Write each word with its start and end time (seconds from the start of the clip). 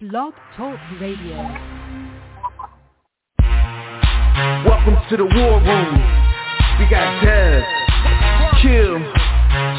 Blog 0.00 0.34
Talk 0.56 0.74
Radio. 1.00 1.38
Welcome 4.66 4.98
to 5.08 5.16
the 5.16 5.22
war 5.22 5.62
room. 5.62 5.94
We 6.82 6.90
got 6.90 7.22
Dev, 7.22 7.62
Kill, 8.58 8.98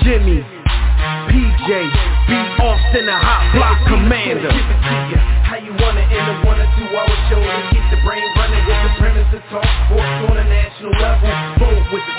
Jimmy, 0.08 0.40
PJ, 0.40 1.68
B. 1.68 2.32
Austin, 2.64 3.06
the 3.06 3.12
hot 3.12 3.44
block 3.60 3.76
commander. 3.92 4.48
Give 4.48 4.72
it 4.72 4.80
to 4.88 4.96
you 5.12 5.20
how 5.44 5.60
you 5.60 5.76
want 5.84 6.00
it 6.00 6.08
in 6.08 6.24
a 6.24 6.36
one 6.48 6.64
or 6.64 6.70
two 6.80 6.88
hour 6.96 7.16
show 7.28 7.44
to 7.44 7.62
keep 7.76 7.84
the 7.92 8.00
brain 8.08 8.24
running 8.40 8.64
with 8.64 8.80
the 8.88 8.92
premise 8.96 9.28
to 9.36 9.40
talk 9.52 9.68
sports 9.92 10.32
on 10.32 10.38
a 10.40 10.48
national 10.48 10.96
level. 10.96 11.28
Bold 11.60 11.92
with 11.92 12.08
the 12.08 12.16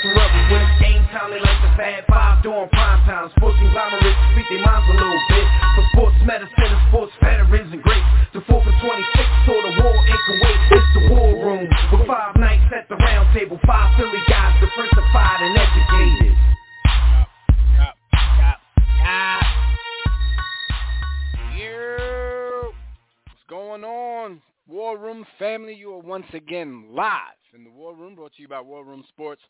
it's 0.00 0.74
game 0.80 1.04
time. 1.12 1.30
They 1.30 1.40
like 1.40 1.60
the 1.60 1.72
Fab 1.76 2.04
Five 2.08 2.42
during 2.42 2.68
prime 2.70 3.04
time. 3.04 3.30
Sports 3.36 3.56
conglomerates 3.60 4.20
speak 4.32 4.46
their 4.48 4.64
minds 4.64 4.88
a 4.88 4.94
little 4.96 5.22
bit. 5.28 5.46
For 5.76 5.84
sports 5.92 6.18
medicine 6.24 6.70
and 6.72 6.82
sports 6.88 7.12
veterans 7.20 7.72
and 7.72 7.82
greats. 7.82 8.08
The 8.32 8.40
4 8.48 8.64
for 8.64 8.74
26 8.80 9.52
or 9.52 9.60
the 9.60 9.72
war 9.84 9.92
in 9.92 10.18
Kuwait. 10.24 10.60
It's 10.72 10.90
the 10.96 11.02
war 11.12 11.30
room 11.36 11.68
with 11.92 12.06
five 12.08 12.36
nights 12.36 12.64
at 12.72 12.88
the 12.88 12.96
round 12.96 13.28
table. 13.36 13.60
Five 13.66 13.96
Philly 13.98 14.22
guys 14.28 14.56
diversified 14.60 15.40
and 15.44 15.54
educated. 15.56 16.36
What's 23.28 23.44
going 23.48 23.84
on? 23.84 24.40
War 24.66 24.96
Room 24.96 25.26
family, 25.38 25.74
you 25.74 25.92
are 25.92 25.98
once 25.98 26.26
again 26.32 26.86
live 26.90 27.10
in 27.54 27.64
the 27.64 27.70
War 27.70 27.94
Room, 27.94 28.14
brought 28.14 28.32
to 28.36 28.42
you 28.42 28.48
by 28.48 28.60
War 28.60 28.84
Room 28.84 29.04
Sports 29.08 29.42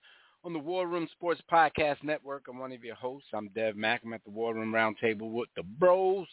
on 0.44 0.52
the 0.52 0.58
War 0.58 0.88
Room 0.88 1.08
Sports 1.12 1.40
Podcast 1.50 2.02
Network. 2.02 2.46
I'm 2.48 2.58
one 2.58 2.72
of 2.72 2.82
your 2.82 2.96
hosts. 2.96 3.28
I'm 3.32 3.48
Dev 3.54 3.76
Mack. 3.76 4.02
I'm 4.04 4.12
at 4.12 4.24
the 4.24 4.30
War 4.30 4.54
Room 4.54 4.72
Roundtable 4.72 5.30
with 5.30 5.48
the 5.56 5.62
bros. 5.62 6.26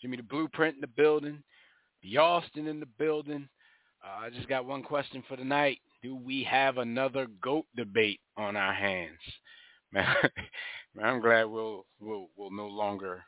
Jimmy 0.00 0.16
the 0.16 0.22
Blueprint 0.22 0.76
in 0.76 0.80
the 0.80 0.86
building. 0.86 1.42
The 2.02 2.16
Austin 2.16 2.66
in 2.68 2.80
the 2.80 2.88
building. 2.98 3.48
Uh, 4.02 4.26
I 4.26 4.30
just 4.30 4.48
got 4.48 4.64
one 4.64 4.82
question 4.82 5.22
for 5.28 5.36
tonight. 5.36 5.78
Do 6.02 6.16
we 6.16 6.42
have 6.44 6.78
another 6.78 7.26
GOAT 7.42 7.66
debate 7.76 8.20
on 8.36 8.56
our 8.56 8.72
hands? 8.72 9.18
Man, 9.92 10.06
man 10.94 11.06
I'm 11.06 11.20
glad 11.20 11.44
we'll, 11.44 11.84
we'll, 12.00 12.28
we'll 12.36 12.50
no 12.52 12.66
longer 12.66 13.22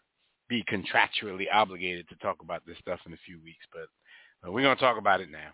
be 0.48 0.64
contractually 0.64 1.44
obligated 1.52 2.08
to 2.08 2.16
talk 2.16 2.36
about 2.42 2.62
this 2.66 2.78
stuff 2.78 3.00
in 3.06 3.12
a 3.12 3.18
few 3.26 3.38
weeks, 3.42 3.66
but 3.72 4.48
uh, 4.48 4.50
we're 4.50 4.62
going 4.62 4.76
to 4.76 4.82
talk 4.82 4.98
about 4.98 5.20
it 5.20 5.30
now. 5.30 5.50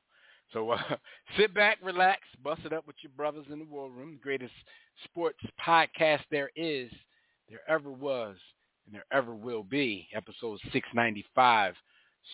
So 0.53 0.71
uh, 0.71 0.79
sit 1.37 1.55
back, 1.55 1.79
relax, 1.83 2.21
bust 2.43 2.63
it 2.65 2.73
up 2.73 2.87
with 2.87 2.97
your 3.03 3.13
brothers 3.17 3.47
in 3.51 3.59
the 3.59 3.65
war 3.65 3.91
room. 3.91 4.13
The 4.13 4.23
greatest 4.23 4.53
sports 5.05 5.39
podcast 5.65 6.23
there 6.31 6.51
is, 6.57 6.91
there 7.49 7.61
ever 7.69 7.91
was, 7.91 8.37
and 8.87 8.95
there 8.95 9.07
ever 9.13 9.35
will 9.35 9.63
be. 9.63 10.09
Episode 10.15 10.59
695 10.73 11.75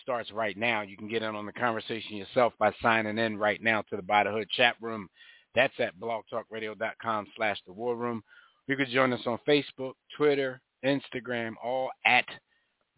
starts 0.01 0.31
right 0.31 0.57
now. 0.57 0.81
You 0.81 0.97
can 0.97 1.07
get 1.07 1.23
in 1.23 1.35
on 1.35 1.45
the 1.45 1.53
conversation 1.53 2.17
yourself 2.17 2.53
by 2.59 2.73
signing 2.81 3.17
in 3.17 3.37
right 3.37 3.61
now 3.61 3.83
to 3.89 3.95
the 3.95 4.01
By 4.01 4.23
the 4.23 4.31
Hood 4.31 4.49
chat 4.49 4.75
room. 4.81 5.09
That's 5.55 5.73
at 5.79 5.99
blogtalkradio.com 5.99 7.27
slash 7.35 7.57
the 7.67 7.73
war 7.73 7.95
room. 7.95 8.23
You 8.67 8.75
can 8.75 8.89
join 8.89 9.13
us 9.13 9.21
on 9.25 9.37
Facebook, 9.47 9.93
Twitter, 10.15 10.61
Instagram, 10.85 11.53
all 11.63 11.89
at 12.05 12.25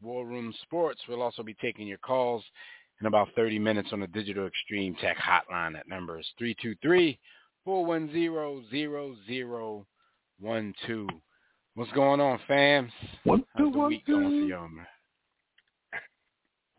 War 0.02 0.26
Room 0.26 0.54
Sports. 0.62 1.02
We'll 1.08 1.22
also 1.22 1.44
be 1.44 1.56
taking 1.56 1.88
your 1.88 1.98
calls 1.98 2.44
in 3.02 3.08
about 3.08 3.28
30 3.36 3.60
minutes 3.60 3.90
on 3.92 4.00
the 4.00 4.08
Digital 4.08 4.48
Extreme 4.48 4.96
Tech 4.96 5.18
Hotline. 5.18 5.74
That 5.74 5.88
number 5.88 6.20
is 6.20 6.26
323-410-0012. 7.68 9.86
What's 11.76 11.92
going 11.92 12.22
on, 12.22 12.40
fams? 12.50 12.90
One, 13.26 13.44
How's 13.54 13.68
two, 13.68 13.72
the 13.78 13.86
week 13.86 14.06
going 14.08 14.24
for 14.24 14.30
two. 14.30 14.48
y'all, 14.48 14.70
man? 14.70 14.88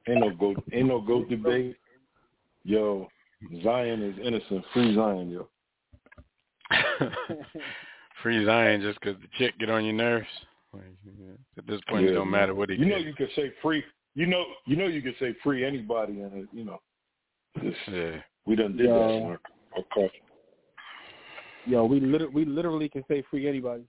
Ain't 0.08 0.20
no 0.20 0.30
go, 0.30 0.54
ain't 0.72 0.88
no 0.88 1.00
go 1.00 1.24
debate. 1.24 1.76
Yo, 2.64 3.08
Zion 3.62 4.02
is 4.02 4.16
innocent. 4.24 4.64
Free 4.72 4.94
Zion, 4.94 5.30
yo. 5.30 5.48
Free 8.22 8.44
Zion 8.46 8.80
just 8.80 8.98
'cause 9.00 9.16
the 9.20 9.28
chick 9.36 9.58
get 9.58 9.68
on 9.68 9.84
your 9.84 9.92
nerves. 9.94 10.26
Like, 10.72 10.84
yeah, 11.04 11.34
At 11.58 11.66
this 11.66 11.80
point, 11.88 12.06
it 12.06 12.12
don't 12.12 12.30
man. 12.30 12.40
matter 12.40 12.54
what 12.54 12.70
he 12.70 12.76
You 12.76 12.86
know 12.86 12.96
you 12.96 13.12
could 13.14 13.28
say 13.36 13.52
free. 13.62 13.84
You 14.16 14.24
know 14.26 14.44
you 14.64 14.76
know 14.76 14.86
you 14.86 15.02
can 15.02 15.14
say 15.20 15.36
free 15.44 15.62
anybody, 15.64 16.22
and 16.22 16.32
it, 16.32 16.48
you 16.50 16.64
know, 16.64 16.80
this, 17.62 17.74
Yeah. 17.86 18.16
we 18.46 18.56
done 18.56 18.74
did 18.76 18.88
that 18.88 18.94
Yo. 18.94 19.16
in 19.18 19.22
our, 19.24 19.40
our 19.76 19.82
culture. 19.92 20.14
Yo, 21.66 21.84
we 21.84 22.00
liter- 22.00 22.30
we 22.30 22.46
literally 22.46 22.88
can 22.88 23.04
say 23.08 23.22
free 23.30 23.46
anybody. 23.46 23.84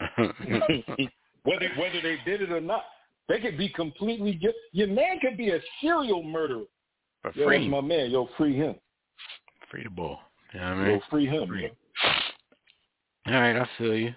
whether 0.18 1.68
whether 1.78 2.02
they 2.02 2.18
did 2.26 2.42
it 2.42 2.52
or 2.52 2.60
not, 2.60 2.84
they 3.26 3.40
could 3.40 3.56
be 3.56 3.70
completely. 3.70 4.34
Get, 4.34 4.54
your 4.72 4.88
man 4.88 5.18
could 5.20 5.38
be 5.38 5.50
a 5.50 5.60
serial 5.80 6.22
murderer. 6.22 6.64
For 7.22 7.32
Yo, 7.34 7.46
free. 7.46 7.58
that's 7.60 7.70
my 7.70 7.80
man. 7.80 8.10
Yo, 8.10 8.28
free 8.36 8.54
him. 8.54 8.74
Free 9.70 9.84
the 9.84 9.90
ball. 9.90 10.20
You 10.52 10.60
know 10.60 10.66
what 10.66 10.74
I 10.74 10.84
Yo, 10.84 10.92
mean? 10.92 11.02
free 11.08 11.26
him. 11.26 11.48
Free. 11.48 11.62
yo. 11.62 13.32
All 13.34 13.40
right, 13.40 13.56
I 13.56 13.68
feel 13.78 13.96
you. 13.96 14.14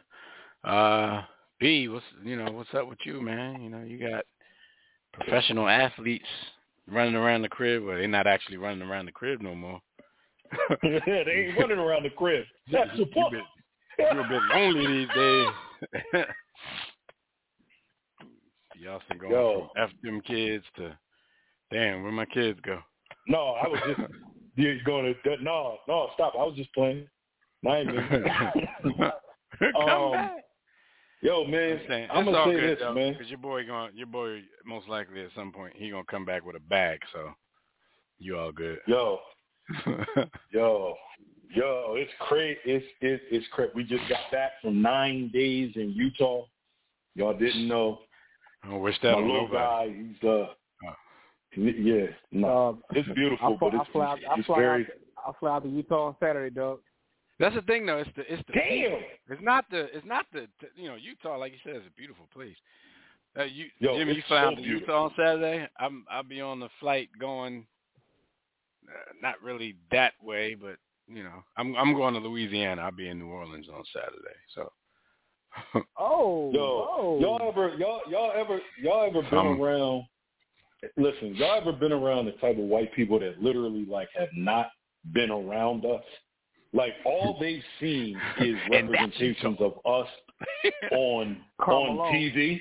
Uh, 0.65 1.23
B, 1.61 1.87
what's 1.87 2.05
you 2.21 2.35
know 2.35 2.51
what's 2.51 2.73
up 2.73 2.89
with 2.89 2.99
you, 3.05 3.21
man? 3.21 3.61
You 3.61 3.69
know 3.69 3.83
you 3.83 3.97
got 3.97 4.25
professional 5.13 5.67
athletes 5.67 6.27
running 6.87 7.15
around 7.15 7.41
the 7.41 7.49
crib. 7.49 7.83
Well, 7.83 7.97
they're 7.97 8.07
not 8.07 8.27
actually 8.27 8.57
running 8.57 8.87
around 8.87 9.05
the 9.05 9.11
crib 9.11 9.41
no 9.41 9.55
more. 9.55 9.81
yeah, 10.83 10.99
they 11.05 11.47
ain't 11.49 11.59
running 11.59 11.77
around 11.77 12.03
the 12.03 12.09
crib. 12.09 12.45
That's 12.71 12.91
the 12.91 12.97
you 12.99 13.05
point. 13.07 13.35
you're 13.97 14.19
a 14.21 14.27
bit 14.29 14.41
lonely 14.53 14.87
these 14.87 15.07
days. 15.15 16.25
Y'all 18.79 19.01
been 19.09 19.17
going 19.17 19.31
Yo. 19.33 19.69
from 19.73 19.83
F 19.83 19.89
them 20.03 20.21
kids 20.21 20.63
to 20.77 20.97
damn, 21.71 22.01
where 22.01 22.11
my 22.11 22.25
kids 22.25 22.59
go? 22.63 22.79
No, 23.27 23.55
I 23.61 23.67
was 23.67 23.79
just 23.85 23.99
yeah, 24.55 24.73
going 24.85 25.13
to 25.23 25.37
no, 25.43 25.77
no, 25.87 26.09
stop. 26.13 26.33
I 26.39 26.43
was 26.43 26.55
just 26.55 26.73
playing. 26.73 27.05
Come 27.63 27.75
Um, 29.75 30.11
back. 30.13 30.38
Yo, 31.21 31.43
man, 31.45 31.79
I'm 31.81 31.87
saying, 31.87 32.07
I'm 32.11 32.25
gonna 32.25 32.45
say 32.45 32.51
good 32.59 32.69
this, 32.71 32.79
though, 32.79 32.93
man. 32.93 33.13
because 33.13 33.27
your 33.29 33.39
boy 33.39 33.65
going, 33.65 33.91
your 33.95 34.07
boy 34.07 34.41
most 34.65 34.87
likely 34.87 35.21
at 35.21 35.29
some 35.35 35.51
point 35.51 35.73
he 35.75 35.89
gonna 35.89 36.03
come 36.09 36.23
back 36.25 36.45
with 36.45 36.55
a 36.55 36.61
bag, 36.61 36.99
so 37.11 37.31
you 38.19 38.37
all 38.37 38.51
good. 38.53 38.79
Yo, 38.87 39.19
yo, 40.51 40.95
yo, 41.53 41.95
it's 41.97 42.11
crazy. 42.21 42.57
It's 42.65 42.85
it, 43.01 43.21
it's 43.31 43.45
crazy. 43.51 43.71
We 43.75 43.83
just 43.83 44.07
got 44.07 44.31
back 44.31 44.51
from 44.61 44.81
nine 44.81 45.29
days 45.33 45.73
in 45.75 45.91
Utah. 45.91 46.43
Y'all 47.15 47.37
didn't 47.37 47.67
know. 47.67 47.99
I 48.63 48.75
wish 48.75 48.95
that 49.03 49.13
My 49.13 49.19
little 49.19 49.47
guy, 49.47 49.87
he's 49.95 50.23
uh, 50.29 50.47
Oh. 50.85 50.95
yeah, 51.57 52.05
no, 52.31 52.67
Um, 52.69 52.83
it's 52.91 53.09
beautiful, 53.15 53.55
I 53.55 53.57
fly, 53.57 53.69
but 53.71 53.73
it's, 53.75 53.89
I 53.89 53.91
fly, 53.91 54.05
out- 54.05 54.19
I 54.29 54.37
it's 54.37 54.45
fly, 54.45 54.57
very. 54.59 54.85
out, 54.85 54.91
I 55.27 55.31
fly 55.39 55.51
out 55.55 55.63
to 55.63 55.69
Utah 55.69 56.07
on 56.07 56.15
Saturday, 56.19 56.53
dog. 56.53 56.79
That's 57.39 57.55
the 57.55 57.61
thing, 57.61 57.85
though. 57.85 57.97
It's 57.97 58.09
the 58.15 58.31
it's 58.31 58.43
the 58.47 58.53
Damn. 58.53 58.99
It's 59.29 59.41
not 59.41 59.65
the 59.71 59.95
it's 59.95 60.05
not 60.05 60.25
the 60.33 60.47
you 60.75 60.89
know 60.89 60.95
Utah, 60.95 61.37
like 61.37 61.53
you 61.53 61.59
said, 61.63 61.77
is 61.77 61.87
a 61.87 61.97
beautiful 61.97 62.27
place. 62.33 62.55
Uh, 63.37 63.43
you, 63.43 63.67
Yo, 63.79 63.97
Jimmy, 63.97 64.13
you 64.13 64.19
it's 64.19 64.27
fly 64.27 64.41
so 64.41 64.47
out 64.47 64.55
to 64.55 64.61
beautiful. 64.61 64.79
Utah 64.81 65.03
on 65.05 65.11
Saturday. 65.15 65.67
I'm 65.79 66.05
I'll 66.11 66.23
be 66.23 66.41
on 66.41 66.59
the 66.59 66.69
flight 66.79 67.09
going, 67.19 67.65
uh, 68.87 69.13
not 69.21 69.35
really 69.41 69.75
that 69.91 70.13
way, 70.21 70.55
but 70.55 70.77
you 71.07 71.23
know, 71.23 71.43
I'm 71.57 71.75
I'm 71.75 71.93
going 71.93 72.13
to 72.15 72.19
Louisiana. 72.19 72.81
I'll 72.81 72.91
be 72.91 73.07
in 73.07 73.19
New 73.19 73.27
Orleans 73.29 73.67
on 73.73 73.83
Saturday. 73.93 74.35
So 74.55 74.71
Oh, 75.97 76.51
Yo, 76.53 76.59
oh. 76.61 77.17
y'all 77.21 77.49
ever 77.49 77.75
y'all 77.77 78.01
y'all 78.09 78.31
ever 78.35 78.59
y'all 78.81 79.07
ever 79.07 79.21
been 79.21 79.29
Some. 79.31 79.61
around? 79.61 80.03
Listen, 80.97 81.35
y'all 81.35 81.59
ever 81.59 81.73
been 81.73 81.91
around 81.91 82.25
the 82.25 82.31
type 82.33 82.57
of 82.57 82.63
white 82.65 82.93
people 82.93 83.19
that 83.19 83.41
literally 83.41 83.85
like 83.85 84.07
have 84.17 84.29
not 84.35 84.67
been 85.13 85.29
around 85.29 85.85
us? 85.85 86.03
Like 86.73 86.93
all 87.05 87.37
they've 87.39 87.63
seen 87.79 88.19
is 88.39 88.55
representations 88.69 89.57
of 89.59 89.73
us 89.85 90.07
on 90.91 91.37
Karl 91.61 91.83
on 91.83 91.95
Malone. 91.95 92.13
TV. 92.13 92.59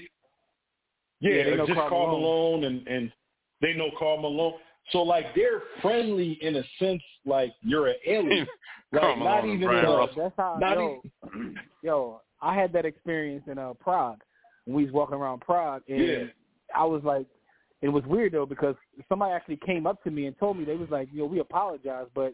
Yeah, 1.21 1.33
Yeah, 1.33 1.57
just 1.57 1.73
Karl 1.75 1.89
Karl 1.89 2.07
Malone. 2.07 2.21
Malone 2.21 2.65
and 2.65 2.89
and 2.89 3.13
they 3.61 3.75
know 3.75 3.91
Karl 3.99 4.21
Malone. 4.21 4.55
So 4.93 5.03
like 5.03 5.35
they're 5.35 5.61
friendly 5.83 6.39
in 6.41 6.57
a 6.57 6.63
sense, 6.79 7.03
like 7.27 7.53
you're 7.63 7.89
an 7.89 7.97
alien. 8.07 8.47
Karl 8.95 9.11
Like 9.11 9.19
not 9.19 9.43
Malone 9.43 9.57
even 9.57 9.69
Bryon 9.69 9.85
in 9.85 9.85
a, 9.85 9.91
Yo, 9.93 9.99
Russell. 9.99 10.23
that's 10.23 10.35
how. 10.39 10.57
not 10.59 10.77
Yo, 10.79 11.03
yo, 11.83 12.21
I 12.41 12.55
had 12.55 12.73
that 12.73 12.87
experience 12.87 13.45
in 13.47 13.59
uh, 13.59 13.75
Prague 13.75 14.21
when 14.65 14.77
we 14.77 14.85
was 14.85 14.93
walking 14.93 15.17
around 15.17 15.41
Prague, 15.41 15.83
and 15.89 15.99
Yeah. 16.01 16.25
I 16.75 16.85
was 16.85 17.03
like, 17.05 17.27
it 17.83 17.89
was 17.91 18.05
weird 18.05 18.33
though 18.33 18.47
because 18.47 18.75
somebody 19.09 19.33
actually 19.33 19.59
came 19.65 19.87
up 19.87 20.03
to 20.05 20.11
me 20.11 20.27
and 20.27 20.39
told 20.39 20.57
me 20.59 20.65
they 20.65 20.77
was 20.77 20.89
like, 20.91 21.09
you 21.13 21.19
know, 21.21 21.27
we 21.27 21.41
apologize, 21.41 22.07
but 22.15 22.33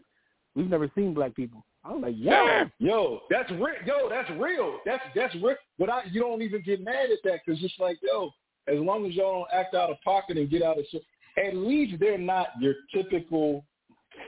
we've 0.55 0.69
never 0.69 0.89
seen 0.95 1.13
black 1.13 1.35
people. 1.35 1.65
I 1.83 1.91
was 1.91 2.01
like, 2.01 2.15
yeah, 2.17 2.65
Yo, 2.79 3.21
that's 3.29 3.51
real. 3.51 3.67
Yo, 3.85 4.09
that's 4.09 4.29
real. 4.39 4.79
That's 4.85 5.03
that's 5.15 5.35
real. 5.35 5.55
But 5.77 5.89
I, 5.89 6.03
you 6.11 6.21
don't 6.21 6.41
even 6.41 6.61
get 6.63 6.83
mad 6.83 7.11
at 7.11 7.19
that 7.25 7.41
because 7.45 7.63
it's 7.63 7.73
like, 7.79 7.97
yo, 8.01 8.31
as 8.67 8.79
long 8.79 9.05
as 9.05 9.13
y'all 9.13 9.45
don't 9.45 9.59
act 9.59 9.75
out 9.75 9.91
of 9.91 9.97
pocket 10.03 10.37
and 10.37 10.49
get 10.49 10.63
out 10.63 10.79
of, 10.79 10.85
shit, 10.89 11.03
at 11.37 11.55
least 11.55 11.99
they're 11.99 12.17
not 12.17 12.47
your 12.59 12.73
typical 12.93 13.63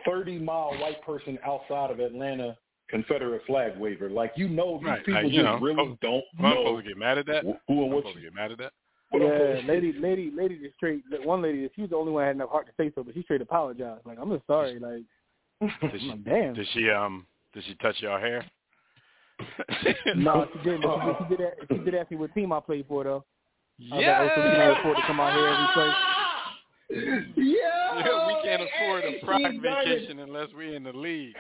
thirty 0.06 0.38
mile 0.38 0.78
white 0.80 1.02
person 1.04 1.40
outside 1.44 1.90
of 1.90 2.00
Atlanta 2.00 2.56
Confederate 2.90 3.42
flag 3.48 3.78
waver. 3.78 4.10
Like 4.10 4.34
you 4.36 4.48
know, 4.48 4.78
these 4.78 4.88
Right, 4.88 5.06
people 5.06 5.24
like, 5.24 5.32
you 5.34 5.42
just 5.42 5.46
know, 5.46 5.60
really 5.60 5.80
oh, 5.80 5.98
don't 6.02 6.24
Am 6.40 6.46
I 6.46 6.54
know 6.54 6.64
supposed 6.64 6.86
to 6.86 6.90
get 6.92 6.98
mad 6.98 7.18
at 7.18 7.26
that? 7.28 7.44
who 7.44 7.52
and 7.52 7.60
Am 7.70 7.92
I 7.92 7.96
what. 7.96 8.02
supposed 8.02 8.16
to 8.18 8.22
get 8.22 8.34
mad 8.36 8.52
at 8.52 8.58
that? 8.60 8.74
what 9.10 9.22
yeah, 9.22 9.62
lady, 9.66 9.94
lady, 9.94 10.32
lady, 10.36 10.60
just 10.60 10.76
straight. 10.76 11.02
One 11.24 11.42
lady, 11.42 11.70
she 11.76 11.82
was 11.82 11.90
the 11.92 11.96
only 11.96 12.12
one 12.12 12.24
that 12.24 12.28
had 12.28 12.36
enough 12.36 12.50
heart 12.50 12.68
to 12.68 12.74
say 12.78 12.92
so, 12.94 13.04
but 13.04 13.14
she 13.14 13.24
straight 13.24 13.42
apologized. 13.42 14.06
Like, 14.06 14.18
I'm 14.22 14.30
just 14.30 14.46
sorry. 14.48 14.80
Like, 14.80 15.04
Did 15.62 15.72
she, 16.00 16.14
damn. 16.26 16.54
did 16.54 16.68
she 16.74 16.90
um 16.90 17.26
did 17.54 17.64
she 17.66 17.76
touch 17.76 17.96
your 18.00 18.20
hair? 18.20 18.46
No, 20.16 20.48
she 20.52 20.60
didn't. 20.70 20.82
But 20.82 21.18
she, 21.20 21.24
she 21.24 21.36
did. 21.38 21.40
a- 21.42 21.54
She 21.70 21.78
did 21.84 21.96
ask 21.96 22.10
me 22.12 22.18
what 22.18 22.34
team 22.34 22.52
I 22.52 22.60
played 22.60 22.86
for, 22.88 23.04
though. 23.04 23.24
I 23.94 24.00
Yeah. 24.00 24.22
like, 24.22 24.32
so 24.36 24.42
we 24.44 24.50
can 24.50 24.78
afford 24.80 24.96
to 24.98 25.04
come 25.06 25.20
out 25.20 25.34
here 25.34 25.48
every 25.48 25.68
play. 25.76 25.92
Yeah, 27.36 28.00
Yeah, 28.06 28.28
we 28.28 28.34
can't 28.44 28.62
afford 28.64 29.04
a 29.04 29.12
Hey, 29.12 29.20
Prague 29.24 29.42
Steve 29.46 29.62
Diamond. 29.62 29.86
vacation 29.86 30.20
unless 30.20 30.48
we're 30.56 30.74
in 30.76 30.84
the 30.84 30.94
league. 30.94 31.36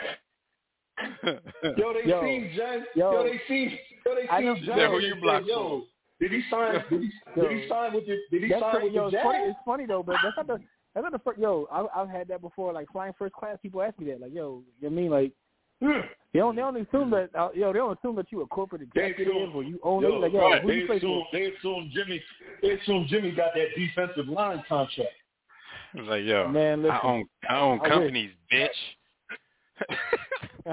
Yo, 1.23 1.93
they 1.93 2.09
Yo. 2.09 2.21
seen 2.23 2.51
John. 2.55 2.83
Yo. 2.95 3.11
Yo, 3.13 3.23
they 3.23 3.41
seen. 3.47 3.77
Yo, 4.05 4.15
they 4.15 4.27
I 4.29 4.41
know- 4.41 4.55
seen 4.55 4.63
Yeah, 4.65 4.75
John. 4.77 4.91
who 4.91 4.99
you 4.99 5.13
they 5.15 5.19
blocked 5.21 5.45
said, 5.45 5.49
Yo, 5.51 5.83
did 6.19 6.31
he 6.31 6.41
sign? 6.49 6.73
Did 6.89 7.01
he? 7.01 7.11
Did 7.41 7.51
he 7.51 7.69
sign 7.69 7.93
with 7.93 8.05
your? 8.05 8.17
Did 8.31 8.43
he 8.43 8.49
That's 8.49 8.61
sign 8.61 8.71
crazy. 8.71 8.85
with 8.85 8.93
Yo, 8.95 9.09
the 9.09 9.17
it's 9.17 9.23
funny. 9.23 9.39
It's 9.45 9.59
funny 9.65 9.85
though, 9.85 10.03
but 10.03 10.15
that's 10.23 10.35
not 10.37 10.47
the. 10.47 10.59
That's 10.97 11.03
not 11.03 11.13
the 11.13 11.19
first. 11.19 11.37
Yo, 11.39 11.67
I, 11.71 11.85
I've 12.01 12.09
had 12.09 12.27
that 12.29 12.41
before. 12.41 12.73
Like 12.73 12.87
flying 12.91 13.13
first 13.19 13.35
class, 13.35 13.59
people 13.61 13.83
ask 13.83 13.99
me 13.99 14.07
that. 14.07 14.19
Like, 14.19 14.33
yo, 14.33 14.63
you 14.81 14.89
know 14.89 14.89
what 14.89 14.91
I 14.91 14.95
mean 14.95 15.11
like. 15.11 15.31
They 16.33 16.39
don't. 16.39 16.55
They 16.55 16.61
don't 16.63 16.75
assume 16.75 17.11
that. 17.11 17.29
Uh, 17.37 17.49
yo, 17.53 17.71
they 17.71 17.77
don't 17.77 17.95
assume 17.99 18.15
that 18.15 18.31
you 18.31 18.41
a 18.41 18.47
corporate 18.47 18.81
They 18.95 19.03
executive 19.05 19.35
assume- 19.35 19.55
or 19.55 19.61
you 19.63 19.79
own 19.83 20.01
Yo, 20.01 20.15
it. 20.15 20.21
Like, 20.21 20.33
yo, 20.33 20.39
right. 20.39 20.65
they 20.65 20.73
you 20.73 20.91
assume, 20.91 20.99
for? 20.99 21.27
they 21.33 21.51
assume 21.55 21.91
Jimmy. 21.93 22.19
They 22.63 22.71
assume 22.71 23.05
Jimmy 23.09 23.29
got 23.29 23.51
that 23.53 23.67
defensive 23.77 24.27
line 24.27 24.63
contract. 24.67 25.11
It's 25.93 26.07
like, 26.09 26.23
yo, 26.23 26.47
Man, 26.47 26.81
listen, 26.81 26.97
I 26.99 27.07
own 27.07 27.25
I 27.47 27.59
own 27.59 27.79
I 27.79 27.83
wish. 27.83 27.91
companies, 27.91 28.31
bitch. 28.51 28.67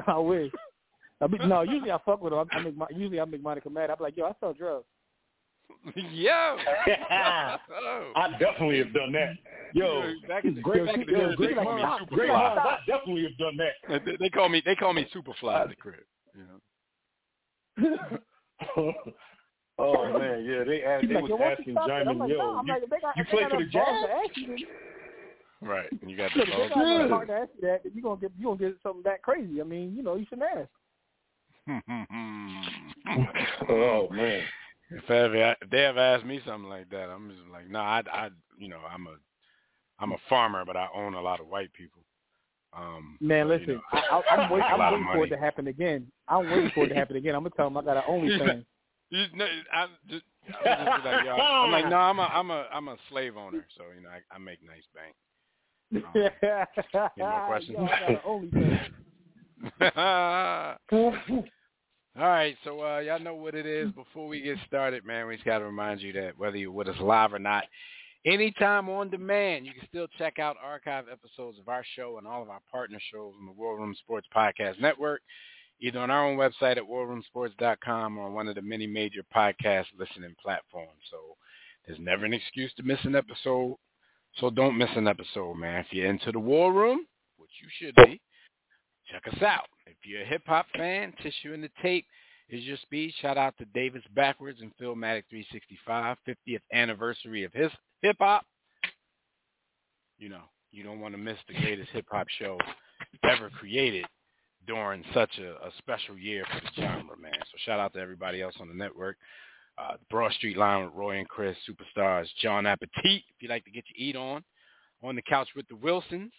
I 0.06 0.18
wish. 0.18 0.50
I 1.20 1.26
be, 1.26 1.36
no, 1.46 1.60
usually 1.60 1.90
I 1.92 1.98
fuck 2.06 2.22
with 2.22 2.32
her. 2.32 2.38
I, 2.38 2.44
I 2.50 2.62
make 2.62 2.76
my, 2.78 2.86
usually 2.90 3.20
I 3.20 3.26
make 3.26 3.42
Monica 3.42 3.68
mad. 3.68 3.90
I'm 3.90 3.96
like, 4.00 4.16
yo, 4.16 4.24
I 4.24 4.32
sell 4.40 4.54
drugs. 4.54 4.86
yo. 6.12 6.56
I 6.86 8.28
definitely 8.38 8.78
have 8.78 8.92
done 8.94 9.12
that. 9.12 9.34
Yo, 9.74 10.02
back 10.28 10.44
in 10.44 10.54
the, 10.54 10.60
great, 10.60 10.86
back 10.86 10.94
in 10.94 11.06
the 11.06 11.12
yo, 11.12 11.28
day, 11.30 11.34
great 11.36 11.56
they 11.56 11.62
call 11.64 11.74
me 11.76 11.82
Superfly. 11.82 12.06
great 12.08 12.28
minds. 12.28 12.60
I 12.64 12.78
definitely 12.86 13.22
have 13.24 13.38
done 13.38 13.56
that. 13.56 14.04
They- 14.04 14.16
They 14.20 14.28
call 14.30 14.48
me 14.48 14.62
they 14.64 14.74
call 14.76 14.92
me 14.92 15.06
Superfly 15.14 15.60
at 15.62 15.68
the 15.68 15.76
crib. 15.76 15.96
You 16.36 16.44
know. 17.86 17.98
oh 19.78 20.18
man, 20.18 20.44
yeah, 20.44 20.64
they 20.64 20.82
asked. 20.84 21.06
They 21.08 21.14
like, 21.14 21.22
was 21.24 21.30
yo, 21.30 21.36
what's 21.36 21.56
the 21.56 21.60
asking 21.60 21.74
stuff? 21.74 21.84
And 21.90 21.92
I'm 21.92 22.06
Jimmy, 22.06 22.20
like, 22.20 22.30
yo, 22.30 22.36
no. 22.38 22.62
You, 22.64 22.72
like, 22.72 22.82
if 22.84 22.90
got, 23.02 23.16
you 23.16 23.24
play 23.24 23.42
for 23.44 23.50
the 23.50 23.56
enough 23.56 23.72
Jazz? 23.72 24.04
to 24.04 24.10
ask 24.12 24.36
you, 24.36 24.46
then- 24.46 24.58
Right. 25.68 25.88
And 26.02 26.10
you 26.10 26.16
got 26.16 26.30
the 26.34 26.40
Look, 26.40 26.48
if 26.48 26.52
they 26.54 26.58
balls. 26.58 26.70
got 26.74 26.84
enough 26.84 27.10
heart 27.10 27.28
to 27.28 27.34
ask 27.34 27.50
you 27.60 27.68
that, 27.68 27.82
then 27.84 27.92
you 27.94 28.02
gonna 28.02 28.20
get 28.20 28.30
you 28.38 28.44
gonna 28.46 28.58
get 28.58 28.76
something 28.82 29.02
that 29.04 29.22
crazy. 29.22 29.60
I 29.60 29.64
mean, 29.64 29.94
you 29.96 30.02
know, 30.02 30.16
you 30.16 30.26
shouldn't 30.28 30.46
ask. 30.56 30.68
oh 33.68 34.08
man. 34.10 34.42
If 34.96 35.10
ever 35.10 35.56
if 35.60 35.70
they 35.70 35.84
ever 35.84 35.98
ask 35.98 36.24
me 36.24 36.40
something 36.46 36.68
like 36.68 36.88
that, 36.90 37.10
I'm 37.10 37.30
just 37.30 37.48
like, 37.52 37.68
no, 37.68 37.80
I, 37.80 38.02
I, 38.12 38.30
you 38.58 38.68
know, 38.68 38.80
I'm 38.88 39.06
a, 39.06 39.16
I'm 40.00 40.12
a 40.12 40.16
farmer, 40.28 40.64
but 40.64 40.76
I 40.76 40.88
own 40.94 41.14
a 41.14 41.20
lot 41.20 41.40
of 41.40 41.46
white 41.48 41.72
people. 41.72 42.02
Um, 42.76 43.18
Man, 43.20 43.46
so, 43.46 43.52
you 43.52 43.58
listen, 43.58 43.74
know, 43.74 43.80
I, 43.92 44.22
I'm, 44.30 44.50
wait, 44.52 44.62
I'm 44.62 44.80
waiting 44.92 45.06
for 45.12 45.24
it 45.24 45.28
to 45.30 45.38
happen 45.38 45.66
again. 45.68 46.06
I'm 46.28 46.50
waiting 46.50 46.70
for 46.74 46.84
it 46.86 46.88
to 46.88 46.94
happen 46.94 47.16
again. 47.16 47.34
I'm 47.34 47.42
gonna 47.42 47.54
tell 47.56 47.66
them 47.66 47.76
I 47.76 47.82
got 47.82 47.96
an 47.96 48.02
OnlyFans. 48.08 48.64
You 49.10 49.26
know, 49.34 49.46
I 49.72 49.86
just, 50.08 50.24
I 50.66 50.86
just 50.86 51.04
like, 51.04 51.24
I'm 51.28 51.70
like, 51.70 51.88
no, 51.88 51.98
I'm 51.98 52.18
a, 52.18 52.22
I'm 52.22 52.50
a, 52.50 52.66
I'm 52.72 52.88
a 52.88 52.96
slave 53.10 53.36
owner, 53.36 53.64
so 53.76 53.84
you 53.94 54.02
know, 54.02 54.08
I, 54.08 54.20
I 54.34 54.38
make 54.38 54.58
nice 54.64 54.82
bank. 54.92 55.14
Um, 55.94 57.28
more 57.30 57.42
questions? 57.46 57.78
Yo, 57.78 57.84
I 57.84 58.00
got 58.00 58.10
an 58.10 58.20
OnlyFans. 60.90 61.53
All 62.16 62.28
right, 62.28 62.56
so 62.62 62.80
uh, 62.80 63.00
y'all 63.00 63.18
know 63.18 63.34
what 63.34 63.56
it 63.56 63.66
is. 63.66 63.90
Before 63.90 64.28
we 64.28 64.40
get 64.40 64.56
started, 64.68 65.04
man, 65.04 65.26
we 65.26 65.34
just 65.34 65.44
got 65.44 65.58
to 65.58 65.64
remind 65.64 66.00
you 66.00 66.12
that 66.12 66.38
whether 66.38 66.56
you're 66.56 66.70
with 66.70 66.86
us 66.86 67.00
live 67.00 67.34
or 67.34 67.40
not, 67.40 67.64
anytime 68.24 68.88
on 68.88 69.10
demand, 69.10 69.66
you 69.66 69.72
can 69.72 69.88
still 69.88 70.06
check 70.16 70.38
out 70.38 70.56
archive 70.62 71.06
episodes 71.10 71.58
of 71.58 71.68
our 71.68 71.84
show 71.96 72.18
and 72.18 72.26
all 72.26 72.40
of 72.40 72.50
our 72.50 72.60
partner 72.70 73.00
shows 73.12 73.34
on 73.36 73.46
the 73.46 73.52
War 73.52 73.76
Room 73.76 73.96
Sports 73.98 74.28
Podcast 74.32 74.80
Network, 74.80 75.22
either 75.80 75.98
on 75.98 76.12
our 76.12 76.24
own 76.24 76.36
website 76.36 76.76
at 76.76 76.84
warroomsports.com 76.84 78.16
or 78.16 78.26
on 78.26 78.32
one 78.32 78.46
of 78.46 78.54
the 78.54 78.62
many 78.62 78.86
major 78.86 79.24
podcast 79.34 79.86
listening 79.98 80.36
platforms. 80.40 81.02
So 81.10 81.18
there's 81.84 81.98
never 81.98 82.24
an 82.24 82.32
excuse 82.32 82.72
to 82.74 82.84
miss 82.84 83.00
an 83.02 83.16
episode. 83.16 83.74
So 84.36 84.50
don't 84.50 84.78
miss 84.78 84.90
an 84.94 85.08
episode, 85.08 85.54
man. 85.54 85.80
If 85.80 85.86
you're 85.90 86.06
into 86.06 86.30
the 86.30 86.38
War 86.38 86.72
Room, 86.72 87.06
which 87.38 87.50
you 87.60 87.68
should 87.76 87.96
be, 87.96 88.20
check 89.10 89.22
us 89.32 89.42
out. 89.42 89.66
If 89.86 89.96
you're 90.04 90.22
a 90.22 90.26
hip-hop 90.26 90.66
fan, 90.76 91.12
Tissue 91.22 91.52
in 91.52 91.60
the 91.60 91.70
Tape 91.82 92.06
is 92.48 92.62
your 92.64 92.76
speed. 92.78 93.12
Shout 93.20 93.38
out 93.38 93.54
to 93.58 93.64
Davis 93.66 94.02
Backwards 94.14 94.60
and 94.60 94.72
Philmatic 94.80 95.24
365, 95.30 96.16
50th 96.26 96.60
anniversary 96.72 97.44
of 97.44 97.52
his 97.52 97.70
hip-hop. 98.02 98.44
You 100.18 100.28
know, 100.28 100.42
you 100.72 100.82
don't 100.84 101.00
want 101.00 101.14
to 101.14 101.18
miss 101.18 101.38
the 101.48 101.54
greatest 101.54 101.90
hip-hop 101.90 102.26
show 102.38 102.58
ever 103.24 103.50
created 103.50 104.04
during 104.66 105.04
such 105.12 105.38
a, 105.38 105.66
a 105.66 105.70
special 105.78 106.16
year 106.16 106.44
for 106.52 106.60
the 106.60 106.82
genre, 106.82 107.16
man. 107.18 107.32
So 107.34 107.58
shout 107.64 107.80
out 107.80 107.92
to 107.94 108.00
everybody 108.00 108.40
else 108.40 108.54
on 108.60 108.68
the 108.68 108.74
network. 108.74 109.16
Uh, 109.76 109.92
the 109.94 110.06
Broad 110.08 110.32
Street 110.32 110.56
Line 110.56 110.84
with 110.84 110.94
Roy 110.94 111.18
and 111.18 111.28
Chris, 111.28 111.56
superstars, 111.68 112.26
John 112.40 112.64
Appetit, 112.64 112.92
if 113.04 113.22
you'd 113.40 113.50
like 113.50 113.64
to 113.64 113.70
get 113.70 113.84
your 113.88 114.08
eat 114.08 114.16
on. 114.16 114.44
On 115.02 115.16
the 115.16 115.22
Couch 115.22 115.48
with 115.54 115.68
the 115.68 115.76
Wilsons, 115.76 116.32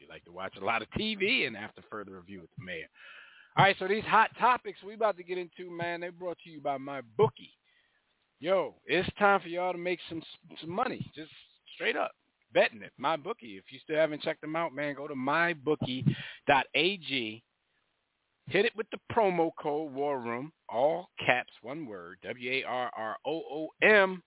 you 0.00 0.08
like 0.08 0.24
to 0.24 0.32
watch 0.32 0.54
a 0.60 0.64
lot 0.64 0.82
of 0.82 0.88
TV, 0.98 1.46
and 1.46 1.56
after 1.56 1.82
further 1.90 2.16
review 2.16 2.40
with 2.40 2.50
the 2.58 2.64
mayor. 2.64 2.88
All 3.56 3.64
right, 3.64 3.76
so 3.78 3.88
these 3.88 4.04
hot 4.04 4.30
topics 4.38 4.78
we 4.84 4.94
about 4.94 5.16
to 5.16 5.24
get 5.24 5.38
into, 5.38 5.70
man, 5.70 6.00
they 6.00 6.08
brought 6.08 6.38
to 6.44 6.50
you 6.50 6.60
by 6.60 6.78
my 6.78 7.02
bookie. 7.16 7.52
Yo, 8.38 8.74
it's 8.86 9.08
time 9.18 9.40
for 9.40 9.48
y'all 9.48 9.72
to 9.72 9.78
make 9.78 9.98
some 10.08 10.22
some 10.60 10.70
money, 10.70 11.10
just 11.14 11.30
straight 11.74 11.96
up 11.96 12.12
betting 12.52 12.82
it. 12.82 12.92
My 12.98 13.16
bookie. 13.16 13.56
If 13.56 13.64
you 13.70 13.78
still 13.82 13.96
haven't 13.96 14.22
checked 14.22 14.40
them 14.40 14.56
out, 14.56 14.74
man, 14.74 14.94
go 14.94 15.06
to 15.08 15.14
mybookie.ag. 15.14 16.06
Hit 18.46 18.64
it 18.64 18.72
with 18.76 18.86
the 18.90 18.98
promo 19.12 19.50
code 19.60 19.92
War 19.92 20.18
Room, 20.18 20.52
all 20.68 21.10
caps, 21.24 21.52
one 21.62 21.86
word, 21.86 22.18
W 22.24 22.50
A 22.50 22.64
R 22.64 22.90
R 22.96 23.16
O 23.26 23.42
O 23.50 23.68
M. 23.82 24.22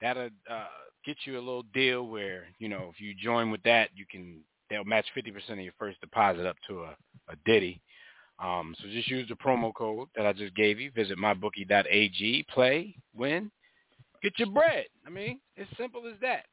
That'll 0.00 0.30
uh, 0.50 0.66
get 1.04 1.18
you 1.24 1.34
a 1.34 1.40
little 1.40 1.64
deal 1.74 2.06
where 2.06 2.46
you 2.58 2.68
know 2.68 2.88
if 2.92 3.00
you 3.00 3.12
join 3.14 3.50
with 3.50 3.62
that, 3.64 3.90
you 3.94 4.06
can 4.10 4.40
they'll 4.70 4.84
match 4.84 5.06
fifty 5.14 5.30
percent 5.30 5.58
of 5.58 5.64
your 5.64 5.74
first 5.78 6.00
deposit 6.00 6.46
up 6.46 6.56
to 6.68 6.82
a, 6.82 6.96
a 7.28 7.36
ditty. 7.44 7.80
Um, 8.38 8.74
so 8.78 8.88
just 8.88 9.08
use 9.08 9.28
the 9.28 9.34
promo 9.34 9.74
code 9.74 10.08
that 10.14 10.26
I 10.26 10.32
just 10.32 10.54
gave 10.54 10.78
you. 10.78 10.90
Visit 10.90 11.16
mybookie.ag, 11.18 12.46
play, 12.52 12.94
win, 13.14 13.50
get 14.22 14.38
your 14.38 14.50
bread. 14.50 14.86
I 15.06 15.10
mean, 15.10 15.40
it's 15.56 15.70
simple 15.78 16.02
as 16.06 16.20
that. 16.20 16.44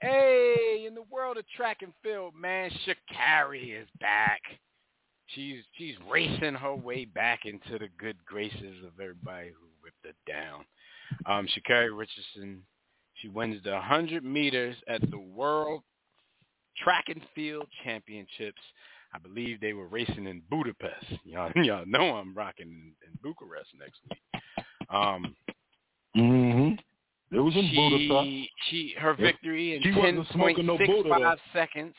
Hey, 0.00 0.84
in 0.86 0.94
the 0.94 1.02
world 1.10 1.38
of 1.38 1.44
track 1.56 1.78
and 1.82 1.92
field, 2.02 2.32
man, 2.34 2.70
Sha'Carri 2.86 3.80
is 3.82 3.88
back. 4.00 4.40
She's 5.26 5.62
she's 5.76 5.96
racing 6.10 6.54
her 6.54 6.74
way 6.74 7.04
back 7.04 7.40
into 7.44 7.78
the 7.78 7.88
good 7.98 8.16
graces 8.24 8.84
of 8.86 8.98
everybody 9.00 9.48
who 9.48 9.66
whipped 9.82 10.04
her 10.04 10.32
down. 10.32 10.64
Um, 11.26 11.48
Sha'Carri 11.48 11.96
Richardson, 11.96 12.62
she 13.14 13.28
wins 13.28 13.62
the 13.64 13.72
100 13.72 14.24
meters 14.24 14.76
at 14.86 15.02
the 15.10 15.18
World 15.18 15.82
Track 16.82 17.06
and 17.08 17.22
Field 17.34 17.66
Championships. 17.84 18.60
I 19.14 19.18
believe 19.18 19.60
they 19.60 19.72
were 19.72 19.88
racing 19.88 20.26
in 20.26 20.42
Budapest. 20.50 21.06
Y'all, 21.24 21.50
y'all 21.56 21.86
know 21.86 22.16
I'm 22.16 22.34
rocking 22.34 22.68
in, 22.68 22.92
in 23.06 23.18
Bucharest 23.22 23.70
next 23.78 24.00
week. 24.10 24.42
Um, 24.90 25.34
Mm-hmm. 26.16 26.74
It 27.36 27.40
was 27.40 27.54
in 27.54 27.68
she, 27.68 27.76
Budapest. 27.76 28.48
she 28.70 28.94
her 28.98 29.14
victory 29.14 29.76
in 29.76 29.96
wasn't 29.96 30.26
smoking 30.32 30.66
no 30.66 30.78
10.65 30.78 31.36
seconds 31.52 31.94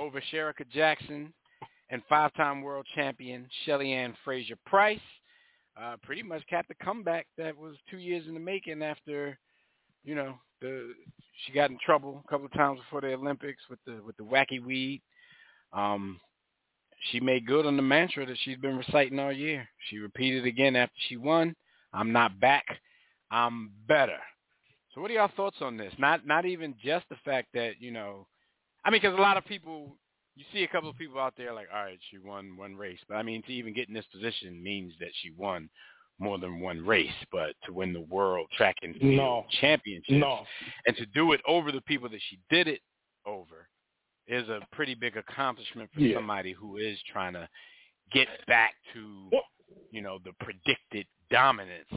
over 0.00 0.22
Shericka 0.32 0.68
Jackson 0.72 1.32
and 1.90 2.00
five-time 2.08 2.62
world 2.62 2.86
champion 2.94 3.48
Shelly 3.64 3.92
Ann 3.92 4.14
Fraser 4.24 4.54
Pryce 4.64 5.00
uh, 5.80 5.96
pretty 6.02 6.22
much 6.22 6.42
capped 6.48 6.68
the 6.68 6.74
comeback 6.82 7.26
that 7.36 7.56
was 7.56 7.74
two 7.90 7.98
years 7.98 8.26
in 8.28 8.34
the 8.34 8.40
making 8.40 8.82
after, 8.82 9.36
you 10.04 10.14
know, 10.14 10.34
the 10.62 10.94
she 11.44 11.52
got 11.52 11.70
in 11.70 11.78
trouble 11.84 12.22
a 12.24 12.30
couple 12.30 12.46
of 12.46 12.52
times 12.52 12.78
before 12.78 13.00
the 13.00 13.14
Olympics 13.14 13.62
with 13.68 13.80
the 13.84 14.00
with 14.06 14.16
the 14.16 14.22
wacky 14.22 14.64
weed. 14.64 15.02
Um, 15.72 16.20
she 17.10 17.20
made 17.20 17.46
good 17.46 17.66
on 17.66 17.76
the 17.76 17.82
mantra 17.82 18.24
that 18.24 18.38
she's 18.42 18.58
been 18.58 18.78
reciting 18.78 19.18
all 19.18 19.32
year. 19.32 19.68
She 19.88 19.98
repeated 19.98 20.46
again 20.46 20.76
after 20.76 20.94
she 21.08 21.16
won. 21.16 21.54
I'm 21.92 22.12
not 22.12 22.38
back. 22.38 22.64
I'm 23.30 23.72
better. 23.88 24.18
So 24.94 25.00
what 25.00 25.10
are 25.10 25.14
y'all 25.14 25.30
thoughts 25.36 25.56
on 25.60 25.76
this? 25.76 25.92
Not 25.98 26.26
not 26.26 26.46
even 26.46 26.74
just 26.82 27.06
the 27.08 27.16
fact 27.24 27.48
that 27.54 27.80
you 27.80 27.90
know, 27.90 28.26
I 28.84 28.90
mean, 28.90 29.00
because 29.00 29.18
a 29.18 29.22
lot 29.22 29.36
of 29.36 29.44
people, 29.44 29.96
you 30.36 30.44
see 30.52 30.62
a 30.64 30.68
couple 30.68 30.90
of 30.90 30.96
people 30.96 31.20
out 31.20 31.34
there 31.36 31.52
like, 31.52 31.68
all 31.74 31.82
right, 31.82 31.98
she 32.10 32.18
won 32.18 32.56
one 32.56 32.76
race, 32.76 33.00
but 33.08 33.16
I 33.16 33.22
mean, 33.22 33.42
to 33.42 33.52
even 33.52 33.74
get 33.74 33.88
in 33.88 33.94
this 33.94 34.06
position 34.12 34.62
means 34.62 34.92
that 35.00 35.10
she 35.22 35.30
won 35.36 35.68
more 36.18 36.38
than 36.38 36.60
one 36.60 36.84
race, 36.84 37.10
but 37.30 37.54
to 37.64 37.72
win 37.72 37.92
the 37.92 38.00
world 38.02 38.46
track 38.56 38.76
and 38.82 38.94
field 38.96 39.14
No. 39.14 39.46
championship 39.60 40.16
No. 40.18 40.46
and 40.86 40.96
to 40.96 41.06
do 41.06 41.32
it 41.32 41.40
over 41.46 41.72
the 41.72 41.80
people 41.82 42.08
that 42.08 42.20
she 42.28 42.38
did 42.50 42.68
it 42.68 42.80
over 43.26 43.68
is 44.26 44.48
a 44.48 44.60
pretty 44.72 44.94
big 44.94 45.16
accomplishment 45.16 45.90
for 45.92 46.00
Yeah. 46.00 46.16
somebody 46.16 46.52
who 46.52 46.76
is 46.76 47.00
trying 47.02 47.32
to 47.32 47.48
get 48.10 48.28
back 48.46 48.74
to 48.92 49.30
you 49.90 50.00
know 50.00 50.18
the 50.24 50.32
predicted 50.34 51.06
dominance 51.30 51.88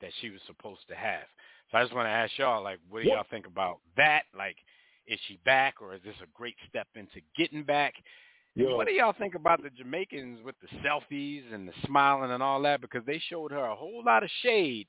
that 0.00 0.12
she 0.20 0.30
was 0.30 0.40
supposed 0.46 0.86
to 0.88 0.94
have. 0.94 1.24
So 1.70 1.78
I 1.78 1.82
just 1.82 1.94
want 1.94 2.06
to 2.06 2.10
ask 2.10 2.36
y'all, 2.36 2.62
like, 2.62 2.78
what 2.88 3.02
do 3.02 3.08
y'all 3.08 3.24
think 3.30 3.46
about 3.46 3.80
that? 3.96 4.24
Like, 4.36 4.56
is 5.06 5.18
she 5.26 5.38
back, 5.44 5.80
or 5.80 5.94
is 5.94 6.02
this 6.02 6.14
a 6.22 6.26
great 6.34 6.56
step 6.68 6.88
into 6.94 7.20
getting 7.36 7.62
back? 7.62 7.94
Yo, 8.56 8.76
What 8.76 8.86
do 8.86 8.92
y'all 8.92 9.12
think 9.18 9.34
about 9.34 9.62
the 9.62 9.70
Jamaicans 9.70 10.40
with 10.44 10.54
the 10.60 10.68
selfies 10.78 11.52
and 11.52 11.66
the 11.66 11.72
smiling 11.86 12.30
and 12.30 12.42
all 12.42 12.62
that? 12.62 12.80
Because 12.80 13.04
they 13.04 13.18
showed 13.28 13.50
her 13.50 13.64
a 13.64 13.74
whole 13.74 14.02
lot 14.04 14.22
of 14.22 14.30
shade 14.42 14.86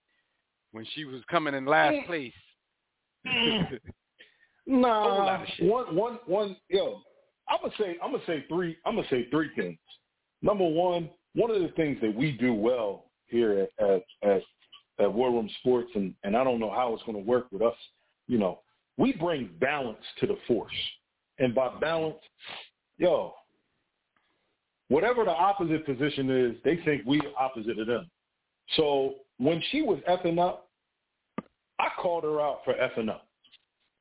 when 0.72 0.86
she 0.93 1.05
was 1.05 1.22
coming 1.31 1.55
in 1.55 1.65
last 1.65 1.95
Mm. 1.95 2.05
place. 2.05 2.34
Nah, 4.67 5.25
lot 5.25 5.41
of 5.43 5.48
shit. 5.50 5.67
one, 5.67 5.95
one, 5.95 6.19
one. 6.25 6.57
Yo, 6.69 7.00
I'm 7.48 7.60
gonna 7.62 7.74
say, 7.77 7.98
I'm 8.03 8.12
gonna 8.12 8.25
say 8.25 8.43
three. 8.48 8.75
I'm 8.86 8.95
gonna 8.95 9.07
say 9.10 9.29
three 9.29 9.50
things. 9.55 9.77
Number 10.41 10.67
one, 10.67 11.10
one 11.36 11.51
of 11.51 11.62
the 11.62 11.67
things 11.69 12.00
that 12.01 12.15
we 12.15 12.31
do 12.31 12.53
well 12.53 13.12
here 13.27 13.67
at 13.79 13.86
at 13.88 14.03
at, 14.24 14.41
at 15.00 15.13
War 15.13 15.29
Room 15.31 15.50
Sports, 15.60 15.91
and 15.93 16.15
and 16.24 16.36
I 16.36 16.43
don't 16.43 16.60
know 16.60 16.72
how 16.72 16.93
it's 16.95 17.03
gonna 17.03 17.19
work 17.19 17.48
with 17.51 17.62
us. 17.62 17.75
You 18.27 18.39
know, 18.39 18.62
we 18.98 19.13
bring 19.13 19.51
balance 19.60 20.03
to 20.19 20.25
the 20.25 20.38
force, 20.48 20.74
and 21.38 21.53
by 21.53 21.69
balance, 21.79 22.17
yo, 22.98 23.36
whatever 24.89 25.24
the 25.25 25.32
opposite 25.32 25.86
position 25.86 26.30
is, 26.30 26.56
they 26.63 26.77
think 26.86 27.04
we 27.06 27.22
opposite 27.39 27.80
of 27.80 27.88
them. 27.88 28.10
So 28.75 29.15
when 29.38 29.62
she 29.72 29.82
was 29.82 30.00
effing 30.10 30.39
up, 30.39 30.70
I 31.80 31.89
called 32.01 32.24
her 32.24 32.39
out 32.42 32.62
for 32.63 32.74
effing 32.74 33.10
up. 33.10 33.27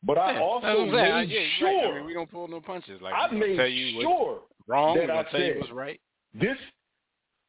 But 0.03 0.19
I 0.19 0.33
Yeah, 0.35 0.41
also 0.41 0.67
that's 0.67 0.79
what 0.79 0.89
I'm 0.89 0.95
saying. 0.95 1.13
I- 1.13 1.21
made 1.23 1.31
yeah, 1.31 1.47
sure 1.59 1.69
right. 1.69 1.91
I 1.93 1.95
mean, 1.97 2.05
we 2.07 2.15
don't 2.15 2.31
pull 2.31 2.47
no 2.49 2.61
punches. 2.61 3.01
Like 3.01 3.15
I 3.15 3.33
made 3.33 3.57
tell 3.57 3.67
you 3.67 4.03
sure 4.03 4.43
wrong. 4.67 4.97
that 4.99 5.11
I 5.11 5.23
tell 5.25 5.41
you 5.41 5.47
said- 5.55 5.59
what's 5.61 5.73
right. 5.73 6.01
this 6.35 6.59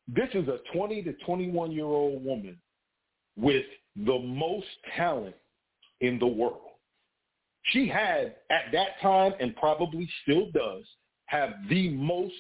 this 0.08 0.30
is 0.36 0.48
a 0.48 0.60
20 0.74 1.02
to 1.04 1.14
21 1.26 1.72
year 1.72 1.86
old 1.86 2.24
woman 2.24 2.58
with 3.36 3.66
the 3.96 4.18
most 4.20 4.68
talent 4.96 5.36
in 6.02 6.20
the 6.20 6.28
world. 6.28 6.62
She 7.72 7.88
had 7.88 8.36
at 8.52 8.72
that 8.72 9.00
time 9.02 9.34
and 9.40 9.56
probably 9.56 10.08
still 10.22 10.52
does 10.52 10.84
have 11.26 11.54
the 11.70 11.90
most 11.90 12.36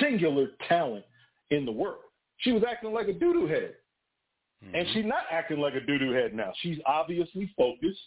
singular 0.00 0.48
talent 0.68 1.04
in 1.50 1.64
the 1.64 1.72
world. 1.72 2.00
She 2.38 2.52
was 2.52 2.62
acting 2.68 2.92
like 2.92 3.08
a 3.08 3.12
doo-doo 3.12 3.46
head. 3.46 3.74
And 4.62 4.86
Mhm. 4.86 4.92
she's 4.92 5.04
not 5.04 5.26
acting 5.30 5.58
like 5.58 5.74
a 5.74 5.80
doo-doo 5.80 6.12
head 6.12 6.34
now. 6.34 6.52
She's 6.56 6.80
obviously 6.86 7.46
focused. 7.56 8.00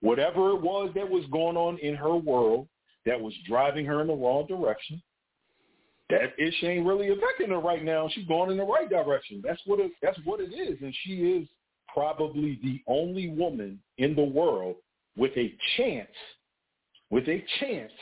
Whatever 0.00 0.50
it 0.50 0.60
was 0.60 0.92
that 0.94 1.08
was 1.08 1.24
going 1.26 1.56
on 1.56 1.78
in 1.78 1.94
her 1.94 2.16
world 2.16 2.68
that 3.04 3.20
was 3.20 3.34
driving 3.46 3.86
her 3.86 4.00
in 4.00 4.06
the 4.06 4.14
wrong 4.14 4.46
direction, 4.46 5.02
that 6.08 6.38
ish 6.38 6.62
ain't 6.62 6.86
really 6.86 7.08
affecting 7.08 7.50
her 7.50 7.58
right 7.58 7.82
now. 7.82 8.08
She's 8.08 8.26
going 8.26 8.50
in 8.50 8.56
the 8.56 8.64
right 8.64 8.88
direction. 8.88 9.40
That's 9.42 9.64
what 9.66 9.80
it, 9.80 9.92
that's 10.00 10.18
what 10.24 10.40
it 10.40 10.52
is. 10.52 10.80
And 10.82 10.94
she 11.02 11.32
is 11.32 11.48
probably 11.88 12.56
the 12.62 12.82
only 12.86 13.30
woman 13.30 13.80
in 13.98 14.14
the 14.14 14.24
world 14.24 14.76
with 15.16 15.36
a 15.36 15.56
chance, 15.76 16.14
with 17.10 17.28
a 17.28 17.42
chance 17.58 17.92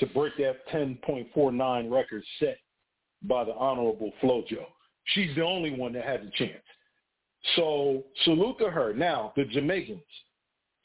to 0.00 0.06
break 0.06 0.36
that 0.38 0.66
10.49 0.72 1.90
record 1.90 2.22
set 2.38 2.58
by 3.22 3.44
the 3.44 3.54
Honorable 3.54 4.12
Flojo. 4.22 4.64
She's 5.06 5.34
the 5.36 5.42
only 5.42 5.70
one 5.70 5.92
that 5.92 6.04
has 6.04 6.20
a 6.20 6.30
chance. 6.36 6.62
So 7.54 8.04
salute 8.24 8.58
to 8.58 8.70
her. 8.70 8.92
Now, 8.92 9.32
the 9.36 9.44
Jamaicans. 9.44 10.00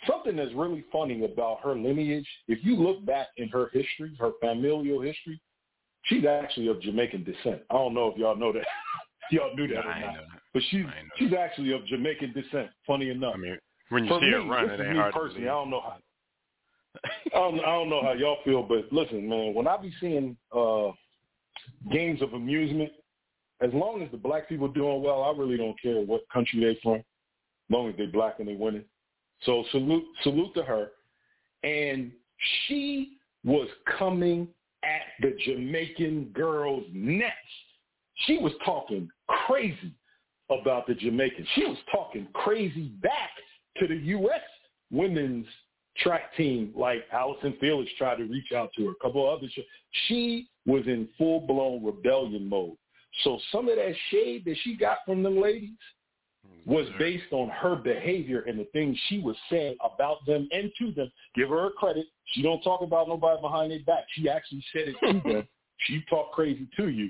Something 0.07 0.35
that's 0.35 0.53
really 0.53 0.83
funny 0.91 1.23
about 1.25 1.59
her 1.63 1.75
lineage, 1.75 2.27
if 2.47 2.59
you 2.63 2.75
look 2.75 3.05
back 3.05 3.27
in 3.37 3.49
her 3.49 3.69
history, 3.71 4.15
her 4.19 4.31
familial 4.41 4.99
history, 4.99 5.39
she's 6.05 6.25
actually 6.25 6.67
of 6.69 6.81
Jamaican 6.81 7.23
descent. 7.23 7.61
I 7.69 7.75
don't 7.75 7.93
know 7.93 8.07
if 8.07 8.17
y'all 8.17 8.35
know 8.35 8.51
that. 8.51 8.65
y'all 9.31 9.55
knew 9.55 9.67
that 9.67 9.85
Nah, 9.85 9.91
or 9.91 9.99
not. 9.99 10.15
But 10.53 10.63
she's 10.69 10.85
I 10.85 10.99
ain't 10.99 11.07
know 11.07 11.11
she's 11.17 11.33
actually 11.33 11.73
of 11.73 11.85
Jamaican 11.85 12.33
descent, 12.33 12.69
funny 12.87 13.09
enough. 13.09 13.33
I 13.35 13.37
mean, 13.37 13.57
when 13.89 14.05
you 14.05 14.09
For 14.09 14.19
see 14.19 14.25
me, 14.25 14.31
her 14.31 14.45
run, 14.45 14.69
it 14.69 14.79
ain't 14.79 14.97
hard 14.97 15.13
to 15.13 15.19
personally. 15.19 15.43
I 15.43 15.51
don't 15.51 15.69
know 15.69 15.81
how 15.81 15.97
I 17.05 17.09
don't, 17.33 17.59
I 17.59 17.65
don't 17.65 17.89
know 17.89 18.01
how 18.03 18.13
y'all 18.13 18.37
feel, 18.43 18.63
but 18.63 18.91
listen, 18.91 19.27
man, 19.27 19.53
when 19.53 19.67
I 19.67 19.77
be 19.77 19.93
seeing 19.99 20.35
uh 20.55 20.89
games 21.91 22.21
of 22.21 22.33
amusement, 22.33 22.91
as 23.61 23.71
long 23.73 24.01
as 24.01 24.11
the 24.11 24.17
black 24.17 24.49
people 24.49 24.67
doing 24.67 25.01
well, 25.01 25.23
I 25.23 25.37
really 25.37 25.57
don't 25.57 25.79
care 25.81 26.01
what 26.01 26.21
country 26.33 26.59
they 26.59 26.79
from, 26.81 26.95
as 26.95 27.03
long 27.69 27.89
as 27.89 27.95
they 27.97 28.07
black 28.07 28.39
and 28.39 28.47
they 28.47 28.55
winning. 28.55 28.83
So 29.43 29.63
salute 29.71 30.03
salute 30.23 30.53
to 30.55 30.63
her. 30.63 30.91
And 31.63 32.11
she 32.65 33.17
was 33.43 33.67
coming 33.97 34.47
at 34.83 35.01
the 35.21 35.35
Jamaican 35.45 36.31
girls' 36.33 36.85
necks. 36.91 37.35
She 38.25 38.37
was 38.37 38.51
talking 38.65 39.09
crazy 39.47 39.93
about 40.49 40.87
the 40.87 40.95
Jamaicans. 40.95 41.47
She 41.55 41.65
was 41.65 41.77
talking 41.91 42.27
crazy 42.33 42.89
back 43.01 43.31
to 43.77 43.87
the 43.87 43.95
U.S. 43.95 44.41
women's 44.91 45.45
track 46.03 46.35
team, 46.35 46.73
like 46.75 47.03
Allyson 47.11 47.55
Felix 47.59 47.89
tried 47.97 48.17
to 48.17 48.23
reach 48.23 48.51
out 48.55 48.71
to 48.77 48.85
her, 48.85 48.91
a 48.91 49.03
couple 49.03 49.27
of 49.27 49.37
others. 49.37 49.51
She 50.07 50.47
was 50.65 50.83
in 50.85 51.07
full-blown 51.17 51.83
rebellion 51.83 52.47
mode. 52.47 52.75
So 53.23 53.39
some 53.51 53.67
of 53.67 53.75
that 53.75 53.93
shade 54.09 54.45
that 54.45 54.55
she 54.63 54.75
got 54.75 54.99
from 55.05 55.23
them 55.23 55.41
ladies 55.41 55.77
was 56.65 56.87
based 56.99 57.31
on 57.31 57.49
her 57.49 57.75
behavior 57.75 58.41
and 58.41 58.59
the 58.59 58.65
things 58.65 58.97
she 59.07 59.19
was 59.19 59.35
saying 59.49 59.75
about 59.83 60.25
them 60.25 60.47
and 60.51 60.71
to 60.79 60.91
them. 60.91 61.11
Give 61.35 61.49
her 61.49 61.63
her 61.63 61.69
credit. 61.71 62.05
She 62.33 62.41
don't 62.41 62.61
talk 62.61 62.81
about 62.81 63.07
nobody 63.07 63.41
behind 63.41 63.71
their 63.71 63.83
back. 63.83 64.05
She 64.13 64.29
actually 64.29 64.63
said 64.71 64.89
it 64.89 64.95
to 65.01 65.29
them. 65.29 65.47
She 65.87 65.99
talked 66.11 66.33
crazy 66.33 66.67
to 66.77 66.89
you. 66.89 67.09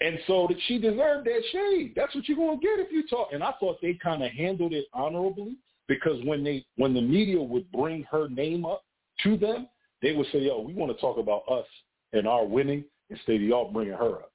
And 0.00 0.20
so 0.28 0.46
that 0.48 0.56
she 0.68 0.78
deserved 0.78 1.26
that 1.26 1.42
shade. 1.50 1.94
That's 1.96 2.14
what 2.14 2.28
you're 2.28 2.36
gonna 2.36 2.60
get 2.60 2.78
if 2.78 2.92
you 2.92 3.04
talk. 3.08 3.30
And 3.32 3.42
I 3.42 3.52
thought 3.58 3.78
they 3.82 3.94
kind 3.94 4.22
of 4.22 4.30
handled 4.30 4.72
it 4.72 4.84
honorably 4.94 5.56
because 5.88 6.22
when 6.24 6.44
they 6.44 6.64
when 6.76 6.94
the 6.94 7.00
media 7.00 7.40
would 7.40 7.70
bring 7.72 8.04
her 8.04 8.28
name 8.28 8.64
up 8.64 8.84
to 9.24 9.36
them, 9.36 9.68
they 10.02 10.12
would 10.12 10.26
say, 10.32 10.40
"Yo, 10.40 10.60
we 10.60 10.74
want 10.74 10.94
to 10.94 11.00
talk 11.00 11.18
about 11.18 11.42
us 11.50 11.66
and 12.12 12.28
our 12.28 12.44
winning 12.44 12.84
instead 13.10 13.36
of 13.36 13.42
y'all 13.42 13.72
bringing 13.72 13.94
her 13.94 14.16
up." 14.16 14.32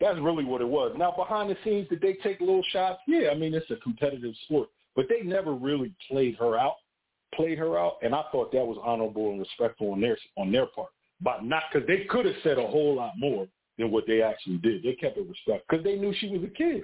That's 0.00 0.18
really 0.18 0.44
what 0.44 0.60
it 0.60 0.68
was. 0.68 0.94
Now 0.98 1.12
behind 1.12 1.50
the 1.50 1.56
scenes, 1.64 1.88
did 1.88 2.00
they 2.00 2.14
take 2.14 2.40
little 2.40 2.64
shots? 2.70 3.00
Yeah, 3.06 3.30
I 3.30 3.34
mean 3.34 3.54
it's 3.54 3.70
a 3.70 3.76
competitive 3.76 4.34
sport, 4.44 4.68
but 4.96 5.06
they 5.08 5.22
never 5.22 5.52
really 5.52 5.94
played 6.10 6.36
her 6.36 6.58
out, 6.58 6.76
played 7.34 7.58
her 7.58 7.78
out, 7.78 7.98
and 8.02 8.14
I 8.14 8.24
thought 8.32 8.50
that 8.52 8.66
was 8.66 8.78
honorable 8.82 9.30
and 9.30 9.40
respectful 9.40 9.92
on 9.92 10.00
their 10.00 10.18
on 10.36 10.50
their 10.50 10.66
part. 10.66 10.90
But 11.20 11.44
not 11.44 11.64
because 11.72 11.86
they 11.86 12.04
could 12.04 12.26
have 12.26 12.34
said 12.42 12.58
a 12.58 12.66
whole 12.66 12.96
lot 12.96 13.12
more 13.16 13.46
than 13.78 13.90
what 13.90 14.06
they 14.06 14.22
actually 14.22 14.58
did. 14.58 14.82
They 14.82 14.94
kept 14.94 15.16
it 15.16 15.28
respect 15.28 15.64
because 15.68 15.84
they 15.84 15.96
knew 15.96 16.14
she 16.18 16.28
was 16.28 16.42
a 16.42 16.48
kid. 16.48 16.82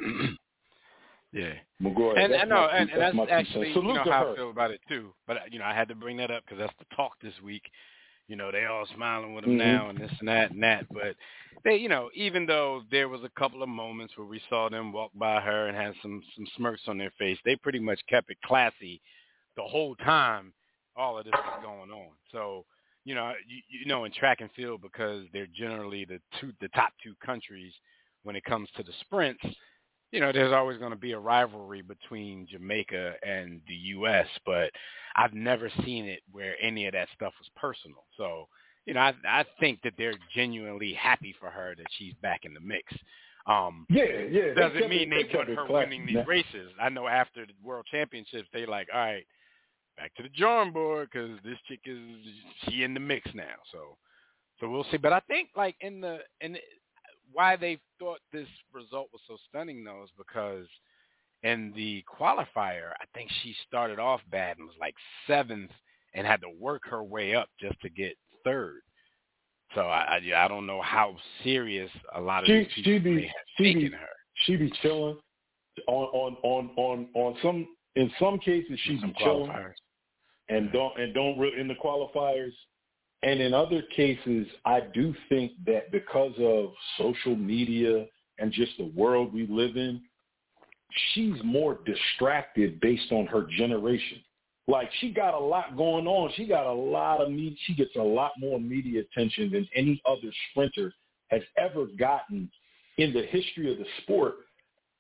Yeah. 1.33 1.53
Well, 1.81 1.95
go 1.95 2.11
ahead. 2.11 2.31
And 2.33 2.41
I 2.41 2.45
know, 2.45 2.63
my 2.63 2.67
two- 2.67 2.77
and, 2.77 2.91
and 2.91 3.01
that's 3.01 3.15
my 3.15 3.25
actually 3.27 3.69
you 3.73 3.83
know 3.83 4.03
how 4.05 4.25
her. 4.27 4.33
I 4.33 4.37
feel 4.37 4.51
about 4.51 4.71
it 4.71 4.81
too. 4.89 5.13
But 5.27 5.53
you 5.53 5.59
know, 5.59 5.65
I 5.65 5.75
had 5.75 5.89
to 5.89 5.95
bring 5.95 6.17
that 6.19 6.31
up 6.31 6.45
because 6.45 6.59
that's 6.59 6.75
the 6.79 6.95
talk 6.97 7.13
this 7.23 7.35
week. 7.43 7.63
You 8.29 8.37
know, 8.37 8.53
they 8.53 8.65
all 8.67 8.87
smiling 8.95 9.35
with 9.35 9.45
him 9.45 9.55
Mhm. 9.55 9.59
now 9.59 9.89
and 9.91 9.99
this 9.99 10.13
and 10.21 10.29
that 10.29 10.51
and 10.53 10.63
that. 10.63 10.87
But 10.93 11.17
they, 11.65 11.77
you 11.77 11.89
know, 11.89 12.11
even 12.15 12.47
though 12.47 12.83
there 12.91 13.09
was 13.09 13.23
a 13.25 13.31
couple 13.31 13.63
of 13.63 13.69
moments 13.69 14.17
where 14.17 14.27
we 14.27 14.41
saw 14.49 14.69
them 14.69 14.93
walk 14.93 15.11
by 15.15 15.41
her 15.41 15.67
and 15.69 15.77
had 15.77 15.95
some 16.03 16.23
some 16.37 16.47
smirks 16.57 16.83
on 16.89 16.99
their 16.99 17.11
face, 17.13 17.39
they 17.45 17.57
pretty 17.57 17.81
much 17.81 18.01
kept 18.09 18.31
it 18.31 18.39
classy 18.45 19.01
the 19.57 19.63
whole 19.63 19.95
time 19.97 20.53
all 20.97 21.19
of 21.19 21.25
this 21.25 21.33
was 21.33 21.63
going 21.63 21.91
on. 21.91 22.11
So 22.33 22.65
you 23.05 23.15
know, 23.15 23.33
you, 23.49 23.63
you 23.81 23.87
know, 23.87 24.05
in 24.05 24.13
track 24.13 24.41
and 24.43 24.51
field 24.53 24.83
because 24.83 25.25
they're 25.33 25.47
generally 25.47 26.05
the 26.05 26.21
two 26.41 26.53
the 26.61 26.69
top 26.69 26.93
two 27.03 27.15
countries 27.25 27.73
when 28.25 28.37
it 28.37 28.45
comes 28.45 28.69
to 28.77 28.83
the 28.83 28.93
sprints 29.01 29.43
you 30.13 30.21
know, 30.21 30.33
there's 30.33 30.53
always 30.53 30.79
going 30.79 30.91
to 30.91 30.97
be 30.97 31.13
a 31.13 31.19
rivalry 31.19 31.83
between 31.83 32.47
Jamaica 32.51 33.15
and 33.27 33.61
the 33.69 33.75
U.S., 33.75 34.27
but 34.45 34.71
I've 35.17 35.35
never 35.35 35.71
seen 35.85 36.07
it 36.07 36.21
where 36.33 36.55
any 36.61 36.87
of 36.87 36.93
that 36.95 37.09
stuff 37.15 37.33
was 37.39 37.49
personal. 37.57 38.05
So, 38.17 38.49
you 38.87 38.95
know, 38.95 39.01
I, 39.01 39.15
I 39.27 39.45
think 39.61 39.81
that 39.83 39.93
they're 39.97 40.15
genuinely 40.35 40.95
happy 40.95 41.35
for 41.39 41.51
her 41.51 41.75
that 41.77 41.87
she's 41.99 42.15
back 42.23 42.45
in 42.45 42.55
the 42.55 42.61
mix. 42.61 42.93
Um, 43.47 43.87
Yeah, 43.89 44.05
yeah. 44.31 44.55
doesn't 44.55 44.89
mean 44.89 45.11
they, 45.11 45.29
want 45.35 45.49
her 45.49 45.67
winning 45.69 46.07
these 46.07 46.17
Now- 46.17 46.25
races. 46.25 46.73
I 46.81 46.89
know 46.89 47.07
after 47.07 47.47
the 47.47 47.53
World 47.63 47.87
Championships, 47.91 48.49
they 48.53 48.67
like, 48.67 48.89
all 48.93 49.01
right, 49.01 49.27
back 49.97 50.15
to 50.17 50.23
the 50.23 50.29
drawing 50.31 50.73
board 50.73 51.09
because 51.13 51.39
this 51.45 51.59
chick 51.69 51.81
is 51.85 51.99
she 52.69 52.83
in 52.83 52.95
the 52.95 53.01
mix 53.01 53.29
now. 53.35 53.55
So, 53.71 53.97
so 54.61 54.69
we'll 54.69 54.87
see. 54.91 54.97
But 54.97 55.13
I 55.13 55.21
think 55.21 55.51
like 55.57 55.77
in 55.81 56.01
the 56.01 56.19
in 56.41 56.53
the, 56.53 56.59
why 57.33 57.57
they 57.57 57.79
thought 57.99 58.19
this 58.33 58.49
result 58.73 59.09
was 59.13 59.23
so 59.27 59.37
stunning 59.49 59.85
though 59.85 60.03
is 60.05 60.11
because 60.17 60.67
in 61.43 61.73
the 61.75 62.05
qualifier, 62.09 62.91
I 63.01 63.05
think 63.15 63.31
she 63.43 63.55
started 63.67 63.99
off 63.99 64.21
bad 64.31 64.59
and 64.59 64.67
was 64.67 64.77
like 64.79 64.95
seventh 65.27 65.71
and 66.15 66.27
had 66.27 66.41
to 66.43 66.51
work 66.59 66.83
her 66.91 67.03
way 67.03 67.35
up 67.35 67.49
just 67.61 67.81
to 67.81 67.89
get 67.89 68.15
third. 68.45 68.81
So 69.75 69.83
I 69.83 70.21
I, 70.35 70.45
I 70.45 70.49
don't 70.49 70.67
know 70.67 70.83
how 70.83 71.17
serious 71.45 71.91
a 72.15 72.21
lot 72.21 72.43
of 72.43 72.47
She- 72.47 72.53
these 72.59 72.67
people 72.75 72.93
she 72.93 72.99
be- 72.99 73.23
have 73.23 73.35
she 73.57 73.75
be- 73.75 73.91
her. 73.91 74.07
She 74.47 74.57
be 74.57 74.71
chilling 74.83 75.19
on 75.87 76.05
on 76.13 76.37
on 76.43 76.71
on 76.77 77.09
on 77.15 77.37
some 77.43 77.67
in 77.97 78.11
some 78.19 78.39
cases 78.39 78.79
she 78.85 78.99
some 79.01 79.11
be 79.11 79.17
chilling 79.19 79.51
and 80.49 80.73
don't 80.73 80.99
and 80.99 81.15
don't 81.15 81.39
re- 81.39 81.55
in 81.59 81.69
the 81.69 81.75
qualifiers. 81.75 82.53
And 83.23 83.41
in 83.41 83.53
other 83.53 83.83
cases, 83.95 84.47
I 84.65 84.81
do 84.81 85.15
think 85.29 85.53
that 85.67 85.93
because 85.93 86.33
of 86.39 86.73
social 86.97 87.37
media 87.37 88.07
and 88.39 88.51
just 88.51 88.73
the 88.79 88.91
world 88.97 89.35
we 89.35 89.47
live 89.47 89.77
in, 89.77 90.01
she's 91.13 91.35
more 91.45 91.79
distracted 91.85 92.81
based 92.81 93.13
on 93.13 93.27
her 93.27 93.47
generation. 93.59 94.19
Like 94.67 94.89
she 95.01 95.11
got 95.11 95.35
a 95.35 95.39
lot 95.39 95.77
going 95.77 96.07
on. 96.07 96.31
She 96.37 96.47
got 96.47 96.67
a 96.67 96.73
lot 96.73 97.21
of 97.21 97.31
me. 97.31 97.59
She 97.67 97.75
gets 97.75 97.95
a 97.97 98.03
lot 98.03 98.33
more 98.39 98.59
media 98.59 99.03
attention 99.03 99.51
than 99.51 99.69
any 99.75 100.01
other 100.07 100.33
sprinter 100.51 100.93
has 101.29 101.43
ever 101.59 101.87
gotten 101.99 102.51
in 102.97 103.13
the 103.13 103.23
history 103.27 103.71
of 103.71 103.79
the 103.79 103.87
sport, 104.03 104.37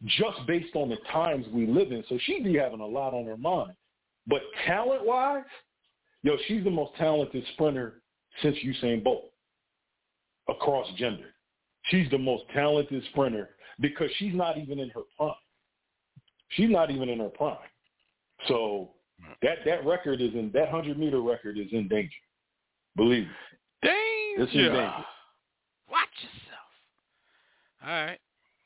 just 0.04 0.38
based 0.46 0.74
on 0.74 0.88
the 0.88 0.96
times 1.12 1.46
we 1.52 1.66
live 1.66 1.92
in. 1.92 2.04
So 2.08 2.18
she 2.24 2.40
be 2.40 2.56
having 2.56 2.80
a 2.80 2.86
lot 2.86 3.14
on 3.14 3.26
her 3.26 3.36
mind. 3.36 3.72
But 4.26 4.42
talent-wise, 4.66 5.44
yo, 6.22 6.36
she's 6.46 6.64
the 6.64 6.70
most 6.70 6.94
talented 6.96 7.44
sprinter 7.54 7.99
since 8.42 8.56
Usain 8.64 9.02
Bolt 9.02 9.30
across 10.48 10.86
gender. 10.96 11.34
She's 11.84 12.10
the 12.10 12.18
most 12.18 12.44
talented 12.54 13.02
sprinter 13.10 13.50
because 13.80 14.10
she's 14.18 14.34
not 14.34 14.58
even 14.58 14.78
in 14.78 14.90
her 14.90 15.02
prime. 15.16 15.34
She's 16.50 16.70
not 16.70 16.90
even 16.90 17.08
in 17.08 17.20
her 17.20 17.28
prime. 17.28 17.56
So 18.48 18.90
that 19.42 19.58
that 19.64 19.84
record 19.84 20.20
is 20.20 20.32
in 20.34 20.50
that 20.54 20.68
hundred 20.68 20.98
meter 20.98 21.20
record 21.20 21.58
is 21.58 21.68
in 21.72 21.88
danger. 21.88 22.10
Believe 22.96 23.24
me. 23.24 23.30
Danger. 23.82 24.42
It's 24.42 24.52
in 24.52 24.58
danger. 24.58 25.04
Watch 25.90 26.08
yourself. 26.22 26.70
All 27.82 27.88
right. 27.88 28.18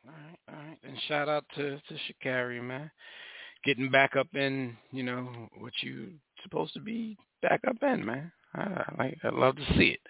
All 0.07 0.13
right. 0.13 0.39
All 0.49 0.69
right. 0.69 0.79
And 0.83 0.99
shout 1.09 1.29
out 1.29 1.45
to 1.57 1.79
to 1.79 1.95
Sha'Carri, 1.95 2.63
man. 2.63 2.91
Getting 3.65 3.91
back 3.91 4.17
up 4.17 4.29
in, 4.35 4.77
you 4.91 5.03
know, 5.03 5.49
what 5.59 5.73
you 5.81 6.11
supposed 6.43 6.75
to 6.75 6.81
be 6.81 7.17
back 7.41 7.61
up 7.67 7.77
in, 7.83 8.05
man. 8.05 8.31
I, 8.55 8.61
I 8.61 8.95
like 8.99 9.19
I 9.25 9.29
love 9.31 9.57
to 9.57 9.67
see 9.77 9.89
it. 9.89 10.01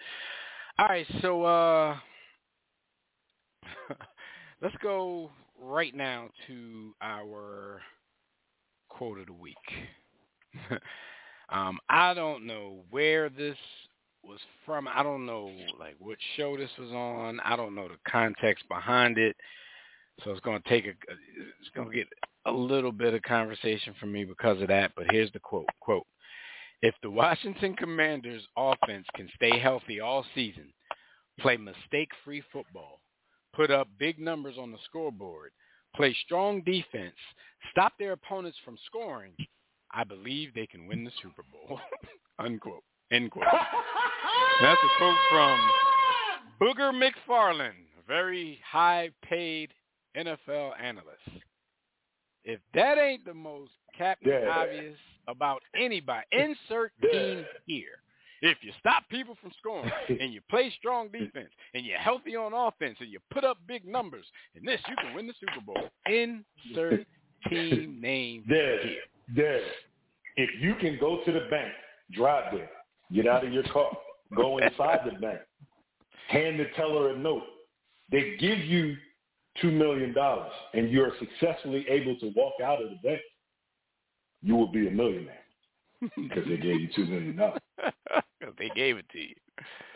All 0.77 0.87
right, 0.87 1.05
so 1.21 1.43
uh 1.43 1.95
let's 4.61 4.75
go 4.81 5.31
right 5.61 5.95
now 5.95 6.29
to 6.47 6.93
our 7.01 7.81
quote 8.89 9.19
of 9.19 9.27
the 9.27 9.33
week. 9.33 9.55
um, 11.49 11.79
I 11.89 12.13
don't 12.13 12.45
know 12.45 12.83
where 12.89 13.29
this 13.29 13.57
was 14.23 14.39
from. 14.65 14.87
I 14.87 15.03
don't 15.03 15.25
know 15.25 15.51
like 15.79 15.95
what 15.99 16.17
show 16.37 16.57
this 16.57 16.69
was 16.79 16.91
on. 16.91 17.39
I 17.41 17.55
don't 17.55 17.75
know 17.75 17.87
the 17.87 17.97
context 18.09 18.67
behind 18.67 19.17
it. 19.17 19.35
So 20.23 20.31
it's 20.31 20.39
going 20.41 20.61
to 20.61 20.69
take 20.69 20.85
a 20.85 20.89
it's 20.89 21.69
going 21.75 21.89
to 21.89 21.95
get 21.95 22.07
a 22.45 22.51
little 22.51 22.91
bit 22.91 23.13
of 23.13 23.21
conversation 23.23 23.93
from 23.99 24.11
me 24.11 24.23
because 24.23 24.61
of 24.61 24.69
that, 24.69 24.91
but 24.95 25.07
here's 25.11 25.31
the 25.33 25.39
quote. 25.39 25.67
Quote: 25.81 26.05
If 26.81 26.95
the 27.01 27.09
Washington 27.09 27.75
Commanders 27.75 28.43
offense 28.57 29.05
can 29.15 29.29
stay 29.35 29.59
healthy 29.59 29.99
all 29.99 30.25
season, 30.35 30.73
play 31.39 31.57
mistake-free 31.57 32.43
football, 32.51 33.01
put 33.53 33.71
up 33.71 33.87
big 33.97 34.19
numbers 34.19 34.55
on 34.59 34.71
the 34.71 34.77
scoreboard, 34.85 35.51
play 35.95 36.15
strong 36.25 36.61
defense, 36.61 37.15
stop 37.71 37.93
their 37.97 38.11
opponents 38.11 38.57
from 38.63 38.77
scoring, 38.85 39.33
I 39.91 40.03
believe 40.03 40.53
they 40.53 40.67
can 40.67 40.87
win 40.87 41.03
the 41.03 41.11
Super 41.21 41.43
Bowl. 41.51 41.79
Unquote. 42.39 42.83
End 43.11 43.31
quote. 43.31 43.45
That's 44.61 44.81
a 44.83 44.97
quote 44.97 45.17
from 45.31 45.59
Booger 46.61 46.91
McFarland, 46.91 47.85
a 47.99 48.07
very 48.07 48.59
high-paid 48.69 49.71
NFL 50.17 50.71
analyst. 50.81 51.43
If 52.43 52.59
that 52.73 52.97
ain't 52.97 53.25
the 53.25 53.33
most 53.33 53.71
Captain 53.97 54.29
Yeah. 54.31 54.49
Obvious 54.49 54.97
about 55.27 55.61
anybody, 55.75 56.25
insert 56.31 56.91
team 57.01 57.45
here. 57.65 57.99
If 58.41 58.57
you 58.61 58.71
stop 58.79 59.03
people 59.09 59.35
from 59.41 59.51
scoring 59.57 59.89
and 60.09 60.33
you 60.33 60.41
play 60.49 60.71
strong 60.77 61.07
defense 61.07 61.49
and 61.73 61.85
you're 61.85 61.97
healthy 61.97 62.35
on 62.35 62.53
offense 62.53 62.97
and 62.99 63.09
you 63.09 63.19
put 63.31 63.43
up 63.43 63.57
big 63.67 63.85
numbers 63.85 64.25
and 64.55 64.67
this, 64.67 64.79
you 64.87 64.95
can 64.97 65.15
win 65.15 65.27
the 65.27 65.33
Super 65.39 65.61
Bowl. 65.65 65.89
Insert 66.05 67.07
team 67.49 67.99
name 68.01 68.43
Dad, 68.47 68.79
here. 68.83 69.01
Dad, 69.35 69.61
if 70.37 70.49
you 70.61 70.75
can 70.75 70.97
go 70.99 71.21
to 71.25 71.31
the 71.31 71.47
bank, 71.49 71.71
drive 72.11 72.53
there, 72.53 72.69
get 73.13 73.27
out 73.27 73.45
of 73.45 73.53
your 73.53 73.63
car, 73.63 73.89
go 74.35 74.57
inside 74.57 74.99
the 75.05 75.19
bank, 75.19 75.39
hand 76.27 76.59
the 76.59 76.65
teller 76.75 77.11
a 77.11 77.17
note. 77.17 77.43
They 78.11 78.35
give 78.39 78.59
you 78.59 78.95
two 79.61 79.71
million 79.71 80.13
dollars, 80.13 80.51
and 80.73 80.89
you're 80.89 81.13
successfully 81.19 81.85
able 81.89 82.17
to 82.19 82.31
walk 82.35 82.53
out 82.63 82.81
of 82.81 82.89
the 82.89 82.97
bank. 83.07 83.21
You 84.41 84.55
will 84.55 84.67
be 84.71 84.87
a 84.87 84.91
millionaire 84.91 85.39
because 86.15 86.45
they 86.47 86.57
gave 86.57 86.81
you 86.81 86.89
two 86.95 87.05
million 87.05 87.35
dollars. 87.35 87.61
they 88.59 88.69
gave 88.75 88.97
it 88.97 89.05
to 89.11 89.19
you. 89.19 89.35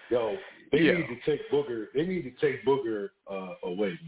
Yo, 0.10 0.38
they 0.72 0.80
Yeah. 0.80 0.94
need 0.94 1.08
to 1.08 1.16
take 1.26 1.50
Booger. 1.52 1.88
They 1.94 2.06
need 2.06 2.24
to 2.24 2.32
take 2.42 2.66
Booger 2.66 3.10
uh, 3.30 3.54
away. 3.64 3.90
man. 3.90 4.00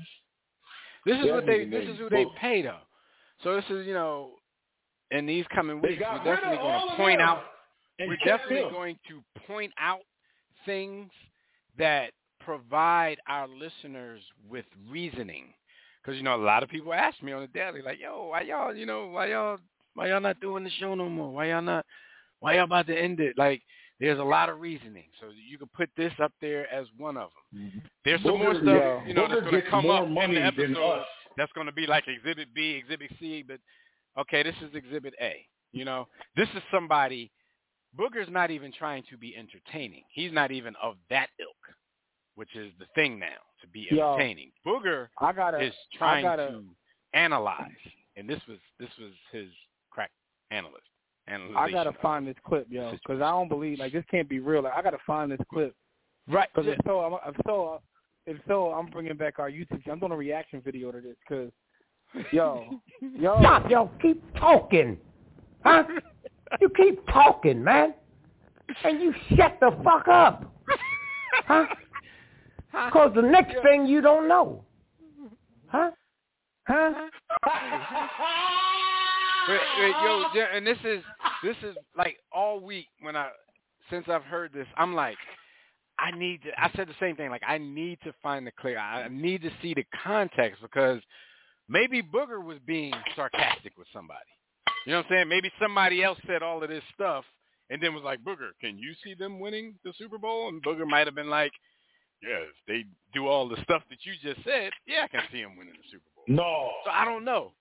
This 1.06 1.18
is 1.18 1.26
That 1.26 1.34
what 1.34 1.46
they. 1.46 1.60
nigga 1.66 1.72
This 1.72 1.90
is 1.90 1.98
who 1.98 2.10
they 2.10 2.26
pay 2.40 2.62
though. 2.62 2.80
So 3.44 3.56
this 3.56 3.66
is 3.70 3.86
you 3.88 3.94
know, 3.94 4.36
in 5.12 5.26
these 5.26 5.46
coming 5.54 5.82
weeks, 5.82 6.02
we're 6.02 6.24
definitely 6.24 6.58
going 6.58 6.82
to 6.90 6.96
point 6.96 7.22
out. 7.22 7.44
We're 8.00 8.18
definitely 8.18 8.64
him. 8.66 8.72
going 8.72 9.00
to 9.10 9.22
point 9.46 9.74
out 9.80 10.02
things 10.66 11.12
that 11.78 12.12
provide 12.40 13.18
our 13.28 13.48
listeners 13.48 14.22
with 14.50 14.66
reasoning. 14.90 15.54
Because 16.04 16.18
you 16.18 16.24
know, 16.24 16.36
a 16.36 16.44
lot 16.44 16.64
of 16.64 16.70
people 16.70 16.94
ask 16.94 17.22
me 17.22 17.32
on 17.32 17.42
the 17.42 17.48
daily, 17.48 17.82
like, 17.82 18.00
"Yo, 18.00 18.28
why 18.28 18.42
y'all, 18.42 18.76
you 18.76 18.86
know, 18.86 19.08
why 19.08 19.28
y'all, 19.28 19.60
why 19.96 20.08
y'all 20.10 20.22
not 20.22 20.40
doing 20.40 20.64
the 20.64 20.70
show 20.80 20.96
no 20.96 21.10
more? 21.10 21.32
Why 21.32 21.50
y'all 21.50 21.62
not, 21.62 21.86
why 22.40 22.56
y'all 22.56 22.66
about 22.66 22.88
to 22.88 22.98
end 22.98 23.20
it?" 23.20 23.38
Like, 23.38 23.62
there's 24.00 24.20
a 24.20 24.24
lot 24.24 24.50
of 24.50 24.60
reasoning. 24.60 25.06
So 25.20 25.28
you 25.50 25.58
can 25.58 25.70
put 25.76 25.90
this 25.96 26.14
up 26.22 26.34
there 26.42 26.72
as 26.74 26.88
one 26.98 27.18
of 27.18 27.30
them. 27.54 27.62
Mm-hmm. 27.62 27.80
There's 28.04 28.22
some 28.24 28.40
more 28.40 28.56
stuff, 28.56 28.66
yeah, 28.66 29.06
you 29.06 29.14
know, 29.14 29.28
that's 29.28 29.42
going 29.42 29.62
to 29.62 29.70
come 29.70 29.90
up 29.90 30.08
in 30.08 30.34
the 30.34 30.42
episode 30.42 31.04
that's 31.38 31.52
going 31.54 31.68
to 31.68 31.74
be 31.74 31.88
like 31.88 32.06
Exhibit 32.08 32.54
B, 32.54 32.72
Exhibit 32.72 33.12
C, 33.20 33.44
but 33.48 33.60
okay, 34.20 34.44
this 34.44 34.56
is 34.62 34.76
Exhibit 34.76 35.14
A. 35.22 35.46
You 35.72 35.86
know, 35.86 36.08
this 36.36 36.48
is 36.56 36.62
somebody. 36.72 37.32
Booger's 37.98 38.30
not 38.30 38.52
even 38.52 38.72
trying 38.72 39.04
to 39.10 39.18
be 39.18 39.36
entertaining. 39.38 40.04
He's 40.14 40.32
not 40.32 40.52
even 40.52 40.74
of 40.82 40.96
that 41.10 41.28
ilk, 41.40 41.76
which 42.36 42.56
is 42.56 42.72
the 42.80 42.86
thing 42.96 43.20
now 43.20 43.28
to 43.62 43.68
be 43.68 43.88
Yo. 43.92 44.14
entertaining. 44.14 44.52
Booger 44.66 45.08
I 45.20 45.34
gotta. 45.34 45.60
is 45.60 45.74
trying 45.98 46.24
gotta- 46.24 46.48
to 46.48 46.64
analyze, 47.14 47.70
and 48.16 48.30
this 48.30 48.40
was 48.48 48.58
this 48.80 48.90
was 49.00 49.12
his 49.32 49.50
crack 49.92 50.12
analyst. 50.50 50.86
I 51.56 51.70
gotta 51.72 51.90
of 51.90 51.96
find 52.02 52.28
this 52.28 52.36
clip, 52.46 52.68
yo, 52.70 52.92
because 52.92 53.22
I 53.22 53.30
don't 53.30 53.48
believe 53.48 53.80
like 53.80 53.94
this 53.94 54.04
can't 54.10 54.28
be 54.28 54.40
real. 54.40 54.64
Like 54.64 54.74
I 54.76 54.82
gotta 54.82 54.98
find 55.06 55.32
this 55.32 55.40
clip. 55.52 55.76
Right. 56.28 56.50
Because 56.54 56.72
if 56.72 56.80
so, 56.86 57.00
I'm, 57.00 57.14
if 57.34 57.36
so, 57.46 57.82
if 58.26 58.38
so, 58.48 58.72
I'm 58.72 58.88
bringing 58.88 59.18
back 59.18 59.40
our 59.40 59.50
YouTube. 59.50 59.82
I'm 59.90 60.00
doing 60.00 60.12
a 60.12 60.18
reaction 60.18 60.62
video 60.64 60.92
to 60.92 61.02
this. 61.02 61.16
Because, 61.28 61.52
yo, 62.32 62.80
yo, 63.20 63.38
Stop, 63.40 63.70
yo. 63.70 63.90
Keep 64.02 64.24
talking. 64.36 64.98
Huh? 65.64 65.84
you 66.60 66.70
keep 66.70 67.06
talking, 67.08 67.64
man. 67.64 67.94
And 68.84 69.02
you 69.02 69.14
shut 69.36 69.58
the 69.60 69.72
fuck 69.84 70.08
up. 70.08 70.54
Huh? 71.46 71.66
Because 72.86 73.12
the 73.14 73.22
next 73.22 73.56
thing 73.64 73.86
you 73.86 74.00
don't 74.00 74.30
know. 74.30 74.64
Huh? 75.68 75.92
Huh? 76.66 76.94
Wait, 79.50 79.60
wait, 79.80 79.96
yo, 80.04 80.24
and 80.54 80.66
this 80.66 80.78
is 80.84 81.04
this 81.44 81.56
is 81.64 81.76
like 81.98 82.18
all 82.32 82.60
week 82.60 82.88
when 83.02 83.16
I 83.16 83.30
since 83.90 84.06
I've 84.08 84.24
heard 84.24 84.54
this, 84.54 84.68
I'm 84.78 84.94
like, 84.94 85.18
I 86.00 86.12
need 86.12 86.44
to. 86.44 86.50
I 86.58 86.72
said 86.76 86.88
the 86.88 86.96
same 87.00 87.16
thing. 87.16 87.30
Like, 87.30 87.44
I 87.48 87.58
need 87.58 88.00
to 88.04 88.14
find 88.24 88.46
the 88.46 88.52
clear. 88.52 88.78
I 88.78 89.08
need 89.10 89.42
to 89.42 89.52
see 89.62 89.74
the 89.74 89.86
context 90.04 90.62
because 90.62 91.02
maybe 91.68 92.02
Booger 92.02 92.44
was 92.44 92.58
being 92.66 92.94
sarcastic 93.16 93.78
with 93.78 93.88
somebody. 93.94 94.20
You 94.86 94.94
know 94.94 95.00
what 95.00 95.08
I'm 95.08 95.12
saying? 95.12 95.30
Maybe 95.30 95.52
somebody 95.62 96.04
else 96.04 96.18
said 96.26 96.42
all 96.42 96.64
of 96.64 96.70
this 96.70 96.84
stuff 96.96 97.24
and 97.70 97.82
then 97.82 97.94
was 97.94 98.04
like, 98.04 98.24
Booger, 98.24 98.52
can 98.60 98.78
you 98.78 98.94
see 99.04 99.14
them 99.14 99.40
winning 99.40 99.76
the 99.84 99.94
Super 99.98 100.18
Bowl? 100.18 100.48
And 100.50 100.64
Booger 100.64 100.88
might 100.88 101.06
have 101.06 101.16
been 101.16 101.30
like, 101.30 101.52
Yes, 102.22 102.54
they 102.68 102.86
do 103.14 103.28
all 103.28 103.50
the 103.50 103.58
stuff 103.64 103.82
that 103.90 103.98
you 104.04 104.14
just 104.22 104.46
said. 104.46 104.72
Yeah, 104.86 105.06
I 105.06 105.08
can 105.08 105.24
see 105.32 105.42
them 105.42 105.58
winning 105.58 105.74
the 105.74 105.90
Super 105.90 106.06
Bowl. 106.16 106.24
No. 106.28 106.70
So 106.86 106.92
I 106.92 107.04
don't 107.04 107.26
know. 107.26 107.54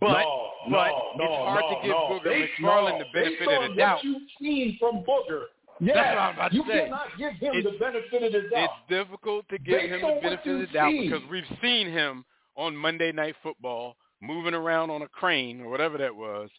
But 0.00 0.12
no, 0.22 0.50
but 0.70 0.90
no, 1.16 1.24
it's 1.24 1.44
hard 1.46 1.64
to 1.70 1.86
give. 1.86 1.94
Booger 1.96 2.24
They- 2.24 2.48
McFarland 2.62 2.98
the 2.98 3.04
benefit 3.12 3.48
of 3.48 3.70
the 3.70 3.76
doubt. 3.76 3.96
What 3.96 4.04
you've 4.04 4.22
seen 4.40 4.76
from 4.80 5.04
Booger. 5.04 5.44
Yeah, 5.80 5.94
That's 5.94 6.08
what 6.14 6.18
I'm 6.18 6.34
about 6.34 6.50
to 6.50 6.56
you 6.56 6.64
say. 6.68 6.84
cannot 6.84 7.18
give 7.18 7.32
him 7.34 7.54
It's- 7.56 7.72
the 7.72 7.78
benefit 7.78 8.22
of 8.22 8.32
the 8.32 8.48
doubt. 8.50 8.70
It's 8.70 8.88
difficult 8.88 9.48
to 9.48 9.58
give 9.58 9.80
Based 9.80 9.92
him 9.94 10.00
the 10.00 10.20
benefit 10.20 10.46
of 10.54 10.60
the 10.60 10.66
doubt 10.68 10.90
seen. 10.90 11.10
because 11.10 11.28
we've 11.28 11.58
seen 11.60 11.88
him 11.88 12.24
on 12.56 12.76
Monday 12.76 13.10
Night 13.12 13.36
Football 13.42 13.96
moving 14.20 14.54
around 14.54 14.90
on 14.90 15.02
a 15.02 15.08
crane 15.08 15.60
or 15.60 15.68
whatever 15.70 15.98
that 15.98 16.14
was, 16.14 16.50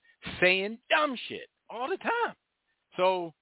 saying 0.41 0.77
dumb 0.89 1.15
shit 1.27 1.47
all 1.69 1.87
the 1.87 1.97
time. 1.97 2.35
So, 2.97 3.33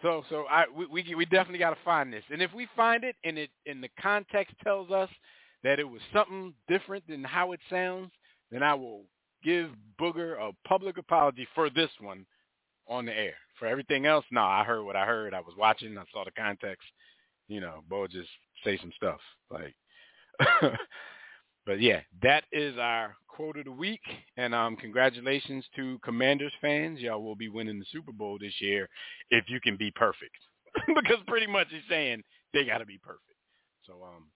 so, 0.00 0.24
so 0.30 0.46
I 0.50 0.66
we 0.74 0.86
we, 0.86 1.14
we 1.14 1.24
definitely 1.26 1.58
got 1.58 1.70
to 1.70 1.82
find 1.84 2.12
this, 2.12 2.24
and 2.30 2.40
if 2.42 2.52
we 2.54 2.66
find 2.74 3.04
it 3.04 3.16
and 3.24 3.38
it 3.38 3.50
and 3.66 3.82
the 3.82 3.90
context 4.00 4.54
tells 4.64 4.90
us 4.90 5.10
that 5.62 5.78
it 5.78 5.84
was 5.88 6.00
something 6.12 6.54
different 6.68 7.06
than 7.06 7.22
how 7.22 7.52
it 7.52 7.60
sounds, 7.70 8.10
then 8.52 8.62
I 8.62 8.74
will 8.74 9.04
give 9.42 9.70
Booger 10.00 10.38
a 10.38 10.52
public 10.68 10.98
apology 10.98 11.48
for 11.54 11.70
this 11.70 11.90
one 12.00 12.24
on 12.86 13.06
the 13.06 13.16
air. 13.16 13.34
For 13.58 13.66
everything 13.66 14.06
else, 14.06 14.24
no, 14.30 14.42
I 14.42 14.62
heard 14.64 14.84
what 14.84 14.96
I 14.96 15.06
heard. 15.06 15.34
I 15.34 15.40
was 15.40 15.54
watching. 15.56 15.96
I 15.96 16.04
saw 16.12 16.24
the 16.24 16.30
context. 16.32 16.86
You 17.48 17.60
know, 17.60 17.82
Bo 17.88 18.06
just 18.06 18.28
say 18.64 18.78
some 18.78 18.92
stuff 18.96 19.20
like. 19.50 19.74
but 21.66 21.80
yeah, 21.80 22.00
that 22.22 22.44
is 22.52 22.76
our 22.78 23.16
quote 23.28 23.56
of 23.56 23.64
the 23.64 23.72
week, 23.72 24.00
and 24.36 24.54
um, 24.54 24.76
congratulations 24.76 25.64
to 25.76 25.98
Commanders 26.04 26.52
fans. 26.60 27.00
Y'all 27.00 27.22
will 27.22 27.36
be 27.36 27.48
winning 27.48 27.78
the 27.78 27.84
Super 27.90 28.12
Bowl 28.12 28.38
this 28.40 28.54
year 28.60 28.88
if 29.30 29.44
you 29.48 29.60
can 29.60 29.76
be 29.76 29.90
perfect, 29.92 30.36
because 30.94 31.18
pretty 31.26 31.46
much 31.46 31.68
he's 31.70 31.80
saying 31.88 32.22
they 32.52 32.64
got 32.64 32.78
to 32.78 32.86
be 32.86 32.98
perfect. 32.98 33.22
So 33.86 33.94
um, 34.02 34.26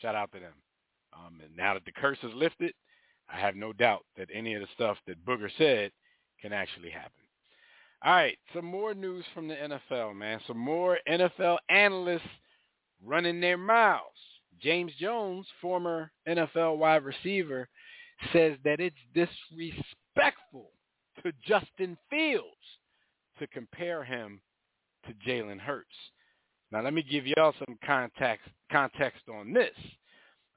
shout 0.00 0.14
out 0.14 0.32
to 0.32 0.40
them. 0.40 0.52
Um, 1.12 1.40
and 1.42 1.56
now 1.56 1.74
that 1.74 1.84
the 1.84 1.92
curse 1.92 2.18
is 2.22 2.32
lifted, 2.34 2.72
I 3.28 3.38
have 3.38 3.56
no 3.56 3.72
doubt 3.72 4.04
that 4.16 4.28
any 4.32 4.54
of 4.54 4.60
the 4.60 4.68
stuff 4.74 4.96
that 5.06 5.24
Booger 5.24 5.50
said 5.58 5.92
can 6.40 6.52
actually 6.52 6.90
happen. 6.90 7.10
All 8.04 8.12
right, 8.12 8.38
some 8.54 8.66
more 8.66 8.94
news 8.94 9.24
from 9.34 9.48
the 9.48 9.54
NFL, 9.54 10.14
man. 10.14 10.40
Some 10.46 10.58
more 10.58 10.98
NFL 11.08 11.56
analysts 11.68 12.28
running 13.04 13.40
their 13.40 13.56
mouths. 13.56 14.02
James 14.60 14.92
Jones, 14.98 15.46
former 15.60 16.10
NFL 16.28 16.78
wide 16.78 17.04
receiver, 17.04 17.68
says 18.32 18.56
that 18.64 18.80
it's 18.80 18.96
disrespectful 19.14 20.70
to 21.22 21.32
Justin 21.46 21.96
Fields 22.10 22.46
to 23.38 23.46
compare 23.48 24.04
him 24.04 24.40
to 25.06 25.12
Jalen 25.28 25.60
Hurts. 25.60 25.88
Now, 26.72 26.82
let 26.82 26.94
me 26.94 27.02
give 27.02 27.26
y'all 27.26 27.54
some 27.58 27.78
context 27.84 28.48
context 28.70 29.22
on 29.32 29.52
this. 29.52 29.74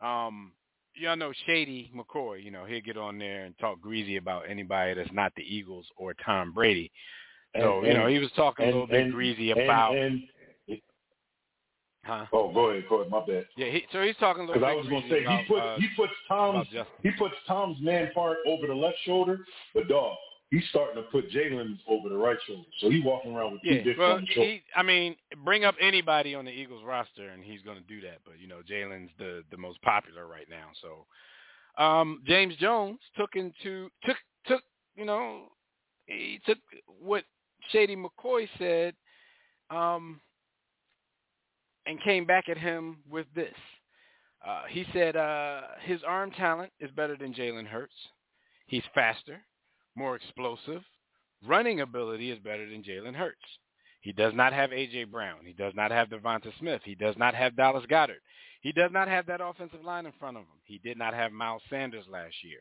Um, 0.02 0.54
y'all 1.00 1.16
know 1.16 1.32
Shady 1.46 1.92
McCoy. 1.96 2.44
You 2.44 2.52
know 2.52 2.66
he'll 2.66 2.82
get 2.82 2.98
on 2.98 3.18
there 3.18 3.46
and 3.46 3.58
talk 3.60 3.82
greasy 3.82 4.18
about 4.18 4.50
anybody 4.50 4.94
that's 4.94 5.12
not 5.14 5.32
the 5.36 5.44
Eagles 5.44 5.86
or 5.98 6.14
Tom 6.26 6.52
Brady. 6.54 6.92
So 7.60 7.80
And- 7.80 7.88
you 7.88 7.94
know 7.94 8.08
he 8.08 8.20
was 8.20 8.32
talking 8.36 8.66
a 8.66 8.68
little 8.68 8.88
bit 8.88 9.02
and- 9.02 9.14
greasy 9.14 9.52
about. 9.52 9.96
and- 9.96 10.24
huh? 12.06 12.26
oh, 12.34 12.52
go 12.52 12.68
ahead, 12.72 12.86
go 12.90 12.98
ahead. 12.98 13.12
My 13.12 13.26
bad. 13.26 13.46
Yeah, 13.56 13.68
he, 13.68 13.86
so 13.92 14.02
he's 14.02 14.16
talking 14.18 14.44
a 14.44 14.46
little 14.48 14.62
Because 14.62 14.72
I 14.72 14.76
was 14.76 14.88
going 14.88 15.04
to 15.04 15.10
say 15.10 15.24
about, 15.24 15.42
he 15.42 15.48
put 15.48 15.60
uh, 15.60 15.76
he 15.78 15.88
puts 15.96 16.14
Tom's 16.28 16.68
he 17.04 17.12
puts 17.12 17.36
Tom's 17.48 17.82
man 17.82 18.12
part 18.14 18.38
over 18.46 18.68
the 18.68 18.74
left 18.76 18.98
shoulder, 19.06 19.40
but 19.74 19.88
dog, 19.88 20.16
he's 20.52 20.64
starting 20.70 20.96
to 20.96 21.10
put 21.10 21.30
Jalen 21.32 21.78
over 21.88 22.10
the 22.10 22.18
right 22.18 22.38
shoulder. 22.48 22.68
So 22.80 22.90
he's 22.90 23.04
walking 23.04 23.36
around 23.36 23.54
with 23.54 23.62
two 23.62 23.82
Yeah, 23.86 23.94
well, 23.98 24.14
on 24.14 24.22
the 24.22 24.28
shoulder. 24.34 24.50
he, 24.50 24.62
I 24.76 24.84
mean, 24.84 25.16
bring 25.44 25.64
up 25.66 25.76
anybody 25.80 26.36
on 26.36 26.46
the 26.46 26.52
Eagles 26.52 26.84
roster, 26.86 27.30
and 27.30 27.44
he's 27.44 27.62
going 27.62 27.78
to 27.78 27.84
do 27.84 28.02
that. 28.02 28.20
But 28.26 28.40
you 28.40 28.48
know, 28.48 28.62
Jalen's 28.70 29.12
the 29.18 29.44
the 29.52 29.58
most 29.58 29.82
popular 29.82 30.28
right 30.28 30.48
now. 30.50 30.70
So, 30.82 31.84
um, 31.84 32.24
James 32.26 32.56
Jones 32.58 33.00
took 33.18 33.36
into 33.36 33.90
took 34.04 34.18
took 34.46 34.62
you 34.96 35.06
know 35.06 35.44
he 36.06 36.40
took 36.46 36.58
what 36.88 37.24
Shady 37.72 37.96
McCoy 37.96 38.48
said, 38.58 38.96
um, 39.70 40.20
and 41.86 42.02
came 42.02 42.26
back 42.26 42.50
at 42.50 42.58
him 42.58 42.98
with 43.10 43.28
this. 43.36 43.54
Uh, 44.46 44.64
he 44.70 44.86
said 44.94 45.16
uh, 45.16 45.62
his 45.84 46.02
arm 46.08 46.32
talent 46.32 46.72
is 46.80 46.90
better 46.92 47.18
than 47.18 47.34
Jalen 47.34 47.68
Hurts. 47.68 47.94
He's 48.68 48.84
faster, 48.96 49.42
more 50.00 50.16
explosive. 50.16 50.82
Running 51.46 51.82
ability 51.82 52.32
is 52.32 52.40
better 52.40 52.68
than 52.68 52.84
Jalen 52.84 53.14
Hurts. 53.16 53.38
He 54.02 54.14
does 54.14 54.34
not 54.34 54.54
have 54.54 54.72
A.J. 54.72 55.04
Brown. 55.06 55.40
He 55.46 55.52
does 55.54 55.74
not 55.76 55.92
have 55.92 56.08
DeVonta 56.08 56.52
Smith. 56.58 56.82
He 56.86 56.96
does 56.96 57.16
not 57.18 57.36
have 57.36 57.56
Dallas 57.58 57.84
Goedert. 57.90 58.24
He 58.62 58.72
does 58.72 58.92
not 58.94 59.08
have 59.10 59.26
that 59.28 59.42
offensive 59.42 59.84
line 59.84 60.06
in 60.06 60.14
front 60.20 60.38
of 60.38 60.44
him. 60.44 60.60
He 60.64 60.80
did 60.80 60.98
not 60.98 61.14
have 61.14 61.32
Miles 61.34 61.62
Sanders 61.70 62.06
last 62.10 62.36
year. 62.44 62.60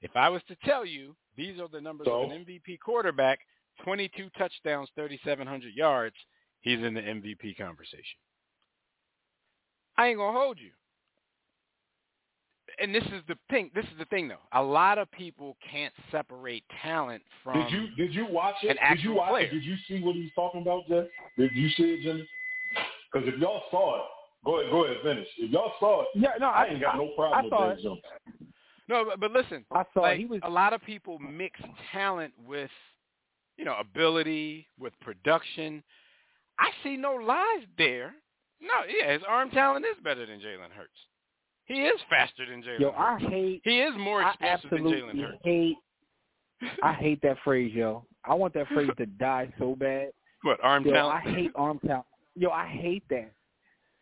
If 0.00 0.10
I 0.16 0.30
was 0.30 0.42
to 0.48 0.56
tell 0.64 0.86
you 0.86 1.14
these 1.36 1.60
are 1.60 1.68
the 1.68 1.80
numbers 1.80 2.06
So? 2.06 2.22
of 2.24 2.30
an 2.30 2.44
MVP 2.46 2.78
quarterback, 2.82 3.40
22 3.84 4.28
touchdowns, 4.38 4.88
3,700 4.94 5.74
yards, 5.74 6.16
he's 6.60 6.78
in 6.80 6.94
the 6.94 7.00
MVP 7.02 7.56
conversation. 7.58 8.18
I 9.96 10.08
ain't 10.08 10.18
gonna 10.18 10.38
hold 10.38 10.58
you. 10.58 10.70
And 12.80 12.94
this 12.94 13.04
is 13.04 13.22
the 13.28 13.36
thing. 13.50 13.70
This 13.74 13.84
is 13.84 13.98
the 13.98 14.06
thing, 14.06 14.26
though. 14.28 14.36
A 14.52 14.62
lot 14.62 14.96
of 14.98 15.10
people 15.12 15.56
can't 15.70 15.92
separate 16.10 16.64
talent 16.82 17.22
from. 17.44 17.60
Did 17.62 17.70
you 17.72 17.88
did 17.96 18.14
you 18.14 18.26
watch 18.26 18.54
it? 18.62 18.68
Did 18.68 18.76
you 18.76 18.80
actual 18.82 19.14
watch 19.16 19.30
player. 19.30 19.46
it? 19.46 19.50
Did 19.52 19.64
you 19.64 19.76
see 19.86 20.00
what 20.02 20.14
he's 20.14 20.30
talking 20.34 20.62
about, 20.62 20.88
Jeff? 20.88 21.04
Did 21.36 21.50
you 21.54 21.68
see 21.70 21.82
it, 21.82 22.02
Jimmy? 22.02 22.26
Because 23.12 23.28
if 23.28 23.38
y'all 23.38 23.62
saw 23.70 23.96
it, 23.96 24.02
go 24.44 24.60
ahead, 24.60 24.70
go 24.70 24.84
ahead, 24.84 24.96
finish. 25.02 25.28
If 25.38 25.50
y'all 25.50 25.72
saw 25.80 26.02
it, 26.02 26.08
Yeah, 26.14 26.30
no, 26.40 26.46
I 26.46 26.64
I, 26.64 26.66
ain't 26.68 26.80
got 26.80 26.96
no 26.96 27.08
problem 27.16 27.50
saw 27.50 27.68
with 27.68 27.76
James 27.76 27.80
it. 27.80 27.84
Jones. 27.84 28.00
No, 28.88 29.04
but, 29.04 29.20
but 29.20 29.30
listen. 29.32 29.64
I 29.72 29.84
saw 29.92 30.00
like, 30.00 30.18
he 30.18 30.24
was 30.24 30.40
a 30.44 30.50
lot 30.50 30.72
of 30.72 30.82
people 30.82 31.18
mix 31.18 31.60
talent 31.92 32.32
with, 32.46 32.70
you 33.56 33.64
know, 33.64 33.76
ability 33.78 34.68
with 34.78 34.92
production. 35.00 35.82
I 36.58 36.70
see 36.82 36.96
no 36.96 37.14
lies 37.14 37.66
there. 37.78 38.14
No, 38.60 38.68
yeah, 38.88 39.12
his 39.12 39.22
arm 39.28 39.50
talent 39.50 39.84
is 39.86 40.02
better 40.02 40.24
than 40.26 40.38
Jalen 40.38 40.70
Hurts. 40.76 40.90
He 41.70 41.82
is 41.82 42.00
faster 42.10 42.44
than 42.46 42.64
Jalen. 42.64 42.80
yo. 42.80 42.90
I 42.98 43.16
hate. 43.20 43.60
He 43.62 43.78
is 43.78 43.94
more 43.96 44.24
I 44.24 44.32
explosive 44.32 44.70
than 44.70 44.78
Jalen 44.80 44.92
absolutely 44.92 45.22
Hurts. 45.22 45.38
hate. 45.44 45.76
I 46.82 46.92
hate 46.94 47.22
that 47.22 47.36
phrase, 47.44 47.72
yo. 47.72 48.04
I 48.24 48.34
want 48.34 48.54
that 48.54 48.66
phrase 48.68 48.90
to 48.98 49.06
die 49.06 49.52
so 49.56 49.76
bad. 49.76 50.08
What 50.42 50.58
arm 50.64 50.84
Yo, 50.84 50.92
talent? 50.92 51.24
I 51.24 51.30
hate 51.30 51.52
arm 51.54 51.78
talent. 51.86 52.06
Yo, 52.34 52.50
I 52.50 52.66
hate 52.66 53.04
that. 53.10 53.30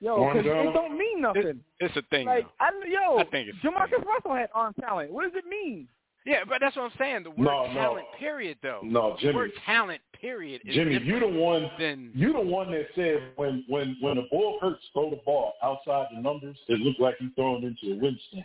Yo, 0.01 0.33
because 0.33 0.47
it 0.47 0.73
don't 0.73 0.97
mean 0.97 1.21
nothing. 1.21 1.61
It's 1.81 1.95
a 1.97 2.03
thing. 2.09 2.27
like, 2.27 2.45
though. 2.45 2.65
I, 2.65 2.71
yo, 2.87 3.19
I 3.19 3.25
think 3.25 3.49
it's 3.49 3.59
a 3.63 3.67
Jamarcus 3.67 3.91
thing. 3.91 4.05
Russell 4.07 4.35
had 4.35 4.49
arm 4.55 4.73
talent. 4.81 5.13
What 5.13 5.25
does 5.25 5.33
it 5.35 5.45
mean? 5.47 5.89
Yeah, 6.29 6.45
but 6.47 6.59
that's 6.61 6.77
what 6.77 6.83
I'm 6.83 6.99
saying. 6.99 7.23
The 7.23 7.31
word 7.31 7.39
No, 7.39 7.67
no. 7.69 7.73
talent, 7.73 8.07
period, 8.19 8.59
though. 8.63 8.81
No, 8.85 9.13
The 9.15 9.21
Jimmy. 9.23 9.35
word 9.35 9.51
talent, 9.65 10.03
period, 10.13 10.61
is 10.67 10.75
Jimmy, 10.75 10.99
you 11.03 11.19
the 11.21 11.27
one. 11.27 11.71
than 11.79 12.11
You 12.15 12.35
the 12.35 12.41
one 12.41 12.71
that 12.73 12.87
said 12.95 13.31
when 13.37 13.65
when 13.67 13.97
when 14.03 14.17
the 14.17 14.27
ball 14.31 14.59
hurts, 14.61 14.85
throw 14.93 15.09
the 15.09 15.21
ball 15.25 15.55
outside 15.63 16.09
the 16.15 16.21
numbers. 16.21 16.59
It 16.69 16.81
looked 16.81 17.01
like 17.01 17.15
he's 17.19 17.31
throwing 17.35 17.63
into 17.63 17.95
a 17.95 17.99
wind 17.99 18.19
stand. 18.29 18.45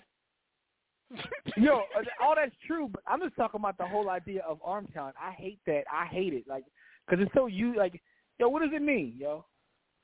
Yo, 1.57 1.79
uh, 1.97 2.03
all 2.23 2.35
that's 2.35 2.55
true, 2.65 2.87
but 2.89 3.03
I'm 3.05 3.19
just 3.19 3.35
talking 3.35 3.59
about 3.59 3.77
the 3.77 3.85
whole 3.85 4.09
idea 4.09 4.43
of 4.47 4.59
arm 4.63 4.87
talent. 4.93 5.15
I 5.21 5.31
hate 5.31 5.59
that. 5.67 5.83
I 5.91 6.05
hate 6.05 6.33
it. 6.33 6.45
Like, 6.47 6.63
cause 7.09 7.19
it's 7.21 7.31
so 7.35 7.47
you 7.47 7.75
like, 7.75 8.01
yo, 8.39 8.47
what 8.47 8.61
does 8.61 8.71
it 8.73 8.81
mean, 8.81 9.15
yo? 9.17 9.43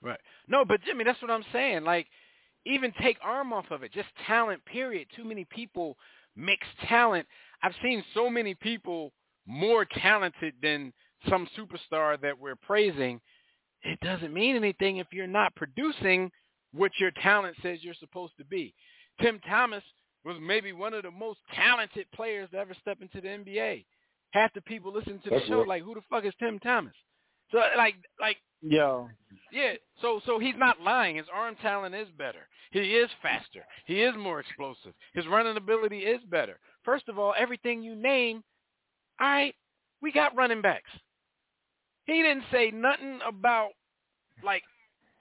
Right. 0.01 0.19
No, 0.49 0.65
but 0.65 0.81
Jimmy, 0.83 1.05
that's 1.05 1.21
what 1.21 1.31
I'm 1.31 1.45
saying. 1.53 1.85
Like, 1.85 2.07
even 2.65 2.91
take 3.01 3.17
arm 3.23 3.53
off 3.53 3.71
of 3.71 3.83
it. 3.83 3.93
Just 3.93 4.09
talent, 4.27 4.63
period. 4.65 5.07
Too 5.15 5.23
many 5.23 5.45
people 5.45 5.97
mix 6.35 6.65
talent. 6.87 7.25
I've 7.63 7.75
seen 7.81 8.03
so 8.13 8.29
many 8.29 8.55
people 8.55 9.11
more 9.45 9.85
talented 9.85 10.53
than 10.61 10.93
some 11.27 11.47
superstar 11.57 12.19
that 12.21 12.37
we're 12.39 12.55
praising. 12.55 13.19
It 13.81 13.99
doesn't 14.01 14.33
mean 14.33 14.55
anything 14.55 14.97
if 14.97 15.07
you're 15.11 15.27
not 15.27 15.55
producing 15.55 16.31
what 16.73 16.91
your 16.99 17.11
talent 17.23 17.55
says 17.61 17.79
you're 17.81 17.93
supposed 17.95 18.33
to 18.37 18.45
be. 18.45 18.73
Tim 19.21 19.39
Thomas 19.47 19.83
was 20.25 20.37
maybe 20.41 20.73
one 20.73 20.93
of 20.93 21.03
the 21.03 21.11
most 21.11 21.39
talented 21.55 22.05
players 22.13 22.49
to 22.51 22.57
ever 22.57 22.75
step 22.81 22.99
into 23.01 23.21
the 23.21 23.27
NBA. 23.27 23.85
Half 24.31 24.53
the 24.53 24.61
people 24.61 24.93
listening 24.93 25.19
to 25.23 25.29
the 25.29 25.35
That's 25.37 25.47
show 25.47 25.59
right. 25.59 25.67
like, 25.67 25.83
who 25.83 25.95
the 25.95 26.01
fuck 26.09 26.25
is 26.25 26.33
Tim 26.39 26.59
Thomas? 26.59 26.93
So 27.51 27.59
like, 27.77 27.95
like 28.19 28.37
Yo, 28.61 29.09
yeah, 29.53 29.73
so 30.01 30.19
so 30.25 30.37
he's 30.37 30.55
not 30.57 30.81
lying. 30.81 31.15
His 31.15 31.27
arm 31.33 31.55
talent 31.61 31.95
is 31.95 32.09
better. 32.17 32.47
He 32.71 32.79
is 32.79 33.09
faster. 33.21 33.63
He 33.85 34.01
is 34.01 34.13
more 34.17 34.41
explosive. 34.41 34.93
His 35.13 35.25
running 35.27 35.55
ability 35.55 35.99
is 35.99 36.21
better. 36.29 36.59
First 36.89 37.07
of 37.07 37.19
all, 37.19 37.35
everything 37.37 37.83
you 37.83 37.93
name, 37.93 38.43
all 39.21 39.27
right, 39.27 39.53
we 40.01 40.11
got 40.11 40.35
running 40.35 40.59
backs. 40.59 40.89
He 42.05 42.13
didn't 42.13 42.45
say 42.51 42.71
nothing 42.71 43.19
about 43.27 43.73
like 44.43 44.63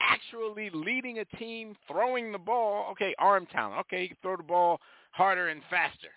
actually 0.00 0.70
leading 0.72 1.18
a 1.18 1.26
team, 1.36 1.76
throwing 1.86 2.32
the 2.32 2.38
ball. 2.38 2.86
Okay, 2.92 3.14
arm 3.18 3.46
talent. 3.52 3.80
Okay, 3.80 4.00
he 4.00 4.08
can 4.08 4.16
throw 4.22 4.38
the 4.38 4.42
ball 4.42 4.80
harder 5.10 5.48
and 5.48 5.60
faster. 5.68 6.08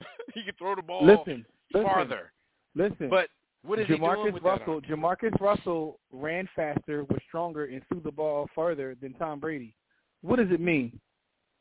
he 0.34 0.42
can 0.42 0.54
throw 0.58 0.74
the 0.74 0.82
ball 0.82 1.06
listen, 1.06 1.46
farther. 1.72 2.32
listen. 2.74 3.08
But 3.08 3.28
what 3.62 3.78
is 3.78 3.86
he 3.86 3.98
doing 3.98 4.10
Jamarcus 4.10 4.32
with 4.32 4.42
that 4.42 4.48
Russell? 4.48 4.80
Jamarcus 4.80 5.40
Russell 5.40 6.00
ran 6.10 6.48
faster, 6.56 7.04
was 7.04 7.20
stronger, 7.28 7.66
and 7.66 7.82
threw 7.86 8.00
the 8.00 8.10
ball 8.10 8.48
further 8.52 8.96
than 9.00 9.12
Tom 9.14 9.38
Brady. 9.38 9.76
What 10.22 10.40
does 10.40 10.50
it 10.50 10.60
mean? 10.60 10.98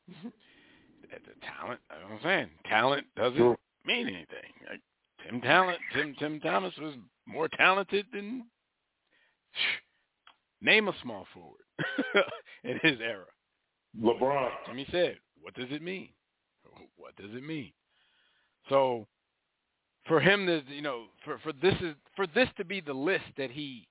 talent. 1.10 1.80
That's 1.90 2.02
what 2.04 2.12
I'm 2.12 2.20
saying. 2.24 2.50
Talent 2.68 3.06
doesn't 3.16 3.38
True. 3.38 3.58
mean 3.86 4.08
anything. 4.08 4.52
Like, 4.70 4.82
Tim 5.26 5.42
Talent, 5.42 5.80
Tim 5.94 6.16
Tim 6.20 6.40
Thomas 6.40 6.74
was 6.80 6.94
more 7.26 7.48
talented 7.48 8.06
than 8.14 8.46
name 10.62 10.88
a 10.88 10.94
small 11.02 11.26
forward 11.34 11.62
in 12.64 12.80
his 12.82 13.00
era. 13.02 13.26
LeBron. 14.02 14.50
Jimmy 14.68 14.88
said, 14.92 15.18
"What 15.42 15.54
does 15.56 15.68
it 15.72 15.82
mean? 15.82 16.10
What 16.96 17.16
does 17.16 17.32
it 17.34 17.44
mean?" 17.44 17.72
So 18.70 19.08
for 20.08 20.20
him 20.20 20.46
to 20.46 20.62
you 20.70 20.82
know 20.82 21.06
for 21.24 21.40
for 21.40 21.54
this 21.54 21.76
is 21.82 21.96
for 22.16 22.28
this 22.28 22.50
to 22.58 22.66
be 22.66 22.82
the 22.82 22.94
list 22.94 23.26
that 23.38 23.52
he 23.52 23.88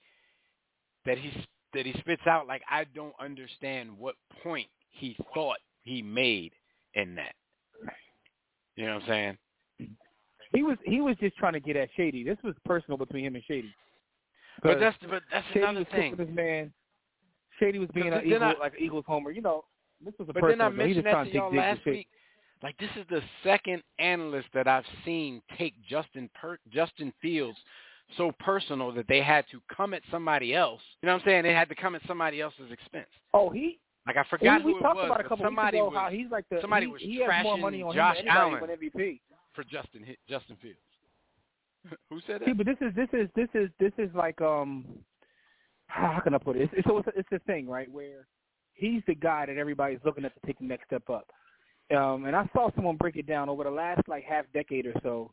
that 1.04 1.18
he 1.18 1.32
that 1.74 1.86
he 1.86 1.92
spits 2.00 2.22
out 2.26 2.46
like 2.46 2.62
I 2.70 2.84
don't 2.94 3.14
understand 3.20 3.90
what 3.98 4.14
point 4.42 4.68
he 4.90 5.16
thought 5.34 5.58
he 5.82 6.02
made 6.02 6.52
in 6.96 7.14
that. 7.14 7.34
You 8.74 8.86
know 8.86 8.94
what 8.94 9.02
I'm 9.04 9.08
saying? 9.08 9.38
He 10.52 10.62
was 10.62 10.76
he 10.84 11.00
was 11.00 11.16
just 11.20 11.36
trying 11.36 11.52
to 11.52 11.60
get 11.60 11.76
at 11.76 11.88
Shady. 11.96 12.24
This 12.24 12.38
was 12.42 12.54
personal 12.64 12.98
between 12.98 13.24
him 13.24 13.34
and 13.36 13.44
Shady. 13.44 13.72
But 14.62 14.80
that's 14.80 14.96
but 15.08 15.22
that's 15.30 15.46
Shady 15.48 15.60
another 15.60 15.80
was 15.80 15.88
thing. 15.92 16.16
This 16.16 16.28
man, 16.32 16.72
Shady 17.60 17.78
was 17.78 17.88
being 17.94 18.10
But 18.10 18.22
an 18.22 18.26
Eagle, 18.26 18.42
I- 18.42 18.54
like 18.58 18.72
an 18.74 18.82
Eagles 18.82 19.04
homer. 19.06 19.30
You 19.30 19.42
know, 19.42 19.64
this 20.04 20.14
was 20.18 20.28
a 20.28 20.32
But 20.32 20.42
personal. 20.42 20.58
then 20.70 20.74
I 20.74 20.84
mentioned 20.84 21.06
that 21.06 21.24
to 21.24 21.30
to 21.30 21.36
y'all 21.36 21.54
last 21.54 21.84
week. 21.86 22.08
Like 22.62 22.76
this 22.78 22.90
is 22.96 23.04
the 23.10 23.22
second 23.44 23.82
analyst 23.98 24.48
that 24.54 24.66
I've 24.66 24.86
seen 25.04 25.42
take 25.58 25.74
Justin 25.86 26.30
per- 26.34 26.58
Justin 26.70 27.12
Fields 27.20 27.58
so 28.16 28.32
personal 28.38 28.92
that 28.92 29.06
they 29.08 29.20
had 29.20 29.44
to 29.50 29.60
come 29.74 29.92
at 29.92 30.02
somebody 30.10 30.54
else. 30.54 30.80
You 31.02 31.08
know 31.08 31.14
what 31.14 31.22
I'm 31.22 31.26
saying? 31.26 31.42
They 31.42 31.52
had 31.52 31.68
to 31.68 31.74
come 31.74 31.94
at 31.94 32.02
somebody 32.06 32.40
else's 32.40 32.70
expense. 32.70 33.08
Oh, 33.34 33.50
he. 33.50 33.78
Like 34.06 34.16
I 34.16 34.24
forgot 34.24 34.64
we, 34.64 34.72
who 34.72 34.76
we 34.76 34.80
it 34.80 34.82
talked 34.82 34.96
was, 34.96 35.06
about 35.06 35.20
a 35.20 35.28
couple 35.28 35.44
somebody 35.44 35.78
weeks 35.78 35.82
ago 35.82 35.90
was 35.90 35.96
how 35.96 36.10
he's 36.10 36.30
like 36.30 36.44
the 36.50 36.58
somebody 36.60 36.86
he, 36.86 36.92
was 36.92 37.02
he 37.02 37.20
has 37.22 37.42
more 37.42 37.58
money 37.58 37.82
on 37.82 37.94
Josh 37.94 38.18
him 38.18 38.26
than 38.26 38.36
anybody 38.36 38.72
Allen. 38.72 38.90
MVP. 38.94 39.20
for 39.54 39.64
Justin 39.64 40.04
Justin 40.28 40.56
Fields. 40.62 40.78
who 42.10 42.20
said 42.26 42.42
See, 42.44 42.52
but 42.52 42.66
this 42.66 42.76
is 42.80 42.94
this 42.94 43.08
is 43.12 43.28
this 43.34 43.48
is 43.54 43.68
this 43.80 43.92
is 43.98 44.10
like 44.14 44.40
um, 44.40 44.84
how 45.88 46.20
can 46.22 46.34
I 46.34 46.38
put 46.38 46.56
it? 46.56 46.70
It's, 46.72 46.86
it's 46.86 47.08
it's 47.16 47.28
the 47.30 47.38
thing, 47.40 47.68
right? 47.68 47.90
Where 47.90 48.26
he's 48.74 49.02
the 49.06 49.14
guy 49.14 49.46
that 49.46 49.56
everybody's 49.56 50.00
looking 50.04 50.24
at 50.24 50.34
to 50.34 50.46
take 50.46 50.58
the 50.58 50.64
next 50.64 50.86
step 50.86 51.08
up. 51.10 51.26
Um, 51.94 52.24
and 52.24 52.34
I 52.34 52.48
saw 52.52 52.70
someone 52.74 52.96
break 52.96 53.16
it 53.16 53.26
down 53.26 53.48
over 53.48 53.64
the 53.64 53.70
last 53.70 54.02
like 54.08 54.24
half 54.24 54.44
decade 54.52 54.86
or 54.86 54.94
so. 55.02 55.32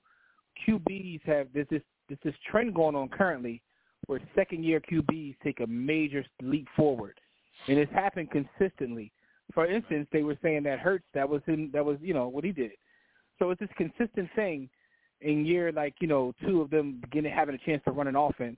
QBs 0.67 1.21
have 1.25 1.47
there's 1.53 1.67
this 1.69 1.81
there's 2.07 2.19
this 2.23 2.35
trend 2.49 2.75
going 2.75 2.95
on 2.95 3.09
currently 3.09 3.61
where 4.07 4.19
second 4.35 4.63
year 4.63 4.81
QBs 4.81 5.35
take 5.43 5.61
a 5.61 5.67
major 5.67 6.25
leap 6.41 6.67
forward, 6.75 7.19
and 7.67 7.77
it's 7.77 7.91
happened 7.91 8.29
consistently. 8.31 9.11
For 9.53 9.65
instance, 9.67 10.07
they 10.11 10.23
were 10.23 10.37
saying 10.41 10.63
that 10.63 10.79
Hurts 10.79 11.05
that 11.13 11.27
was 11.27 11.41
in 11.47 11.69
that 11.73 11.83
was 11.85 11.97
you 12.01 12.13
know 12.13 12.27
what 12.27 12.43
he 12.43 12.51
did. 12.51 12.71
So 13.39 13.49
it's 13.51 13.59
this 13.59 13.69
consistent 13.77 14.29
thing 14.35 14.69
in 15.21 15.45
year 15.45 15.71
like 15.71 15.95
you 16.01 16.07
know 16.07 16.33
two 16.45 16.61
of 16.61 16.69
them 16.69 16.99
beginning 17.01 17.31
having 17.31 17.55
a 17.55 17.65
chance 17.65 17.81
to 17.85 17.91
run 17.91 18.07
an 18.07 18.15
offense 18.15 18.57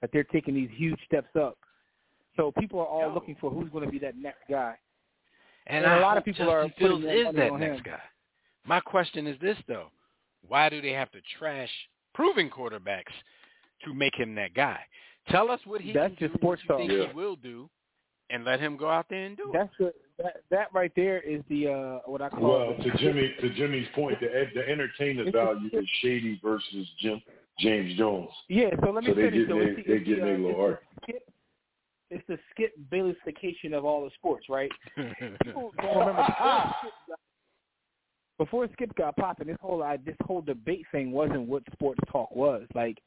that 0.00 0.10
they're 0.12 0.24
taking 0.24 0.54
these 0.54 0.70
huge 0.72 0.98
steps 1.06 1.34
up. 1.40 1.56
So 2.36 2.52
people 2.58 2.78
are 2.80 2.86
all 2.86 3.08
Yo. 3.08 3.14
looking 3.14 3.36
for 3.40 3.50
who's 3.50 3.70
going 3.70 3.84
to 3.84 3.90
be 3.90 3.98
that 4.00 4.16
next 4.18 4.42
guy. 4.50 4.76
And, 5.66 5.84
And 5.84 5.94
I 5.94 5.98
a 5.98 6.00
lot 6.00 6.18
of 6.18 6.24
people 6.24 6.44
Justin 6.44 6.54
are 6.54 6.62
putting 6.68 6.78
Fields 6.78 7.04
their 7.04 7.28
is 7.30 7.34
that 7.34 7.50
on 7.50 7.60
next 7.60 7.78
him. 7.78 7.82
guy. 7.86 8.00
My 8.66 8.80
question 8.80 9.26
is 9.26 9.36
this 9.40 9.56
though: 9.68 9.86
Why 10.46 10.68
do 10.68 10.80
they 10.82 10.92
have 10.92 11.10
to 11.12 11.18
trash 11.38 11.70
proven 12.14 12.50
quarterbacks 12.50 13.14
to 13.84 13.94
make 13.94 14.14
him 14.14 14.34
that 14.36 14.54
guy? 14.54 14.78
Tell 15.30 15.50
us 15.50 15.60
what 15.64 15.80
he 15.80 15.92
That's 15.92 16.14
can 16.16 16.28
just 16.28 16.32
do, 16.34 16.38
sports 16.38 16.62
what 16.66 16.78
you 16.80 16.86
talk. 16.86 16.90
think 16.90 17.00
Yeah. 17.06 17.08
he 17.12 17.16
will 17.16 17.36
do, 17.36 17.68
and 18.30 18.44
let 18.44 18.60
him 18.60 18.76
go 18.76 18.88
out 18.90 19.06
there 19.08 19.24
and 19.24 19.36
do 19.36 19.50
it. 19.50 19.52
That's 19.52 19.72
the, 19.78 19.92
that 20.18 20.36
that 20.50 20.66
right 20.72 20.92
there 20.96 21.20
is 21.20 21.42
the 21.48 21.68
uh 21.68 21.98
what 22.10 22.22
I 22.22 22.28
call 22.28 22.40
Well, 22.50 22.74
the- 22.78 22.84
to 22.90 22.96
Jimmy 22.98 23.34
to 23.40 23.50
Jimmy's 23.54 23.86
point, 23.94 24.18
the 24.20 24.28
the 24.54 24.68
entertainment 24.68 25.32
value 25.32 25.68
is 25.72 25.88
Shady 26.02 26.40
versus 26.42 26.86
Jim 27.00 27.20
James 27.60 27.96
Jones. 27.96 28.30
Yeah, 28.48 28.70
so 28.84 28.90
let 28.90 29.04
me 29.04 29.10
So 29.10 29.14
they 29.14 29.22
finish. 29.30 29.46
get 29.46 29.48
So 29.48 29.58
they, 29.58 29.64
it's 29.66 29.76
the, 29.86 29.92
they 29.92 29.98
get 30.00 30.16
the, 30.20 30.24
their 30.26 30.34
uh, 30.34 30.38
little 30.38 30.50
it's 30.50 30.60
art. 30.60 30.82
the 30.94 31.02
skip, 31.02 31.22
it's 32.10 32.24
the 32.28 32.38
skip 32.50 32.72
Baylessification 32.92 33.72
of 33.76 33.84
all 33.84 34.04
the 34.04 34.10
sports, 34.14 34.46
right? 34.48 34.70
People 34.96 35.72
don't 35.82 35.98
remember 35.98 36.24
before 36.26 36.74
Skip 36.80 36.92
got- 37.08 37.18
before 38.38 38.68
Skip 38.74 38.94
got 38.96 39.16
popping. 39.16 39.46
This 39.46 39.56
whole 39.60 39.82
uh, 39.82 39.96
this 40.04 40.16
whole 40.24 40.42
debate 40.42 40.84
thing 40.92 41.10
wasn't 41.12 41.48
what 41.48 41.62
sports 41.72 42.00
talk 42.10 42.34
was. 42.34 42.64
Like 42.74 42.98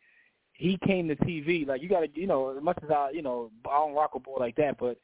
he 0.60 0.78
came 0.86 1.08
to 1.08 1.16
TV. 1.16 1.66
Like 1.66 1.82
you 1.82 1.88
got 1.88 2.02
to, 2.02 2.10
you 2.14 2.28
know, 2.28 2.56
as 2.56 2.62
much 2.62 2.78
as 2.84 2.92
I, 2.92 3.12
you 3.12 3.22
know, 3.22 3.50
I 3.66 3.78
don't 3.80 3.96
rock 3.96 4.12
a 4.14 4.20
boy 4.20 4.36
like 4.40 4.58
that, 4.58 4.78
but 4.78 4.98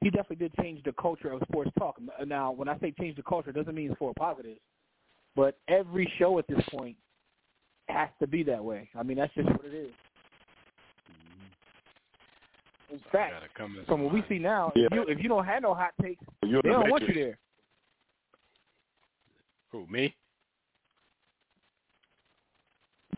he 0.00 0.10
definitely 0.10 0.48
did 0.48 0.52
change 0.60 0.82
the 0.82 0.92
culture 1.00 1.32
of 1.32 1.40
sports 1.48 1.70
talk. 1.78 1.96
Now, 2.26 2.50
when 2.50 2.68
I 2.68 2.76
say 2.80 2.92
change 2.98 3.16
the 3.16 3.22
culture, 3.22 3.50
it 3.50 3.56
doesn't 3.56 3.74
mean 3.74 3.90
it's 3.90 3.98
for 3.98 4.10
a 4.10 4.14
positive. 4.14 4.58
But 5.36 5.58
every 5.68 6.12
show 6.18 6.38
at 6.40 6.48
this 6.48 6.58
point 6.70 6.96
has 7.88 8.08
to 8.20 8.26
be 8.26 8.42
that 8.42 8.62
way. 8.62 8.90
I 8.98 9.04
mean, 9.04 9.16
that's 9.16 9.32
just 9.34 9.48
what 9.48 9.64
it 9.64 9.74
is. 9.74 9.92
In 12.90 12.98
fact, 13.12 13.34
Gotta 13.34 13.46
come 13.56 13.78
from 13.86 14.02
what 14.02 14.12
we 14.12 14.24
see 14.28 14.38
now, 14.38 14.72
Yeah. 14.74 14.86
if 14.86 14.92
you 14.92 15.02
if 15.02 15.22
you 15.22 15.28
don't 15.28 15.44
have 15.44 15.62
no 15.62 15.72
hot 15.74 15.92
takes, 16.02 16.24
You're 16.44 16.62
they 16.62 16.70
the 16.70 16.74
don't 16.74 16.90
want 16.90 17.02
you 17.02 17.08
matrix. 17.08 17.26
there. 17.28 17.38
Who 19.70 19.86
me? 19.86 20.14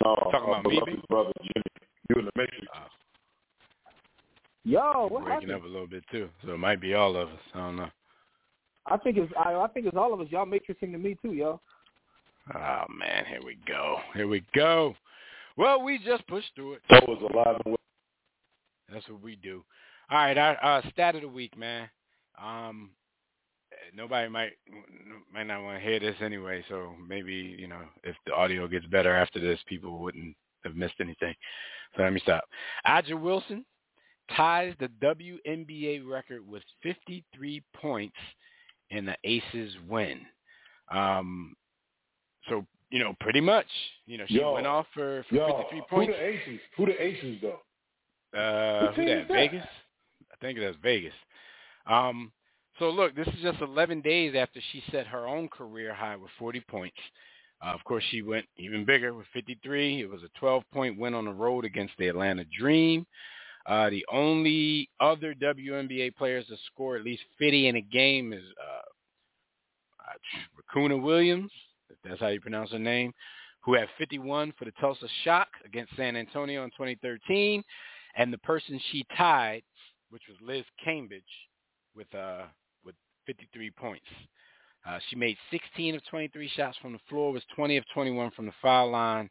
No, 0.04 0.14
Talking 0.16 0.54
uh, 0.54 0.58
about 0.60 0.64
me, 0.64 1.02
brother 1.08 1.32
Jimmy. 1.42 1.77
You're 2.08 2.20
in 2.20 2.24
the 2.24 2.32
matrix. 2.36 2.66
Oh, 2.74 2.86
Yo, 4.64 5.08
what 5.08 5.24
breaking 5.24 5.48
happened? 5.48 5.52
up 5.52 5.64
a 5.64 5.66
little 5.66 5.86
bit 5.86 6.04
too, 6.10 6.28
so 6.44 6.52
it 6.52 6.58
might 6.58 6.80
be 6.80 6.94
all 6.94 7.16
of 7.16 7.28
us. 7.28 7.40
I 7.54 7.58
don't 7.58 7.76
know. 7.76 7.88
I 8.86 8.96
think 8.98 9.16
it's 9.16 9.32
I, 9.38 9.54
I 9.54 9.68
think 9.68 9.86
it's 9.86 9.96
all 9.96 10.12
of 10.12 10.20
us. 10.20 10.26
Y'all 10.30 10.46
matrixing 10.46 10.92
to 10.92 10.98
me 10.98 11.16
too, 11.22 11.32
y'all. 11.32 11.60
Oh 12.54 12.84
man, 12.98 13.24
here 13.26 13.40
we 13.44 13.58
go. 13.66 13.96
Here 14.14 14.28
we 14.28 14.42
go. 14.54 14.94
Well, 15.56 15.82
we 15.82 15.98
just 15.98 16.26
pushed 16.26 16.50
through 16.54 16.74
it. 16.74 16.82
So 16.90 16.96
was 17.06 17.32
alive 17.32 17.60
and 17.64 17.72
well. 17.72 17.76
That's 18.92 19.08
what 19.08 19.22
we 19.22 19.36
do. 19.36 19.64
All 20.10 20.18
right, 20.18 20.38
our 20.38 20.64
uh, 20.64 20.82
stat 20.90 21.14
of 21.14 21.22
the 21.22 21.28
week, 21.28 21.56
man. 21.58 21.88
Um, 22.42 22.90
nobody 23.94 24.28
might 24.28 24.52
might 25.32 25.46
not 25.46 25.62
want 25.62 25.78
to 25.78 25.84
hear 25.84 26.00
this 26.00 26.16
anyway, 26.22 26.64
so 26.68 26.92
maybe 27.06 27.56
you 27.58 27.68
know 27.68 27.80
if 28.04 28.16
the 28.26 28.34
audio 28.34 28.66
gets 28.66 28.86
better 28.86 29.14
after 29.14 29.40
this, 29.40 29.60
people 29.66 29.98
wouldn't 29.98 30.34
have 30.68 30.76
missed 30.76 30.94
anything. 31.00 31.34
So 31.96 32.02
let 32.02 32.12
me 32.12 32.20
stop. 32.20 32.44
A'ja 32.86 33.20
Wilson 33.20 33.64
ties 34.36 34.74
the 34.78 34.88
WNBA 35.02 36.06
record 36.08 36.46
with 36.46 36.62
53 36.82 37.62
points 37.74 38.16
in 38.90 39.06
the 39.06 39.16
Aces 39.24 39.74
win. 39.88 40.20
Um, 40.90 41.56
so 42.48 42.66
you 42.90 42.98
know, 42.98 43.14
pretty 43.20 43.40
much, 43.40 43.66
you 44.06 44.16
know, 44.16 44.24
she 44.28 44.36
Yo, 44.36 44.54
went 44.54 44.66
off 44.66 44.86
for, 44.94 45.24
for 45.28 45.34
Yo, 45.34 45.46
53 45.46 45.78
who 45.78 45.84
points. 45.86 46.12
the 46.16 46.24
aces? 46.24 46.60
Who 46.76 46.86
the 46.86 47.02
aces 47.02 47.38
though? 47.42 48.38
Uh, 48.38 48.92
who 48.92 49.04
that? 49.04 49.28
that? 49.28 49.34
Vegas? 49.34 49.66
I 50.32 50.36
think 50.40 50.58
that's 50.58 50.76
Vegas. 50.82 51.12
Um, 51.86 52.32
so 52.78 52.90
look, 52.90 53.14
this 53.14 53.26
is 53.28 53.42
just 53.42 53.60
11 53.60 54.00
days 54.00 54.34
after 54.36 54.60
she 54.72 54.82
set 54.90 55.06
her 55.06 55.26
own 55.26 55.48
career 55.48 55.92
high 55.92 56.16
with 56.16 56.30
40 56.38 56.60
points. 56.60 56.96
Uh, 57.60 57.70
of 57.70 57.82
course, 57.84 58.04
she 58.10 58.22
went 58.22 58.46
even 58.56 58.84
bigger 58.84 59.14
with 59.14 59.26
53. 59.32 60.02
It 60.02 60.08
was 60.10 60.20
a 60.22 60.44
12-point 60.44 60.98
win 60.98 61.14
on 61.14 61.24
the 61.24 61.32
road 61.32 61.64
against 61.64 61.94
the 61.98 62.08
Atlanta 62.08 62.44
Dream. 62.56 63.04
Uh, 63.66 63.90
the 63.90 64.06
only 64.10 64.88
other 65.00 65.34
WNBA 65.34 66.14
players 66.16 66.46
to 66.46 66.56
score 66.72 66.96
at 66.96 67.04
least 67.04 67.22
50 67.38 67.68
in 67.68 67.76
a 67.76 67.80
game 67.80 68.32
is 68.32 68.44
uh, 68.58 68.82
uh, 70.08 70.96
Williams, 70.96 71.50
if 71.90 71.96
that's 72.04 72.20
how 72.20 72.28
you 72.28 72.40
pronounce 72.40 72.70
her 72.70 72.78
name, 72.78 73.12
who 73.60 73.74
had 73.74 73.88
51 73.98 74.52
for 74.58 74.64
the 74.64 74.72
Tulsa 74.80 75.06
Shock 75.24 75.48
against 75.64 75.94
San 75.96 76.16
Antonio 76.16 76.64
in 76.64 76.70
2013 76.70 77.62
and 78.16 78.32
the 78.32 78.38
person 78.38 78.80
she 78.90 79.04
tied, 79.16 79.62
which 80.10 80.22
was 80.28 80.38
Liz 80.40 80.64
Cambage, 80.86 81.22
with 81.94 82.12
uh 82.14 82.44
with 82.84 82.94
53 83.26 83.70
points. 83.72 84.06
Uh, 84.88 84.98
she 85.08 85.16
made 85.16 85.36
16 85.50 85.96
of 85.96 86.04
23 86.06 86.48
shots 86.56 86.78
from 86.80 86.92
the 86.92 86.98
floor, 87.08 87.32
was 87.32 87.42
20 87.54 87.76
of 87.76 87.84
21 87.92 88.30
from 88.30 88.46
the 88.46 88.52
foul 88.62 88.90
line. 88.90 89.28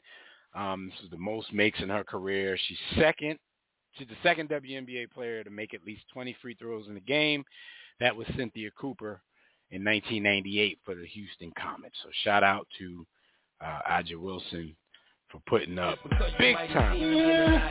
Um, 0.53 0.89
this 0.89 1.05
is 1.05 1.09
the 1.09 1.17
most 1.17 1.51
makes 1.51 1.79
in 1.79 1.89
her 1.89 2.03
career. 2.03 2.57
She's 2.67 2.77
second. 2.95 3.39
She's 3.93 4.07
the 4.07 4.15
second 4.21 4.49
WNBA 4.49 5.11
player 5.11 5.43
to 5.43 5.49
make 5.49 5.73
at 5.73 5.83
least 5.83 6.03
20 6.13 6.35
free 6.41 6.55
throws 6.59 6.87
in 6.87 6.97
a 6.97 7.01
game. 7.01 7.43
That 7.99 8.15
was 8.15 8.27
Cynthia 8.37 8.69
Cooper 8.79 9.21
in 9.71 9.83
1998 9.83 10.77
for 10.85 10.93
the 10.93 11.05
Houston 11.07 11.51
Comets. 11.59 11.97
So 12.03 12.09
shout 12.23 12.43
out 12.43 12.67
to 12.77 13.05
uh, 13.59 13.79
A'ja 13.89 14.17
Wilson 14.17 14.75
for 15.31 15.41
putting 15.47 15.79
up 15.79 15.97
big 16.37 16.55
time. 16.71 16.99
There's 16.99 17.61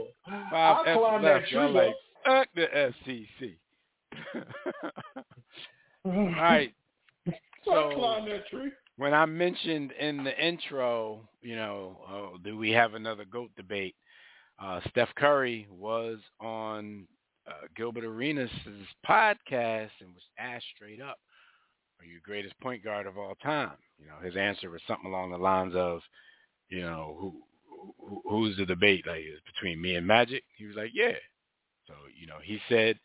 five 0.51 0.87
I'll 0.87 1.17
F's 1.19 1.25
left. 1.25 1.51
Y'all 1.53 1.71
like, 1.73 1.95
fuck 2.25 2.49
the 2.55 2.93
SEC. 3.05 3.49
All 6.05 6.27
right. 6.31 6.73
So, 7.65 7.91
So 7.91 7.97
climb 7.97 8.29
that 8.29 8.47
tree. 8.47 8.71
when 8.97 9.13
I 9.13 9.27
mentioned 9.27 9.91
in 9.99 10.23
the 10.23 10.39
intro, 10.47 11.29
you 11.43 11.57
know, 11.57 11.99
oh, 12.09 12.37
do 12.45 12.57
we 12.57 12.71
have 12.71 12.95
another 12.95 13.25
GOAT 13.25 13.51
debate? 13.57 13.97
Uh, 14.63 14.79
Steph 14.89 15.13
Curry 15.17 15.67
was 15.69 16.19
on 16.41 17.09
uh, 17.49 17.67
Gilbert 17.77 18.05
Arenas' 18.05 18.49
podcast 19.05 19.91
and 20.01 20.15
was 20.15 20.23
asked 20.39 20.67
straight 20.77 21.01
up, 21.01 21.19
are 21.99 22.05
you 22.07 22.15
the 22.19 22.21
greatest 22.21 22.55
point 22.61 22.85
guard 22.85 23.09
of 23.09 23.19
all 23.19 23.35
time? 23.43 23.73
You 23.99 24.07
know, 24.07 24.19
his 24.23 24.37
answer 24.37 24.71
was 24.71 24.81
something 24.87 25.07
along 25.11 25.31
the 25.31 25.39
lines 25.39 25.75
of, 25.75 26.01
you 26.69 26.83
know, 26.83 27.17
who 27.19 27.35
who, 27.99 28.23
who's 28.29 28.57
the 28.57 28.67
debate? 28.67 29.07
Like, 29.07 29.21
is 29.21 29.41
between 29.47 29.81
me 29.81 29.95
and 29.97 30.07
Magic? 30.07 30.43
He 30.57 30.67
was 30.67 30.77
like, 30.77 30.91
yeah. 30.95 31.13
So, 31.87 31.95
you 32.19 32.27
know, 32.27 32.39
he 32.43 32.59
said 32.69 32.99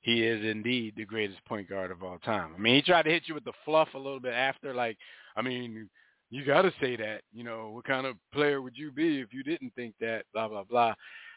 he 0.00 0.22
is 0.24 0.44
indeed 0.44 0.94
the 0.96 1.04
greatest 1.04 1.44
point 1.46 1.68
guard 1.68 1.90
of 1.90 2.02
all 2.02 2.18
time. 2.18 2.52
I 2.54 2.58
mean, 2.58 2.74
he 2.76 2.82
tried 2.82 3.02
to 3.02 3.10
hit 3.10 3.24
you 3.26 3.34
with 3.34 3.44
the 3.44 3.52
fluff 3.64 3.88
a 3.94 3.98
little 3.98 4.20
bit 4.20 4.34
after, 4.34 4.74
like, 4.74 4.96
I 5.36 5.42
mean, 5.42 5.88
you 6.30 6.44
got 6.44 6.62
to 6.62 6.72
say 6.80 6.96
that. 6.96 7.22
You 7.32 7.44
know, 7.44 7.70
what 7.70 7.84
kind 7.84 8.06
of 8.06 8.16
player 8.32 8.60
would 8.60 8.76
you 8.76 8.90
be 8.90 9.20
if 9.20 9.32
you 9.32 9.42
didn't 9.42 9.72
think 9.74 9.94
that? 10.00 10.24
Blah 10.32 10.48
blah 10.48 10.64
blah. 10.64 10.94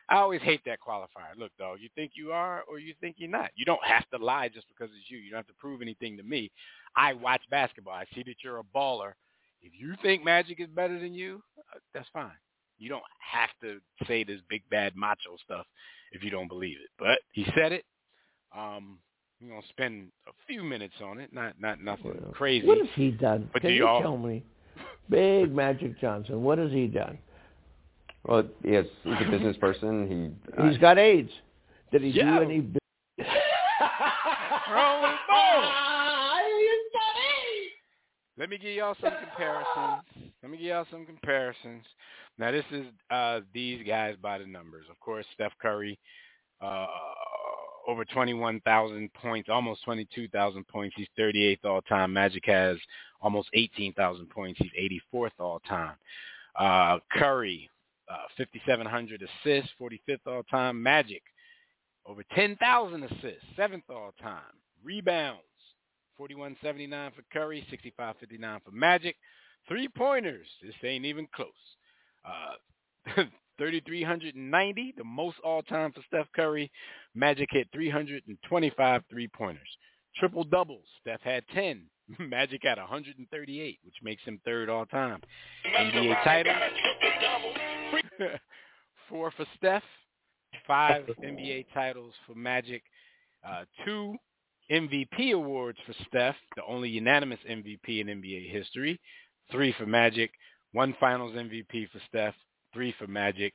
I 0.10 0.18
always 0.18 0.42
hate 0.42 0.62
that 0.66 0.80
qualifier. 0.80 1.38
Look, 1.38 1.52
dog, 1.60 1.80
you 1.82 1.90
think 1.96 2.12
you 2.16 2.32
are 2.32 2.64
or 2.70 2.80
you 2.80 2.94
think 3.02 3.16
you're 3.20 3.30
not. 3.30 3.50
You 3.56 3.66
don't 3.66 3.84
have 3.84 4.10
to 4.12 4.18
lie 4.24 4.48
just 4.50 4.68
because 4.70 4.90
it's 4.98 5.10
you. 5.12 5.18
You 5.18 5.32
don't 5.32 5.40
have 5.40 5.48
to 5.48 5.54
prove 5.60 5.82
anything 5.82 6.16
to 6.18 6.24
me. 6.24 6.50
I 6.96 7.14
watch 7.14 7.42
basketball. 7.52 7.94
I 7.94 8.06
see 8.16 8.24
that 8.24 8.36
you're 8.44 8.60
a 8.60 8.64
baller. 8.76 9.12
If 9.62 9.74
you 9.78 9.96
think 10.02 10.24
Magic 10.24 10.60
is 10.62 10.68
better 10.70 11.00
than 11.00 11.14
you, 11.14 11.42
uh, 11.76 11.80
that's 11.94 12.08
fine. 12.14 12.32
You 12.80 12.90
don't 12.90 13.04
have 13.20 13.50
to 13.64 13.80
say 14.08 14.24
this 14.24 14.40
big 14.50 14.62
bad 14.70 14.96
macho 14.96 15.36
stuff 15.44 15.66
if 16.12 16.24
you 16.24 16.30
don't 16.30 16.48
believe 16.48 16.78
it. 16.78 16.90
But 16.98 17.20
he 17.34 17.46
said 17.56 17.72
it. 17.72 17.84
Um, 18.58 19.00
we're 19.42 19.50
gonna 19.50 19.62
spend 19.70 20.08
a 20.28 20.32
few 20.48 20.64
minutes 20.64 20.96
on 21.04 21.20
it. 21.20 21.34
Not 21.34 21.60
not 21.60 21.82
nothing 21.84 22.14
crazy. 22.34 22.66
What 22.66 22.78
has 22.78 22.88
he 22.96 23.12
done? 23.12 23.50
But 23.52 23.62
Can 23.64 23.72
do 23.72 23.76
you 23.76 23.84
y'all- 23.84 24.02
tell 24.02 24.18
me? 24.18 24.44
Big 25.10 25.54
Magic 25.54 26.00
Johnson. 26.00 26.44
What 26.44 26.58
has 26.60 26.72
he 26.72 26.88
done? 26.88 27.18
Well, 28.26 28.44
yes, 28.64 28.86
he's 29.04 29.14
a 29.26 29.30
business 29.32 29.56
person. 29.58 30.08
He 30.58 30.64
He's 30.70 30.78
got 30.78 30.98
AIDS. 30.98 31.32
Did 31.92 32.02
he 32.04 32.10
Yeah. 32.10 32.38
do 32.40 32.44
any? 32.44 32.60
bu- 32.62 32.80
Rolling 34.70 35.18
ball. 35.30 35.74
Let 38.40 38.50
me 38.52 38.58
give 38.60 38.76
y'all 38.76 38.96
some 39.02 39.14
comparisons. 39.20 40.32
Let 40.44 40.52
me 40.52 40.58
give 40.58 40.68
y'all 40.68 40.86
some 40.92 41.06
comparisons. 41.08 41.84
Now 42.38 42.52
this 42.52 42.66
is 42.72 42.86
uh, 43.10 43.40
these 43.52 43.86
guys 43.88 44.16
by 44.22 44.38
the 44.38 44.46
numbers. 44.46 44.86
Of 44.92 45.00
course, 45.00 45.26
Steph 45.34 45.54
Curry, 45.60 45.98
uh, 46.62 46.86
over 47.88 48.06
21,000 48.06 49.12
points, 49.14 49.50
almost 49.50 49.84
22,000 49.86 50.68
points. 50.68 50.94
He's 50.96 51.08
38th 51.18 51.66
all 51.66 51.82
time. 51.82 52.14
Magic 52.14 52.44
has 52.46 52.78
almost 53.22 53.50
18,000 53.56 54.30
points. 54.30 54.60
He's 54.62 55.00
84th 55.14 55.32
all 55.40 55.60
time. 55.68 55.96
Uh, 56.60 57.00
Curry, 57.12 57.68
uh, 58.10 58.28
5,700 58.38 59.22
assists, 59.22 59.72
45th 59.80 60.20
all 60.28 60.44
time. 60.44 60.82
Magic, 60.82 61.22
over 62.06 62.24
10,000 62.36 63.04
assists, 63.04 63.46
seventh 63.56 63.84
all 63.90 64.14
time. 64.22 64.42
Rebounds, 64.84 65.42
41.79 66.20 67.16
for 67.16 67.24
Curry, 67.32 67.66
65.59 67.72 68.64
for 68.64 68.72
Magic. 68.72 69.16
Three 69.68 69.88
pointers, 69.90 70.48
this 70.64 70.74
ain't 70.84 71.06
even 71.06 71.28
close. 71.36 71.50
Uh, 72.26 73.24
3,390, 73.58 74.94
the 74.98 75.04
most 75.04 75.38
all 75.44 75.62
time 75.64 75.92
for 75.92 76.02
Steph 76.08 76.28
Curry. 76.36 76.72
Magic 77.16 77.50
hit 77.52 77.68
325 77.74 79.02
three 79.10 79.28
pointers. 79.28 79.68
Triple 80.16 80.44
doubles, 80.44 80.86
Steph 81.02 81.22
had 81.22 81.44
10. 81.54 81.84
Magic 82.20 82.66
at 82.66 82.78
138, 82.78 83.80
which 83.84 83.96
makes 84.04 84.24
him 84.24 84.40
third 84.46 84.70
all 84.70 84.86
time. 84.86 85.22
NBA 85.78 86.24
titles, 86.24 86.56
four 89.10 89.32
for 89.32 89.46
Steph, 89.58 89.84
five 90.66 91.06
NBA 91.24 91.66
titles 91.74 92.14
for 92.26 92.36
Magic, 92.36 92.84
uh, 93.48 93.64
two 93.86 94.16
MVP 94.72 95.34
awards 95.34 95.78
for 95.86 95.94
Steph, 96.08 96.36
the 96.56 96.64
only 96.68 96.90
unanimous 96.90 97.40
MVP 97.50 98.02
in 98.02 98.08
NBA 98.08 98.52
history, 98.52 99.00
three 99.52 99.74
for 99.78 99.86
Magic, 99.86 100.32
one 100.74 100.96
Finals 101.00 101.34
MVP 101.34 101.90
for 101.92 102.02
Steph, 102.10 102.36
three 102.74 102.94
for 103.00 103.08
Magic, 103.08 103.54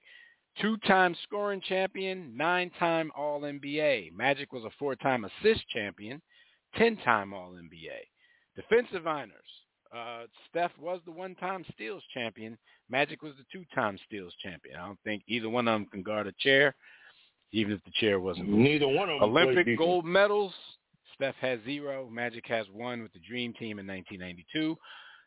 two-time 0.60 1.14
scoring 1.24 1.60
champion, 1.66 2.36
nine-time 2.36 3.10
All-NBA. 3.16 4.12
Magic 4.14 4.52
was 4.52 4.64
a 4.64 4.70
four-time 4.78 5.24
assist 5.24 5.66
champion, 5.68 6.20
ten-time 6.76 7.32
All-NBA. 7.32 8.11
Defensive 8.56 9.06
honors. 9.06 9.32
Uh, 9.94 10.24
Steph 10.48 10.72
was 10.80 11.00
the 11.04 11.12
one-time 11.12 11.64
steals 11.74 12.02
champion. 12.14 12.56
Magic 12.88 13.22
was 13.22 13.34
the 13.36 13.44
two-time 13.52 13.98
steals 14.06 14.34
champion. 14.42 14.76
I 14.76 14.86
don't 14.86 14.98
think 15.04 15.22
either 15.26 15.50
one 15.50 15.68
of 15.68 15.74
them 15.74 15.86
can 15.90 16.02
guard 16.02 16.26
a 16.26 16.32
chair, 16.38 16.74
even 17.52 17.72
if 17.72 17.84
the 17.84 17.90
chair 17.94 18.18
wasn't 18.18 18.48
moving. 18.48 18.64
Neither 18.64 18.88
one 18.88 19.10
of 19.10 19.20
them 19.20 19.30
Olympic 19.30 19.76
gold 19.76 20.06
medals. 20.06 20.54
Steph 21.14 21.34
has 21.36 21.60
zero. 21.64 22.08
Magic 22.10 22.46
has 22.46 22.66
one 22.72 23.02
with 23.02 23.12
the 23.12 23.20
Dream 23.20 23.52
Team 23.52 23.78
in 23.78 23.86
1992. 23.86 24.76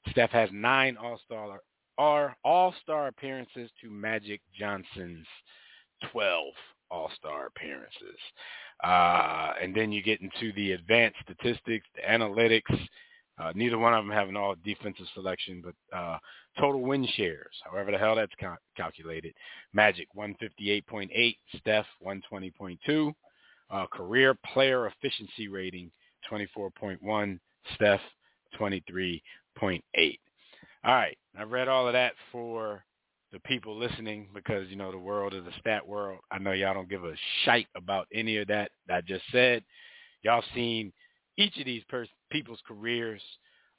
Steph 0.10 0.32
has 0.32 0.50
nine 0.52 0.98
All-Star 0.98 1.62
are 1.98 2.36
All-Star 2.44 3.08
appearances 3.08 3.70
to 3.82 3.90
Magic 3.90 4.42
Johnson's 4.58 5.26
12 6.12 6.48
All-Star 6.92 7.48
appearances. 7.48 8.20
Uh, 8.84 9.54
and 9.62 9.74
then 9.74 9.92
you 9.92 10.04
get 10.04 10.22
into 10.22 10.52
the 10.54 10.74
advanced 10.74 11.18
statistics, 11.24 11.88
the 11.96 12.02
analytics. 12.02 12.88
Uh, 13.38 13.52
neither 13.54 13.78
one 13.78 13.94
of 13.94 14.06
them 14.06 14.14
have 14.14 14.30
an 14.30 14.38
all 14.38 14.56
defensive 14.64 15.06
selection, 15.14 15.62
but 15.64 15.98
uh, 15.98 16.18
total 16.60 16.82
win 16.82 17.06
shares, 17.16 17.56
however 17.70 17.92
the 17.92 17.98
hell 17.98 18.16
that's 18.16 18.34
cal- 18.40 18.58
calculated. 18.78 19.34
Magic 19.74 20.08
158.8, 20.16 21.36
Steph 21.60 21.86
120.2. 22.06 23.14
Uh, 23.72 23.86
career 23.88 24.36
player 24.54 24.88
efficiency 24.88 25.48
rating 25.48 25.92
24.1, 26.32 27.40
Steph 27.76 28.00
23.8. 28.60 30.20
All 30.86 30.94
right, 30.94 31.18
I've 31.38 31.52
read 31.52 31.68
all 31.68 31.88
of 31.88 31.94
that 31.94 32.14
for 32.32 32.84
the 33.34 33.40
people 33.40 33.78
listening 33.78 34.28
because 34.34 34.70
you 34.70 34.76
know 34.76 34.92
the 34.92 34.98
world 34.98 35.34
is 35.34 35.44
a 35.46 35.60
stat 35.60 35.86
world. 35.86 36.20
I 36.32 36.38
know 36.38 36.52
y'all 36.52 36.74
don't 36.74 36.90
give 36.90 37.04
a 37.04 37.14
shite 37.44 37.68
about 37.76 38.08
any 38.14 38.38
of 38.38 38.48
that 38.48 38.72
I 38.90 39.02
just 39.02 39.24
said. 39.32 39.64
Y'all 40.22 40.44
seen 40.54 40.94
each 41.38 41.58
of 41.58 41.66
these 41.66 41.84
pers- 41.90 42.10
people's 42.30 42.62
careers. 42.68 43.22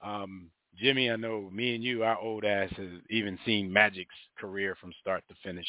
Um, 0.02 0.50
Jimmy, 0.78 1.10
I 1.10 1.16
know 1.16 1.48
me 1.52 1.74
and 1.74 1.82
you, 1.82 2.04
our 2.04 2.18
old 2.18 2.44
ass, 2.44 2.70
has 2.76 2.88
even 3.10 3.38
seen 3.46 3.72
Magic's 3.72 4.14
career 4.38 4.76
from 4.80 4.92
start 5.00 5.24
to 5.28 5.34
finish. 5.42 5.66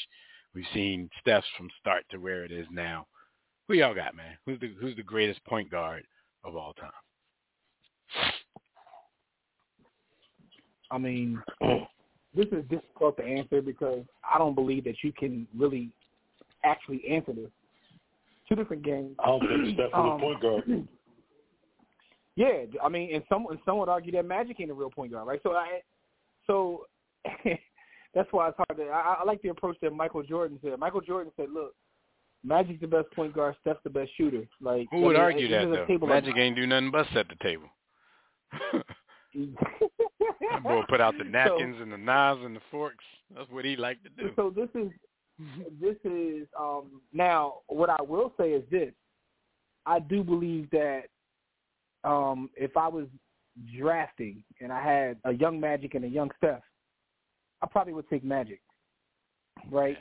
We've 0.53 0.65
seen 0.73 1.09
Steph's 1.21 1.47
from 1.57 1.69
start 1.79 2.03
to 2.11 2.17
where 2.17 2.43
it 2.43 2.51
is 2.51 2.65
now. 2.71 3.07
Who 3.67 3.75
y'all 3.75 3.95
got, 3.95 4.15
man? 4.15 4.37
Who's 4.45 4.59
the 4.59 4.73
who's 4.79 4.95
the 4.95 5.03
greatest 5.03 5.43
point 5.45 5.69
guard 5.69 6.03
of 6.43 6.55
all 6.55 6.73
time? 6.73 6.91
I 10.89 10.97
mean, 10.97 11.41
this 12.33 12.47
is 12.51 12.63
difficult 12.69 13.17
to 13.17 13.23
answer 13.23 13.61
because 13.61 14.03
I 14.23 14.37
don't 14.37 14.55
believe 14.55 14.85
that 14.85 14.95
you 15.03 15.11
can 15.11 15.47
really 15.55 15.91
actually 16.63 17.03
answer 17.09 17.33
this. 17.33 17.51
Two 18.47 18.55
different 18.55 18.83
games. 18.83 19.15
I 19.19 19.27
don't 19.27 19.41
think 19.41 19.73
Steph 19.75 19.87
is 19.87 19.93
Um, 19.93 20.05
a 20.05 20.19
point 20.19 20.41
guard. 20.41 20.87
Yeah, 22.37 22.65
I 22.83 22.87
mean, 22.87 23.13
and 23.15 23.23
some 23.27 23.47
and 23.49 23.59
some 23.65 23.79
would 23.79 23.89
argue 23.89 24.11
that 24.11 24.25
Magic 24.25 24.57
ain't 24.59 24.69
a 24.69 24.73
real 24.73 24.91
point 24.91 25.11
guard, 25.11 25.27
right? 25.27 25.39
So 25.41 25.53
I, 25.53 25.81
so 26.45 26.85
that's 28.13 28.31
why 28.31 28.49
it's 28.49 28.57
hard 28.57 28.77
to. 28.77 28.83
I, 28.83 29.17
I 29.21 29.23
like 29.25 29.41
the 29.41 29.49
approach 29.49 29.75
that 29.81 29.91
Michael 29.91 30.21
Jordan 30.21 30.59
said. 30.63 30.77
Michael 30.77 31.01
Jordan 31.01 31.33
said, 31.35 31.47
"Look, 31.51 31.73
Magic's 32.43 32.79
the 32.79 32.87
best 32.87 33.11
point 33.15 33.33
guard, 33.33 33.55
Steph's 33.61 33.79
the 33.83 33.89
best 33.89 34.11
shooter." 34.15 34.47
Like 34.61 34.87
Who 34.91 35.01
would 35.01 35.15
I 35.15 35.29
mean, 35.29 35.33
argue 35.33 35.49
that 35.49 35.65
though? 35.65 35.85
table 35.87 36.07
Magic 36.07 36.37
ain't 36.37 36.55
do 36.55 36.67
nothing 36.67 36.91
but 36.91 37.07
set 37.11 37.25
the 37.27 37.35
table. 37.41 37.69
That 39.33 40.63
boy 40.63 40.81
put 40.89 41.01
out 41.01 41.13
the 41.17 41.25
napkins 41.25 41.77
and 41.79 41.91
the 41.91 41.97
knives 41.97 42.39
and 42.43 42.55
the 42.55 42.61
forks. 42.71 43.03
That's 43.35 43.49
what 43.51 43.65
he 43.65 43.75
liked 43.75 44.03
to 44.05 44.09
do. 44.09 44.31
So 44.35 44.51
this 44.55 44.69
is 44.73 44.89
this 45.79 45.97
is 46.03 46.47
um 46.59 47.01
now 47.13 47.55
what 47.67 47.89
I 47.89 48.01
will 48.01 48.33
say 48.39 48.51
is 48.51 48.63
this. 48.71 48.93
I 49.85 49.99
do 49.99 50.23
believe 50.23 50.69
that 50.71 51.03
um 52.07 52.49
if 52.55 52.75
I 52.77 52.87
was 52.87 53.07
drafting 53.77 54.43
and 54.61 54.71
I 54.71 54.81
had 54.83 55.17
a 55.25 55.33
young 55.33 55.59
Magic 55.59 55.95
and 55.95 56.05
a 56.05 56.07
young 56.07 56.29
Steph, 56.37 56.61
I 57.61 57.67
probably 57.67 57.93
would 57.93 58.09
take 58.09 58.23
Magic. 58.23 58.61
Right? 59.71 59.97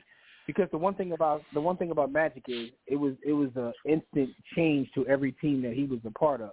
Because 0.47 0.69
the 0.71 0.79
one 0.79 0.95
thing 0.95 1.13
about 1.13 1.43
the 1.55 1.61
one 1.61 1.77
thing 1.77 1.91
about 1.91 2.13
Magic 2.13 2.45
is 2.49 2.69
it 2.87 2.97
was 2.97 3.15
it 3.25 3.33
was 3.33 3.51
an 3.57 3.73
instant 3.87 4.31
change 4.55 4.89
to 4.95 5.07
every 5.07 5.33
team 5.33 5.63
that 5.63 5.73
he 5.73 5.85
was 5.85 6.01
a 6.07 6.11
part 6.19 6.41
of. 6.41 6.53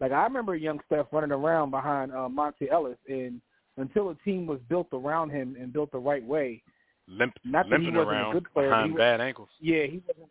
Like 0.00 0.12
I 0.12 0.22
remember 0.24 0.56
young 0.56 0.80
Steph 0.86 1.06
running 1.12 1.30
around 1.30 1.70
behind 1.70 2.10
uh, 2.12 2.28
Monta 2.28 2.70
Ellis 2.72 2.96
and 3.08 3.40
until 3.76 4.10
a 4.10 4.14
team 4.24 4.46
was 4.46 4.58
built 4.68 4.88
around 4.92 5.30
him 5.30 5.56
and 5.60 5.72
built 5.72 5.92
the 5.92 5.98
right 5.98 6.24
way, 6.24 6.62
Limp, 7.06 7.34
not 7.44 7.68
that 7.70 7.78
he 7.80 7.86
limping 7.86 7.98
wasn't 7.98 8.16
a 8.16 8.20
around 8.20 8.32
good 8.32 8.52
player, 8.52 8.68
behind 8.70 8.86
he 8.86 8.92
was- 8.92 8.98
bad 8.98 9.20
ankles. 9.20 9.48
yeah, 9.60 9.84
he 9.84 10.02
wasn't. 10.08 10.30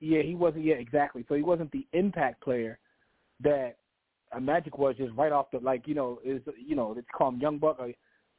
Yeah, 0.00 0.22
he 0.22 0.34
wasn't. 0.34 0.64
Yeah, 0.64 0.74
exactly. 0.74 1.24
So 1.28 1.34
he 1.36 1.42
wasn't 1.42 1.70
the 1.70 1.86
impact 1.92 2.42
player 2.42 2.78
that 3.40 3.76
a 3.76 3.81
Magic 4.40 4.78
was 4.78 4.96
just 4.96 5.12
right 5.14 5.32
off 5.32 5.50
the 5.50 5.58
like. 5.58 5.86
You 5.86 5.94
know, 5.94 6.18
is 6.24 6.40
you 6.56 6.74
know 6.76 6.94
they 6.94 7.02
call 7.02 7.28
him 7.30 7.40
young 7.40 7.58
buck, 7.58 7.76
or 7.78 7.92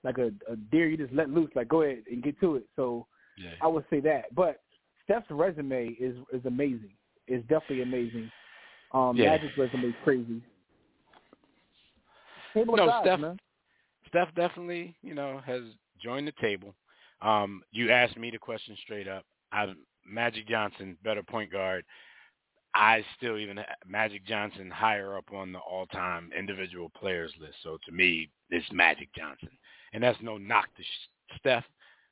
like 0.04 0.18
a, 0.18 0.32
a 0.52 0.56
deer 0.72 0.88
you 0.88 0.98
just 0.98 1.14
let 1.14 1.30
loose. 1.30 1.52
Like 1.56 1.68
go 1.70 1.82
ahead 1.84 2.04
and 2.12 2.24
get 2.24 2.40
to 2.42 2.56
it. 2.56 2.66
So 2.76 3.08
Yeah. 3.38 3.52
I 3.62 3.68
would 3.68 3.86
say 3.90 4.00
that. 4.02 4.34
But 4.36 4.62
Steph's 5.04 5.30
resume 5.30 5.96
is 6.00 6.16
is 6.34 6.46
amazing. 6.46 6.92
It's 7.28 7.48
definitely 7.48 7.84
amazing. 7.84 8.32
Um, 8.92 9.16
Yeah. 9.18 9.30
Magic's 9.30 9.58
resume 9.58 9.86
is 9.86 9.96
crazy. 10.04 10.42
Table 12.54 12.76
No, 12.76 13.00
Steph- 13.02 13.20
man. 13.20 13.40
Steph 14.08 14.34
definitely, 14.36 14.96
you 15.02 15.16
know, 15.16 15.42
has 15.46 15.62
joined 16.02 16.28
the 16.28 16.34
table. 16.40 16.76
Um, 17.22 17.64
you 17.72 17.90
asked 17.92 18.18
me 18.18 18.30
the 18.30 18.38
question 18.38 18.78
straight 18.84 19.08
up. 19.08 19.26
I, 19.52 19.74
Magic 20.06 20.48
Johnson, 20.48 20.98
better 21.04 21.24
point 21.24 21.52
guard. 21.52 21.84
I 22.76 23.04
still 23.18 23.38
even 23.38 23.60
uh, 23.60 23.64
Magic 23.88 24.26
Johnson 24.26 24.70
higher 24.72 25.18
up 25.18 25.26
on 25.34 25.52
the 25.52 25.60
all-time 25.60 26.32
individual 26.38 26.92
players 27.00 27.32
list. 27.40 27.56
So 27.64 27.78
to 27.86 27.92
me, 27.92 28.30
it's 28.50 28.66
Magic 28.72 29.10
Johnson, 29.16 29.50
and 29.94 30.02
that's 30.02 30.18
no 30.22 30.38
knock 30.38 30.66
to 30.78 30.84
Steph, 31.38 31.66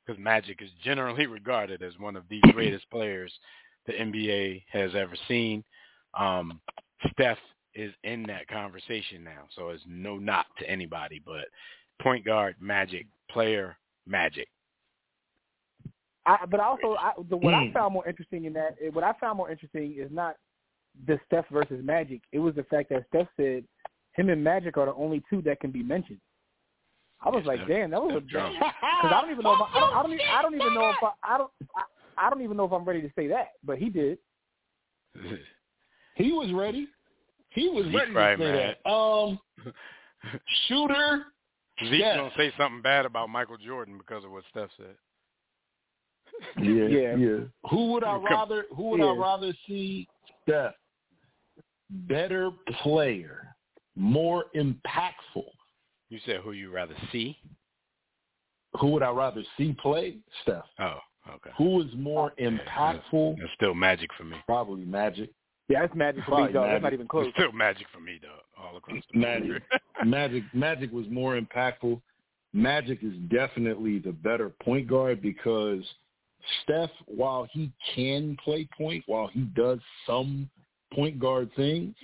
because 0.06 0.22
Magic 0.22 0.62
is 0.62 0.70
generally 0.84 1.26
regarded 1.28 1.82
as 1.82 1.98
one 1.98 2.16
of 2.16 2.24
the 2.28 2.40
greatest 2.52 2.88
players 2.90 3.32
the 3.86 3.92
NBA 3.92 4.64
has 4.70 4.94
ever 4.94 5.14
seen. 5.26 5.64
Um, 6.14 6.60
Steph 7.12 7.38
is 7.74 7.92
in 8.04 8.22
that 8.24 8.46
conversation 8.48 9.24
now, 9.24 9.44
so 9.56 9.70
it's 9.70 9.82
no 9.86 10.18
knock 10.18 10.46
to 10.58 10.70
anybody. 10.70 11.20
But 11.24 11.46
point 12.00 12.24
guard, 12.24 12.56
Magic, 12.60 13.06
player, 13.30 13.76
Magic. 14.06 14.48
I, 16.24 16.46
but 16.48 16.60
also, 16.60 16.94
I, 17.00 17.12
the, 17.28 17.36
what 17.36 17.54
I 17.54 17.64
mm. 17.64 17.72
found 17.72 17.94
more 17.94 18.06
interesting 18.06 18.44
in 18.44 18.52
that, 18.52 18.76
eh, 18.80 18.90
what 18.92 19.02
I 19.02 19.12
found 19.20 19.38
more 19.38 19.50
interesting 19.50 19.96
is 19.98 20.08
not 20.12 20.36
the 21.06 21.18
Steph 21.26 21.46
versus 21.50 21.80
Magic. 21.84 22.22
It 22.32 22.38
was 22.38 22.54
the 22.54 22.64
fact 22.64 22.90
that 22.90 23.04
Steph 23.08 23.28
said 23.36 23.64
him 24.14 24.28
and 24.28 24.42
Magic 24.42 24.76
are 24.76 24.86
the 24.86 24.94
only 24.94 25.22
two 25.30 25.42
that 25.42 25.60
can 25.60 25.70
be 25.70 25.82
mentioned. 25.82 26.20
I 27.24 27.30
was 27.30 27.44
like, 27.46 27.66
damn, 27.68 27.90
that 27.90 28.02
was 28.02 28.16
a 28.16 28.20
because 28.20 28.52
I 28.82 29.20
don't 29.20 29.30
even 29.30 29.44
know. 29.44 29.54
If 29.54 29.60
I, 29.60 29.76
I, 29.76 29.80
don't, 29.80 29.94
I 29.94 30.02
don't. 30.02 30.12
Even, 30.12 30.26
I 30.32 30.42
don't 30.42 30.54
even 30.54 30.74
know 30.74 30.90
if 30.90 30.96
I. 31.02 31.34
I 31.34 31.38
don't. 31.38 31.50
I, 31.76 31.82
I 32.26 32.30
don't 32.30 32.42
even 32.42 32.56
know 32.56 32.64
if 32.64 32.72
I'm 32.72 32.84
ready 32.84 33.00
to 33.00 33.10
say 33.16 33.28
that, 33.28 33.48
but 33.64 33.78
he 33.78 33.88
did. 33.88 34.18
he 36.16 36.32
was 36.32 36.52
ready. 36.52 36.88
He 37.50 37.68
was 37.68 37.86
He's 37.86 37.94
ready 37.94 38.12
right, 38.12 38.36
to 38.36 38.42
say 38.42 38.52
man. 38.52 38.74
that. 38.84 38.90
Um, 38.90 39.38
shooter. 40.68 41.26
Zeke's 41.80 41.92
Yes. 41.98 42.16
gonna 42.16 42.30
say 42.36 42.52
something 42.58 42.82
bad 42.82 43.06
about 43.06 43.28
Michael 43.28 43.56
Jordan 43.56 43.98
because 43.98 44.24
of 44.24 44.30
what 44.30 44.44
Steph 44.50 44.70
said. 44.76 44.96
Yeah, 46.58 46.86
Yeah. 46.86 47.16
yeah. 47.16 47.38
Who 47.70 47.92
would 47.92 48.04
I 48.04 48.16
rather? 48.16 48.66
Who 48.76 48.90
would 48.90 49.00
I 49.00 49.14
rather 49.14 49.52
see? 49.66 50.08
Steph, 50.42 50.74
better 52.08 52.50
player, 52.82 53.54
more 53.96 54.46
impactful. 54.56 55.46
You 56.08 56.18
said 56.26 56.40
who 56.42 56.52
you 56.52 56.70
rather 56.70 56.94
see? 57.10 57.38
Who 58.80 58.88
would 58.88 59.02
I 59.02 59.10
rather 59.10 59.42
see 59.56 59.74
play? 59.80 60.16
Steph. 60.42 60.64
Oh, 60.78 60.98
okay. 61.28 61.50
Who 61.58 61.80
is 61.82 61.88
more 61.96 62.32
impactful? 62.40 63.36
That's 63.38 63.52
still 63.54 63.74
Magic 63.74 64.10
for 64.16 64.24
me. 64.24 64.36
Probably 64.46 64.84
Magic. 64.84 65.30
Yeah, 65.68 65.82
that's 65.82 65.94
Magic 65.94 66.24
for 66.24 66.30
Probably 66.30 66.48
me, 66.48 66.52
dog. 66.52 66.68
That's 66.68 66.82
not 66.82 66.92
even 66.92 67.08
close. 67.08 67.26
It's 67.26 67.36
still 67.36 67.52
Magic 67.52 67.86
for 67.92 68.00
me, 68.00 68.18
though. 68.20 68.62
All 68.62 68.76
across 68.76 69.02
the 69.12 69.18
Magic. 69.18 69.62
Magic. 70.04 70.42
Magic 70.54 70.92
was 70.92 71.06
more 71.10 71.40
impactful. 71.40 72.00
Magic 72.52 72.98
is 73.02 73.14
definitely 73.30 73.98
the 73.98 74.12
better 74.12 74.50
point 74.62 74.88
guard 74.88 75.22
because 75.22 75.82
Steph, 76.62 76.90
while 77.06 77.46
he 77.50 77.70
can 77.94 78.36
play 78.44 78.68
point, 78.76 79.04
while 79.06 79.28
he 79.28 79.42
does 79.54 79.78
some 80.06 80.50
point 80.94 81.18
guard 81.18 81.50
things, 81.56 81.94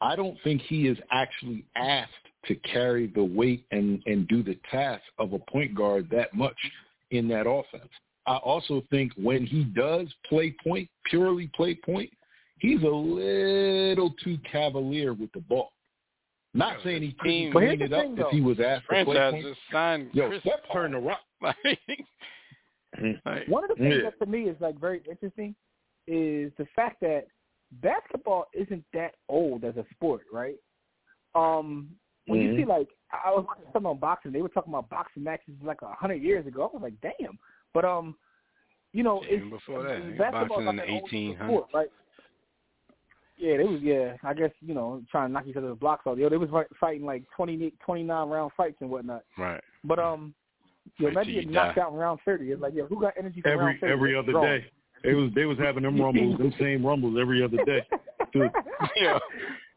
I 0.00 0.14
don't 0.16 0.36
think 0.44 0.60
he 0.62 0.86
is 0.88 0.98
actually 1.10 1.64
asked 1.74 2.12
to 2.46 2.54
carry 2.56 3.06
the 3.08 3.24
weight 3.24 3.64
and, 3.70 4.02
and 4.06 4.28
do 4.28 4.42
the 4.42 4.58
task 4.70 5.02
of 5.18 5.32
a 5.32 5.38
point 5.50 5.74
guard 5.74 6.08
that 6.10 6.34
much 6.34 6.56
in 7.10 7.26
that 7.28 7.48
offense. 7.48 7.90
I 8.26 8.36
also 8.36 8.82
think 8.90 9.12
when 9.16 9.46
he 9.46 9.64
does 9.64 10.08
play 10.28 10.54
point, 10.62 10.88
purely 11.04 11.48
play 11.54 11.74
point, 11.74 12.10
he's 12.58 12.82
a 12.82 12.86
little 12.86 14.12
too 14.22 14.36
cavalier 14.50 15.12
with 15.14 15.32
the 15.32 15.40
ball. 15.40 15.70
Not 16.54 16.78
Yeah, 16.78 16.84
saying 16.84 17.02
he 17.02 17.08
his 17.08 17.16
couldn't 17.20 17.32
team- 17.32 17.52
But 17.52 17.62
here's 17.62 17.76
clean 17.78 17.78
the 17.78 17.84
it 17.84 17.92
up 17.98 18.02
thing, 18.16 18.18
if 18.18 18.30
he 18.32 18.40
was 18.40 18.60
asked 18.60 18.82
to 18.84 18.88
play 18.88 19.04
Franchise 19.04 19.32
point. 19.32 19.44
just 19.46 19.60
signed 19.72 20.10
Yo, 20.12 20.28
Chris 20.28 20.40
Steph 20.42 20.60
Paul. 20.64 20.74
turned 20.82 20.94
the 20.94 20.98
rock. 20.98 21.20
Like, 21.42 21.56
like, 23.26 23.48
One 23.48 23.62
of 23.64 23.70
the 23.70 23.76
things 23.76 23.96
Yeah. 24.02 24.10
that 24.10 24.18
to 24.24 24.30
me 24.30 24.42
is 24.48 24.56
like 24.60 24.78
very 24.80 25.02
interesting 25.08 25.54
is 26.06 26.50
the 26.56 26.66
fact 26.74 27.00
that 27.00 27.26
basketball 27.72 28.46
isn't 28.52 28.84
that 28.92 29.14
old 29.28 29.64
as 29.64 29.76
a 29.76 29.84
sport, 29.94 30.22
right? 30.32 30.56
Um, 31.34 31.90
when 32.26 32.40
you 32.40 32.48
Mhm. 32.50 32.56
see 32.56 32.64
like 32.64 32.88
I 33.12 33.30
was 33.30 33.44
watching 33.46 33.64
something 33.72 33.90
on 33.90 33.98
boxing, 33.98 34.32
they 34.32 34.42
were 34.42 34.48
talking 34.48 34.72
about 34.72 34.88
boxing 34.88 35.22
matches 35.22 35.54
like 35.62 35.82
a 35.82 35.92
hundred 35.92 36.22
years 36.22 36.46
ago. 36.46 36.62
I 36.68 36.76
was 36.76 36.82
like, 36.82 37.00
damn. 37.00 37.38
But 37.72 37.84
um, 37.84 38.16
you 38.92 39.02
know, 39.02 39.20
Yeah, 39.22 39.28
it's 39.28 39.36
even 39.36 39.50
before 39.50 39.82
that, 39.84 39.98
they 39.98 40.18
basketball's 40.18 40.48
boxing 40.48 40.64
not 40.64 40.70
in 40.70 40.76
the 40.76 40.82
that 40.82 40.90
old 40.90 41.10
1800s. 41.10 41.72
right? 41.74 41.92
Yeah, 43.36 43.58
they 43.58 43.64
was 43.64 43.80
yeah. 43.82 44.16
I 44.22 44.32
guess 44.34 44.50
you 44.60 44.74
know 44.74 45.02
trying 45.10 45.28
to 45.28 45.32
knock 45.32 45.46
each 45.46 45.56
other's 45.56 45.78
blocks 45.78 46.06
off. 46.06 46.18
Yo, 46.18 46.28
they 46.28 46.36
was 46.38 46.48
fighting 46.80 47.04
like 47.04 47.22
20, 47.36 47.72
29 47.84 48.28
round 48.28 48.50
fights 48.56 48.78
and 48.80 48.90
whatnot. 48.90 49.22
right. 49.36 49.62
But 49.84 49.98
um, 49.98 50.34
yo, 50.98 51.06
Fight 51.08 51.12
imagine 51.12 51.34
getting 51.34 51.52
knocked 51.52 51.78
out 51.78 51.92
in 51.92 51.98
round 51.98 52.20
thirty. 52.24 52.50
It's 52.50 52.60
like, 52.62 52.74
yo, 52.74 52.86
who 52.86 53.00
got 53.00 53.12
energy 53.18 53.42
for 53.42 53.48
every 53.50 53.64
round 53.66 53.80
thirty? 53.80 53.92
every 53.92 54.16
other 54.16 54.32
day. 54.32 54.64
They 55.06 55.14
was 55.14 55.30
they 55.34 55.44
was 55.44 55.56
having 55.58 55.84
them 55.84 56.00
rumbles, 56.00 56.36
them 56.36 56.52
same 56.60 56.84
rumbles 56.84 57.16
every 57.20 57.42
other 57.42 57.58
day. 57.64 57.86
Dude. 58.32 58.50
Yo, 58.96 59.18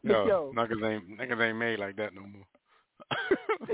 Yo. 0.02 0.26
yo, 0.26 0.52
niggas 0.56 0.94
ain't 0.94 1.18
niggas 1.18 1.48
ain't 1.48 1.58
made 1.58 1.78
like 1.78 1.94
that 1.96 2.14
no 2.14 2.22
more. 2.22 2.44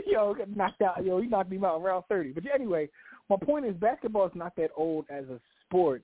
yo, 0.07 0.34
got 0.34 0.54
knocked 0.54 0.82
out. 0.82 1.04
Yo, 1.04 1.20
he 1.20 1.28
knocked 1.28 1.52
him 1.52 1.64
out 1.64 1.80
around 1.80 2.02
thirty. 2.09 2.32
But 2.32 2.44
anyway, 2.52 2.88
my 3.30 3.36
point 3.36 3.64
is, 3.64 3.74
basketball 3.76 4.26
is 4.26 4.32
not 4.34 4.54
that 4.57 4.70
old 4.76 5.07
as 5.09 5.24
a 5.26 5.40
sport, 5.64 6.02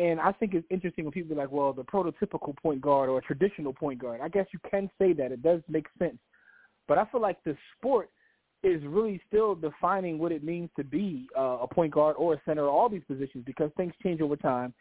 and 0.00 0.18
I 0.20 0.32
think 0.32 0.54
it's 0.54 0.66
interesting 0.70 1.04
when 1.04 1.12
people 1.12 1.36
be 1.36 1.40
like, 1.40 1.52
"Well, 1.52 1.72
the 1.72 1.84
prototypical 1.84 2.56
point 2.56 2.80
guard 2.80 3.08
or 3.08 3.18
a 3.18 3.22
traditional 3.22 3.72
point 3.72 4.00
guard." 4.00 4.20
I 4.20 4.28
guess 4.28 4.46
you 4.52 4.58
can 4.68 4.90
say 4.98 5.12
that. 5.12 5.30
It 5.30 5.42
does 5.42 5.60
make 5.68 5.86
sense, 6.00 6.18
but 6.88 6.98
I 6.98 7.04
feel 7.06 7.20
like 7.20 7.42
the 7.44 7.56
sport 7.78 8.10
is 8.62 8.82
really 8.84 9.20
still 9.28 9.54
defining 9.54 10.18
what 10.18 10.32
it 10.32 10.42
means 10.42 10.68
to 10.76 10.84
be 10.84 11.28
uh, 11.38 11.58
a 11.62 11.66
point 11.66 11.92
guard 11.92 12.16
or 12.18 12.34
a 12.34 12.40
center 12.44 12.64
or 12.64 12.70
all 12.70 12.88
these 12.88 13.04
positions 13.06 13.44
because 13.46 13.70
things 13.76 13.92
change 14.02 14.20
over 14.20 14.36
time. 14.36 14.74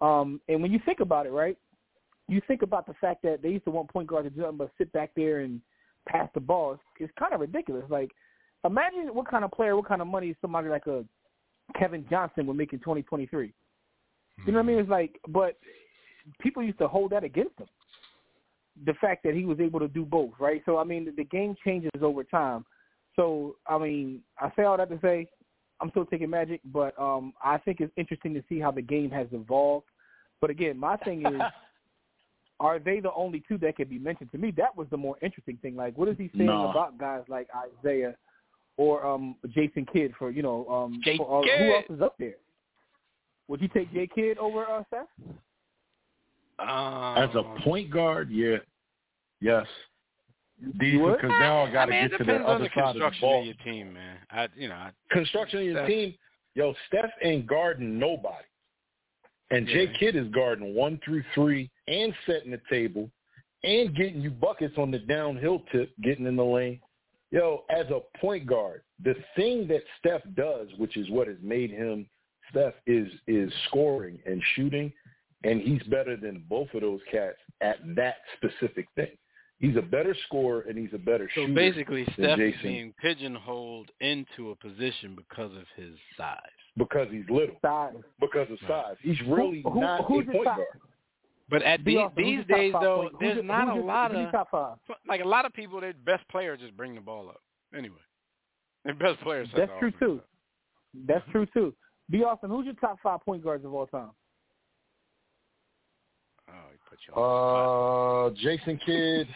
Um, 0.00 0.40
and 0.48 0.62
when 0.62 0.72
you 0.72 0.80
think 0.84 1.00
about 1.00 1.26
it, 1.26 1.30
right, 1.30 1.56
you 2.28 2.40
think 2.46 2.62
about 2.62 2.86
the 2.86 2.94
fact 3.00 3.22
that 3.22 3.42
they 3.42 3.50
used 3.50 3.64
to 3.64 3.70
want 3.70 3.92
point 3.92 4.08
guards 4.08 4.28
to 4.28 4.34
do 4.34 4.40
nothing 4.42 4.56
but 4.56 4.70
sit 4.78 4.92
back 4.92 5.10
there 5.14 5.40
and 5.40 5.60
pass 6.08 6.28
the 6.34 6.40
ball. 6.40 6.72
It's, 6.72 6.82
it's 7.00 7.12
kind 7.18 7.34
of 7.34 7.40
ridiculous. 7.40 7.84
Like, 7.88 8.10
imagine 8.64 9.14
what 9.14 9.28
kind 9.28 9.44
of 9.44 9.52
player, 9.52 9.76
what 9.76 9.86
kind 9.86 10.00
of 10.00 10.08
money 10.08 10.34
somebody 10.40 10.68
like 10.68 10.86
a 10.86 11.04
Kevin 11.78 12.06
Johnson 12.08 12.46
would 12.46 12.56
make 12.56 12.72
in 12.72 12.78
2023. 12.78 13.52
You 14.46 14.52
know 14.52 14.58
what 14.58 14.64
I 14.64 14.66
mean? 14.66 14.78
It's 14.78 14.90
like, 14.90 15.20
but 15.28 15.56
people 16.40 16.62
used 16.62 16.78
to 16.78 16.88
hold 16.88 17.12
that 17.12 17.24
against 17.24 17.58
him. 17.58 17.68
The 18.84 18.94
fact 18.94 19.22
that 19.24 19.34
he 19.34 19.44
was 19.44 19.60
able 19.60 19.78
to 19.80 19.88
do 19.88 20.04
both, 20.04 20.32
right? 20.40 20.60
So, 20.66 20.78
I 20.78 20.84
mean, 20.84 21.04
the, 21.04 21.12
the 21.12 21.24
game 21.24 21.54
changes 21.64 21.90
over 22.02 22.24
time. 22.24 22.64
So, 23.14 23.56
I 23.68 23.78
mean, 23.78 24.22
I 24.40 24.50
say 24.56 24.64
all 24.64 24.76
that 24.76 24.90
to 24.90 24.98
say 25.00 25.28
I'm 25.80 25.90
still 25.90 26.06
taking 26.06 26.30
Magic, 26.30 26.60
but 26.72 26.98
um, 27.00 27.32
I 27.42 27.58
think 27.58 27.80
it's 27.80 27.92
interesting 27.96 28.34
to 28.34 28.42
see 28.48 28.60
how 28.60 28.70
the 28.70 28.82
game 28.82 29.10
has 29.10 29.26
evolved. 29.32 29.86
But 30.40 30.50
again, 30.50 30.78
my 30.78 30.96
thing 30.98 31.26
is, 31.26 31.42
are 32.60 32.78
they 32.78 33.00
the 33.00 33.12
only 33.12 33.42
two 33.46 33.58
that 33.58 33.76
can 33.76 33.88
be 33.88 33.98
mentioned? 33.98 34.30
To 34.32 34.38
me, 34.38 34.52
that 34.56 34.76
was 34.76 34.86
the 34.90 34.96
more 34.96 35.16
interesting 35.22 35.58
thing. 35.62 35.76
Like, 35.76 35.96
what 35.98 36.08
is 36.08 36.16
he 36.16 36.30
saying 36.36 36.46
Nah. 36.46 36.70
about 36.70 36.98
guys 36.98 37.22
like 37.28 37.48
Isaiah 37.82 38.14
or 38.76 39.04
um, 39.06 39.36
Jason 39.48 39.86
Kidd 39.92 40.12
for 40.18 40.30
you 40.30 40.42
know 40.42 40.66
um, 40.68 41.00
for, 41.16 41.44
uh, 41.44 41.58
who 41.58 41.74
else 41.74 41.84
is 41.90 42.00
up 42.00 42.16
there? 42.18 42.34
Would 43.48 43.60
you 43.60 43.68
take 43.68 43.92
J 43.92 44.08
Kidd 44.12 44.38
over 44.38 44.64
uh, 44.64 44.82
Seth? 44.90 45.06
Um, 46.58 47.18
As 47.18 47.34
a 47.34 47.42
point 47.62 47.90
guard, 47.90 48.30
yeah, 48.30 48.56
yes. 49.40 49.66
These 50.78 51.00
because 51.00 51.30
now 51.30 51.64
I 51.64 51.72
got 51.72 51.86
to 51.86 51.92
mean, 51.92 52.08
get 52.08 52.18
to 52.18 52.24
the 52.24 52.34
other 52.36 52.64
the 52.64 52.70
side 52.74 52.88
of 52.88 52.94
the 52.94 53.00
construction 53.00 53.20
ball. 53.20 53.40
of 53.40 53.46
your 53.46 53.54
team, 53.64 53.92
man. 53.92 54.16
I, 54.30 54.48
you 54.56 54.68
know, 54.68 54.74
I, 54.74 54.90
construction 55.10 55.60
of 55.60 55.64
your 55.64 55.76
Steph. 55.78 55.88
team, 55.88 56.14
yo, 56.54 56.74
Steph 56.88 57.10
ain't 57.22 57.46
guarding 57.46 57.98
nobody. 57.98 58.44
And 59.50 59.66
Jay 59.66 59.92
Kidd 59.98 60.16
is 60.16 60.26
guarding 60.28 60.74
one 60.74 60.98
through 61.04 61.22
three 61.34 61.70
and 61.86 62.12
setting 62.26 62.50
the 62.50 62.60
table 62.70 63.10
and 63.62 63.94
getting 63.94 64.20
you 64.20 64.30
buckets 64.30 64.74
on 64.78 64.90
the 64.90 64.98
downhill 64.98 65.62
tip, 65.70 65.92
getting 66.02 66.26
in 66.26 66.36
the 66.36 66.44
lane. 66.44 66.80
Yo, 67.30 67.64
as 67.68 67.86
a 67.90 68.00
point 68.18 68.46
guard, 68.46 68.82
the 69.02 69.14
thing 69.36 69.66
that 69.68 69.82
Steph 69.98 70.22
does, 70.36 70.68
which 70.78 70.96
is 70.96 71.10
what 71.10 71.26
has 71.26 71.36
made 71.42 71.70
him 71.70 72.06
Steph, 72.50 72.74
is 72.86 73.08
is 73.26 73.52
scoring 73.68 74.18
and 74.26 74.42
shooting, 74.54 74.92
and 75.42 75.60
he's 75.60 75.82
better 75.84 76.16
than 76.16 76.44
both 76.48 76.68
of 76.74 76.80
those 76.80 77.00
cats 77.10 77.38
at 77.60 77.76
that 77.96 78.16
specific 78.36 78.86
thing. 78.94 79.16
He's 79.60 79.76
a 79.76 79.82
better 79.82 80.14
scorer 80.26 80.62
and 80.68 80.76
he's 80.76 80.92
a 80.92 80.98
better 80.98 81.28
so 81.34 81.42
shooter. 81.42 81.48
So 81.52 81.54
basically, 81.54 82.04
than 82.04 82.14
Steph 82.14 82.38
is 82.38 82.54
Jason. 82.54 82.62
being 82.70 82.94
pigeonholed 83.00 83.90
into 84.00 84.50
a 84.50 84.56
position 84.56 85.14
because 85.16 85.52
of 85.56 85.64
his 85.76 85.94
size. 86.16 86.38
because 86.76 87.06
he's 87.10 87.24
little, 87.30 87.54
Size. 87.62 87.94
because 88.20 88.50
of 88.50 88.58
size. 88.66 88.96
He's 89.00 89.20
really 89.22 89.62
Who- 89.62 89.70
who- 89.70 89.80
not 89.80 90.04
who's 90.06 90.22
a 90.22 90.24
your 90.24 90.32
point 90.34 90.44
guard. 90.46 90.66
But 91.48 91.62
at 91.62 91.84
Be 91.84 91.96
these, 91.96 92.08
these 92.16 92.46
days, 92.46 92.72
though, 92.80 93.02
point- 93.02 93.12
who's 93.12 93.20
there's 93.20 93.34
your- 93.36 93.44
not 93.44 93.64
who's 93.68 93.72
a 93.72 93.76
your- 93.76 93.84
lot 93.84 94.14
of 94.14 94.32
top 94.32 94.50
five. 94.50 94.78
like 95.06 95.20
a 95.20 95.24
lot 95.28 95.44
of 95.44 95.52
people. 95.52 95.80
Their 95.80 95.92
best 95.92 96.26
player 96.28 96.56
just 96.56 96.76
bring 96.76 96.94
the 96.96 97.00
ball 97.00 97.28
up. 97.28 97.40
Anyway, 97.74 98.00
their 98.84 98.94
best 98.94 99.20
player. 99.20 99.44
That's 99.46 99.70
true 99.78 99.88
offense 99.88 99.96
too. 100.00 100.16
up. 100.18 100.28
That's 101.06 101.30
true 101.30 101.46
too. 101.46 101.74
Be 102.10 102.24
awesome. 102.24 102.50
Who's 102.50 102.64
your 102.66 102.74
top 102.74 102.98
five 103.02 103.20
point 103.24 103.44
guards 103.44 103.64
of 103.64 103.72
all 103.72 103.86
time? 103.86 104.10
Uh, 107.16 108.30
Jason 108.40 108.78
Kidd, 108.84 109.28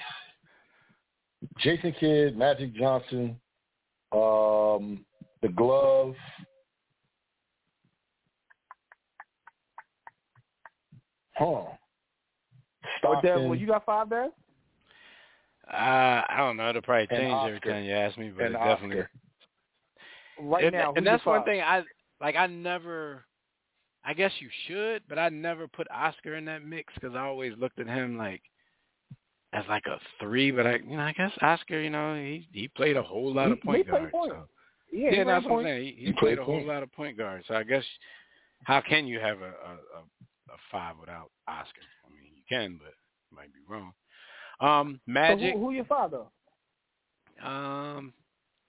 Jason 1.58 1.94
Kidd, 1.98 2.36
Magic 2.36 2.74
Johnson, 2.74 3.36
um, 4.12 5.04
the 5.42 5.48
glove. 5.54 6.14
Huh. 11.34 11.62
Stockton. 12.98 13.42
What, 13.42 13.48
what 13.50 13.58
you 13.60 13.68
got 13.68 13.84
five 13.86 14.08
there? 14.08 14.28
Uh, 15.72 16.22
I 16.28 16.36
don't 16.38 16.56
know. 16.56 16.70
It'll 16.70 16.82
probably 16.82 17.06
change 17.06 17.32
every 17.46 17.60
time 17.60 17.84
you 17.84 17.92
ask 17.92 18.16
me, 18.18 18.32
but 18.36 18.52
definitely. 18.52 19.00
Oscar. 19.00 19.10
Right 20.40 20.64
and, 20.64 20.72
now, 20.72 20.92
and 20.96 21.06
that's 21.06 21.24
one 21.26 21.44
thing 21.44 21.60
I 21.60 21.82
like. 22.20 22.36
I 22.36 22.46
never 22.46 23.24
I 24.08 24.14
guess 24.14 24.32
you 24.38 24.48
should, 24.66 25.02
but 25.06 25.18
I 25.18 25.28
never 25.28 25.68
put 25.68 25.86
Oscar 25.90 26.36
in 26.36 26.46
that 26.46 26.64
mix 26.64 26.94
because 26.94 27.14
I 27.14 27.20
always 27.20 27.52
looked 27.58 27.78
at 27.78 27.86
him 27.86 28.16
like 28.16 28.40
as 29.52 29.64
like 29.68 29.84
a 29.84 30.00
three. 30.18 30.50
But 30.50 30.66
I, 30.66 30.76
you 30.76 30.96
know, 30.96 31.02
I 31.02 31.12
guess 31.12 31.30
Oscar, 31.42 31.78
you 31.78 31.90
know, 31.90 32.14
he 32.14 32.48
he 32.50 32.68
played 32.68 32.96
a 32.96 33.02
whole 33.02 33.34
lot 33.34 33.52
of 33.52 33.60
point 33.60 33.86
guard. 33.86 34.10
point. 34.10 34.32
So. 34.32 34.48
Yeah, 34.90 35.10
Yeah, 35.12 35.24
that's 35.24 35.44
what 35.44 35.58
I'm 35.58 35.64
saying. 35.66 35.84
He, 35.84 35.90
he 35.90 36.06
He 36.06 36.12
played 36.12 36.18
played 36.20 36.38
a 36.38 36.44
whole 36.44 36.66
lot 36.66 36.82
of 36.82 36.90
point 36.92 37.18
guard. 37.18 37.44
So 37.48 37.54
I 37.54 37.64
guess 37.64 37.84
how 38.64 38.80
can 38.80 39.06
you 39.06 39.20
have 39.20 39.42
a 39.42 39.48
a, 39.50 39.72
a, 39.98 40.54
a 40.54 40.56
five 40.72 40.94
without 40.98 41.30
Oscar? 41.46 41.82
I 42.06 42.08
mean, 42.10 42.32
you 42.34 42.42
can, 42.48 42.80
but 42.82 42.94
you 43.30 43.36
might 43.36 43.52
be 43.52 43.60
wrong. 43.68 43.92
Um, 44.60 45.00
Magic. 45.06 45.52
So 45.52 45.58
who, 45.58 45.66
who 45.66 45.72
your 45.72 45.84
father? 45.84 46.22
Um, 47.44 48.14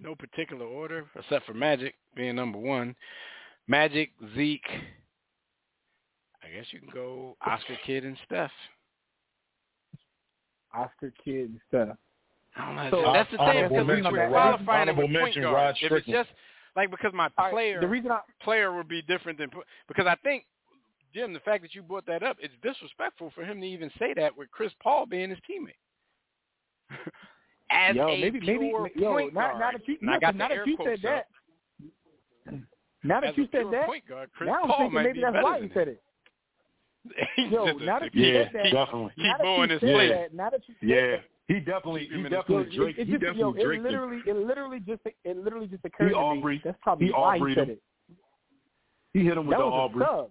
no 0.01 0.15
particular 0.15 0.65
order 0.65 1.05
except 1.17 1.45
for 1.45 1.53
Magic 1.53 1.95
being 2.13 2.35
number 2.35 2.59
one. 2.59 2.93
Magic, 3.69 4.11
Zeke. 4.35 4.67
I 6.49 6.55
guess 6.55 6.65
you 6.71 6.79
can 6.79 6.89
go 6.93 7.37
Oscar 7.45 7.77
Kidd 7.85 8.05
and 8.05 8.17
Steph. 8.25 8.51
Oscar 10.73 11.13
Kidd 11.23 11.49
and 11.49 11.59
stuff. 11.67 11.97
I 12.55 12.65
don't 12.65 12.75
know. 12.75 13.05
So, 13.05 13.13
that's 13.13 13.31
the 13.31 13.37
thing 13.37 13.67
because 13.69 13.87
we 13.87 13.93
mention, 13.93 14.11
we're 14.13 14.29
Rod- 14.29 14.31
qualifying 14.31 14.87
it 14.87 14.91
honorable 14.91 15.03
with 15.03 15.19
point 15.21 15.35
guard. 15.35 15.55
Rod 15.55 15.75
If 15.81 15.91
it's 15.91 16.07
just 16.07 16.29
like 16.75 16.91
because 16.91 17.13
my 17.13 17.29
All 17.37 17.45
right, 17.45 17.51
player 17.51 17.81
the 17.81 17.87
reason 17.87 18.11
I 18.11 18.21
player 18.41 18.75
would 18.75 18.87
be 18.87 19.01
different 19.03 19.37
than 19.37 19.49
because 19.87 20.07
I 20.07 20.15
think 20.23 20.45
Jim, 21.13 21.33
the 21.33 21.39
fact 21.39 21.63
that 21.63 21.73
you 21.73 21.81
brought 21.81 22.05
that 22.07 22.23
up, 22.23 22.37
it's 22.39 22.53
disrespectful 22.61 23.31
for 23.33 23.43
him 23.43 23.59
to 23.61 23.67
even 23.67 23.91
say 23.99 24.13
that 24.15 24.35
with 24.35 24.49
Chris 24.51 24.71
Paul 24.81 25.05
being 25.05 25.29
his 25.29 25.39
teammate. 25.39 25.77
As 27.71 27.95
yo, 27.95 28.09
a 28.09 28.21
maybe 28.21 28.39
maybe 28.39 28.69
pure 28.69 28.89
yo, 28.95 29.13
point 29.13 29.33
now, 29.33 29.41
guard, 29.41 29.59
now 29.59 29.71
that 29.71 29.87
you 29.87 29.97
and 30.01 30.09
I 30.09 30.13
yeah, 30.13 30.19
got 30.19 30.35
now 30.35 30.47
the 30.47 30.53
that 30.53 30.57
air 30.57 30.67
you 30.67 30.77
said 30.83 31.05
up, 31.05 31.25
that, 32.47 32.59
now 33.03 33.21
that 33.21 33.29
as 33.29 33.37
you 33.37 33.47
said 33.51 33.65
that, 33.71 33.85
point 33.85 34.07
guard, 34.07 34.29
Chris 34.35 34.47
now 34.47 34.63
I'm 34.63 34.69
Paul 34.69 34.77
thinking 34.79 34.93
might 34.95 35.03
maybe 35.03 35.21
that's 35.21 35.35
why 35.43 35.53
than 35.57 35.63
you 35.63 35.69
him. 35.69 35.73
said 35.75 35.87
it. 35.89 36.01
He's 37.35 37.51
Yo, 37.51 37.65
just 37.65 37.81
a- 37.81 37.85
now 37.85 37.99
that 37.99 38.13
you 38.13 38.23
Yeah, 38.25 38.43
said 38.43 38.51
that, 38.53 38.71
definitely. 38.71 39.11
He 39.15 39.23
now 39.23 39.37
that 39.37 39.43
booing 39.43 39.69
his 39.69 39.79
said 39.79 39.89
player. 39.89 40.09
that, 40.15 40.33
now 40.33 40.49
that 40.49 40.61
you 40.67 40.75
said 40.79 40.89
Yeah, 40.89 41.11
that, 41.11 41.23
he 41.47 41.59
definitely, 41.59 42.01
Keep 42.07 42.11
he 42.11 42.23
definitely 42.29 42.75
Drake. 42.75 42.97
it, 42.97 43.01
it 43.01 43.05
he 43.07 43.11
just, 43.13 43.21
definitely 43.23 43.61
yo, 43.63 43.73
it 43.77 43.81
literally, 43.81 44.21
it 44.25 44.35
literally 44.35 44.79
just, 44.81 45.01
it 45.23 45.37
literally 45.37 45.67
just 45.67 45.85
occurred 45.85 46.09
to 46.09 46.15
Aubrey. 46.17 46.55
me. 46.55 46.61
That's 46.63 46.77
probably 46.81 47.07
He 47.07 47.11
why 47.13 47.35
he 47.37 47.41
Aubrey'd 47.41 47.55
said 47.57 47.63
him. 47.63 47.69
it. 47.71 47.81
He 49.13 49.23
hit 49.23 49.37
him 49.37 49.47
with 49.47 49.57
That 49.57 49.63
the 49.63 49.69
was 49.69 49.91
Aubrey. 49.91 50.03
a 50.03 50.07
sub. 50.07 50.29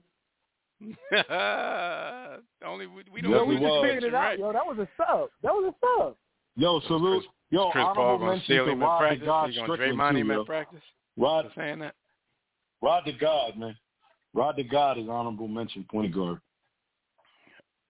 Only 2.65 2.87
we, 2.87 3.03
we 3.13 3.21
don't 3.23 3.33
Yo, 3.33 3.39
know 3.39 3.45
we 3.47 3.59
just 3.59 3.75
figured 3.83 4.05
it 4.05 4.15
out. 4.15 4.39
Yo, 4.39 4.53
that 4.53 4.65
was 4.65 4.79
a 4.79 4.89
sub. 4.97 5.31
That 5.43 5.53
was 5.53 5.75
a 5.75 6.03
sub. 6.05 6.17
Yo, 6.57 6.81
salute. 6.87 7.21
Chris- 7.23 7.33
Yo, 7.51 7.71
Chris 7.71 7.83
Paul 7.83 7.97
honorable 7.97 8.19
gonna 8.19 8.31
mention 8.33 8.45
steal 8.45 8.65
to 8.67 8.71
him 8.73 8.83
in 8.83 8.87
Rod 8.87 8.99
the 9.01 9.05
practice. 9.07 9.27
God 9.27 9.51
He 9.51 9.57
gonna 9.57 9.77
Draymond 9.79 10.11
too, 10.13 10.17
him 10.19 10.31
in 10.31 10.45
practice. 10.45 10.83
Rod, 11.17 11.45
For 11.47 11.61
saying 11.61 11.79
that. 11.79 11.95
Rod 12.83 13.03
the 13.07 13.13
God, 13.15 13.57
man. 13.57 13.77
Rod 14.35 14.55
the 14.57 14.65
God 14.65 14.99
is 14.99 15.09
honorable 15.09 15.49
mention 15.49 15.85
point 15.91 16.15
guard. 16.15 16.41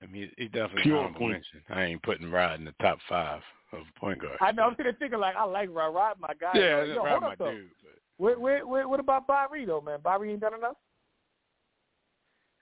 I 0.02 0.06
mean, 0.06 0.30
he 0.36 0.46
definitely 0.46 0.82
Pure 0.82 0.98
honorable 0.98 1.28
mention. 1.28 1.60
I 1.70 1.84
ain't 1.84 2.02
putting 2.02 2.30
Rod 2.30 2.58
in 2.58 2.64
the 2.64 2.74
top 2.80 2.98
five 3.08 3.40
of 3.72 3.80
point 3.98 4.20
guard. 4.20 4.38
I 4.40 4.52
know. 4.52 4.62
I'm 4.64 4.72
sitting 4.72 4.84
there 4.84 4.96
thinking 4.98 5.18
like, 5.18 5.34
I 5.36 5.44
like 5.44 5.68
Rod. 5.72 5.94
Rod, 5.94 6.16
my 6.20 6.32
guy. 6.40 6.52
Yeah, 6.54 6.84
yo, 6.84 6.96
Rod 7.04 7.08
hold 7.08 7.22
my 7.22 7.28
up 7.32 7.38
though. 7.38 7.52
dude. 7.52 7.68
But 7.82 8.24
Wait, 8.24 8.40
wait, 8.40 8.66
wait, 8.68 8.88
what 8.88 8.98
about 9.00 9.26
Bobby 9.26 9.64
though, 9.64 9.80
man? 9.80 9.98
Bobby 10.02 10.30
ain't 10.30 10.40
done 10.40 10.54
enough. 10.54 10.76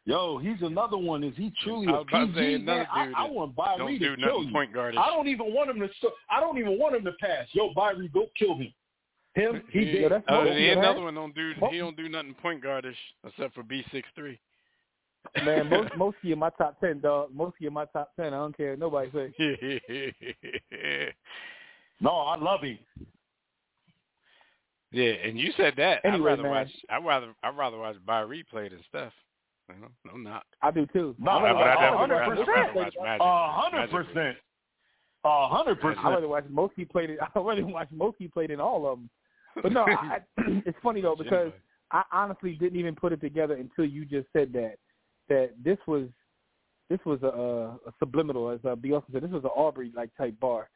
Yo, 0.05 0.39
he's 0.39 0.61
another 0.63 0.97
one. 0.97 1.25
Is 1.25 1.35
he 1.37 1.53
truly 1.65 1.89
I 1.89 1.91
a 1.91 1.95
was 1.95 2.07
about 2.09 2.27
to 2.27 2.35
say 2.35 2.53
PG 2.55 2.65
man? 2.65 2.79
another 2.87 2.89
I, 2.93 3.13
I 3.25 3.31
want 3.31 3.57
Kyrie 3.57 3.79
don't 3.79 3.99
to 3.99 4.17
do 4.17 4.23
kill 4.25 4.45
you. 4.45 4.53
point 4.53 4.73
guard. 4.73 4.97
I 4.97 5.07
don't 5.07 5.27
even 5.27 5.53
want 5.53 5.69
him 5.71 5.81
to. 5.81 5.89
I 6.31 6.41
don't 6.41 6.59
even 6.59 6.79
want 6.79 6.95
him 6.95 7.05
to 7.05 7.13
pass. 7.21 7.47
Yo, 7.53 7.73
Kyrie, 7.75 8.09
go 8.09 8.27
kill 8.39 8.55
him. 8.57 8.73
Him, 9.35 9.63
he 9.71 9.81
He, 9.81 9.85
did. 9.93 10.13
that's 10.13 10.25
uh, 10.29 10.45
Mo- 10.45 10.47
another 10.47 11.03
one 11.03 11.15
don't 11.15 11.35
do. 11.35 11.53
He 11.71 11.79
don't 11.79 11.97
do 11.97 12.09
nothing 12.09 12.35
point 12.35 12.63
guardish 12.63 12.95
except 13.27 13.55
for 13.55 13.63
B 13.63 13.85
six 13.93 14.09
three. 14.15 14.39
Man, 15.45 15.69
most 15.69 15.97
most 15.97 16.17
of 16.19 16.25
you 16.25 16.33
in 16.35 16.39
my 16.39 16.51
top 16.51 16.81
ten, 16.81 17.01
dog. 17.01 17.31
Most 17.35 17.55
of 17.55 17.61
you 17.61 17.69
in 17.69 17.75
my 17.75 17.85
top 17.87 18.13
ten. 18.17 18.27
I 18.29 18.39
don't 18.39 18.57
care. 18.57 18.77
what 18.77 19.13
Nobody 19.13 19.33
say. 19.39 21.13
No, 22.01 22.11
I 22.11 22.37
love 22.37 22.63
him. 22.63 22.79
yeah, 24.93 25.13
and 25.25 25.39
you 25.39 25.51
said 25.57 25.75
that. 25.79 26.01
Anyway, 26.05 26.19
I'd 26.19 26.25
rather 26.25 26.43
man. 26.43 26.53
watch. 26.53 26.69
I'd 26.91 27.07
rather. 27.07 27.35
I'd 27.43 27.57
rather 27.57 27.79
watch 27.79 27.97
Kyrie 28.07 28.45
play 28.51 28.69
than 28.69 28.81
stuff. 28.89 29.13
You 29.69 29.81
know, 29.81 29.89
no 30.05 30.17
knock. 30.17 30.45
I 30.63 30.71
do 30.71 30.87
too. 30.93 31.15
No, 31.19 31.33
I 31.33 31.41
but 31.41 31.45
rather 31.45 31.59
I 31.59 31.89
I 31.89 32.29
Magic. 33.03 33.21
A 33.21 33.51
hundred 33.51 33.91
percent. 33.91 34.37
A 35.25 35.49
hundred 35.49 35.79
I 35.83 35.89
rather 35.89 36.27
percent. 36.27 36.29
watch 36.29 36.45
Mookie 36.53 36.89
play 36.89 37.07
than 37.07 37.17
I 37.35 37.39
rather 37.41 37.67
watch 37.67 37.89
Mookie 37.97 38.33
play 38.33 38.47
in 38.49 38.61
all 38.61 38.87
of 38.87 38.99
them. 38.99 39.11
But 39.63 39.73
no, 39.73 39.85
I, 39.87 40.19
it's 40.67 40.79
funny 40.83 41.01
though 41.01 41.17
because 41.17 41.51
I 41.93 42.03
honestly 42.13 42.53
didn't 42.55 42.79
even 42.79 42.95
put 42.95 43.13
it 43.13 43.21
together 43.21 43.55
until 43.55 43.87
you 43.87 44.05
just 44.05 44.27
said 44.33 44.53
that 44.53 44.77
that 45.29 45.51
this 45.63 45.79
was 45.87 46.09
this 46.89 47.01
was 47.05 47.21
a, 47.23 47.27
a, 47.89 47.93
subliminal, 47.99 48.51
as 48.51 48.61
uh, 48.65 48.77
B. 48.77 48.93
Austin 48.93 49.15
said. 49.15 49.23
This 49.23 49.31
was 49.31 49.45
an 49.45 49.51
Aubrey 49.51 49.93
like 49.97 50.11
type 50.17 50.39
bar, 50.39 50.71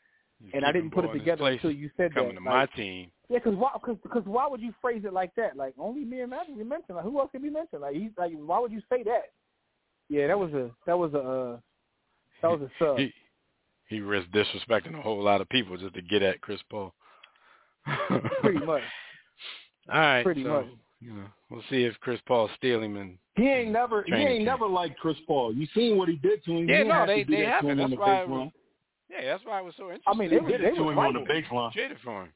and 0.53 0.65
I 0.65 0.73
didn't 0.73 0.91
put 0.91 1.05
it 1.05 1.13
together 1.13 1.47
until 1.47 1.71
you 1.71 1.91
said 1.97 2.15
coming 2.15 2.35
that. 2.35 2.41
to 2.41 2.47
like, 2.47 2.71
my 2.71 2.77
team. 2.77 3.11
Yeah, 3.29 3.39
because 3.39 3.57
why? 3.57 3.71
Cause, 3.85 3.97
cause 4.13 4.23
why 4.25 4.49
would 4.49 4.61
you 4.61 4.75
phrase 4.81 5.03
it 5.05 5.13
like 5.13 5.35
that? 5.37 5.57
Like 5.57 5.75
only 5.79 6.05
me 6.05 6.21
and 6.21 6.31
Magic 6.31 6.55
we 6.57 6.65
mentioned. 6.65 6.97
Like 6.97 7.05
who 7.05 7.19
else 7.21 7.31
can 7.31 7.43
be 7.43 7.51
mentioned? 7.51 7.83
Like 7.83 7.95
he's 7.95 8.11
like 8.19 8.33
why 8.35 8.59
would 8.59 8.73
you 8.73 8.83
say 8.91 9.03
that? 9.05 9.31
Yeah, 10.09 10.27
that 10.27 10.39
was 10.39 10.53
a 10.53 10.71
that 10.87 10.99
was 10.99 11.15
a 11.15 11.19
uh, 11.19 11.59
that 12.43 12.51
was 12.51 12.63
a 12.63 12.71
sub. 12.79 12.99
He 12.99 13.13
he 13.87 14.01
risked 14.01 14.33
disrespecting 14.33 14.99
a 14.99 15.03
whole 15.03 15.23
lot 15.23 15.41
of 15.41 15.49
people 15.49 15.77
just 15.77 15.95
to 15.95 16.03
get 16.03 16.23
at 16.23 16.41
Chris 16.41 16.61
Paul. 16.71 16.93
pretty 18.41 18.65
much. 18.65 18.83
All 19.93 20.01
right, 20.01 20.23
Pretty 20.23 20.45
so, 20.45 20.49
much. 20.49 20.67
You 21.01 21.15
know, 21.15 21.25
we'll 21.51 21.63
see 21.71 21.85
if 21.85 21.95
Chris 22.01 22.21
Paul 22.27 22.51
steal 22.57 22.83
him 22.83 22.97
and 22.99 23.17
He 23.37 23.49
ain't 23.49 23.71
never. 23.71 24.03
He 24.07 24.13
ain't 24.15 24.45
never 24.45 24.67
liked 24.67 24.99
Chris 25.01 25.17
Paul. 25.27 25.55
You 25.55 25.67
seen 25.75 25.97
what 25.97 26.09
he 26.11 26.17
did 26.17 26.45
to 26.45 26.53
him? 26.59 26.69
Yeah, 26.69 26.83
he 26.83 26.85
no, 26.89 26.95
had 26.95 27.09
they- 27.09 27.25
to 27.25 27.31
they 27.31 27.41
that 27.43 27.63
haven't. 27.63 27.79
That's 27.79 27.93
why 27.95 28.25
was- 28.25 28.51
yeah, 29.09 29.23
that's 29.33 29.45
why 29.45 29.59
I 29.59 29.61
was 29.63 29.75
so 29.77 29.85
interested. 29.85 30.09
I 30.09 30.15
mean, 30.15 30.31
They 30.31 30.39
they 30.41 30.47
did 30.53 30.61
they 30.61 30.67
it 30.69 30.75
to 30.77 30.89
him 30.91 30.99
on 30.99 31.15
the 31.15 31.21
fighting. 31.27 31.45
baseline. 31.51 31.73
traded 31.73 31.99
for 32.05 32.23
him. 32.25 32.33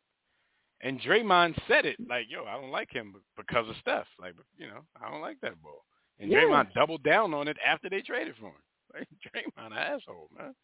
And 0.81 1.01
Draymond 1.01 1.57
said 1.69 1.87
it 1.87 1.97
like, 2.09 2.27
"Yo, 2.29 2.45
I 2.47 2.55
don't 2.61 2.71
like 2.71 2.91
him 2.91 3.15
because 3.37 3.69
of 3.69 3.77
Steph. 3.81 4.07
Like, 4.19 4.35
you 4.59 4.67
know, 4.67 4.81
I 5.01 5.09
don't 5.11 5.21
like 5.21 5.41
that 5.41 5.61
ball." 5.63 5.85
And 6.19 6.31
Yeah. 6.31 6.41
Draymond 6.41 6.73
doubled 6.75 7.03
down 7.03 7.33
on 7.35 7.49
it 7.49 7.57
after 7.65 7.89
they 7.91 8.01
traded 8.03 8.35
for 8.37 8.47
him. 8.47 8.63
Like, 8.95 9.09
Draymond, 9.59 9.77
asshole, 9.77 10.31
man. 10.37 10.55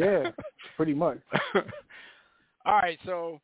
Yeah, 0.00 0.30
pretty 0.76 0.94
much. 0.94 1.18
All 2.66 2.74
right, 2.74 2.98
so 3.04 3.40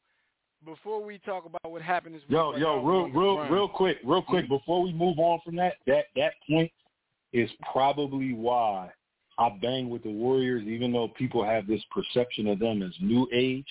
before 0.65 1.03
we 1.05 1.19
talk 1.19 1.45
about 1.47 1.71
what 1.71 1.83
happened 1.83 2.15
this 2.15 2.23
week, 2.23 2.31
Yo, 2.33 2.49
like 2.51 2.61
yo, 2.61 2.77
y'all 2.77 2.85
real, 2.85 3.09
real, 3.11 3.39
run- 3.39 3.53
real 3.53 3.69
quick, 3.69 3.99
real 4.05 4.23
quick. 4.23 4.49
Before 4.49 4.83
we 4.83 4.93
move 4.93 5.19
on 5.19 5.41
from 5.45 5.57
that, 5.57 5.75
that 5.87 6.07
that 6.17 6.33
point 6.49 6.71
is 7.33 7.51
probably 7.73 8.33
why 8.33 8.91
I 9.39 9.49
bang 9.61 9.91
with 9.91 10.03
the 10.05 10.11
Warriors, 10.11 10.63
even 10.67 10.93
though 10.93 11.09
people 11.09 11.45
have 11.45 11.67
this 11.67 11.83
perception 11.91 12.47
of 12.47 12.59
them 12.59 12.83
as 12.83 12.93
new 13.01 13.29
age. 13.33 13.67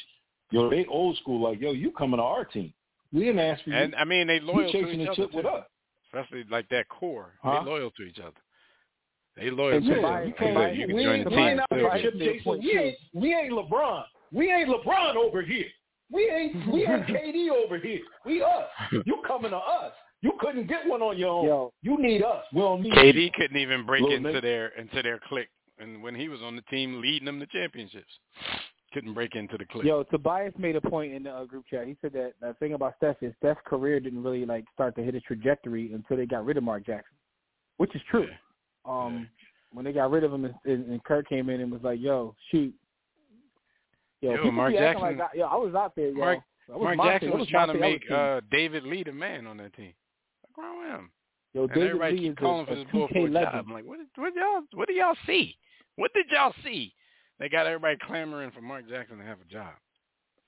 Yo, 0.52 0.70
they 0.70 0.86
old 0.86 1.18
school. 1.18 1.42
Like, 1.42 1.60
yo, 1.62 1.72
you 1.72 1.90
coming 1.92 2.18
to 2.18 2.24
our 2.24 2.46
team? 2.46 2.74
We 3.12 3.22
didn't 3.26 3.40
ask 3.40 3.64
for 3.64 3.70
you. 3.72 3.76
And 3.76 3.96
I 3.96 4.04
mean, 4.06 4.28
they 4.28 4.40
loyal 4.40 4.70
you 4.70 4.72
to 4.86 4.90
each 4.92 5.06
the 5.08 5.12
other 5.14 5.22
with 5.34 5.46
too. 5.46 5.48
us. 5.50 5.66
especially 6.08 6.44
like 6.52 6.68
that 6.70 6.90
core. 6.90 7.32
Huh? 7.42 7.62
They 7.64 7.70
loyal 7.72 7.92
to 7.92 8.04
each 8.04 8.20
other. 8.20 8.34
They 9.36 9.50
loyal 9.50 9.78
And 9.78 9.86
to 9.86 9.92
each 9.98 10.04
other. 10.04 10.22
you 10.22 10.28
You 10.28 10.34
can't. 10.34 10.76
You 10.76 10.88
can 10.88 10.96
we 10.96 11.04
join 11.04 11.24
the 11.24 11.30
we 11.30 11.36
team 11.36 11.46
ain't 11.48 11.60
out 11.62 11.68
and 11.72 11.80
here 11.80 11.90
still 11.90 12.02
chip 12.12 12.20
get- 12.20 12.44
Tobias- 12.44 12.64
chasing. 12.64 12.64
We 12.64 12.78
ain't. 12.78 12.98
We 13.14 13.34
ain't 13.36 13.54
LeBron. 13.54 14.04
We 14.32 14.52
ain't 14.52 14.70
LeBron 14.70 15.16
over 15.16 15.42
here. 15.42 15.66
We 16.14 16.30
ain't. 16.30 16.72
We 16.72 16.86
ain't 16.86 17.08
KD 17.08 17.50
over 17.50 17.78
here. 17.78 18.02
We 18.26 18.42
us. 18.42 18.68
You 19.06 19.22
coming 19.28 19.52
to 19.52 19.58
us? 19.58 19.94
You 20.22 20.32
couldn't 20.40 20.68
get 20.68 20.88
one 20.88 21.02
on 21.02 21.18
your 21.18 21.30
own. 21.30 21.46
Yo, 21.46 21.74
You 21.82 22.02
need 22.02 22.24
us. 22.24 22.46
We 22.54 22.62
don't 22.62 22.82
need 22.82 22.94
you. 22.94 22.96
KD 22.96 23.34
couldn't 23.34 23.58
even 23.58 23.86
break 23.86 24.04
Little 24.04 24.18
into 24.18 24.32
Nick. 24.34 24.42
their 24.42 24.68
into 24.80 25.02
their 25.02 25.20
clique, 25.28 25.50
and 25.80 26.02
when 26.02 26.16
he 26.16 26.30
was 26.30 26.42
on 26.42 26.56
the 26.56 26.62
team 26.64 27.02
leading 27.02 27.26
them 27.26 27.40
to 27.40 27.46
championships, 27.48 28.12
couldn't 28.94 29.14
break 29.14 29.36
into 29.36 29.58
the 29.58 29.66
clique. 29.66 29.86
yo, 29.86 30.04
Tobias 30.04 30.54
made 30.58 30.76
a 30.76 30.82
point 30.82 31.14
in 31.14 31.24
the 31.24 31.32
uh, 31.32 31.46
group 31.46 31.66
chat. 31.70 31.88
He 31.88 31.98
said 32.02 32.14
that 32.14 32.34
the 32.40 32.54
thing 32.60 32.74
about 32.74 32.94
Steph 32.98 33.22
is 33.22 33.34
Steph's 33.40 33.60
career 33.66 34.00
didn't 34.00 34.24
really 34.24 34.46
like 34.46 34.64
start 34.74 34.96
to 34.96 35.04
hit 35.04 35.16
a 35.16 35.20
trajectory 35.22 35.92
until 35.94 36.16
they 36.16 36.26
got 36.26 36.46
rid 36.46 36.58
of 36.58 36.64
Mark 36.64 36.86
Jackson, 36.86 37.18
which 37.78 37.94
is 37.96 38.02
true. 38.10 38.30
Um, 38.86 39.28
when 39.74 39.84
they 39.84 39.92
got 39.92 40.12
rid 40.12 40.24
of 40.24 40.32
him 40.32 40.46
and, 40.46 40.54
and, 40.66 40.90
and 40.90 41.04
Kerr 41.04 41.24
came 41.24 41.50
in 41.50 41.60
and 41.60 41.72
was 41.72 41.82
like, 41.84 42.00
"Yo, 42.00 42.36
shoot." 42.52 42.74
Yo, 44.24 44.36
Yo, 44.36 44.52
Mark 44.52 44.74
Jackson- 44.74 45.02
Like, 45.02 45.20
I- 45.20 45.38
yo, 45.38 45.46
I 45.48 45.56
was 45.58 45.76
out 45.76 45.96
there, 45.98 46.08
yo. 46.08 46.14
Mark- 46.14 46.40
was 46.70 46.96
Mark 46.96 47.10
Jackson. 47.12 47.30
That 47.32 47.40
was 47.40 47.48
trying 47.50 47.68
to 47.68 47.74
make 47.74 48.10
uh, 48.10 48.40
David 48.50 48.84
Lee 48.86 49.04
the 49.04 49.12
man 49.12 49.46
on 49.48 49.58
that 49.58 49.74
team. 49.76 49.94
What's 50.42 50.58
wrong 50.58 50.80
with 50.80 50.88
him? 50.88 51.12
Yo, 51.54 51.64
And 51.64 51.70
David 51.74 51.88
everybody 51.88 52.18
Lee 52.18 52.28
keep 52.30 52.38
calling 52.38 52.64
a, 52.64 52.66
for 52.68 52.76
this 52.76 52.86
boy 52.86 53.08
2K 53.08 53.34
legend. 53.34 53.34
job. 53.52 53.66
I'm 53.68 53.74
like, 53.74 53.86
what? 53.86 54.00
What 54.16 54.34
y'all? 54.34 54.62
What 54.74 54.88
do 54.88 54.94
y'all 54.94 55.16
see? 55.28 55.58
What 55.98 56.14
did 56.14 56.28
y'all 56.32 56.54
see? 56.64 56.94
They 57.40 57.50
got 57.50 57.68
everybody 57.68 57.98
clamoring 58.08 58.52
for 58.52 58.62
Mark 58.62 58.88
Jackson 58.88 59.18
to 59.18 59.26
have 59.26 59.40
a 59.42 59.52
job. 59.52 59.74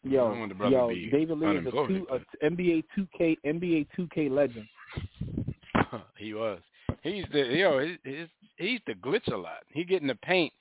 Yo, 0.03 0.33
the 0.47 0.69
yo, 0.69 0.89
David 0.89 1.37
Lee 1.37 1.57
is 1.57 1.65
a, 1.67 1.71
two, 1.71 2.07
but- 2.09 2.21
a 2.41 2.49
NBA 2.49 2.83
2K 2.97 3.37
NBA 3.45 3.87
2K 3.99 4.31
legend. 4.31 4.67
he 6.17 6.33
was. 6.33 6.61
He's 7.01 7.25
the 7.33 7.39
yo. 7.39 7.79
His, 7.79 7.97
his 8.03 8.29
he 8.57 8.67
used 8.69 8.85
glitch 9.03 9.27
a 9.33 9.35
lot. 9.37 9.63
He 9.73 9.83
get 9.83 10.01
in 10.01 10.07
the 10.07 10.15
paint, 10.15 10.53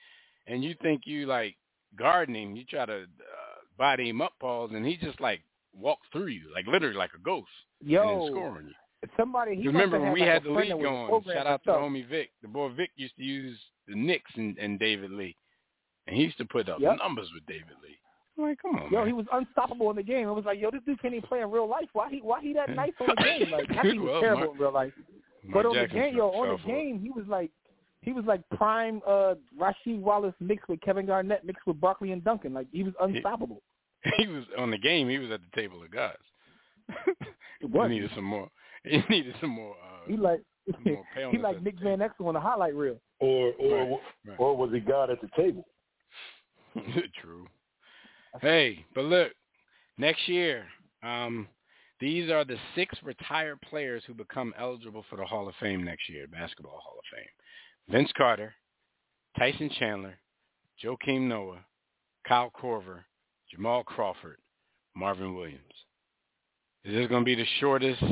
and 0.49 0.65
you 0.65 0.75
think 0.83 1.03
you 1.05 1.27
like 1.27 1.57
gardening. 1.97 2.57
You 2.57 2.65
try 2.65 2.87
to 2.87 3.03
uh, 3.03 3.07
body 3.79 4.09
him 4.09 4.21
up, 4.21 4.33
Pauls, 4.41 4.71
and 4.75 4.85
he 4.87 4.97
just 4.97 5.21
like 5.21 5.41
walks 5.77 6.07
through 6.13 6.27
you, 6.27 6.43
like 6.55 6.67
literally 6.67 6.97
like 6.97 7.11
a 7.15 7.23
ghost, 7.23 7.49
and 7.81 7.91
then 7.91 8.29
scoring 8.31 8.67
you. 8.69 9.09
somebody. 9.17 9.57
He 9.57 9.67
Remember 9.67 10.01
when 10.01 10.13
we 10.13 10.21
like 10.21 10.29
had 10.29 10.45
the 10.45 10.51
league 10.51 10.71
going? 10.71 11.23
Shout 11.33 11.47
out 11.47 11.59
to 11.65 11.71
stuff. 11.71 11.77
homie 11.81 12.07
Vic. 12.09 12.31
The 12.43 12.49
boy 12.49 12.69
Vic 12.71 12.91
used 12.97 13.17
to 13.17 13.23
use 13.25 13.59
the 13.89 13.95
Knicks 13.95 14.31
and, 14.37 14.57
and 14.59 14.79
David 14.79 15.11
Lee, 15.11 15.37
and 16.07 16.17
he 16.17 16.23
used 16.23 16.39
to 16.39 16.45
put 16.45 16.69
up 16.69 16.79
Yep. 16.81 16.99
numbers 16.99 17.29
with 17.35 17.45
David 17.47 17.77
Lee. 17.83 17.99
I'm 18.37 18.45
like, 18.45 18.59
come 18.61 18.75
on, 18.77 18.91
Yo, 18.91 18.99
man. 18.99 19.07
he 19.07 19.13
was 19.13 19.27
unstoppable 19.33 19.91
in 19.91 19.97
the 19.97 20.03
game. 20.03 20.27
It 20.29 20.33
was 20.33 20.45
like, 20.45 20.59
yo, 20.59 20.71
this 20.73 20.81
dude 20.85 21.01
can't 21.01 21.15
even 21.15 21.29
play 21.29 21.41
in 21.41 21.51
real 21.53 21.69
life. 21.69 21.89
Why 21.93 22.11
he 22.11 22.19
why 22.21 22.41
he 22.41 22.53
that 22.55 22.69
nice 22.75 22.93
on 23.01 23.09
the 23.17 23.23
game? 23.23 23.51
Like, 23.53 23.71
I 23.71 23.83
think 23.83 23.93
he 23.95 23.99
was 24.01 24.11
Well, 24.11 24.21
terrible 24.21 24.41
Mark- 24.47 24.55
in 24.55 24.61
real 24.61 24.73
life. 24.73 24.93
Mark 25.45 25.55
But 25.55 25.67
on 25.69 25.75
Jackson 25.75 25.99
the 25.99 26.05
game, 26.07 26.17
yo, 26.17 26.29
on 26.31 26.49
the 26.61 26.67
game, 26.67 26.99
he 27.01 27.11
was 27.11 27.27
like, 27.29 27.51
he 28.05 28.13
was 28.13 28.25
like 28.27 28.43
prime 28.57 29.01
uh 29.07 29.35
Rasheed 29.59 30.01
Wallace 30.01 30.35
mixed 30.41 30.69
with 30.69 30.81
Kevin 30.81 31.07
Garnett 31.07 31.45
mixed 31.45 31.67
with 31.67 31.81
Barkley 31.81 32.13
and 32.13 32.23
Duncan. 32.23 32.53
Like 32.55 32.67
he 32.73 32.83
was 32.83 32.95
unstoppable. 33.01 33.63
he 34.17 34.27
was 34.27 34.45
on 34.59 34.71
the 34.71 34.79
game. 34.79 35.09
He 35.09 35.19
was 35.19 35.31
at 35.31 35.41
the 35.41 35.61
table 35.61 35.83
of 35.83 35.91
guys. 35.91 36.17
It 37.61 37.71
he 37.73 37.89
needed 37.89 38.11
some 38.15 38.25
more. 38.25 38.49
He 38.85 39.01
needed 39.09 39.35
some 39.41 39.51
more. 39.51 39.75
Uh, 39.83 40.07
He 40.11 40.17
like 40.19 40.41
more 40.85 41.05
he 41.31 41.39
like 41.39 41.63
Nick 41.63 41.81
Van 41.83 41.99
Exel 42.01 42.27
on 42.27 42.35
the 42.35 42.41
highlight 42.41 42.75
reel. 42.75 43.01
Or 43.21 43.53
or 43.59 43.79
Right, 43.79 43.99
right. 44.27 44.37
or 44.39 44.57
was 44.57 44.71
he 44.73 44.81
God 44.81 45.11
at 45.11 45.21
the 45.23 45.29
table? 45.37 45.65
True. 47.21 47.47
Hey, 48.41 48.85
but 48.95 49.05
look, 49.05 49.33
next 49.97 50.29
year, 50.29 50.67
um, 51.03 51.47
these 52.01 52.31
are 52.31 52.45
the 52.45 52.57
six 52.75 52.99
retired 53.03 53.61
players 53.63 54.03
who 54.07 54.15
become 54.15 54.53
eligible 54.59 55.05
for 55.09 55.17
the 55.17 55.25
Hall 55.25 55.49
of 55.49 55.55
Fame 55.61 55.85
next 55.85 56.09
year, 56.09 56.27
Basketball 56.27 56.81
Hall 56.83 56.99
of 56.99 57.17
Fame. 57.17 57.29
Vince 57.89 58.11
Carter, 58.17 58.55
Tyson 59.39 59.71
Chandler, 59.79 60.15
Joakim 60.83 61.23
Noah, 61.29 61.65
Kyle 62.27 62.51
Korver, 62.51 63.01
Jamal 63.51 63.85
Crawford, 63.85 64.39
Marvin 64.97 65.35
Williams. 65.35 65.61
Is 66.85 66.95
this 66.95 67.09
going 67.09 67.23
to 67.23 67.25
be 67.25 67.35
the 67.35 67.47
shortest 67.61 68.03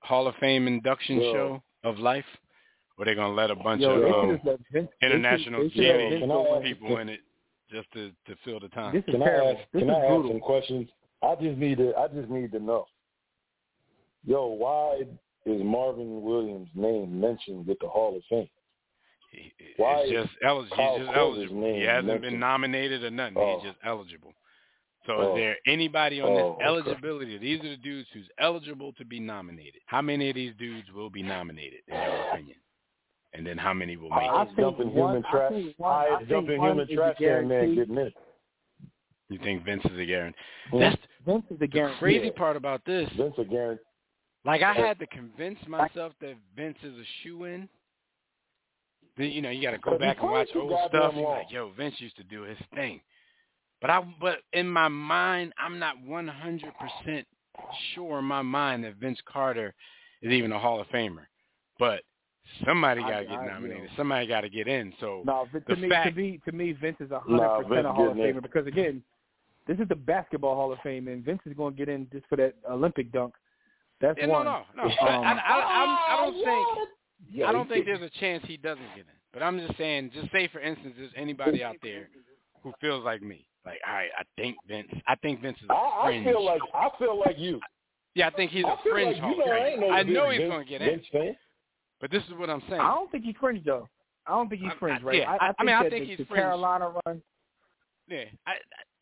Hall 0.00 0.26
of 0.26 0.34
Fame 0.36 0.66
induction 0.66 1.20
Yo. 1.20 1.32
show 1.32 1.62
of 1.84 1.98
life? 1.98 2.24
Or 2.98 3.04
they 3.06 3.14
going 3.14 3.28
to 3.30 3.34
let 3.34 3.50
a 3.50 3.56
bunch 3.56 3.80
Yo, 3.80 3.90
of 3.92 4.02
they 4.02 4.10
um, 4.10 4.38
should 4.42 4.50
have 4.50 4.58
Vince, 4.72 4.88
they 5.00 5.06
should- 5.08 5.12
international 5.16 5.62
they 5.62 5.70
should 5.70 5.84
have 5.84 5.94
TV 5.96 6.10
Vince 6.10 6.20
Can 6.20 6.28
go 6.28 6.46
I 6.46 6.52
win. 6.52 6.62
ask- 6.62 6.64
people 6.80 6.96
in 6.98 7.08
it 7.08 7.20
just 7.70 7.92
to, 7.92 8.10
to 8.26 8.36
fill 8.44 8.60
the 8.60 8.68
time? 8.68 8.94
This 8.94 9.04
is 9.08 9.12
Can 9.14 9.22
I 9.22 9.26
ask? 9.28 9.58
this 9.72 9.80
Can 9.80 9.90
is 9.90 9.96
I 9.96 10.06
ask 10.06 10.28
some 10.28 10.40
questions? 10.40 10.88
I 11.22 11.34
just 11.36 11.58
need 11.58 11.78
to. 11.78 11.94
I 11.96 12.08
just 12.08 12.28
need 12.30 12.50
to 12.52 12.58
know. 12.58 12.86
Yo, 14.26 14.46
why 14.48 15.02
is 15.46 15.62
Marvin 15.64 16.22
Williams' 16.22 16.68
name 16.74 17.18
mentioned 17.20 17.66
with 17.66 17.78
the 17.80 17.88
Hall 17.88 18.16
of 18.16 18.22
Fame? 18.28 18.48
He- 19.38 19.52
Why 19.76 20.04
He's 20.04 20.12
just 20.12 20.30
eligible. 20.44 20.76
Kyle 20.76 20.98
He's 20.98 21.06
just 21.06 21.16
Korver's 21.18 21.36
eligible. 21.38 21.60
name 21.60 21.74
He 21.76 21.82
hasn't 21.86 22.20
been 22.22 22.40
nominated 22.40 23.04
or 23.04 23.10
nothing. 23.10 23.36
Oh. 23.38 23.58
He's 23.60 23.70
just 23.70 23.78
eligible. 23.84 24.32
So 25.06 25.12
Oh. 25.16 25.32
is 25.34 25.38
there 25.40 25.56
anybody 25.66 26.20
on 26.20 26.28
Oh, 26.30 26.34
this 26.34 26.44
okay. 26.44 26.64
eligibility? 26.64 27.38
These 27.38 27.60
are 27.60 27.70
the 27.70 27.76
dudes 27.78 28.08
who's 28.12 28.28
eligible 28.38 28.92
to 28.94 29.04
be 29.04 29.18
nominated. 29.20 29.80
How 29.86 30.02
many 30.02 30.28
of 30.28 30.34
these 30.34 30.52
dudes 30.58 30.90
will 30.92 31.10
be 31.10 31.22
nominated, 31.22 31.80
in 31.88 31.94
your 31.94 32.28
opinion? 32.32 32.56
And 33.32 33.46
then 33.46 33.56
how 33.56 33.72
many 33.72 33.96
will 33.96 34.10
make 34.10 34.18
I 34.28 34.42
it? 34.42 34.46
think 34.46 34.58
jumping 34.58 34.90
human 34.90 35.24
I 35.24 35.30
trash. 35.30 35.52
think 35.52 35.74
I 35.80 35.84
I 35.84 36.16
think 36.18 36.28
jumping 36.28 36.60
human 36.60 36.80
is 36.90 36.94
trash 36.96 37.16
can 37.16 37.48
man 37.48 37.74
getting 37.76 37.96
in. 37.96 38.12
You 39.28 39.38
think 39.38 39.64
Vince 39.64 39.84
is 39.84 39.98
a 39.98 40.04
guarantee? 40.04 40.38
Hmm? 40.72 40.78
That's 40.80 40.96
Vince 41.24 41.44
is 41.50 41.58
the 41.60 41.66
the 41.68 41.92
crazy 42.00 42.26
Yeah. 42.26 42.32
part 42.32 42.56
about 42.56 42.84
this. 42.84 43.08
Vince 43.10 43.34
a 43.38 43.44
guarantee. 43.44 43.84
Like 44.44 44.62
I 44.62 44.72
had 44.74 44.98
to 44.98 45.06
convince 45.06 45.58
myself 45.68 46.12
that 46.20 46.34
Vince 46.56 46.78
is 46.82 46.98
a 46.98 47.04
shoe 47.22 47.44
in. 47.44 47.68
Then 49.20 49.32
you 49.32 49.42
know 49.42 49.50
you 49.50 49.60
got 49.62 49.72
to 49.72 49.78
go 49.78 49.98
back 49.98 50.16
and 50.20 50.30
watch 50.30 50.48
old 50.56 50.72
stuff. 50.88 51.12
You're 51.14 51.28
like, 51.28 51.50
yo, 51.50 51.70
Vince 51.76 51.94
used 51.98 52.16
to 52.16 52.24
do 52.24 52.42
his 52.42 52.56
thing. 52.74 53.02
But 53.82 53.90
I, 53.90 54.02
but 54.18 54.38
in 54.54 54.66
my 54.66 54.88
mind, 54.88 55.52
I'm 55.58 55.78
not 55.78 55.96
100% 55.98 57.24
sure 57.94 58.18
in 58.18 58.24
my 58.24 58.42
mind 58.42 58.84
that 58.84 58.96
Vince 58.96 59.18
Carter 59.30 59.74
is 60.22 60.32
even 60.32 60.52
a 60.52 60.58
Hall 60.58 60.80
of 60.80 60.86
Famer. 60.88 61.26
But 61.78 62.02
somebody 62.64 63.02
got 63.02 63.20
to 63.20 63.24
get 63.26 63.38
I- 63.38 63.46
nominated. 63.46 63.90
Somebody 63.96 64.26
got 64.26 64.40
to 64.42 64.48
get 64.48 64.66
in. 64.68 64.92
So 65.00 65.22
No, 65.26 65.46
to 65.68 65.76
me, 65.76 65.88
fact- 65.90 66.14
to 66.14 66.20
me, 66.20 66.40
to 66.46 66.52
me, 66.52 66.72
Vince 66.72 66.96
is 67.00 67.10
a 67.10 67.20
hundred 67.20 67.42
Nah, 67.42 67.62
percent 67.62 67.86
a 67.86 67.92
Hall 67.92 68.10
of 68.10 68.16
getting 68.16 68.30
in. 68.30 68.36
Famer 68.36 68.42
because 68.42 68.66
again, 68.66 69.02
this 69.66 69.78
is 69.78 69.88
the 69.88 69.96
basketball 69.96 70.54
Hall 70.54 70.72
of 70.72 70.78
Fame, 70.80 71.08
and 71.08 71.22
Vince 71.22 71.40
is 71.44 71.54
going 71.54 71.74
to 71.74 71.78
get 71.78 71.90
in 71.90 72.08
just 72.10 72.26
for 72.28 72.36
that 72.36 72.54
Olympic 72.70 73.12
dunk. 73.12 73.34
That's 74.00 74.18
yeah, 74.18 74.26
no, 74.26 74.32
one. 74.32 74.44
no, 74.46 74.62
no. 74.76 74.82
Um, 74.84 74.90
I, 75.02 75.32
I, 75.32 75.60
I, 75.60 76.14
I 76.14 76.24
don't 76.24 76.44
think. 76.44 76.88
Yeah, 77.28 77.48
I 77.48 77.52
don't 77.52 77.68
think 77.68 77.84
there's 77.86 78.02
a 78.02 78.10
chance 78.20 78.44
he 78.46 78.56
doesn't 78.56 78.82
get 78.96 79.00
in. 79.00 79.18
But 79.32 79.42
I'm 79.42 79.58
just 79.58 79.76
saying, 79.78 80.10
just 80.14 80.30
say 80.32 80.48
for 80.48 80.60
instance, 80.60 80.94
there's 80.98 81.12
anybody 81.16 81.62
out 81.62 81.76
there 81.82 82.08
who 82.62 82.72
feels 82.80 83.04
like 83.04 83.22
me. 83.22 83.46
Like, 83.64 83.78
all 83.86 83.92
right, 83.94 84.08
I 84.18 84.22
think 84.40 84.56
Vince. 84.66 84.88
I 85.06 85.14
think 85.16 85.40
Vince 85.42 85.58
is 85.62 85.68
a 85.68 85.72
I, 85.72 85.76
I 85.76 86.06
fringe. 86.06 86.26
I 86.26 86.30
feel 86.32 86.44
like 86.44 86.60
I 86.74 86.88
feel 86.98 87.18
like 87.20 87.38
you. 87.38 87.60
yeah, 88.14 88.26
I 88.28 88.30
think 88.30 88.50
he's 88.50 88.64
I 88.64 88.72
a 88.72 88.76
feel 88.82 88.92
fringe 88.92 89.18
like 89.18 89.30
you 89.32 89.38
know 89.38 89.44
of 89.44 89.50
I 89.50 89.66
ain't 89.68 89.80
no 89.80 89.90
I 89.90 90.02
big 90.02 90.14
know 90.14 90.30
he's 90.30 90.40
going 90.40 90.64
to 90.64 90.68
get 90.68 90.82
in. 90.82 91.00
Vince. 91.12 91.36
But 92.00 92.10
this 92.10 92.22
is 92.24 92.30
what 92.38 92.48
I'm 92.48 92.62
saying. 92.68 92.80
I 92.80 92.94
don't 92.94 93.10
think 93.12 93.24
he's 93.24 93.34
fringe 93.38 93.64
though. 93.64 93.86
I 94.26 94.30
don't 94.32 94.48
think 94.48 94.62
he's 94.62 94.70
fringe, 94.80 95.00
I- 95.02 95.04
right? 95.04 95.16
yeah, 95.18 95.30
I, 95.30 95.34
I- 95.34 95.38
think 95.48 95.56
I 95.58 95.64
mean, 95.64 95.74
I 95.74 95.80
think 95.90 96.04
the, 96.04 96.08
he's 96.10 96.18
the 96.18 96.24
fringe. 96.24 96.40
Carolina 96.42 96.92
run. 97.06 97.22
Yeah, 98.08 98.24
I, 98.46 98.50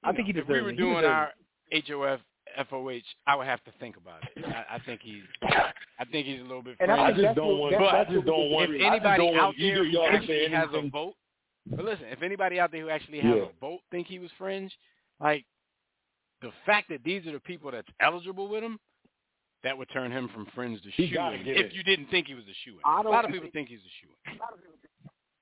I, 0.04 0.10
I 0.10 0.12
think 0.12 0.28
know, 0.28 0.34
he 0.34 0.40
if 0.40 0.48
we 0.48 0.60
were 0.60 0.70
it. 0.70 0.76
Doing 0.76 1.04
our 1.04 1.30
HOF 1.72 2.20
FOH, 2.70 3.00
I 3.26 3.36
would 3.36 3.46
have 3.46 3.62
to 3.64 3.72
think 3.80 3.96
about 3.96 4.22
it. 4.36 4.44
I, 4.44 4.76
I 4.76 4.78
think 4.80 5.00
he's, 5.02 5.22
I 5.42 6.04
think 6.10 6.26
he's 6.26 6.40
a 6.40 6.42
little 6.42 6.62
bit 6.62 6.76
And 6.80 6.90
I 6.90 6.94
I 6.94 7.12
fringe. 7.12 7.16
think 7.16 7.26
just 7.28 7.36
don't 7.36 7.58
want. 7.58 7.72
that's- 7.72 8.06
I 8.08 8.12
just 8.12 8.26
don't 8.26 8.50
want. 8.50 8.70
if 8.74 8.80
anybody 8.80 9.26
don't 9.26 9.36
out 9.36 9.42
want 9.44 9.56
there 9.58 9.66
either 9.74 9.84
who 9.84 9.90
y'all 9.90 10.06
to 10.10 10.16
actually 10.16 10.46
say 10.46 10.50
has 10.50 10.68
a 10.72 10.88
vote, 10.88 11.14
but 11.66 11.84
listen, 11.84 12.06
if 12.10 12.22
anybody 12.22 12.58
out 12.60 12.72
there 12.72 12.80
who 12.82 12.90
actually 12.90 13.20
has 13.20 13.34
Yeah. 13.36 13.42
a 13.44 13.48
vote 13.60 13.80
think 13.90 14.06
he 14.06 14.18
was 14.18 14.30
fringe, 14.38 14.72
like 15.20 15.44
the 16.42 16.50
fact 16.66 16.88
that 16.90 17.02
these 17.04 17.26
are 17.26 17.32
the 17.32 17.40
people 17.40 17.70
that's 17.70 17.88
eligible 18.00 18.48
with 18.48 18.62
him, 18.62 18.78
that 19.64 19.76
would 19.76 19.88
turn 19.92 20.10
him 20.12 20.28
from 20.32 20.46
fringe 20.54 20.80
to 20.82 20.90
He 20.90 21.08
shoe 21.08 21.14
gotta 21.14 21.36
in. 21.36 21.44
get 21.44 21.56
If 21.56 21.70
in. 21.72 21.76
you 21.76 21.82
didn't 21.82 22.06
think 22.06 22.26
he 22.28 22.34
was 22.34 22.44
a 22.44 22.54
shoe 22.64 22.74
in, 22.74 22.80
I 22.84 23.00
a 23.00 23.02
don't 23.02 23.12
lot 23.12 23.24
of 23.24 23.32
people 23.32 23.50
think 23.52 23.68
he's 23.68 23.80
a 23.80 23.92
shoe. 24.00 24.38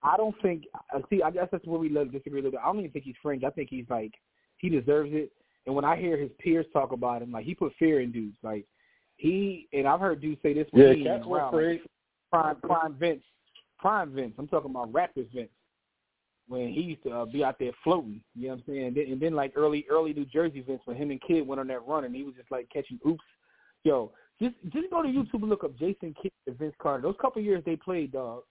I 0.03 0.17
don't 0.17 0.35
think. 0.41 0.65
uh, 0.95 1.01
See, 1.11 1.23
I 1.23 1.31
guess 1.31 1.49
that's 1.51 1.67
where 1.67 1.81
we 1.81 1.89
look, 1.89 2.13
disagree 2.13 2.41
a 2.41 2.43
little 2.43 2.53
bit. 2.53 2.61
I 2.63 2.67
don't 2.67 2.79
even 2.79 2.91
think 2.93 3.05
he's 3.05 3.17
fringe. 3.23 3.45
I 3.45 3.51
think 3.51 3.69
he's 3.71 3.87
like 3.91 4.13
he 4.59 4.69
deserves 4.69 5.11
it. 5.13 5.31
And 5.67 5.75
when 5.75 5.85
I 5.85 5.97
hear 5.97 6.17
his 6.17 6.31
peers 6.39 6.67
talk 6.73 6.93
about 6.93 7.23
him, 7.23 7.33
like 7.33 7.45
he 7.45 7.55
put 7.55 7.73
fear 7.79 8.01
in 8.01 8.13
dudes. 8.13 8.37
Like 8.43 8.65
he 9.17 9.69
and 9.73 9.87
I've 9.87 10.01
heard 10.01 10.21
dudes 10.21 10.41
say 10.43 10.53
this 10.55 10.67
when 10.71 10.87
Yeah, 10.87 10.95
he 10.95 11.05
cats 11.05 11.27
were 11.27 11.41
afraid. 11.41 11.81
prime 12.31 12.57
prime 12.57 12.95
Vince, 12.95 13.25
prime 13.79 14.13
Vince. 14.15 14.35
I'm 14.39 14.47
talking 14.49 14.71
about 14.71 14.93
Raptors 14.93 15.31
Vince 15.35 15.51
when 16.49 16.69
he 16.69 16.81
used 16.83 17.03
to 17.03 17.11
uh, 17.11 17.25
be 17.25 17.43
out 17.43 17.59
there 17.59 17.73
floating. 17.83 18.21
You 18.37 18.49
know 18.49 18.55
what 18.55 18.59
I'm 18.61 18.65
saying? 18.69 18.87
And 18.87 18.97
then, 18.97 19.05
and 19.13 19.21
then 19.21 19.35
like 19.35 19.53
early 19.57 19.85
early 19.91 20.13
New 20.13 20.27
Jersey 20.27 20.61
Vince 20.61 20.83
when 20.85 20.97
him 20.97 21.11
and 21.11 21.21
Kidd 21.21 21.47
went 21.47 21.61
on 21.61 21.67
that 21.69 21.87
run 21.87 22.05
and 22.05 22.15
he 22.15 22.23
was 22.23 22.35
just 22.37 22.51
like 22.51 22.69
catching 22.73 23.01
oops. 23.07 23.25
Yo, 23.83 24.13
just 24.41 24.55
just 24.73 24.91
go 24.91 25.03
to 25.03 25.09
YouTube 25.09 25.41
and 25.43 25.49
look 25.49 25.65
up 25.65 25.77
Jason 25.79 26.15
Kidd 26.23 26.33
and 26.47 26.59
Vince 26.59 26.75
Carter. 26.81 27.03
Those 27.03 27.17
couple 27.21 27.43
years 27.43 27.63
they 27.67 27.77
played, 27.77 28.13
dog. 28.13 28.43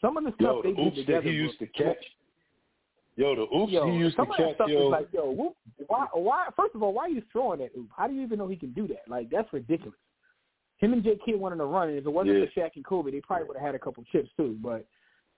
Some 0.00 0.16
of 0.16 0.22
the 0.24 0.30
stuff 0.30 0.40
Yo, 0.40 0.62
they 0.62 0.70
the 0.70 0.76
did 0.76 0.86
oops 0.86 0.96
together. 0.98 1.22
that 1.22 1.28
he 1.30 1.34
used 1.34 1.58
to 1.58 1.66
catch. 1.66 1.96
Yo, 3.18 3.34
the 3.34 3.42
oops 3.42 3.72
Yo, 3.72 3.84
he 3.84 3.96
used 3.98 4.16
to 4.16 4.22
some 4.22 4.30
of 4.30 4.36
that 4.38 4.46
catch. 4.46 4.54
stuff 4.54 4.70
Yo, 4.70 4.88
like, 4.90 5.08
yo, 5.12 5.32
whoop, 5.32 5.56
why, 5.88 6.06
why? 6.12 6.46
First 6.56 6.76
of 6.76 6.84
all, 6.84 6.92
why 6.92 7.02
are 7.06 7.08
you 7.08 7.20
throwing 7.32 7.58
that 7.58 7.72
oop? 7.76 7.88
How 7.96 8.06
do 8.06 8.14
you 8.14 8.22
even 8.22 8.38
know 8.38 8.46
he 8.46 8.54
can 8.54 8.72
do 8.72 8.86
that? 8.86 9.02
Like, 9.08 9.28
that's 9.28 9.52
ridiculous. 9.52 9.98
Him 10.76 10.92
and 10.92 11.02
J. 11.02 11.18
Kidd 11.26 11.34
wanted 11.34 11.56
to 11.56 11.64
run, 11.64 11.88
and 11.88 11.98
if 11.98 12.06
it 12.06 12.10
wasn't 12.10 12.38
Yeah. 12.38 12.44
for 12.54 12.60
Shaq 12.60 12.70
and 12.76 12.84
Kobe, 12.84 13.10
they 13.10 13.20
probably 13.20 13.48
would 13.48 13.56
have 13.56 13.66
had 13.66 13.74
a 13.74 13.78
couple 13.80 14.04
chips 14.12 14.30
too. 14.36 14.56
But 14.62 14.86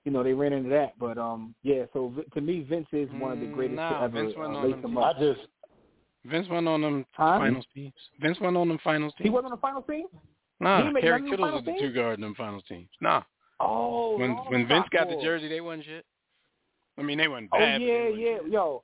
you 0.05 0.12
know, 0.12 0.22
they 0.22 0.35
ran 0.35 0.53
into 0.53 0.68
that. 0.68 0.99
But 0.99 1.16
um, 1.16 1.55
yeah. 1.62 1.85
So 1.95 2.12
Vi- 2.14 2.24
to 2.35 2.41
me, 2.43 2.66
Vince 2.68 2.87
is 2.93 3.09
one 3.12 3.33
of 3.33 3.41
the 3.41 3.47
Mm, 3.47 3.55
greatest 3.55 3.76
nah, 3.76 4.01
to 4.01 4.05
ever 4.05 4.22
Vince 4.24 4.37
went 4.37 4.53
uh, 4.53 4.57
on 4.57 4.64
lace 4.70 4.83
them. 4.83 4.95
them 4.95 4.99
I 4.99 5.12
just 5.14 5.41
Vince 6.26 6.49
went 6.51 6.68
on 6.68 6.83
them 6.83 7.07
Huh? 7.12 7.39
finals 7.39 7.64
teams. 7.74 7.95
Vince 8.20 8.39
went 8.41 8.59
on 8.59 8.68
them 8.68 8.78
finals 8.85 9.14
teams. 9.16 9.24
He 9.24 9.31
wasn't 9.31 9.53
on 9.53 9.59
the 9.59 9.62
final 9.62 9.81
team. 9.81 10.07
He 10.59 10.64
Nah, 10.66 10.76
didn't 10.76 10.93
make 10.93 11.03
Kerry 11.03 11.22
none 11.22 11.24
of 11.24 11.31
the 11.31 11.37
Kittles 11.37 11.55
was 11.55 11.64
the 11.64 11.81
two 11.81 11.95
guard 11.95 12.14
in 12.16 12.20
them 12.20 12.35
finals 12.35 12.64
teams. 12.68 12.91
Nah, 13.01 13.22
Oh, 13.61 14.16
when 14.16 14.37
Lord, 14.37 14.51
when 14.51 14.68
Vince 14.68 14.87
got 14.93 15.09
the 15.09 15.14
Stockwell. 15.14 15.22
jersey, 15.24 15.49
they 15.49 15.62
wasn't 15.62 15.87
shit. 15.87 16.05
I 17.01 17.03
mean, 17.03 17.18
they 17.18 17.28
wasn't 17.28 17.51
Oh 17.53 17.59
bad. 17.59 17.80
yeah, 17.82 18.09
yeah, 18.09 18.36
shit. 18.42 18.46
yo. 18.53 18.82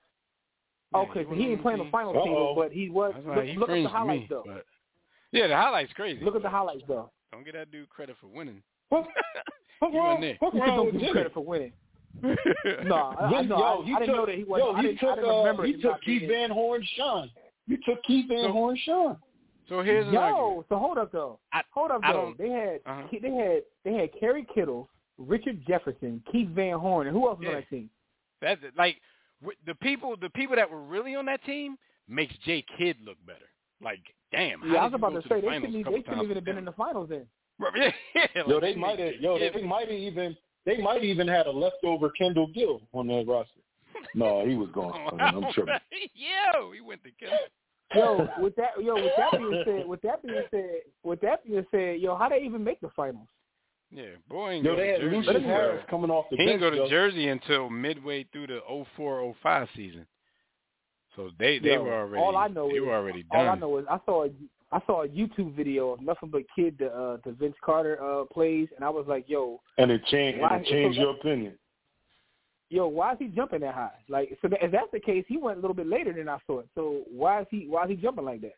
Yeah, 0.95 1.01
Okay, 1.01 1.23
so 1.25 1.29
wasn't 1.29 1.37
he 1.39 1.45
on 1.45 1.51
ain't 1.51 1.59
them 1.59 1.63
playing 1.63 1.79
the 1.79 1.85
teams. 1.85 1.93
final 1.93 2.17
Uh-oh. 2.17 2.25
team, 2.25 2.55
but 2.57 2.73
he 2.73 2.89
was. 2.91 3.13
That's 3.15 3.27
Look, 3.37 3.45
he 3.45 3.53
look 3.55 3.63
up 3.63 3.69
fringed 3.69 3.87
the 3.87 3.91
highlights 3.91 4.21
me. 4.23 4.27
though. 4.31 4.43
But 4.47 4.65
yeah, 5.33 5.47
the 5.49 5.57
highlights 5.57 5.93
crazy. 5.95 6.25
Look 6.25 6.37
at 6.37 6.43
the 6.43 6.49
highlights 6.51 6.83
though. 6.89 7.11
Don't 7.33 7.45
get 7.45 7.55
that 7.55 7.71
dude 7.71 7.89
credit 7.89 8.17
for 8.21 8.29
winning. 8.29 8.63
what, 8.89 9.07
what 9.81 9.93
You 9.93 9.99
wrong? 9.99 10.35
What's 10.39 10.57
wrong 10.57 10.67
don't 10.77 10.87
with 10.93 11.01
give 11.03 11.13
credit 11.13 11.35
for 11.35 11.45
winning. 11.45 11.73
No, 12.85 12.95
I, 12.95 13.25
I, 13.27 13.43
no, 13.43 13.59
yo, 13.59 13.83
I, 13.83 13.85
he 13.85 13.93
I 13.95 13.99
didn't 13.99 14.07
took, 14.07 14.17
know 14.17 14.27
that 14.27 14.35
he 14.37 14.45
wasn't. 14.45 14.71
Yo, 14.71 14.75
I 14.77 14.83
didn't, 14.83 14.99
took, 14.99 15.11
I 15.11 15.15
didn't 15.17 15.31
uh, 15.31 15.39
remember 15.39 15.65
he 15.67 15.73
took 15.75 16.01
Keith 16.03 16.21
being- 16.21 16.31
Van 16.31 16.51
Horn 16.51 16.87
shine. 16.97 17.31
You 17.67 17.77
took 17.87 18.03
Keith 18.05 18.27
Van 18.29 18.45
So- 18.45 18.53
Horn 18.53 18.79
shine. 18.85 19.17
so 19.69 19.83
here's 19.83 20.07
an 20.09 20.17
argument. 20.17 20.57
Yo, 20.57 20.65
so 20.71 20.79
hold 20.79 20.97
up 20.99 21.13
though. 21.13 21.39
I- 21.53 21.63
hold 21.75 21.91
up 21.91 22.01
I 22.05 22.13
though. 22.13 22.35
They 22.39 22.49
had 22.49 22.81
Uh-huh. 22.87 23.03
they 23.21 23.31
had 23.33 23.63
they 23.85 23.93
had 23.93 24.09
Kerry 24.19 24.47
Kittle, 24.55 24.89
Richard 25.19 25.61
Jefferson, 25.67 26.23
Keith 26.33 26.49
Van 26.51 26.79
Horn, 26.79 27.07
and 27.09 27.15
who 27.15 27.29
else 27.29 27.39
was 27.39 27.49
on 27.49 27.53
Yeah. 27.53 27.61
that 27.61 27.69
team? 27.69 27.91
That's 28.41 28.63
it. 28.63 28.75
like 28.77 28.97
the 29.67 29.75
people. 29.75 30.17
The 30.21 30.31
people 30.31 30.57
that 30.57 30.71
were 30.71 30.83
really 30.83 31.15
on 31.15 31.27
that 31.27 31.45
team 31.45 31.77
makes 32.09 32.35
Jay 32.45 32.65
Kidd 32.79 32.97
look 33.05 33.17
better. 33.27 33.49
Like, 33.83 34.01
damn. 34.33 34.61
how 34.63 34.73
Yeah, 34.73 34.81
I 34.81 34.85
was 34.85 34.95
about 34.95 35.13
go 35.13 35.21
to 35.21 35.29
the 35.29 35.35
say 35.35 35.41
they 35.41 35.47
finals 35.47 35.63
shouldn't 35.63 35.75
even 35.81 35.93
they 35.93 35.99
shouldn't 36.01 36.23
even 36.25 36.37
have 36.37 36.45
with 36.45 36.45
been 36.45 36.59
in 36.59 36.65
the 36.65 36.73
finals 36.73 37.09
then. 37.09 37.27
Right, 37.59 37.95
Yeah, 38.15 38.27
Yo, 38.47 38.61
they 38.61 38.75
might 38.75 38.99
have. 38.99 39.15
Jay 39.15 39.19
Yo, 39.21 39.39
Kidd 39.39 39.55
they 39.55 39.63
might 39.63 39.89
have 39.89 39.97
even. 39.99 40.37
they 40.67 40.77
might 40.79 41.03
even 41.03 41.27
had 41.27 41.47
a 41.47 41.51
leftover 41.51 42.11
Kendall 42.11 42.49
Gill 42.49 42.83
on 42.93 43.07
their 43.07 43.25
roster. 43.25 43.61
No, 44.15 44.47
he 44.47 44.55
was 44.55 44.69
gone. 44.75 44.93
I 45.19 45.33
mean, 45.33 45.45
I'm 45.45 45.53
tripping. 45.53 45.75
Yo, 46.15 46.73
he 46.73 46.81
went 46.83 47.03
to 47.05 47.11
Kendall. 47.13 47.39
Yo, 47.95 48.29
with 48.43 48.55
that, 48.57 48.71
yo, 48.83 48.95
with 48.95 49.13
that 49.17 49.39
being 49.39 49.63
said, 49.65 49.87
with 49.87 50.03
that 50.03 50.23
being 50.23 50.43
said, 50.51 50.81
with 51.03 51.21
that 51.23 51.45
being 51.47 51.65
said, 51.71 52.01
yo, 52.01 52.17
how 52.17 52.29
they 52.29 52.41
even 52.41 52.63
make 52.63 52.81
the 52.81 52.91
finals? 52.95 53.29
Yeah, 53.93 54.05
boy, 54.29 54.51
ain't 54.53 54.65
Yo, 54.65 54.73
go 54.75 54.77
they 54.81 54.87
to 54.89 54.93
had 54.93 55.01
Jersey. 55.01 55.17
Lucius 55.17 55.43
Harris 55.45 55.85
coming 55.89 56.11
off 56.11 56.27
the 56.31 56.37
He 56.37 56.45
didn't 56.45 56.61
go 56.61 56.71
to 56.71 56.77
though. 56.77 56.89
Jersey 56.89 57.29
until 57.29 57.71
midway 57.71 58.25
through 58.33 58.49
the 58.49 58.61
04-05 58.99 59.69
season. 59.77 60.07
So 61.15 61.31
they 61.39 61.59
they 61.59 61.75
Yo, 61.75 61.83
were 61.85 61.95
already 61.95 62.23
all 62.23 62.37
I 62.37 62.49
know 62.49 62.69
they 62.69 62.75
is 62.75 62.83
were 62.85 62.95
already 62.95 63.23
done. 63.33 63.41
all 63.47 63.49
I 63.49 63.55
know 63.55 63.79
is 63.79 63.87
I 63.89 63.99
saw 64.05 64.25
a 64.25 64.31
I 64.73 64.81
saw 64.87 65.05
a 65.05 65.09
YouTube 65.09 65.55
video 65.55 65.91
of 65.93 66.01
nothing 66.03 66.29
but 66.31 66.43
kid 66.55 66.77
the 66.79 66.89
uh, 66.93 67.17
the 67.25 67.33
Vince 67.33 67.55
Carter 67.65 68.03
uh, 68.03 68.25
plays, 68.25 68.69
and 68.77 68.85
I 68.85 68.91
was 68.91 69.07
like, 69.09 69.25
yo, 69.29 69.61
and 69.79 69.91
it 69.91 70.05
changed. 70.07 70.41
Why- 70.41 70.57
And 70.57 70.67
it 70.67 70.71
changed 70.71 70.97
so 70.97 71.03
your 71.03 71.11
opinion. 71.13 71.57
yo, 72.69 72.89
why 72.89 73.13
is 73.13 73.19
he 73.21 73.29
jumping 73.29 73.61
that 73.61 73.75
high? 73.75 73.93
Like, 74.09 74.37
so 74.43 74.49
that, 74.49 74.63
if 74.63 74.73
that's 74.73 74.91
the 74.93 75.01
case, 75.01 75.25
he 75.29 75.39
went 75.39 75.57
a 75.59 75.61
little 75.61 75.75
bit 75.75 75.87
later 75.87 76.13
than 76.13 76.29
I 76.29 76.39
thought. 76.49 76.67
So 76.75 77.03
why 77.11 77.43
is 77.43 77.47
he 77.51 77.67
why 77.69 77.85
is 77.85 77.91
he 77.91 77.97
jumping 77.97 78.25
like 78.25 78.41
that? 78.43 78.55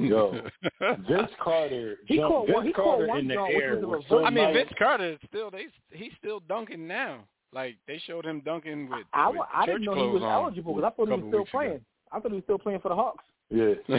Yo, 0.00 0.32
Vince 1.08 1.30
Carter. 1.42 1.98
He 2.06 2.16
jumped, 2.16 2.32
caught 2.32 2.46
Vince 2.46 2.54
one- 2.56 2.66
he 2.66 2.72
caught 2.72 2.84
Carter 2.84 3.06
one 3.06 3.18
in 3.20 3.28
the 3.28 3.34
jump, 3.34 3.48
which 3.48 3.62
air 3.62 3.74
was 3.76 4.04
a 4.10 4.14
was 4.14 4.24
I 4.26 4.30
mean. 4.30 4.52
Vince 4.52 4.70
Carter 4.78 5.12
is 5.12 5.18
still 5.28 5.50
they 5.50 5.66
he's 5.92 6.12
still 6.18 6.40
dunking 6.40 6.86
now. 6.88 7.20
Like 7.52 7.76
they 7.86 7.98
showed 8.06 8.24
him 8.26 8.40
dunking 8.44 8.88
with. 8.90 9.06
I, 9.12 9.28
with 9.28 9.38
wa- 9.38 9.46
I 9.54 9.66
didn't 9.66 9.84
know 9.84 9.94
he 9.94 10.00
was 10.14 10.22
eligible 10.22 10.74
because 10.74 10.92
I 10.92 10.96
thought 10.96 11.06
he 11.08 11.12
was 11.12 11.20
still 11.30 11.38
weeks 11.40 11.50
ago. 11.50 11.58
playing. 11.58 11.80
I 12.12 12.20
thought 12.20 12.30
he 12.30 12.34
was 12.36 12.44
still 12.44 12.58
playing 12.58 12.80
for 12.80 12.88
the 12.88 12.94
Hawks. 12.96 13.24
Yeah. 13.50 13.74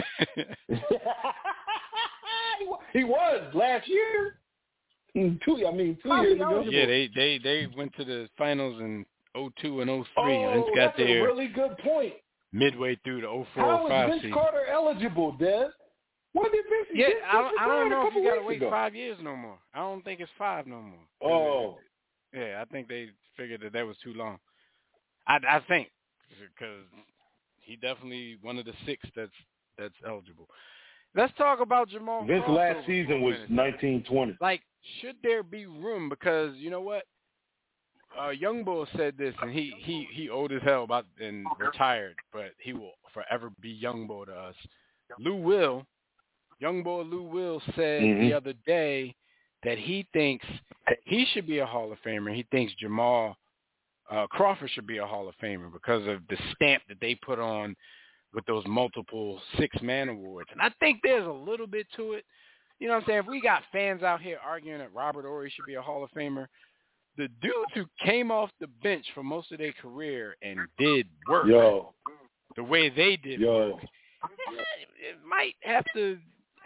he 2.58 2.66
wa- 2.66 2.78
he 2.92 3.04
was 3.04 3.42
last 3.54 3.88
year. 3.88 4.36
Mm, 5.16 5.40
Two, 5.44 5.66
I 5.66 5.72
mean, 5.72 5.98
two 6.02 6.08
How 6.08 6.22
years 6.22 6.36
ago. 6.36 6.64
yeah, 6.68 6.86
they 6.86 7.08
they 7.14 7.38
they 7.38 7.66
went 7.76 7.94
to 7.96 8.04
the 8.04 8.28
finals 8.38 8.80
in 8.80 9.04
02 9.34 9.80
and 9.80 9.88
03. 9.88 10.04
Oh, 10.18 10.52
Vince 10.52 10.66
got 10.76 10.76
that's 10.76 10.98
a 11.00 11.04
there 11.04 11.24
really 11.24 11.48
good 11.48 11.76
point. 11.78 12.12
Midway 12.52 12.96
through 13.04 13.22
the 13.22 13.26
04 13.26 13.44
How 13.64 13.88
05 13.88 14.04
is 14.08 14.10
Vince 14.12 14.22
season. 14.22 14.34
Carter 14.34 14.66
eligible, 14.72 15.32
Des? 15.32 15.68
When 16.32 16.50
did 16.52 16.64
Vince? 16.64 16.88
Yeah, 16.94 17.06
Vince 17.06 17.18
I 17.28 17.32
don't, 17.42 17.60
I 17.60 17.66
don't 17.66 17.90
know 17.90 18.06
if 18.06 18.14
you 18.14 18.24
got 18.24 18.36
to 18.36 18.42
wait 18.46 18.58
ago. 18.58 18.70
five 18.70 18.94
years 18.94 19.18
no 19.22 19.36
more. 19.36 19.58
I 19.74 19.78
don't 19.78 20.04
think 20.04 20.20
it's 20.20 20.30
five 20.38 20.66
no 20.66 20.80
more. 20.80 21.00
Oh, 21.22 21.78
Yeah, 22.34 22.62
I 22.62 22.64
think 22.72 22.88
they 22.88 23.10
figured 23.36 23.60
that 23.62 23.72
that 23.72 23.86
was 23.86 23.96
too 24.02 24.14
long. 24.14 24.38
I 25.26 25.36
I 25.48 25.60
think 25.68 25.88
because 26.38 26.84
he 27.60 27.76
definitely 27.76 28.36
one 28.42 28.58
of 28.58 28.64
the 28.64 28.72
six 28.86 29.02
that's 29.14 29.30
that's 29.78 29.94
eligible. 30.06 30.48
Let's 31.14 31.32
talk 31.36 31.60
about 31.60 31.88
Jamal. 31.88 32.24
Vince 32.24 32.44
Crossover 32.44 32.74
last 32.76 32.86
season 32.86 33.22
was 33.22 33.34
1920. 33.48 34.36
like, 34.40 34.62
should 35.00 35.16
there 35.22 35.42
be 35.42 35.66
room? 35.66 36.08
Because 36.08 36.54
you 36.56 36.70
know 36.70 36.80
what, 36.80 37.04
uh, 38.18 38.30
Young 38.30 38.64
Bull 38.64 38.86
said 38.96 39.16
this, 39.18 39.34
and 39.42 39.50
he 39.50 39.72
he 39.78 40.06
he 40.12 40.28
old 40.28 40.52
as 40.52 40.62
hell 40.62 40.84
about 40.84 41.06
and 41.20 41.46
retired, 41.58 42.16
but 42.32 42.52
he 42.58 42.72
will 42.72 42.92
forever 43.12 43.50
be 43.60 43.70
Young 43.70 44.06
Bull 44.06 44.26
to 44.26 44.32
us. 44.32 44.54
Lou 45.18 45.36
Will, 45.36 45.86
Young 46.58 46.82
Bull 46.82 47.04
Lou 47.04 47.22
Will 47.22 47.60
said 47.74 48.02
Mhm. 48.02 48.20
the 48.20 48.32
other 48.32 48.52
day 48.66 49.14
that 49.62 49.78
he 49.78 50.06
thinks 50.12 50.46
he 51.04 51.24
should 51.26 51.46
be 51.46 51.58
a 51.58 51.66
Hall 51.66 51.92
of 51.92 52.00
Famer. 52.02 52.34
He 52.34 52.44
thinks 52.44 52.72
Jamal 52.74 53.36
uh, 54.10 54.26
Crawford 54.26 54.70
should 54.70 54.86
be 54.86 54.98
a 54.98 55.06
Hall 55.06 55.28
of 55.28 55.36
Famer 55.36 55.72
because 55.72 56.06
of 56.08 56.26
the 56.28 56.36
stamp 56.54 56.82
that 56.88 56.98
they 57.00 57.14
put 57.14 57.38
on 57.38 57.76
with 58.34 58.44
those 58.46 58.64
multiple 58.66 59.40
six-man 59.56 60.08
awards. 60.08 60.48
And 60.52 60.60
I 60.60 60.70
think 60.80 61.00
there's 61.02 61.26
a 61.26 61.30
little 61.30 61.66
bit 61.66 61.86
to 61.96 62.14
it. 62.14 62.24
You 62.78 62.88
know 62.88 62.94
what 62.94 63.02
I'm 63.02 63.06
saying? 63.06 63.18
If 63.20 63.26
we 63.26 63.40
got 63.40 63.62
fans 63.70 64.02
out 64.02 64.20
here 64.20 64.38
arguing 64.44 64.78
that 64.78 64.94
Robert 64.94 65.24
Horry 65.24 65.50
should 65.54 65.66
be 65.66 65.74
a 65.74 65.82
Hall 65.82 66.02
of 66.02 66.10
Famer, 66.10 66.46
the 67.16 67.28
dudes 67.42 67.70
who 67.74 67.84
came 68.04 68.30
off 68.30 68.50
the 68.60 68.68
bench 68.82 69.04
for 69.14 69.22
most 69.22 69.52
of 69.52 69.58
their 69.58 69.72
career 69.72 70.36
and 70.42 70.60
did 70.78 71.06
work 71.28 71.46
Yo, 71.46 71.94
the 72.56 72.64
way 72.64 72.88
they 72.88 73.16
did 73.16 73.40
yo, 73.40 73.72
work, 73.72 73.82
it 73.82 75.16
might 75.28 75.54
have 75.62 75.84
to 75.94 76.18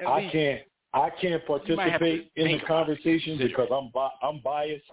I 0.07 0.21
least 0.21 0.33
can't. 0.33 0.61
I 0.93 1.11
can't 1.11 1.43
You 1.67 1.77
might 1.77 1.91
have 1.91 2.01
to 2.01 2.07
participate 2.07 2.31
in 2.37 2.45
the 2.45 2.51
think 2.51 2.63
about 2.63 2.89
it, 2.89 3.03
conversation 3.03 3.39
because 3.39 3.69
I'm 3.73 3.91
bi- 3.93 4.11
I'm 4.23 4.41
biased. 4.45 4.85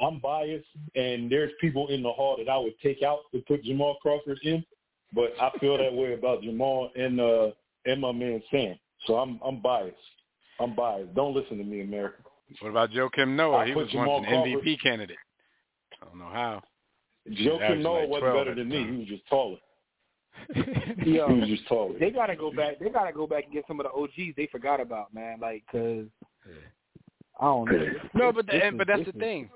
I'm 0.00 0.18
biased, 0.20 0.66
and 0.94 1.30
there's 1.30 1.52
people 1.60 1.88
in 1.88 2.02
the 2.02 2.12
hall 2.12 2.36
that 2.38 2.50
I 2.50 2.58
would 2.58 2.78
take 2.82 3.02
out 3.02 3.20
to 3.32 3.40
put 3.48 3.64
Jamal 3.64 3.96
Crawford 4.02 4.38
in, 4.42 4.64
but 5.14 5.32
I 5.40 5.50
feel 5.58 5.78
that 5.78 5.92
way 5.92 6.12
about 6.14 6.42
Jamal 6.42 6.90
and 6.96 7.20
uh 7.20 7.50
and 7.86 8.00
my 8.00 8.12
man 8.12 8.42
Sam. 8.50 8.78
So 9.06 9.16
I'm 9.16 9.40
I'm 9.44 9.60
biased. 9.60 9.96
I'm 10.60 10.74
biased. 10.74 11.14
Don't 11.14 11.34
listen 11.34 11.58
to 11.58 11.64
me, 11.64 11.82
America. 11.82 12.22
What 12.60 12.70
about 12.70 12.90
Joakim 12.90 13.34
Noah? 13.36 13.58
I 13.58 13.66
He 13.66 13.74
was 13.74 13.88
once 13.92 14.08
an 14.08 14.24
Crawford- 14.24 14.62
MVP 14.64 14.80
candidate. 14.82 15.16
I 16.00 16.04
don't 16.06 16.18
know 16.18 16.30
how. 16.32 16.62
Joakim 17.28 17.82
Noah 17.82 18.00
like 18.00 18.08
wasn't 18.08 18.34
better 18.34 18.54
than 18.54 18.68
me. 18.68 18.84
He 18.84 18.96
was 18.98 19.06
just 19.08 19.26
taller. 19.28 19.58
Yo, 21.04 21.28
He 21.28 21.40
was 21.40 21.48
just 21.48 21.66
taller. 21.66 21.98
they 21.98 22.10
gotta 22.10 22.36
go 22.36 22.52
back. 22.52 22.78
They 22.78 22.88
gotta 22.90 23.12
go 23.12 23.26
back 23.26 23.44
and 23.44 23.52
get 23.52 23.64
some 23.66 23.80
of 23.80 23.86
the 23.86 23.92
OGs 23.92 24.34
they 24.36 24.46
forgot 24.52 24.80
about, 24.80 25.12
man. 25.12 25.38
Like, 25.40 25.64
cause 25.72 26.04
I 27.40 27.44
don't 27.44 27.70
know. 27.70 27.86
No, 28.14 28.32
but 28.32 28.46
the, 28.46 28.64
and, 28.64 28.78
but 28.78 28.86
that's 28.86 29.04
the 29.06 29.12
thing. 29.12 29.50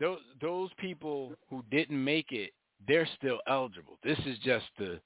Those 0.00 0.18
those 0.40 0.70
people 0.78 1.32
who 1.48 1.62
didn't 1.70 2.02
make 2.02 2.32
it, 2.32 2.50
they're 2.88 3.08
still 3.18 3.38
eligible. 3.46 3.98
This 4.02 4.18
is 4.26 4.36
just 4.38 4.64
the 4.78 5.00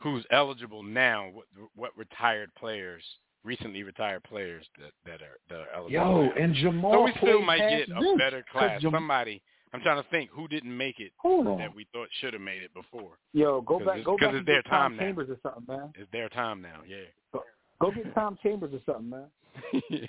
who's 0.00 0.24
eligible 0.32 0.82
now. 0.82 1.28
What 1.32 1.46
what 1.76 1.90
retired 1.96 2.50
players, 2.58 3.04
recently 3.46 3.82
retired 3.82 4.22
players 4.24 4.66
that 4.78 4.92
that 5.04 5.22
are 5.22 5.38
that 5.48 5.60
are 5.60 5.68
eligible. 5.74 5.92
Yo, 5.92 6.26
now. 6.26 6.32
and 6.38 6.54
Jamal. 6.54 6.92
so 6.92 7.02
we 7.02 7.12
still 7.18 7.42
might 7.42 7.58
get 7.58 7.88
a 7.88 8.16
better 8.18 8.44
class. 8.50 8.82
Jam- 8.82 8.92
Somebody. 8.92 9.40
I'm 9.72 9.80
trying 9.82 10.02
to 10.02 10.08
think 10.10 10.30
who 10.30 10.48
didn't 10.48 10.74
make 10.74 11.00
it 11.00 11.12
that 11.22 11.74
we 11.74 11.86
thought 11.92 12.08
should 12.20 12.32
have 12.32 12.40
made 12.40 12.62
it 12.62 12.72
before. 12.72 13.18
Yo, 13.32 13.60
go 13.60 13.78
back, 13.78 14.04
go 14.04 14.16
go 14.16 14.26
back 14.26 14.34
it's 14.34 14.46
their 14.46 14.62
get 14.62 14.70
Tom 14.70 14.92
time 14.92 14.96
now. 14.96 15.02
Chambers 15.02 15.28
or 15.28 15.38
something, 15.42 15.64
man. 15.68 15.92
It's 15.96 16.10
their 16.12 16.28
time 16.30 16.62
now. 16.62 16.80
Yeah. 16.86 17.40
Go 17.80 17.90
get 17.90 18.14
Tom 18.14 18.38
Chambers 18.42 18.72
or 18.72 18.80
something, 18.86 19.10
man. 19.10 19.26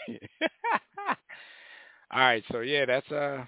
All 2.12 2.22
right, 2.22 2.44
so 2.52 2.62
yeah, 2.62 2.86
that's 2.86 3.12
uh, 3.12 3.44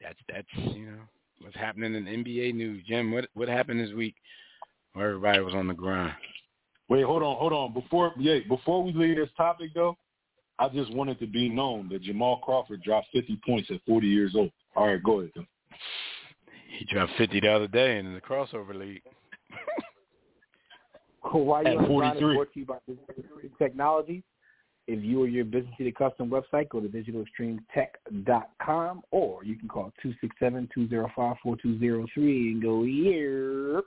that's 0.00 0.18
that's 0.28 0.48
you 0.74 0.86
know 0.86 1.00
what's 1.42 1.56
happening 1.56 1.94
in 1.94 2.04
NBA 2.04 2.54
news. 2.54 2.82
Jim, 2.88 3.12
what 3.12 3.26
what 3.34 3.48
happened 3.48 3.80
this 3.80 3.92
week? 3.94 4.14
Where 4.94 5.08
everybody 5.08 5.40
was 5.40 5.54
on 5.54 5.68
the 5.68 5.74
grind. 5.74 6.14
Wait, 6.90 7.04
hold 7.04 7.22
on, 7.22 7.36
hold 7.36 7.52
on. 7.52 7.72
Before 7.72 8.12
yeah, 8.18 8.40
before 8.48 8.82
we 8.82 8.92
leave 8.92 9.16
this 9.16 9.28
topic 9.36 9.70
though, 9.74 9.96
I 10.58 10.68
just 10.68 10.92
wanted 10.92 11.20
to 11.20 11.28
be 11.28 11.48
known 11.48 11.88
that 11.90 12.02
Jamal 12.02 12.38
Crawford 12.38 12.82
dropped 12.82 13.06
50 13.12 13.38
points 13.46 13.70
at 13.70 13.80
40 13.86 14.08
years 14.08 14.32
old. 14.34 14.50
All 14.74 14.88
right, 14.88 15.00
go 15.02 15.20
ahead. 15.20 15.30
Then. 15.36 15.46
He 16.78 16.84
dropped 16.92 17.12
50 17.16 17.40
the 17.40 17.48
other 17.48 17.68
day 17.68 17.98
in 17.98 18.12
the 18.12 18.20
crossover 18.20 18.74
league. 18.74 19.02
Why 21.32 21.60
At 21.60 21.72
you 21.72 21.78
on 21.78 21.82
the 21.82 21.88
grind 21.88 22.16
is 22.16 22.22
43. 22.22 22.34
brought 22.34 22.52
to 22.52 22.60
you 22.60 22.66
by 22.66 22.78
Digital 22.86 23.16
Extreme 23.18 23.52
Technologies. 23.58 24.22
If 24.88 25.04
you 25.04 25.22
or 25.22 25.28
your 25.28 25.44
business 25.44 25.74
need 25.78 25.88
a 25.88 25.92
custom 25.92 26.30
website, 26.30 26.70
go 26.70 26.80
to 26.80 26.88
digitalextremetech.com 26.88 29.02
or 29.12 29.44
you 29.44 29.56
can 29.56 29.68
call 29.68 29.92
267-205-4203 30.42 32.16
and 32.16 32.62
go 32.62 32.82
here 32.82 33.82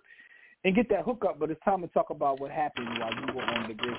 and 0.64 0.76
get 0.76 0.90
that 0.90 1.04
hookup. 1.04 1.40
But 1.40 1.52
it's 1.52 1.64
time 1.64 1.82
to 1.82 1.88
talk 1.88 2.10
about 2.10 2.40
what 2.40 2.52
happened 2.52 2.88
while 3.00 3.14
you 3.14 3.34
were 3.34 3.44
on 3.44 3.68
the 3.68 3.74
grid. 3.74 3.98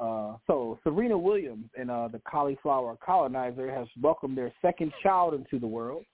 Uh, 0.00 0.36
so 0.46 0.78
Serena 0.82 1.16
Williams 1.16 1.66
and 1.76 1.90
uh, 1.90 2.08
the 2.08 2.20
cauliflower 2.20 2.96
colonizer 3.04 3.70
has 3.70 3.86
welcomed 4.00 4.36
their 4.36 4.52
second 4.60 4.92
child 5.02 5.34
into 5.34 5.58
the 5.58 5.66
world. 5.66 6.04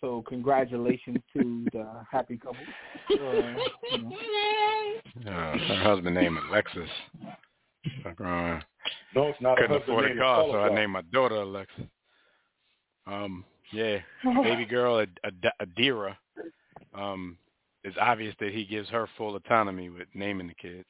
So 0.00 0.24
congratulations 0.28 1.18
to 1.36 1.66
the 1.72 1.86
happy 2.10 2.36
couple. 2.36 2.56
Uh, 3.10 3.56
you 3.92 4.02
know. 4.02 5.32
Uh, 5.32 5.58
her 5.58 5.82
husband 5.82 6.14
named 6.14 6.38
Alexis. 6.48 6.88
Fuck 8.04 8.20
around. 8.20 8.64
No, 9.16 9.26
it's 9.26 9.40
not. 9.40 9.58
a 9.58 9.62
Couldn't 9.62 9.78
husband 9.78 9.98
afford 9.98 10.10
a 10.12 10.20
car, 10.20 10.44
so 10.48 10.58
I 10.60 10.74
named 10.74 10.92
my 10.92 11.02
daughter 11.12 11.34
Alexis. 11.34 11.84
Um, 13.06 13.44
yeah, 13.72 13.98
baby 14.42 14.64
girl 14.64 15.00
Ad- 15.00 15.20
Ad- 15.24 15.52
Adira. 15.62 16.16
Um, 16.94 17.36
it's 17.84 17.96
obvious 18.00 18.34
that 18.40 18.52
he 18.52 18.64
gives 18.64 18.88
her 18.90 19.08
full 19.16 19.36
autonomy 19.36 19.88
with 19.88 20.08
naming 20.14 20.48
the 20.48 20.54
kids. 20.54 20.88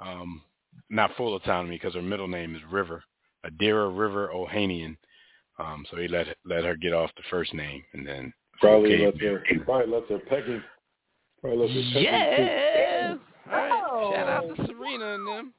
Um, 0.00 0.42
not 0.90 1.10
full 1.16 1.36
autonomy 1.36 1.76
because 1.76 1.94
her 1.94 2.02
middle 2.02 2.28
name 2.28 2.54
is 2.54 2.62
River, 2.70 3.02
Adira 3.44 3.96
River 3.96 4.30
Ohanian. 4.34 4.96
Um, 5.58 5.86
so 5.90 5.96
he 5.96 6.08
let 6.08 6.26
let 6.44 6.64
her 6.64 6.76
get 6.76 6.92
off 6.92 7.10
the 7.16 7.22
first 7.30 7.54
name, 7.54 7.82
and 7.94 8.06
then 8.06 8.32
Probably 8.60 8.94
okay, 8.94 9.06
left 9.06 9.20
her. 9.20 9.42
Probably 9.64 9.92
left 9.92 10.10
her 10.10 10.18
pegging. 10.18 10.62
Probably 11.40 11.58
left 11.58 11.72
her 11.72 11.82
pegging. 11.92 12.02
Yeah. 12.02 13.16
All 13.46 13.52
right. 13.52 13.82
Oh. 13.90 14.12
Shout 14.12 14.28
out 14.28 14.56
to 14.56 14.66
Serena 14.66 15.14
and 15.14 15.26
them. 15.26 15.54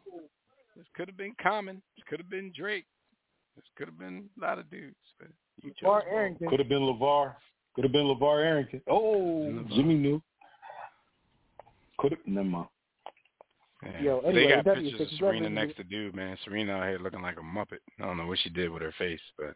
This 0.76 0.86
could 0.96 1.08
have 1.08 1.18
been 1.18 1.36
Common. 1.42 1.82
This 1.96 2.04
could 2.08 2.20
have 2.20 2.30
been 2.30 2.52
Drake. 2.56 2.86
This 3.56 3.66
could 3.76 3.88
have 3.88 3.98
been 3.98 4.30
a 4.40 4.46
lot 4.46 4.60
of 4.60 4.70
dudes. 4.70 4.96
But 5.20 5.30
you 5.64 5.72
chose 5.72 5.84
Bar 5.84 6.02
Paul. 6.04 6.12
Arrington. 6.14 6.50
Could 6.50 6.60
have 6.60 6.70
been 6.70 6.82
LaVar. 6.82 7.36
Could 7.76 7.84
have 7.84 7.92
been 7.94 8.06
LaVar 8.06 8.44
Arrington. 8.46 8.82
Oh, 8.88 9.48
LaVar. 9.50 9.70
Jimmy 9.76 9.96
knew. 9.96 10.22
Could 12.00 12.12
have. 12.12 12.20
Never 12.26 12.48
mind. 12.48 12.68
Yeah. 13.84 14.02
Yo, 14.02 14.22
they 14.34 14.48
got 14.50 14.66
W 14.66 14.90
pictures 14.92 15.02
of 15.14 15.18
Serena 15.20 15.42
definitely- 15.50 15.68
next 15.68 15.78
to 15.78 15.84
dude, 15.84 16.16
man. 16.16 16.38
Serena 16.44 16.74
out 16.74 16.88
here 16.88 17.00
looking 17.00 17.22
like 17.22 17.38
a 17.38 17.42
muppet. 17.42 17.80
I 18.00 18.06
don't 18.06 18.18
know 18.18 18.26
what 18.26 18.40
she 18.40 18.50
did 18.50 18.70
with 18.72 18.82
her 18.82 18.94
face, 18.98 19.22
but 19.38 19.56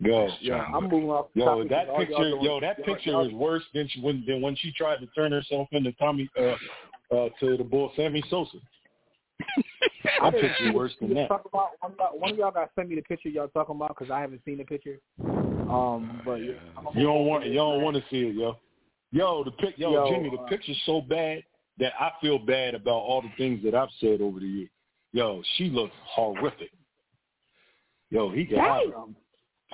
Yo, 0.00 0.28
Yeah, 0.40 0.62
I'm 0.72 0.84
moving 0.84 1.10
off. 1.10 1.26
the 1.34 1.40
Yo, 1.40 1.46
topic 1.46 1.68
that 1.70 1.86
because 1.86 1.92
all 1.92 1.98
y'all 1.98 2.06
picture, 2.06 2.30
doing- 2.30 2.42
yo, 2.44 2.60
that 2.60 2.78
y'all- 2.78 2.86
picture 2.86 3.10
y'all- 3.10 3.26
is 3.26 3.32
worse 3.32 3.64
than 3.74 3.88
she, 3.88 4.00
when 4.00 4.24
than 4.26 4.40
when 4.40 4.54
she 4.54 4.70
tried 4.70 5.00
to 5.00 5.06
turn 5.08 5.32
herself 5.32 5.66
into 5.72 5.90
Tommy 5.94 6.28
uh, 6.38 6.54
uh, 7.10 7.28
to 7.40 7.56
the 7.56 7.64
bull 7.64 7.92
Sammy 7.96 8.22
Sosa. 8.30 8.58
I 10.20 10.30
That 10.30 10.40
didn't 10.40 10.50
picture 10.50 10.72
worse 10.72 10.92
than 11.00 11.14
that. 11.14 11.28
Talk 11.28 11.44
about, 11.44 11.70
one, 11.80 11.92
of 11.92 11.98
y'all, 11.98 12.18
one 12.18 12.32
of 12.32 12.38
y'all 12.38 12.50
got 12.50 12.70
send 12.74 12.88
me 12.88 12.96
the 12.96 13.02
picture 13.02 13.28
y'all 13.28 13.48
talking 13.48 13.76
about 13.76 13.96
because 13.96 14.10
I 14.10 14.20
haven't 14.20 14.40
seen 14.44 14.58
the 14.58 14.64
picture. 14.64 14.98
Um, 15.20 16.20
but 16.24 16.36
yeah, 16.36 16.54
You 16.94 17.04
don't 17.04 17.26
want 17.26 17.46
you 17.46 17.54
don't 17.54 17.82
want 17.82 17.96
to 17.96 18.02
see 18.10 18.28
it, 18.28 18.34
yo. 18.34 18.56
Yo, 19.10 19.44
the 19.44 19.50
pic, 19.52 19.74
yo, 19.78 19.92
Yo, 19.92 20.10
Jimmy, 20.10 20.30
the 20.30 20.42
uh, 20.42 20.46
picture's 20.48 20.80
so 20.84 21.00
bad 21.00 21.42
that 21.78 21.92
I 21.98 22.10
feel 22.20 22.38
bad 22.38 22.74
about 22.74 22.90
all 22.90 23.22
the 23.22 23.30
things 23.36 23.62
that 23.64 23.74
I've 23.74 23.88
said 24.00 24.20
over 24.20 24.40
the 24.40 24.46
years. 24.46 24.70
Yo, 25.12 25.42
she 25.56 25.70
looks 25.70 25.94
horrific. 26.04 26.70
Yo, 28.10 28.30
he 28.30 28.44
got 28.44 28.84
her. 28.86 28.92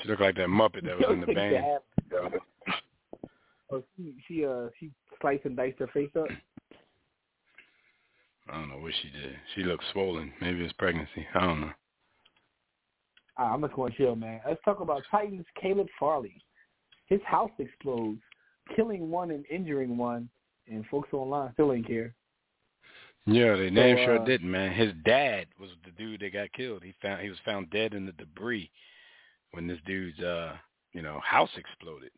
She 0.03 0.09
looked 0.09 0.21
like 0.21 0.37
that 0.37 0.49
muppet 0.49 0.85
that 0.85 0.99
was 0.99 1.07
in 1.11 1.21
the 1.21 1.27
band. 1.27 1.65
Damn. 2.11 2.33
Oh, 3.73 3.83
she, 3.97 4.15
she 4.29 4.45
uh 4.45 4.67
she 4.79 4.91
sliced 5.21 5.45
and 5.47 5.57
diced 5.57 5.79
her 5.79 5.89
face 5.89 6.11
up. 6.19 6.27
I 8.49 8.59
don't 8.59 8.69
know 8.69 8.79
what 8.79 8.93
she 9.03 9.09
did. 9.11 9.37
She 9.55 9.63
looked 9.63 9.85
swollen. 9.93 10.33
Maybe 10.41 10.63
it's 10.65 10.73
pregnancy. 10.75 11.27
I 11.35 11.41
don't 11.41 11.61
know. 11.63 11.71
Ah, 13.39 13.53
I'm 13.53 13.63
just 13.63 13.75
going 13.75 13.93
to 13.93 13.99
chill, 13.99 14.17
man. 14.17 14.41
Let's 14.47 14.61
talk 14.65 14.81
about 14.81 15.03
Titans. 15.11 15.47
Caleb 15.61 15.89
Farley, 15.99 16.43
his 17.07 17.21
house 17.25 17.51
explodes, 17.59 18.21
killing 18.77 19.11
one 19.11 19.31
and 19.31 19.45
injuring 19.51 19.97
one, 19.97 20.29
and 20.69 20.85
folks 20.91 21.09
online 21.13 21.53
still 21.55 21.73
ain't 21.73 21.87
care. 21.87 22.15
Yeah, 23.27 23.57
they 23.57 23.71
damn 23.71 23.97
So, 23.97 24.05
sure 24.05 24.19
uh, 24.21 24.25
didn't, 24.25 24.51
man. 24.51 24.73
His 24.73 24.93
dad 25.05 25.47
was 25.59 25.71
the 25.85 25.91
dude 25.93 26.21
that 26.21 26.35
got 26.35 26.53
killed. 26.53 26.83
He 26.85 26.95
found 27.01 27.23
he 27.23 27.31
was 27.31 27.39
found 27.45 27.71
dead 27.71 27.95
in 27.95 28.05
the 28.05 28.13
debris 28.13 28.71
when 29.53 29.67
this 29.67 29.79
dude's 29.87 30.21
uh, 30.21 30.53
you 30.95 31.03
know, 31.03 31.21
house 31.23 31.51
exploded. 31.57 32.11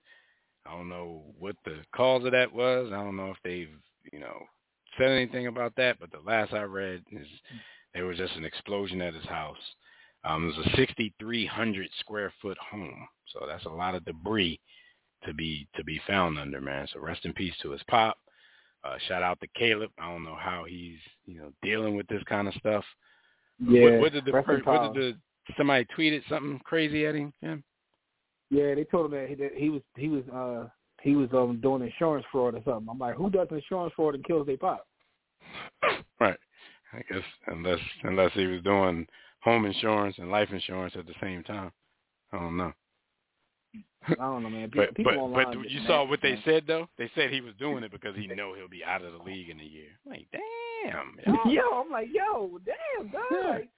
I 0.67 0.73
don't 0.73 0.89
know 0.89 1.23
what 1.39 1.57
the 1.65 1.79
cause 1.95 2.25
of 2.25 2.33
that 2.33 2.53
was. 2.53 2.91
I 2.93 3.03
don't 3.03 3.17
know 3.17 3.31
if 3.31 3.37
they've, 3.43 3.71
you 4.13 4.21
know, 4.21 4.43
said 4.99 5.11
anything 5.11 5.47
about 5.47 5.75
that, 5.77 5.99
but 6.01 6.11
the 6.11 6.21
last 6.27 6.53
I 6.53 6.63
read 6.63 7.03
is 7.13 7.27
there 7.95 8.07
was 8.07 8.19
just 8.19 8.37
an 8.37 8.45
explosion 8.45 9.01
at 9.01 9.15
his 9.15 9.25
house. 9.25 9.57
Um, 10.25 10.45
it 10.45 10.57
was 10.57 10.67
a 10.67 10.77
6,300 10.77 11.89
square 12.01 12.33
foot 12.43 12.59
home, 12.59 13.07
so 13.33 13.47
that's 13.47 13.65
a 13.65 13.71
lot 13.71 13.95
of 13.95 14.05
debris 14.05 14.61
to 15.25 15.33
be 15.33 15.67
to 15.77 15.85
be 15.85 16.01
found 16.07 16.39
under, 16.39 16.61
man. 16.61 16.87
So 16.93 17.01
rest 17.01 17.25
in 17.25 17.33
peace 17.33 17.55
to 17.63 17.71
his 17.71 17.83
pop. 17.89 18.17
Uh, 18.85 18.97
shout 19.09 19.23
out 19.23 19.41
to 19.41 19.47
Caleb. 19.57 19.91
I 19.99 20.11
don't 20.11 20.25
know 20.25 20.37
how 20.39 20.65
he's 20.69 20.99
you 21.27 21.39
know 21.39 21.53
dealing 21.63 21.97
with 21.97 22.07
this 22.09 22.23
kind 22.29 22.49
of 22.49 22.55
stuff. 22.55 22.85
Yeah. 23.59 23.83
What, 23.83 24.01
what 24.01 24.13
did 24.13 24.25
the 24.25 24.33
per, 24.33 24.61
what 24.65 24.95
did 24.95 25.15
the 25.15 25.55
somebody 25.57 25.87
tweeted 25.97 26.23
something 26.29 26.61
crazy 26.65 27.07
at 27.07 27.15
him? 27.15 27.33
Yeah. 27.41 27.57
Yeah, 28.49 28.75
they 28.75 28.85
told 28.85 29.07
him 29.07 29.19
that 29.19 29.29
he, 29.29 29.35
that 29.37 29.53
he 29.57 29.71
was 29.71 29.83
he 29.97 30.09
was 30.09 30.25
uh 30.29 30.69
he 31.03 31.15
was 31.15 31.29
um 31.33 31.61
doing 31.61 31.83
insurance 31.83 32.27
fraud 32.31 32.55
or 32.55 32.63
something. 32.65 32.89
I'm 32.91 32.99
like, 32.99 33.15
who 33.15 33.31
does 33.31 33.49
insurance 33.51 33.93
fraud 33.95 34.15
and 34.15 34.25
kills 34.25 34.47
their 34.47 34.57
pop? 34.57 34.87
Right. 36.19 36.39
I 36.95 37.03
guess 37.13 37.23
unless 37.49 37.79
unless 38.05 38.33
he 38.33 38.47
was 38.47 38.63
doing 38.63 39.07
home 39.41 39.67
insurance 39.67 40.17
and 40.19 40.31
life 40.31 40.49
insurance 40.51 40.95
at 40.99 41.07
the 41.07 41.15
same 41.21 41.43
time. 41.43 41.71
I 42.33 42.39
don't 42.39 42.57
know. 42.57 42.73
I 44.09 44.15
don't 44.15 44.43
know, 44.43 44.51
man. 44.51 44.71
People, 44.71 44.87
But 44.87 44.95
people 44.95 45.33
but 45.35 45.47
but 45.55 45.71
you 45.71 45.81
saw 45.87 46.05
what 46.05 46.21
they 46.23 46.39
said 46.45 46.65
though. 46.67 46.89
They 46.97 47.11
said 47.15 47.31
he 47.31 47.41
was 47.41 47.55
doing 47.59 47.85
it 47.85 47.93
because 47.93 48.17
he 48.17 48.27
know 48.27 48.55
he'll 48.55 48.69
be 48.69 48.85
out 48.85 49.03
of 49.03 49.13
the 49.13 49.19
league 49.19 49.51
in 49.51 49.61
a 49.61 49.65
year. 49.65 49.91
Like 50.09 50.27
damn. 50.33 51.17
yo, 51.51 51.63
I'm 51.85 51.91
like, 51.91 52.09
yo, 52.13 52.59
damn, 52.65 53.09
dog. 53.09 53.23
Like, 53.31 53.69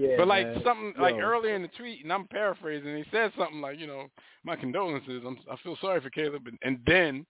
yeah, 0.00 0.16
but 0.16 0.28
like 0.28 0.46
man. 0.46 0.62
something 0.64 0.94
like 0.98 1.14
Yo. 1.14 1.20
earlier 1.20 1.54
in 1.54 1.62
the 1.62 1.68
tweet, 1.76 2.02
and 2.02 2.12
I'm 2.12 2.26
paraphrasing, 2.28 2.96
he 2.96 3.04
said 3.10 3.32
something 3.38 3.60
like, 3.60 3.78
you 3.78 3.86
know, 3.86 4.06
my 4.44 4.56
condolences. 4.56 5.22
I'm, 5.26 5.38
I 5.50 5.56
feel 5.62 5.76
sorry 5.80 6.00
for 6.00 6.10
Caleb, 6.10 6.46
and, 6.46 6.58
and 6.62 6.78
then, 6.86 7.26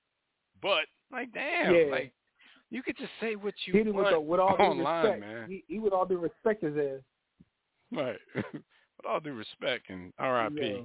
but 0.62 0.86
like, 1.12 1.32
damn, 1.32 1.74
Yeah. 1.74 1.90
like 1.90 2.12
you 2.70 2.82
could 2.82 2.96
just 2.96 3.10
say 3.20 3.34
what 3.34 3.54
you 3.66 3.72
he 3.72 3.82
did 3.82 3.88
with, 3.88 4.04
want 4.04 4.14
the, 4.14 4.20
with 4.20 4.40
all 4.40 4.56
due 4.56 4.62
online, 4.62 5.04
respect. 5.04 5.20
man. 5.20 5.48
He, 5.48 5.64
he 5.66 5.78
with 5.78 5.92
all 5.92 6.06
due 6.06 6.18
respect 6.18 6.62
his 6.62 6.76
ass. 6.76 7.00
Right. 7.92 8.18
With 8.54 9.06
all 9.08 9.18
due 9.18 9.32
respect 9.32 9.88
and 9.88 10.12
R.I.P. 10.18 10.60
Yo. 10.60 10.84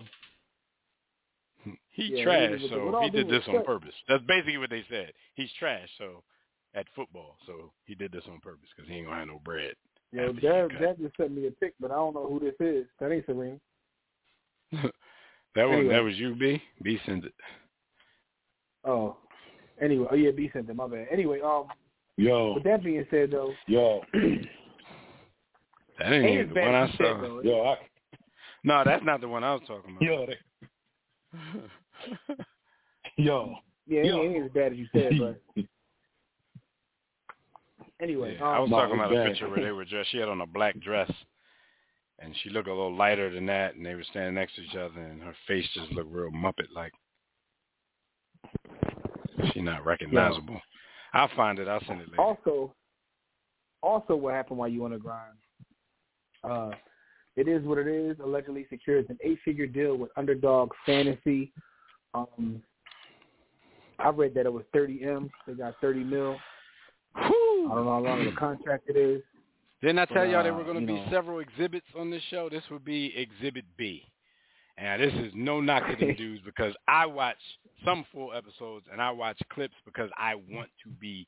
He 1.89 2.03
Yeah, 2.15 2.23
trash, 2.23 2.61
with 2.61 2.71
so 2.71 2.99
he 3.03 3.09
did 3.09 3.29
this 3.29 3.43
on 3.47 3.63
purpose. 3.65 3.93
That's 4.07 4.23
basically 4.23 4.57
what 4.57 4.69
they 4.69 4.83
said. 4.89 5.11
He's 5.33 5.49
trash, 5.59 5.89
so 5.97 6.23
at 6.73 6.87
football, 6.95 7.37
so 7.45 7.71
he 7.85 7.93
did 7.93 8.11
this 8.11 8.23
on 8.29 8.39
purpose 8.39 8.69
because 8.75 8.89
he 8.89 8.97
ain't 8.97 9.07
gonna 9.07 9.19
have 9.19 9.27
no 9.27 9.41
bread. 9.43 9.75
Yo, 10.11 10.29
after 10.29 10.33
he 10.39 10.47
Dad. 10.47 10.69
Dad 10.79 10.97
just 11.01 11.17
sent 11.17 11.31
me 11.31 11.47
a 11.47 11.51
pic, 11.51 11.73
but 11.79 11.91
I 11.91 11.95
don't 11.95 12.13
know 12.13 12.27
who 12.27 12.39
this 12.39 12.55
is. 12.59 12.85
That 12.99 13.11
ain't 13.11 13.25
Serena. 13.25 13.57
that 14.71 14.83
was 15.55 15.73
Anyway. 15.77 15.93
that 15.93 16.03
was 16.03 16.15
you, 16.15 16.35
B. 16.35 16.61
B 16.83 16.99
sent 17.05 17.25
it. 17.25 17.33
Oh, 18.83 19.17
anyway, 19.81 20.07
oh 20.11 20.15
yeah, 20.15 20.31
B 20.31 20.49
sent 20.53 20.69
it. 20.69 20.75
My 20.75 20.87
bad. 20.87 21.07
Anyway, 21.11 21.39
um, 21.41 21.65
Yo, 22.17 22.53
with 22.53 22.63
that 22.63 22.83
being 22.83 23.05
said, 23.11 23.31
though, 23.31 23.53
yo, 23.67 24.01
That 25.99 26.11
ain't 26.11 26.25
ain't 26.25 26.33
even 26.33 26.41
as 26.41 26.49
the 26.49 26.53
bad 26.55 26.65
one 26.65 26.75
I 26.75 26.83
as 26.83 26.89
you 26.91 26.97
said, 26.97 27.15
though. 27.21 27.41
yo, 27.41 27.61
I, 27.63 27.75
No, 28.63 28.83
that's 28.85 29.05
not 29.05 29.21
the 29.21 29.27
one 29.27 29.43
I 29.43 29.53
was 29.53 29.61
talking 29.67 29.91
about. 29.91 30.01
yo, 30.01 30.25
they, 30.25 30.37
yo. 33.17 33.55
Yeah, 33.87 33.99
it 33.99 34.05
Yo. 34.07 34.23
ain't, 34.23 34.35
ain't 34.37 34.45
as 34.45 34.51
bad 34.51 34.71
as 34.71 34.79
you 34.79 34.87
said, 34.95 35.13
but 35.19 35.39
anyway, 38.01 38.37
Yeah, 38.39 38.45
I 38.45 38.59
was 38.59 38.67
um, 38.67 38.71
talking 38.71 38.99
it's 38.99 39.11
about 39.11 39.25
a 39.25 39.29
picture 39.29 39.49
where 39.49 39.63
they 39.63 39.71
were 39.71 39.85
dressed. 39.85 40.11
She 40.11 40.17
had 40.17 40.29
on 40.29 40.41
a 40.41 40.47
black 40.47 40.79
dress, 40.79 41.11
and 42.19 42.33
she 42.41 42.49
looked 42.49 42.67
a 42.67 42.73
little 42.73 42.95
lighter 42.95 43.33
than 43.33 43.45
that, 43.47 43.75
and 43.75 43.85
they 43.85 43.95
were 43.95 44.05
standing 44.09 44.35
next 44.35 44.55
to 44.55 44.61
each 44.61 44.75
other, 44.75 45.01
and 45.01 45.21
her 45.21 45.35
face 45.47 45.65
just 45.73 45.91
looked 45.91 46.11
real 46.11 46.31
Muppet 46.31 46.67
like. 46.73 46.93
She 49.53 49.61
not 49.61 49.85
recognizable. 49.85 50.59
I'll 51.13 51.29
find 51.35 51.59
it. 51.59 51.67
I'll 51.67 51.83
send 51.87 52.01
it 52.01 52.09
later. 52.09 52.21
also, 52.21 52.73
also, 53.81 54.15
what 54.15 54.33
happened 54.33 54.59
while 54.59 54.67
you 54.67 54.83
on 54.85 54.91
the 54.91 54.97
grind? 54.97 55.37
Uh, 56.43 56.71
it 57.35 57.47
is 57.47 57.63
what 57.63 57.77
it 57.77 57.87
is. 57.87 58.17
Allegedly 58.23 58.65
secures 58.69 59.05
an 59.09 59.17
eight-figure 59.23 59.67
deal 59.67 59.97
with 59.97 60.11
Underdog 60.17 60.71
Fantasy. 60.85 61.51
Um, 62.13 62.61
I 63.99 64.09
read 64.09 64.33
that 64.35 64.45
it 64.45 64.53
was 64.53 64.63
30 64.73 65.03
m. 65.03 65.29
They 65.47 65.53
got 65.53 65.75
30 65.81 66.03
mil. 66.03 66.37
I 67.15 67.29
don't 67.73 67.85
know 67.85 67.93
how 67.93 67.99
long 67.99 68.25
the 68.25 68.31
contract 68.31 68.89
it 68.89 68.97
is. 68.97 69.21
Didn't 69.81 69.99
I 69.99 70.05
tell 70.05 70.25
y'all 70.25 70.43
there 70.43 70.53
were 70.53 70.63
going 70.63 70.79
to 70.79 70.85
be 70.85 70.93
know. 70.93 71.07
several 71.11 71.39
exhibits 71.39 71.85
on 71.97 72.09
this 72.09 72.21
show? 72.29 72.49
This 72.49 72.63
would 72.71 72.85
be 72.85 73.13
Exhibit 73.15 73.65
B. 73.77 74.03
And 74.77 75.01
this 75.01 75.13
is 75.13 75.31
no 75.35 75.61
knock 75.61 75.83
to 75.87 76.05
the 76.05 76.13
dudes 76.17 76.41
because 76.43 76.73
I 76.87 77.05
watch 77.05 77.37
some 77.83 78.05
full 78.11 78.33
episodes 78.33 78.85
and 78.91 79.01
I 79.01 79.11
watch 79.11 79.37
clips 79.53 79.75
because 79.85 80.09
I 80.17 80.35
want 80.35 80.69
to 80.83 80.89
be 80.99 81.27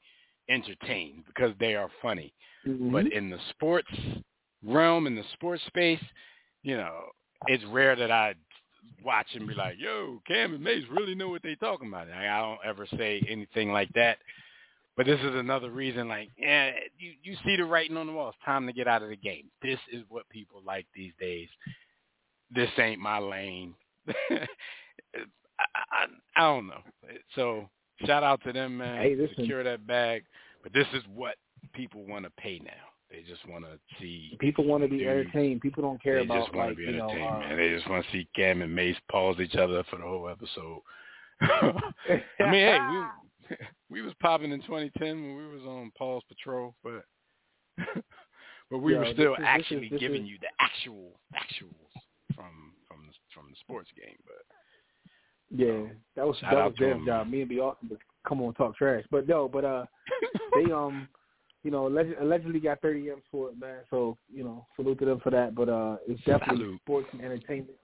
entertained 0.50 1.24
because 1.28 1.54
they 1.60 1.76
are 1.76 1.90
funny. 2.02 2.34
Mm-hmm. 2.68 2.92
But 2.92 3.12
in 3.12 3.30
the 3.30 3.40
sports 3.52 3.92
realm, 4.66 5.08
in 5.08 5.16
the 5.16 5.24
sports 5.34 5.64
space, 5.68 6.04
you 6.64 6.78
know, 6.78 6.96
it's 7.48 7.64
rare 7.66 7.96
that 7.96 8.12
I 8.12 8.34
watch 9.04 9.28
and 9.34 9.48
be 9.48 9.54
like, 9.54 9.76
yo, 9.78 10.22
Cam 10.28 10.54
and 10.54 10.64
Mace 10.64 10.84
really 10.90 11.16
know 11.16 11.30
what 11.30 11.44
they 11.44 11.56
talking 11.56 11.88
about. 11.88 12.08
Like, 12.08 12.18
I 12.18 12.40
don't 12.40 12.60
ever 12.66 12.88
say 12.98 13.24
anything 13.30 13.72
like 13.72 13.90
that. 13.94 14.18
But 14.98 15.06
this 15.06 15.20
is 15.20 15.36
another 15.36 15.70
reason, 15.70 16.08
like, 16.08 16.30
yeah, 16.40 16.72
you, 16.98 17.12
you 17.22 17.38
see 17.46 17.56
the 17.56 17.66
writing 17.66 17.98
on 17.98 18.08
the 18.08 18.14
wall. 18.14 18.30
It's 18.30 18.38
time 18.44 18.66
to 18.66 18.74
get 18.74 18.88
out 18.88 19.04
of 19.04 19.10
the 19.10 19.16
game. 19.16 19.46
This 19.62 19.78
is 19.92 20.04
what 20.10 20.28
people 20.30 20.62
like 20.66 20.88
these 20.96 21.14
days. 21.20 21.48
This 22.54 22.70
ain't 22.80 23.00
my 23.00 23.20
lane. 23.20 23.76
I, 24.08 24.48
I, 25.76 26.06
I 26.36 26.42
don't 26.42 26.66
know. 26.66 26.82
So 27.36 27.70
shout 28.06 28.24
out 28.24 28.42
to 28.46 28.54
them, 28.54 28.80
man. 28.80 29.04
Hey, 29.04 29.16
listen. 29.16 29.36
Secure 29.38 29.64
that 29.64 29.86
bag. 29.86 30.24
But 30.64 30.74
this 30.74 30.88
is 30.94 31.04
what 31.14 31.36
people 31.74 32.04
want 32.08 32.26
to 32.26 32.32
pay 32.32 32.60
now. 32.64 32.72
They 33.12 33.22
just 33.22 33.48
want 33.48 33.66
to 33.66 33.78
see. 34.00 34.36
People 34.40 34.66
want 34.66 34.84
to 34.84 34.90
be 34.90 34.98
Dude, 34.98 35.08
entertained. 35.08 35.62
People 35.62 35.84
don't 35.84 36.02
care 36.02 36.20
about. 36.20 36.28
They 36.28 36.34
about 36.34 36.46
just 36.46 36.56
want 36.56 36.70
like 36.70 36.78
to 36.78 36.86
be 36.86 36.92
you 36.92 36.98
know. 36.98 37.10
entertained, 37.10 37.36
uh, 37.36 37.40
man. 37.40 37.58
They 37.58 37.70
just 37.70 37.90
want 37.90 38.06
to 38.06 38.12
see 38.12 38.28
Cam 38.36 38.62
and 38.62 38.76
Mace 38.76 38.98
pause 39.10 39.38
each 39.40 39.56
other 39.56 39.84
for 39.90 39.98
the 39.98 40.04
whole 40.04 40.28
episode. 40.28 40.82
I 41.42 42.52
mean, 42.52 42.52
hey, 42.52 42.80
we 43.90 44.02
was 44.02 44.14
popping 44.22 44.52
in 44.52 44.62
2010 44.62 45.08
when 45.22 45.36
we 45.38 45.48
was 45.48 45.64
on 45.66 45.92
Paul's 45.98 46.24
Patrol, 46.28 46.76
but 46.84 47.04
but 48.70 48.80
we 48.80 48.94
Yo, 48.94 49.00
were 49.00 49.14
still 49.14 49.34
is- 49.34 49.40
this 49.40 49.46
actually 49.48 49.86
is- 49.86 49.92
this 49.92 50.00
giving 50.00 50.24
is- 50.24 50.30
you 50.30 50.38
the 50.42 50.48
actual 50.60 51.20
actuals 51.36 52.02
from 52.36 52.74
from 52.88 53.06
the, 53.08 53.14
from 53.34 53.46
the 53.50 53.56
sports 53.60 53.90
game. 53.96 54.18
But 54.26 54.46
Yeah, 55.50 55.92
that 56.16 56.26
was 56.28 56.38
that 56.42 56.54
was 56.54 56.74
to 56.78 56.84
their 56.86 57.06
job. 57.06 57.28
Me 57.30 57.42
and 57.42 57.50
B 57.50 57.60
Austin 57.60 57.90
just 57.90 58.02
come 58.28 58.42
on 58.42 58.54
talk 58.56 58.76
trash, 58.76 59.04
but 59.12 59.28
no, 59.28 59.48
but 59.48 59.64
uh, 59.66 59.86
they 60.56 60.72
um, 60.72 61.08
you 61.64 61.72
know, 61.72 61.88
alleged, 61.88 62.14
allegedly 62.22 62.60
got 62.60 62.82
30 62.82 63.10
m's 63.12 63.24
for 63.32 63.50
it, 63.50 63.60
man. 63.60 63.80
So 63.90 64.18
you 64.34 64.44
know, 64.44 64.66
salute 64.76 65.00
to 65.00 65.06
them 65.06 65.20
for 65.22 65.32
that. 65.32 65.56
But 65.56 65.70
uh, 65.70 65.98
it's 66.08 66.20
definitely 66.24 66.58
Salute. 66.64 66.82
sports 66.82 67.08
and 67.14 67.22
entertainment. 67.22 67.78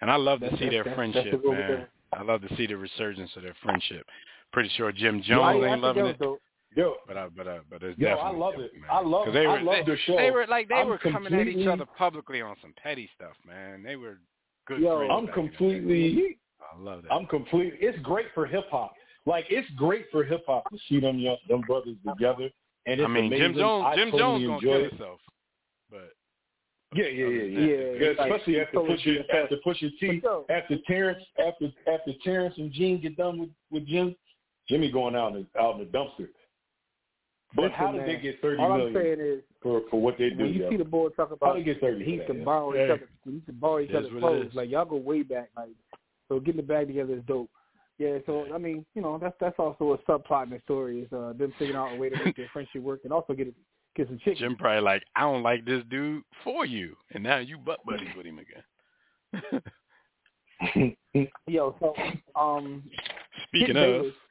and 0.00 0.10
I 0.10 0.16
love 0.16 0.40
to 0.40 0.46
That's- 0.46 0.60
see 0.60 0.68
their 0.68 0.84
that's- 0.84 0.96
friendship, 0.96 1.24
that's 1.30 1.42
the 1.42 1.50
man. 1.50 1.58
there. 1.58 1.88
I 2.12 2.22
love 2.22 2.42
to 2.42 2.56
see 2.56 2.66
the 2.66 2.76
resurgence 2.76 3.30
of 3.36 3.42
their 3.44 3.54
friendship. 3.62 4.04
Pretty 4.52 4.70
sure 4.76 4.90
Jim 4.92 5.22
Jones 5.22 5.42
I- 5.42 5.66
I 5.68 5.72
ain't 5.72 5.82
loving 5.82 6.06
it. 6.06 6.18
that 6.18 6.36
Yo, 6.76 6.94
but 7.06 7.16
I, 7.16 7.26
but 7.36 7.48
I, 7.48 7.58
but 7.68 7.82
it's 7.82 7.98
Yo, 7.98 8.10
I 8.10 8.30
love 8.30 8.54
it. 8.54 8.72
man. 8.74 8.84
I 8.90 9.00
love- 9.00 9.26
it. 9.28 9.32
they 9.32 9.44
I 9.46 9.60
love 9.60 9.84
they, 9.84 9.92
the 9.92 9.98
show. 10.06 10.16
They 10.16 10.30
were 10.30 10.46
like 10.46 10.68
they 10.68 10.76
I'm 10.76 10.88
were 10.88 10.98
coming 10.98 11.34
at 11.34 11.46
each 11.48 11.66
other 11.66 11.84
publicly 11.84 12.40
on 12.40 12.54
some 12.62 12.72
petty 12.80 13.10
stuff, 13.16 13.34
man. 13.44 13.82
They 13.82 13.96
were 13.96 14.18
good 14.66 14.80
Yo. 14.80 15.00
I'm 15.00 15.26
back 15.26 15.36
in 15.36 15.44
the 15.44 15.48
day. 15.48 15.48
completely. 15.48 16.38
I 16.60 16.80
love 16.80 17.02
that. 17.02 17.12
I'm 17.12 17.26
completely. 17.26 17.76
It's 17.80 17.98
great 18.00 18.26
for 18.34 18.46
hip 18.46 18.66
hop. 18.70 18.92
Like 19.26 19.46
it's 19.50 19.68
great 19.72 20.06
for 20.12 20.22
hip 20.22 20.44
hop 20.46 20.70
to 20.70 20.78
see 20.88 21.00
them 21.00 21.18
young, 21.18 21.38
them 21.48 21.62
brothers 21.62 21.96
together. 22.06 22.48
And 22.86 23.00
it's 23.00 23.04
I 23.04 23.08
mean, 23.08 23.26
amazing. 23.26 23.46
Jim 23.48 23.54
Jones, 23.56 23.84
I 23.88 23.96
Jim 23.96 24.10
totally 24.12 24.20
Jones 24.22 24.44
gonna 24.46 24.56
enjoy 24.56 24.70
kill 24.80 24.88
himself, 24.90 25.20
but 25.90 26.12
Yeah, 26.94 27.04
yeah, 27.06 27.26
yeah, 27.26 27.42
yeah. 27.42 27.60
Yeah, 27.60 27.66
Yeah, 27.66 27.76
it's 28.10 28.18
like- 28.18 28.30
especially 28.32 28.60
after 28.60 28.72
totally 28.74 28.96
Pusha 28.96 29.34
after 29.34 29.56
Pusha 29.66 29.98
T 29.98 30.20
But 30.22 30.46
after 30.50 30.76
Terrence 30.86 31.22
after 31.38 31.72
after 31.92 32.12
Terrence 32.24 32.56
and 32.58 32.70
Gene 32.72 33.00
get 33.00 33.16
done 33.16 33.38
with 33.40 33.50
with 33.70 33.86
Jim, 33.86 34.14
Jimmy 34.68 34.90
going 34.90 35.16
out 35.16 35.34
in 35.34 35.46
the, 35.54 35.60
out 35.60 35.74
in 35.74 35.80
the 35.80 35.86
dumpster. 35.86 36.28
But 37.54 37.62
Listen, 37.62 37.76
how 37.76 37.92
did 37.92 37.98
man, 37.98 38.06
they 38.06 38.16
get 38.18 38.40
thirty 38.40 38.62
All 38.62 38.72
I'm 38.72 38.94
saying 38.94 39.18
is, 39.18 39.40
for 39.60 39.82
for 39.90 40.00
what 40.00 40.16
they 40.18 40.30
do? 40.30 40.44
when 40.44 40.54
you 40.54 40.62
yo? 40.62 40.70
see 40.70 40.76
the 40.76 40.84
boys 40.84 41.10
talk 41.16 41.32
about 41.32 41.44
how 41.44 41.50
about 41.52 41.58
they 41.58 41.64
get 41.64 41.80
thirty? 41.80 42.04
he 42.04 42.18
for 42.18 42.24
can 42.26 42.38
that, 42.38 42.44
borrow 42.44 42.74
yo? 42.74 42.84
each 42.84 42.90
other, 42.90 43.08
he 43.24 43.40
can 43.40 43.54
borrow 43.56 43.80
each 43.80 43.90
It 43.90 43.92
is 43.92 44.06
other's 44.06 44.20
clothes. 44.20 44.50
Like 44.54 44.70
y'all 44.70 44.84
go 44.84 44.96
way 44.96 45.22
back. 45.22 45.50
Like 45.56 45.70
so, 46.28 46.38
getting 46.38 46.60
the 46.60 46.66
bag 46.66 46.86
together 46.86 47.14
is 47.14 47.22
dope. 47.26 47.50
Yeah, 47.98 48.18
so 48.24 48.46
I 48.54 48.58
mean, 48.58 48.86
you 48.94 49.02
know, 49.02 49.18
that's 49.18 49.34
that's 49.40 49.58
also 49.58 49.92
a 49.92 49.98
subplot 50.10 50.44
in 50.44 50.50
the 50.50 50.60
story 50.64 51.00
is 51.00 51.12
uh, 51.12 51.32
them 51.34 51.52
figuring 51.58 51.76
out 51.76 51.92
a 51.92 51.96
way 51.96 52.08
to 52.08 52.24
make 52.24 52.36
their 52.36 52.48
friendship 52.52 52.82
work 52.82 53.00
and 53.04 53.12
also 53.12 53.34
get 53.34 53.48
it, 53.48 53.54
get 53.94 54.06
some 54.06 54.18
chicken. 54.18 54.36
Jim 54.38 54.56
probably 54.56 54.80
like, 54.80 55.02
I 55.16 55.22
don't 55.22 55.42
like 55.42 55.66
this 55.66 55.82
dude 55.90 56.22
for 56.42 56.64
you, 56.64 56.96
and 57.12 57.22
now 57.22 57.38
you 57.38 57.58
butt 57.58 57.84
buddies 57.84 58.08
with 58.16 58.24
him 58.24 58.38
again. 58.38 59.62
Yo, 61.46 61.74
so 61.78 61.94
um, 62.40 62.82
Speaking 63.48 63.74
Skip 63.74 63.76
of, 63.76 63.82
Bayless, 63.82 64.14
so 64.14 64.29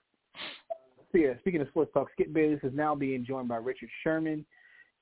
yeah, 1.13 1.37
speaking 1.39 1.61
of 1.61 1.67
sports 1.69 1.91
talk, 1.93 2.07
Skip 2.13 2.33
Bayless 2.33 2.59
is 2.63 2.73
now 2.73 2.95
being 2.95 3.25
joined 3.25 3.47
by 3.47 3.57
Richard 3.57 3.89
Sherman, 4.03 4.45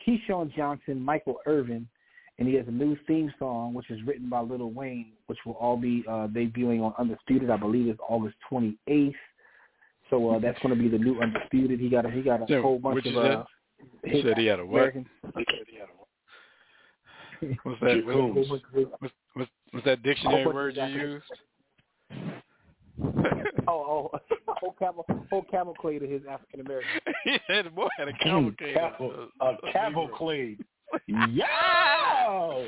Keyshawn 0.06 0.54
Johnson, 0.56 1.00
Michael 1.02 1.38
Irvin, 1.46 1.88
and 2.40 2.48
he 2.48 2.54
has 2.56 2.68
a 2.68 2.72
new 2.72 2.96
theme 3.08 3.34
song 3.40 3.74
which 3.74 3.90
is 3.90 4.00
written 4.06 4.30
by 4.30 4.42
Lil 4.42 4.70
Wayne, 4.72 5.14
which 5.26 5.40
will 5.46 5.54
all 5.54 5.76
be 5.78 6.04
uh, 6.08 6.28
debuting 6.28 6.82
on 6.82 6.94
Undisputed. 7.00 7.50
I 7.50 7.58
believe 7.58 7.88
it's 7.88 8.00
August 8.08 8.36
28th. 8.52 9.14
So 10.10 10.36
uh, 10.36 10.40
that's 10.40 10.58
going 10.60 10.76
to 10.76 10.82
be 10.82 10.88
the 10.88 11.04
new 11.04 11.20
Undisputed. 11.20 11.80
He 11.80 11.90
got 11.90 12.06
a 12.06 12.12
he 12.12 12.22
got 12.22 12.42
a 12.42 12.46
Yeah, 12.48 12.62
whole 12.62 12.80
bunch 12.80 13.06
of 13.06 13.18
uh, 13.18 13.44
hit 14.04 14.24
said 14.24 14.38
he 14.38 14.46
had 14.46 14.60
a 14.60 14.66
what? 14.66 14.78
American- 14.80 15.06
What's 15.34 15.40
that? 15.42 17.60
What's, 17.64 17.80
Jacobs. 17.82 18.50
what's, 18.50 18.64
what's, 19.34 19.52
what's 19.72 19.86
that 19.86 20.02
dictionary 20.02 20.48
word 20.48 20.76
you 20.76 20.86
used? 20.86 21.26
oh, 23.68 24.12
oh, 24.14 24.20
whole 24.48 24.76
camel, 24.80 25.06
whole 25.30 25.44
camel 25.50 25.74
clay 25.74 26.00
to 26.00 26.08
his 26.08 26.22
African 26.30 26.62
American. 26.62 26.90
he 27.24 27.38
said 27.48 27.66
the 27.66 27.70
boy 27.70 27.88
had 27.98 28.08
a 28.08 28.14
cavalcade. 28.24 28.76
Caval- 28.76 29.28
a 29.42 29.72
cavalcade. 29.72 30.64
Yo, 31.08 32.68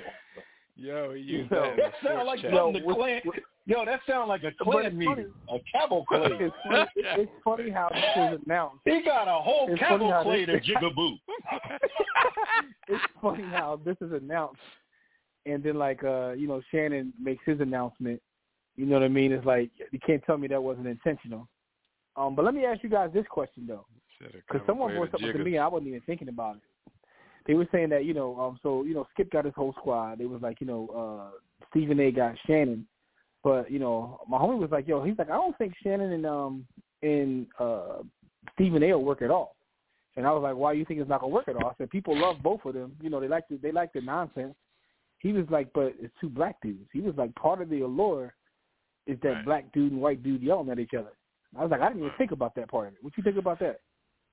Yo, 0.75 1.13
he 1.13 1.21
used 1.21 1.51
Yo, 1.51 1.61
that 1.61 1.69
in 1.71 1.75
the 1.75 1.81
that 1.83 1.93
sounds 2.03 2.21
sports 2.21 2.27
like. 2.27 2.43
Yo, 2.43 2.57
something 2.57 2.87
the 2.87 2.93
clan. 2.93 3.21
Yo, 3.65 3.85
that 3.85 3.99
sounds 4.07 4.29
like 4.29 4.43
a 4.43 4.51
clan 4.63 4.85
it's 4.85 4.95
meeting. 4.95 5.31
A 5.49 5.57
cavalcade. 5.71 6.41
It's 6.41 6.55
funny, 6.63 6.85
it's 6.95 7.31
funny 7.43 7.69
how 7.69 7.89
this 7.89 8.33
is 8.33 8.39
announced. 8.45 8.77
he 8.85 9.01
got 9.03 9.27
a 9.27 9.41
whole 9.41 9.67
It's 9.69 9.79
funny 9.81 10.09
how 10.09 10.23
cavalcade 10.23 10.49
of 10.49 10.61
jigaboo. 10.61 11.19
it's 12.87 13.03
funny 13.21 13.43
how 13.43 13.79
this 13.83 13.97
is 14.01 14.11
announced, 14.13 14.61
and 15.45 15.61
then 15.61 15.75
like 15.77 16.03
uh, 16.03 16.31
you 16.31 16.47
know, 16.47 16.61
Shannon 16.71 17.13
makes 17.21 17.43
his 17.45 17.59
announcement. 17.59 18.21
You 18.79 18.85
know 18.85 18.93
what 18.93 19.03
I 19.03 19.09
mean? 19.09 19.33
It's 19.33 19.45
like 19.45 19.71
you 19.91 19.99
can't 19.99 20.23
tell 20.25 20.37
me 20.37 20.47
that 20.47 20.63
wasn't 20.63 20.87
intentional. 20.87 21.49
Um, 22.15 22.33
but 22.33 22.45
let 22.45 22.53
me 22.53 22.63
ask 22.63 22.81
you 22.81 22.87
guys 22.87 23.09
this 23.13 23.25
question 23.29 23.65
though, 23.67 23.85
because 24.19 24.65
someone 24.65 24.95
brought 24.95 25.11
something 25.11 25.33
to 25.33 25.43
me, 25.43 25.55
and 25.55 25.63
I 25.65 25.67
wasn't 25.67 25.89
even 25.89 26.01
thinking 26.05 26.29
about 26.29 26.55
it. 26.55 26.61
They 27.45 27.55
were 27.55 27.67
saying 27.73 27.89
that 27.89 28.05
you 28.05 28.13
know, 28.13 28.39
um, 28.39 28.57
so 28.63 28.85
you 28.85 28.93
know, 28.93 29.05
Skip 29.11 29.31
got 29.31 29.43
his 29.43 29.53
whole 29.53 29.73
squad. 29.73 30.21
It 30.21 30.29
was 30.29 30.41
like 30.41 30.61
you 30.61 30.67
know, 30.67 30.87
uh, 30.95 31.65
Stephen 31.69 31.99
A. 31.99 32.09
got 32.09 32.35
Shannon, 32.47 32.87
but 33.43 33.69
you 33.69 33.79
know, 33.79 34.21
my 34.29 34.37
homie 34.37 34.57
was 34.57 34.71
like, 34.71 34.87
yo, 34.87 35.03
he's 35.03 35.17
like, 35.17 35.29
I 35.29 35.33
don't 35.33 35.57
think 35.57 35.73
Shannon 35.83 36.13
and 36.13 36.25
um 36.25 36.65
and 37.03 37.47
uh 37.59 37.97
Stephen 38.53 38.81
A. 38.83 38.93
will 38.93 39.03
work 39.03 39.21
at 39.21 39.29
all. 39.29 39.57
And 40.15 40.25
I 40.25 40.31
was 40.31 40.41
like, 40.41 40.55
why 40.55 40.71
do 40.71 40.79
you 40.79 40.85
think 40.85 41.01
it's 41.01 41.09
not 41.09 41.19
gonna 41.19 41.33
work 41.33 41.49
at 41.49 41.57
all? 41.57 41.67
I 41.69 41.73
said, 41.77 41.89
people 41.89 42.17
love 42.17 42.37
both 42.41 42.63
of 42.63 42.75
them. 42.75 42.95
You 43.01 43.09
know, 43.09 43.19
they 43.19 43.27
like 43.27 43.49
the 43.49 43.57
they 43.57 43.73
like 43.73 43.91
the 43.91 43.99
nonsense. 43.99 44.55
He 45.17 45.33
was 45.33 45.45
like, 45.49 45.67
but 45.73 45.95
it's 45.99 46.13
two 46.21 46.29
black 46.29 46.61
dudes. 46.61 46.87
He 46.93 47.01
was 47.01 47.13
like, 47.17 47.35
part 47.35 47.61
of 47.61 47.67
the 47.67 47.81
allure 47.81 48.33
is 49.09 49.19
that 49.21 49.29
Right. 49.29 49.45
black 49.45 49.71
dude 49.73 49.91
and 49.91 50.01
white 50.01 50.21
dude 50.23 50.41
yelling 50.41 50.69
at 50.69 50.79
each 50.79 50.93
other. 50.93 51.11
I 51.57 51.63
was 51.63 51.71
like, 51.71 51.81
I 51.81 51.87
didn't 51.87 52.03
even 52.03 52.17
think 52.17 52.31
about 52.31 52.53
that 52.55 52.69
part 52.69 52.87
of 52.87 52.93
it. 52.93 52.99
What 53.03 53.17
you 53.17 53.23
think 53.23 53.37
about 53.37 53.59
that? 53.59 53.81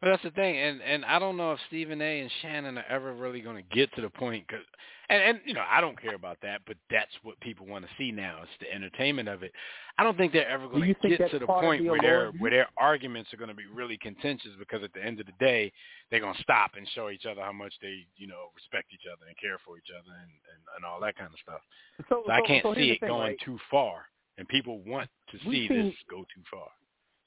But 0.02 0.10
that's 0.10 0.22
the 0.24 0.30
thing, 0.30 0.58
and 0.58 0.82
and 0.82 1.06
I 1.06 1.18
don't 1.18 1.38
know 1.38 1.52
if 1.52 1.58
Stephen 1.68 2.02
A. 2.02 2.20
and 2.20 2.30
Shannon 2.42 2.76
are 2.76 2.84
ever 2.90 3.14
really 3.14 3.40
going 3.40 3.56
to 3.56 3.74
get 3.74 3.90
to 3.94 4.02
the 4.02 4.10
point, 4.10 4.46
cause, 4.46 4.60
and 5.08 5.22
and 5.22 5.40
you 5.46 5.54
know 5.54 5.64
I 5.66 5.80
don't 5.80 5.98
care 5.98 6.14
about 6.14 6.36
that, 6.42 6.60
but 6.66 6.76
that's 6.90 7.12
what 7.22 7.40
people 7.40 7.64
want 7.66 7.86
to 7.86 7.90
see 7.96 8.12
now. 8.12 8.40
It's 8.42 8.52
the 8.60 8.70
entertainment 8.70 9.26
of 9.26 9.42
it. 9.42 9.52
I 9.96 10.04
don't 10.04 10.14
think 10.18 10.34
they're 10.34 10.48
ever 10.50 10.68
going 10.68 10.94
to 11.02 11.08
get 11.08 11.30
to 11.30 11.38
the 11.38 11.46
point 11.46 11.82
the 11.82 11.88
where 11.88 12.00
their 12.02 12.30
where 12.32 12.50
their 12.50 12.68
arguments 12.76 13.32
are 13.32 13.38
going 13.38 13.48
to 13.48 13.54
be 13.56 13.64
really 13.72 13.96
contentious 13.96 14.50
because 14.58 14.82
at 14.84 14.92
the 14.92 15.02
end 15.02 15.18
of 15.18 15.24
the 15.24 15.32
day 15.40 15.72
they're 16.10 16.20
going 16.20 16.36
to 16.36 16.42
stop 16.42 16.72
and 16.76 16.86
show 16.94 17.08
each 17.08 17.24
other 17.24 17.40
how 17.40 17.52
much 17.52 17.72
they 17.80 18.04
you 18.18 18.26
know 18.26 18.52
respect 18.54 18.92
each 18.92 19.08
other 19.10 19.24
and 19.26 19.34
care 19.40 19.56
for 19.64 19.78
each 19.78 19.88
other 19.88 20.12
and 20.12 20.30
and, 20.52 20.60
and 20.76 20.84
all 20.84 21.00
that 21.00 21.16
kind 21.16 21.32
of 21.32 21.38
stuff. 21.40 21.62
So, 22.10 22.22
So 22.26 22.32
I 22.32 22.42
can't 22.42 22.62
so 22.62 22.74
see 22.74 22.90
it 22.90 23.00
thing, 23.00 23.08
going 23.08 23.28
right? 23.28 23.40
too 23.42 23.58
far, 23.70 24.04
and 24.38 24.48
people 24.48 24.78
want 24.86 25.08
to 25.30 25.38
see 25.38 25.68
seen- 25.68 25.86
this 25.86 25.94
go 26.10 26.18
too 26.22 26.42
far. 26.50 26.68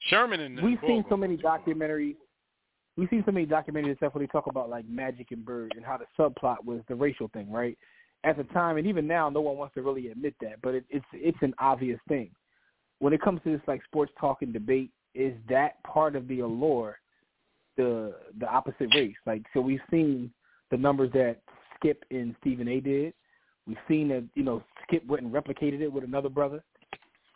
Sherman 0.07 0.39
and 0.39 0.62
We've 0.62 0.80
seen 0.88 1.03
so 1.10 1.18
many 1.18 1.36
documentaries. 1.38 2.16
We've 2.95 3.10
seen 3.10 3.24
so 3.26 3.32
many 3.32 3.45
documentaries 3.45 3.97
stuff 3.97 4.14
where 4.14 4.26
they 4.26 4.32
talk 4.32 4.47
about 4.47 4.70
like 4.70 4.88
Magic 4.88 5.32
and 5.32 5.43
Bird 5.43 5.74
and 5.76 5.86
how 5.86 5.97
the 5.97 6.05
subplot 6.18 6.64
was 6.64 6.82
the 6.88 6.95
racial 6.95 7.28
thing, 7.30 7.51
right? 7.51 7.78
At 8.24 8.38
the 8.38 8.43
time, 8.45 8.78
and 8.78 8.88
even 8.88 9.07
now, 9.07 9.30
no 9.30 9.41
one 9.41 9.57
wants 9.57 9.74
to 9.76 9.82
really 9.82 10.10
admit 10.10 10.36
that, 10.41 10.62
but 10.62 10.76
it, 10.76 10.86
it's 10.89 11.05
it's 11.14 11.38
an 11.41 11.53
obvious 11.60 11.99
thing. 12.07 12.32
When 12.99 13.14
it 13.14 13.22
comes 13.22 13.41
to 13.43 13.51
this 13.51 13.62
like 13.68 13.82
sports 13.86 14.12
talk 14.20 14.41
and 14.41 14.51
debate, 14.51 14.91
is 15.16 15.34
that 15.47 15.82
part 15.84 16.16
of 16.16 16.28
the 16.28 16.41
allure, 16.41 16.99
the 17.78 18.16
the 18.39 18.47
opposite 18.47 18.93
race? 18.93 19.16
Like, 19.26 19.43
so 19.53 19.62
we've 19.62 19.80
seen 19.89 20.32
the 20.70 20.78
numbers 20.78 21.12
that 21.14 21.38
Skip 21.76 22.03
and 22.12 22.36
Stephen 22.41 22.68
A. 22.68 22.82
did. 22.82 23.14
We've 23.66 23.78
seen 23.88 24.10
that 24.10 24.26
you 24.36 24.43
know 24.43 24.64
Skip 24.84 25.05
went 25.05 25.24
and 25.24 25.34
replicated 25.34 25.80
it 25.80 25.91
with 25.91 26.03
another 26.03 26.30
brother. 26.30 26.62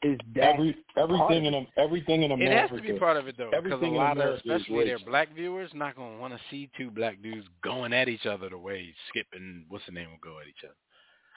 Is 0.04 0.18
that 0.36 0.56
Every 0.56 0.76
everything 0.98 1.46
in 1.46 1.68
everything 1.78 2.24
in 2.24 2.32
It 2.32 2.34
America. 2.36 2.74
has 2.74 2.82
to 2.82 2.94
be 2.94 3.00
part 3.00 3.16
of 3.18 3.28
it 3.28 3.36
though, 3.38 3.50
because 3.52 3.64
a 3.72 3.76
Everything 3.76 3.94
in 3.94 4.00
lot 4.00 4.12
of, 4.12 4.18
America 4.18 4.34
is 4.36 4.52
especially 4.62 4.84
their 4.86 4.98
race. 4.98 5.06
black 5.06 5.34
viewers, 5.34 5.72
not 5.74 5.96
going 5.96 6.14
to 6.16 6.20
want 6.20 6.34
to 6.34 6.40
see 6.52 6.70
two 6.78 6.92
black 6.92 7.22
dudes 7.24 7.48
going 7.64 7.94
at 7.94 8.10
each 8.10 8.26
other 8.26 8.50
the 8.50 8.58
way 8.58 8.94
Skip 9.10 9.28
and 9.34 9.66
what's 9.70 9.86
the 9.86 9.92
name 9.94 10.10
will 10.12 10.18
go 10.34 10.40
at 10.40 10.48
each 10.48 10.64
other. 10.64 10.76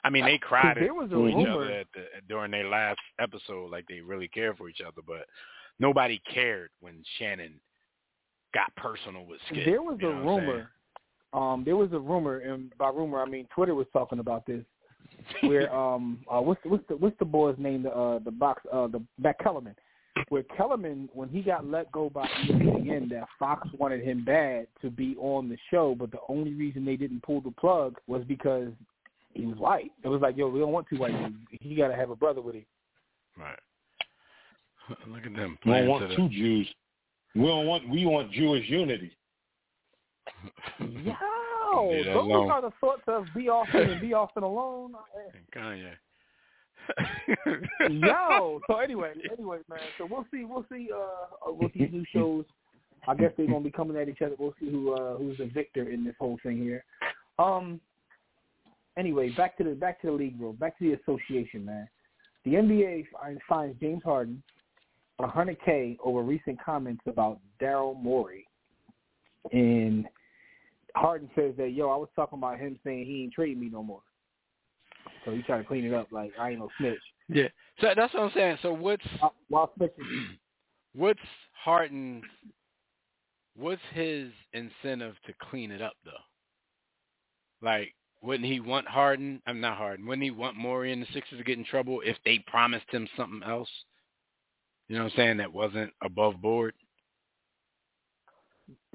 I 0.03 0.09
mean, 0.09 0.25
they 0.25 0.37
cried 0.37 0.77
there 0.77 0.93
was 0.93 1.09
a 1.11 1.15
to 1.15 1.27
each 1.27 1.47
other 1.47 1.71
at 1.71 1.87
the, 1.93 2.05
during 2.29 2.51
their 2.51 2.67
last 2.69 2.99
episode, 3.19 3.71
like 3.71 3.85
they 3.87 3.99
really 4.01 4.27
care 4.27 4.53
for 4.53 4.69
each 4.69 4.81
other, 4.81 5.01
but 5.05 5.25
nobody 5.79 6.21
cared 6.33 6.69
when 6.81 7.03
Shannon 7.17 7.59
got 8.53 8.73
personal 8.75 9.25
with 9.25 9.39
Skip. 9.49 9.65
There 9.65 9.81
was 9.81 9.97
you 10.01 10.09
a 10.09 10.13
know 10.13 10.23
what 10.23 10.41
rumor. 10.41 10.69
Um, 11.33 11.63
there 11.65 11.75
was 11.75 11.91
a 11.93 11.99
rumor, 11.99 12.39
and 12.39 12.71
by 12.77 12.89
rumor 12.89 13.21
I 13.21 13.25
mean 13.25 13.47
Twitter 13.53 13.75
was 13.75 13.87
talking 13.91 14.19
about 14.19 14.45
this. 14.45 14.63
Where 15.41 15.73
um, 15.73 16.19
uh, 16.31 16.39
what's 16.39 16.61
the, 16.63 16.69
what's 16.69 16.87
the 16.87 16.95
what's 16.95 17.17
the 17.19 17.25
boy's 17.25 17.55
name? 17.57 17.83
The 17.83 17.91
uh, 17.91 18.19
the 18.19 18.31
box 18.31 18.61
uh, 18.71 18.87
the 18.87 19.01
back 19.19 19.39
Kellerman. 19.39 19.75
Where 20.29 20.43
Kellerman, 20.43 21.09
when 21.13 21.29
he 21.29 21.41
got 21.41 21.67
let 21.67 21.91
go 21.91 22.09
by 22.09 22.27
ESPN, 22.45 23.09
that 23.09 23.27
Fox 23.37 23.67
wanted 23.77 24.03
him 24.03 24.25
bad 24.25 24.67
to 24.81 24.89
be 24.89 25.15
on 25.19 25.47
the 25.47 25.57
show, 25.69 25.95
but 25.97 26.11
the 26.11 26.17
only 26.27 26.53
reason 26.53 26.85
they 26.85 26.95
didn't 26.95 27.21
pull 27.21 27.39
the 27.39 27.51
plug 27.51 27.97
was 28.07 28.23
because 28.27 28.69
he 29.33 29.45
was 29.45 29.57
white. 29.57 29.91
It 30.03 30.07
was 30.07 30.21
like, 30.21 30.35
yo, 30.35 30.49
we 30.49 30.59
don't 30.59 30.71
want 30.71 30.87
two 30.89 30.97
white 30.97 31.11
dudes. 31.11 31.35
He 31.61 31.75
got 31.75 31.89
to 31.89 31.95
have 31.95 32.09
a 32.09 32.15
brother 32.15 32.41
with 32.41 32.55
him. 32.55 32.65
Right. 33.37 33.59
Look 35.07 35.25
at 35.25 35.35
them 35.35 35.57
We 35.65 35.71
don't 35.71 35.87
want 35.87 36.15
two 36.15 36.29
Jews. 36.29 36.67
We 37.35 37.45
don't 37.45 37.67
want. 37.67 37.87
We 37.89 38.05
want 38.05 38.31
Jewish 38.31 38.67
unity. 38.67 39.11
Yo, 41.73 41.89
Leave 41.91 42.05
those 42.05 42.15
alone. 42.15 42.51
are 42.51 42.61
the 42.61 42.71
thoughts 42.79 43.01
of 43.07 43.25
be 43.35 43.49
often 43.49 43.81
and 43.89 44.01
be 44.01 44.13
often 44.13 44.43
alone. 44.43 44.93
Kanye. 45.55 45.91
Yo. 47.89 48.59
So 48.67 48.77
anyway, 48.77 49.13
anyway, 49.31 49.59
man. 49.69 49.79
So 49.97 50.07
we'll 50.09 50.25
see. 50.31 50.45
We'll 50.45 50.65
see. 50.71 50.89
Uh, 50.95 51.51
with 51.51 51.73
these 51.73 51.89
new 51.91 52.05
shows, 52.13 52.45
I 53.07 53.15
guess 53.15 53.31
they're 53.37 53.47
gonna 53.47 53.59
be 53.61 53.71
coming 53.71 53.97
at 53.97 54.07
each 54.09 54.21
other. 54.21 54.35
We'll 54.39 54.55
see 54.59 54.69
who 54.71 54.93
uh, 54.93 55.17
who's 55.17 55.37
the 55.37 55.45
victor 55.47 55.89
in 55.89 56.03
this 56.03 56.15
whole 56.19 56.37
thing 56.43 56.61
here. 56.61 56.83
Um. 57.39 57.79
Anyway, 58.97 59.29
back 59.37 59.55
to 59.57 59.63
the 59.63 59.71
back 59.71 60.01
to 60.01 60.07
the 60.07 60.13
league 60.13 60.39
rule. 60.39 60.53
Back 60.53 60.77
to 60.79 60.85
the 60.89 60.93
association, 61.01 61.63
man. 61.65 61.87
The 62.45 62.53
NBA 62.53 63.05
finds- 63.11 63.41
finds 63.47 63.79
James 63.79 64.01
Harden 64.03 64.41
100k 65.19 65.97
over 66.03 66.21
recent 66.21 66.57
comments 66.63 67.01
about 67.05 67.39
Daryl 67.61 68.01
Morey, 68.01 68.47
and 69.51 70.05
Harden 70.97 71.29
says 71.35 71.53
that 71.57 71.69
yo, 71.69 71.89
I 71.89 71.97
was 71.97 72.09
talking 72.15 72.39
about 72.39 72.59
him 72.59 72.79
saying 72.83 73.05
he 73.05 73.23
ain't 73.23 73.33
trading 73.33 73.59
me 73.59 73.69
no 73.69 73.83
more. 73.83 74.01
So 75.25 75.31
he 75.31 75.41
tried 75.41 75.59
to 75.59 75.63
clean 75.63 75.85
it 75.85 75.93
up 75.93 76.07
like 76.11 76.31
I 76.39 76.51
ain't 76.51 76.59
no 76.59 76.69
snitch. 76.79 76.99
Yeah. 77.29 77.47
So 77.79 77.89
that's 77.95 78.13
what 78.13 78.23
I'm 78.23 78.31
saying. 78.33 78.57
So 78.61 78.73
what's 78.73 79.05
Uh, 79.21 79.29
While 79.49 79.73
what's 80.93 81.19
Harden's 81.63 82.23
what's 83.55 83.81
his 83.93 84.31
incentive 84.53 85.15
to 85.25 85.33
clean 85.49 85.71
it 85.71 85.81
up 85.81 85.93
though? 86.05 86.11
Like, 87.61 87.93
wouldn't 88.21 88.49
he 88.49 88.59
want 88.59 88.87
Harden? 88.87 89.41
I'm 89.45 89.59
not 89.59 89.77
Harden. 89.77 90.05
Wouldn't 90.05 90.23
he 90.23 90.31
want 90.31 90.55
Morey 90.55 90.91
and 90.91 91.01
the 91.01 91.07
Sixers 91.13 91.37
to 91.37 91.43
get 91.43 91.57
in 91.57 91.65
trouble 91.65 92.01
if 92.03 92.17
they 92.23 92.43
promised 92.47 92.85
him 92.91 93.07
something 93.15 93.47
else? 93.47 93.69
You 94.87 94.95
know 94.97 95.03
what 95.03 95.13
I'm 95.13 95.17
saying? 95.17 95.37
That 95.37 95.53
wasn't 95.53 95.91
above 96.01 96.41
board. 96.41 96.73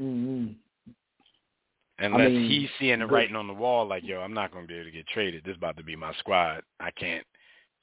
Mm-hmm. 0.01 0.53
Unless 2.03 2.27
I 2.27 2.29
mean, 2.31 2.51
he's 2.51 2.69
seeing 2.81 2.99
the 2.99 3.07
writing 3.07 3.37
on 3.37 3.47
the 3.47 3.53
wall, 3.55 3.87
like, 3.87 4.03
yo, 4.05 4.21
I'm 4.21 4.35
not 4.35 4.53
going 4.53 4.65
to 4.65 4.69
be 4.69 4.75
able 4.75 4.87
to 4.87 4.91
get 4.91 5.07
traded. 5.07 5.45
This 5.45 5.53
is 5.53 5.57
about 5.57 5.77
to 5.77 5.85
be 5.85 5.95
my 5.95 6.13
squad. 6.15 6.63
I 6.81 6.91
can't 6.91 7.25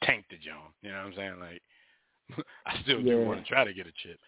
tank 0.04 0.26
the 0.30 0.36
John. 0.36 0.74
You 0.82 0.92
know 0.92 0.98
what 0.98 1.06
I'm 1.06 1.14
saying? 1.16 1.40
Like, 1.40 2.46
I 2.66 2.82
still 2.84 3.02
do 3.02 3.08
Yeah. 3.08 3.26
want 3.26 3.42
to 3.42 3.50
try 3.50 3.64
to 3.64 3.74
get 3.74 3.88
a 3.88 3.92
chip. 4.04 4.20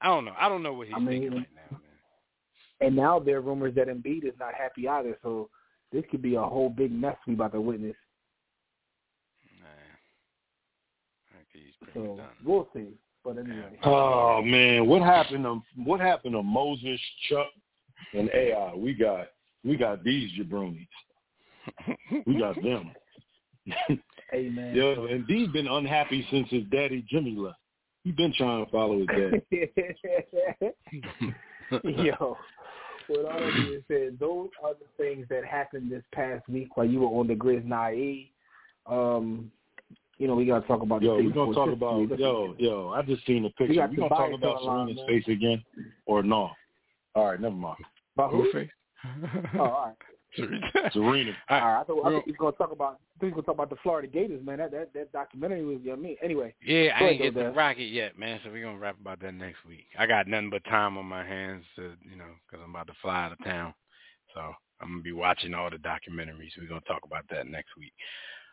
I 0.00 0.06
don't 0.06 0.24
know. 0.24 0.34
I 0.38 0.48
don't 0.48 0.62
know 0.62 0.72
what 0.72 0.86
he's 0.86 0.96
I 0.96 1.00
mean, 1.00 1.22
thinking 1.22 1.38
right 1.38 1.48
now, 1.54 1.78
man. 1.78 1.80
And 2.80 2.96
now 2.96 3.18
there 3.18 3.38
are 3.38 3.42
rumors 3.42 3.74
that 3.74 3.88
Embiid 3.88 4.24
is 4.24 4.34
not 4.38 4.54
happy 4.54 4.86
either. 4.88 5.18
So 5.22 5.50
this 5.92 6.04
could 6.10 6.22
be 6.22 6.36
a 6.36 6.42
whole 6.42 6.70
big 6.70 6.92
mess 6.92 7.16
we 7.26 7.34
about 7.34 7.52
to 7.52 7.60
witness. 7.60 7.96
Nah. 9.60 9.66
I 11.32 11.42
think 11.52 11.64
he's 11.64 11.74
pretty 11.82 12.06
So 12.08 12.16
done. 12.16 12.28
we'll 12.44 12.68
see. 12.72 12.94
But 13.24 13.36
anyway, 13.36 13.78
Oh 13.82 14.40
man, 14.42 14.86
what 14.86 15.02
happened 15.02 15.44
to 15.44 15.60
what 15.84 16.00
happened 16.00 16.32
to 16.34 16.42
Moses, 16.42 16.98
Chuck, 17.28 17.48
and 18.14 18.30
AI? 18.32 18.74
We 18.74 18.94
got 18.94 19.26
we 19.64 19.76
got 19.76 20.02
these 20.04 20.30
jabronis. 20.38 20.88
We 22.26 22.38
got 22.38 22.60
them. 22.62 22.92
hey 24.32 24.48
man. 24.48 24.74
Yo, 24.74 25.06
and 25.06 25.26
D's 25.26 25.48
been 25.48 25.66
unhappy 25.68 26.26
since 26.30 26.48
his 26.50 26.64
daddy 26.70 27.04
Jimmy 27.08 27.36
left. 27.36 27.58
He 28.04 28.12
been 28.12 28.32
trying 28.36 28.64
to 28.64 28.70
follow 28.70 28.98
his 28.98 29.06
dad. 29.08 29.42
Yo, 31.84 32.36
with 33.08 33.26
all 33.26 33.38
that 33.38 33.52
being 33.54 33.84
said, 33.88 34.18
those 34.18 34.48
are 34.64 34.74
the 34.74 34.86
things 34.96 35.26
that 35.28 35.44
happened 35.44 35.92
this 35.92 36.02
past 36.12 36.48
week 36.48 36.76
while 36.76 36.86
you 36.86 37.00
were 37.00 37.20
on 37.20 37.26
the 37.26 37.34
Grizz 37.34 37.64
Nye. 37.64 38.28
Um, 38.86 39.52
you 40.16 40.26
know, 40.26 40.34
we 40.34 40.46
got 40.46 40.60
to 40.60 40.66
talk 40.66 40.82
about 40.82 41.02
Yo, 41.02 41.18
the 41.18 41.24
we're 41.24 41.32
gonna 41.32 41.54
Singapore 41.54 41.66
talk 41.98 42.10
history. 42.10 42.14
about 42.14 42.20
yo, 42.20 42.54
yo. 42.58 42.88
I 42.90 43.02
just 43.02 43.26
seen 43.26 43.42
the 43.42 43.50
picture. 43.50 43.74
got 43.74 43.90
We 43.90 43.96
gonna 43.96 44.08
talk 44.08 44.32
about 44.32 44.56
on 44.56 44.66
line, 44.66 44.96
Serena's 44.96 45.24
face 45.26 45.34
again, 45.34 45.62
or 46.06 46.22
no? 46.22 46.50
All 47.14 47.26
right, 47.26 47.40
never 47.40 47.54
mind. 47.54 47.78
About 48.14 48.30
who? 48.30 48.50
Blueface? 48.52 48.70
Oh, 49.54 49.60
all 49.60 49.86
right. 49.86 49.96
Serena. 50.92 51.32
All 51.48 51.58
right. 51.60 51.80
I 51.80 51.84
thought, 51.84 52.02
I 52.04 52.08
Real- 52.10 52.18
thought 52.20 52.26
we 52.26 52.32
were 52.32 52.38
going 52.38 52.52
to 52.52 52.58
talk 52.58 52.72
about. 52.72 53.00
I 53.16 53.18
think 53.20 53.22
we 53.22 53.28
were 53.28 53.30
going 53.30 53.42
to 53.42 53.46
talk 53.46 53.54
about 53.54 53.70
the 53.70 53.76
Florida 53.82 54.06
Gators, 54.08 54.44
man. 54.44 54.58
That 54.58 54.70
that, 54.70 54.92
that 54.94 55.12
documentary 55.12 55.64
was. 55.64 55.78
You 55.82 55.96
know 55.96 56.02
what 56.02 56.16
anyway. 56.22 56.54
Yeah, 56.64 56.90
I 56.96 57.04
ain't 57.04 57.20
ahead, 57.20 57.34
get 57.34 57.40
to 57.40 57.50
Dez. 57.50 57.56
rock 57.56 57.78
it 57.78 57.84
yet, 57.86 58.18
man. 58.18 58.38
So 58.44 58.50
we're 58.50 58.64
gonna 58.64 58.78
rap 58.78 58.96
about 59.00 59.20
that 59.20 59.34
next 59.34 59.64
week. 59.66 59.86
I 59.98 60.06
got 60.06 60.28
nothing 60.28 60.50
but 60.50 60.62
time 60.64 60.96
on 60.98 61.06
my 61.06 61.24
hands, 61.24 61.64
to, 61.76 61.92
you 62.08 62.16
know, 62.16 62.28
because 62.46 62.62
I'm 62.64 62.70
about 62.70 62.86
to 62.86 62.92
fly 63.02 63.24
out 63.24 63.32
of 63.32 63.42
town. 63.44 63.74
So 64.34 64.40
I'm 64.80 64.88
gonna 64.90 65.02
be 65.02 65.12
watching 65.12 65.52
all 65.54 65.68
the 65.70 65.76
documentaries. 65.78 66.52
We're 66.58 66.68
gonna 66.68 66.80
talk 66.86 67.00
about 67.04 67.24
that 67.30 67.48
next 67.48 67.76
week. 67.76 67.92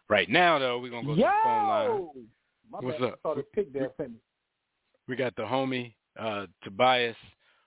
Right 0.10 0.30
now, 0.30 0.58
though, 0.58 0.80
we're 0.80 0.89
gonna 0.91 1.06
go 1.06 1.16
to 1.16 1.22
the 1.22 1.30
phone 1.43 1.68
line. 1.68 2.10
My 2.72 2.80
What's 2.80 3.00
bad. 3.00 3.08
up? 3.10 3.20
I 3.24 3.30
saw 3.30 3.36
this 3.36 3.45
pic 3.54 3.72
there. 3.72 3.91
Sent 3.98 4.12
me. 4.14 4.18
We 5.08 5.16
got 5.16 5.36
the 5.36 5.43
homie 5.43 5.93
uh, 6.20 6.48
Tobias 6.64 7.16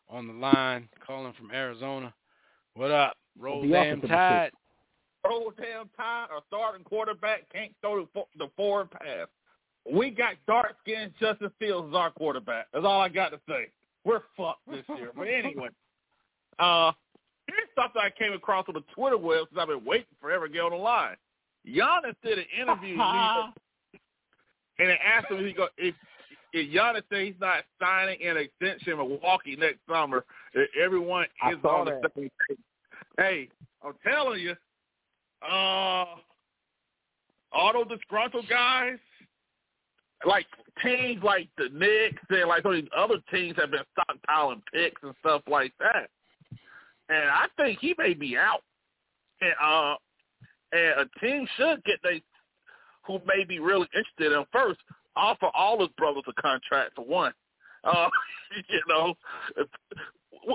on 0.09 0.27
the 0.27 0.35
line, 0.35 0.89
calling 1.07 1.33
from 1.39 1.53
Arizona. 1.53 2.13
What 2.75 2.91
up? 2.91 3.15
Roll 3.39 3.63
The 3.63 3.69
damn 3.69 3.99
opposite 3.99 4.05
of 4.05 4.11
tide. 4.11 4.51
Roll 5.25 5.53
damn 5.57 5.89
tide, 5.97 6.27
a 6.37 6.41
starting 6.49 6.85
quarterback 6.85 7.51
can't 7.53 7.73
throw 7.81 8.01
the, 8.03 8.09
fo- 8.15 8.29
the 8.39 8.49
forward 8.57 8.91
pass. 8.91 9.27
We 9.91 10.11
got 10.11 10.35
dark 10.47 10.77
skinned 10.83 11.13
Justin 11.21 11.51
Fields 11.59 11.89
as 11.91 11.95
our 11.97 12.11
quarterback. 12.11 12.67
That's 12.73 12.85
all 12.85 13.01
I 13.01 13.09
got 13.09 13.31
to 13.31 13.41
say. 13.49 13.67
We're 14.05 14.21
fucked 14.37 14.61
this 14.71 14.85
year. 14.97 15.11
But 15.17 15.29
anyway, 15.29 15.69
uh, 16.59 16.93
here's 17.47 17.69
something 17.75 18.01
I 18.03 18.11
came 18.19 18.33
across 18.33 18.65
on 18.69 18.75
the 18.75 18.85
Twitter 18.95 19.19
web 19.19 19.47
since 19.51 19.59
I've 19.61 19.69
been 19.69 19.85
waiting 19.85 20.07
forever 20.21 20.47
to 20.49 20.53
get 20.53 20.63
on 20.63 20.71
the 20.71 20.77
line. 20.77 21.17
Giannis 21.67 22.15
did 22.25 22.39
an 22.39 22.45
interview 22.59 22.97
leading- 22.97 23.53
and 24.79 24.89
they 24.89 24.99
asked 25.05 25.31
him 25.31 25.39
if 25.41 25.47
he 25.47 25.53
go 25.53 25.69
if 25.77 25.95
if 26.53 26.73
Giannis 26.75 27.03
said 27.11 27.23
he's 27.27 27.35
not 27.41 27.65
signing 27.81 28.19
an 28.27 28.37
extension 28.37 28.99
with 28.99 29.09
Milwaukee 29.09 29.57
next 29.57 29.79
summer, 29.89 30.25
everyone 30.81 31.27
is 31.51 31.59
on 31.65 31.87
the 31.87 32.01
same 32.17 32.31
page. 32.49 32.59
Hey, 33.17 33.49
I'm 33.85 33.95
telling 34.05 34.41
you, 34.41 34.55
uh, 35.43 36.05
all 37.53 37.73
those 37.73 37.89
disgruntled 37.89 38.49
guys, 38.49 38.99
like 40.27 40.47
teams 40.85 41.23
like 41.23 41.49
the 41.57 41.69
Knicks 41.73 42.23
and 42.29 42.49
like 42.49 42.63
some 42.63 42.73
of 42.73 42.81
these 42.81 42.91
other 42.97 43.17
teams 43.33 43.57
have 43.57 43.71
been 43.71 43.81
stockpiling 43.99 44.63
picks 44.73 45.03
and 45.03 45.15
stuff 45.21 45.43
like 45.49 45.73
that. 45.79 46.09
And 47.09 47.29
I 47.31 47.47
think 47.57 47.79
he 47.81 47.95
may 47.99 48.15
be 48.15 48.37
out. 48.37 48.63
And 49.41 49.55
uh 49.63 49.95
and 50.73 51.01
a 51.01 51.21
team 51.21 51.49
should 51.57 51.83
get 51.85 51.99
they 52.03 52.23
who 53.07 53.21
may 53.27 53.45
be 53.45 53.59
really 53.59 53.89
interested 53.95 54.39
in 54.39 54.45
first, 54.53 54.79
offer 55.17 55.49
all 55.55 55.81
his 55.81 55.89
brothers 55.97 56.23
a 56.29 56.41
contract 56.41 56.93
for 56.97 57.05
one. 57.05 57.33
Uh 57.85 58.09
you 58.69 58.81
know. 58.89 59.15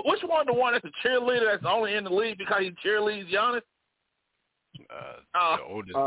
Which 0.04 0.20
one 0.26 0.46
the 0.46 0.52
one 0.52 0.72
that's 0.72 0.84
a 0.84 1.06
cheerleader 1.06 1.46
that's 1.52 1.64
only 1.66 1.94
in 1.94 2.04
the 2.04 2.10
league 2.10 2.38
because 2.38 2.60
he 2.62 2.72
cheerleads 2.84 3.32
Giannis? 3.32 3.62
Uh, 4.90 5.38
Uh, 5.38 5.56
the 5.56 5.62
oldest, 5.62 5.96
uh, 5.96 6.00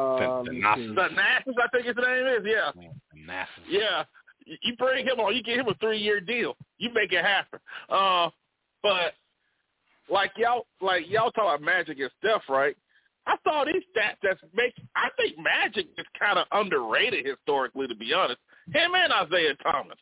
the, 0.44 0.52
let 0.52 0.78
Thanasis. 0.80 0.96
The 0.96 1.02
Nasus, 1.02 1.54
I 1.64 1.68
think 1.72 1.86
his 1.88 1.96
name 1.96 2.28
is. 2.28 2.46
Yeah, 2.46 2.72
The 2.76 3.20
Nassus. 3.32 3.66
yeah. 3.68 4.04
You 4.46 4.58
you 4.64 4.76
bring 4.78 5.06
him 5.06 5.20
on, 5.20 5.36
you 5.36 5.44
give 5.44 5.60
him 5.60 5.68
a 5.68 5.74
three-year 5.76 6.20
deal. 6.22 6.56
You 6.78 6.92
make 6.94 7.12
it 7.14 7.24
happen. 7.24 7.60
Uh, 7.90 8.30
but 8.84 9.14
like 10.10 10.32
y'all, 10.38 10.66
like 10.82 11.04
y'all 11.08 11.32
talk 11.32 11.56
about 11.56 11.62
Magic 11.62 12.00
and 12.00 12.12
Steph, 12.20 12.42
right? 12.50 12.76
I 13.28 13.36
saw 13.44 13.64
these 13.66 13.84
stats 13.96 14.18
that 14.24 14.38
make. 14.54 14.74
I 14.96 15.10
think 15.18 15.38
Magic 15.38 15.88
is 15.98 16.06
kind 16.20 16.40
of 16.40 16.48
underrated 16.52 17.26
historically, 17.26 17.88
to 17.88 17.96
be 17.96 18.14
honest. 18.14 18.40
Him 18.74 18.92
and 18.96 19.12
Isiah 19.28 19.56
Thomas. 19.64 19.98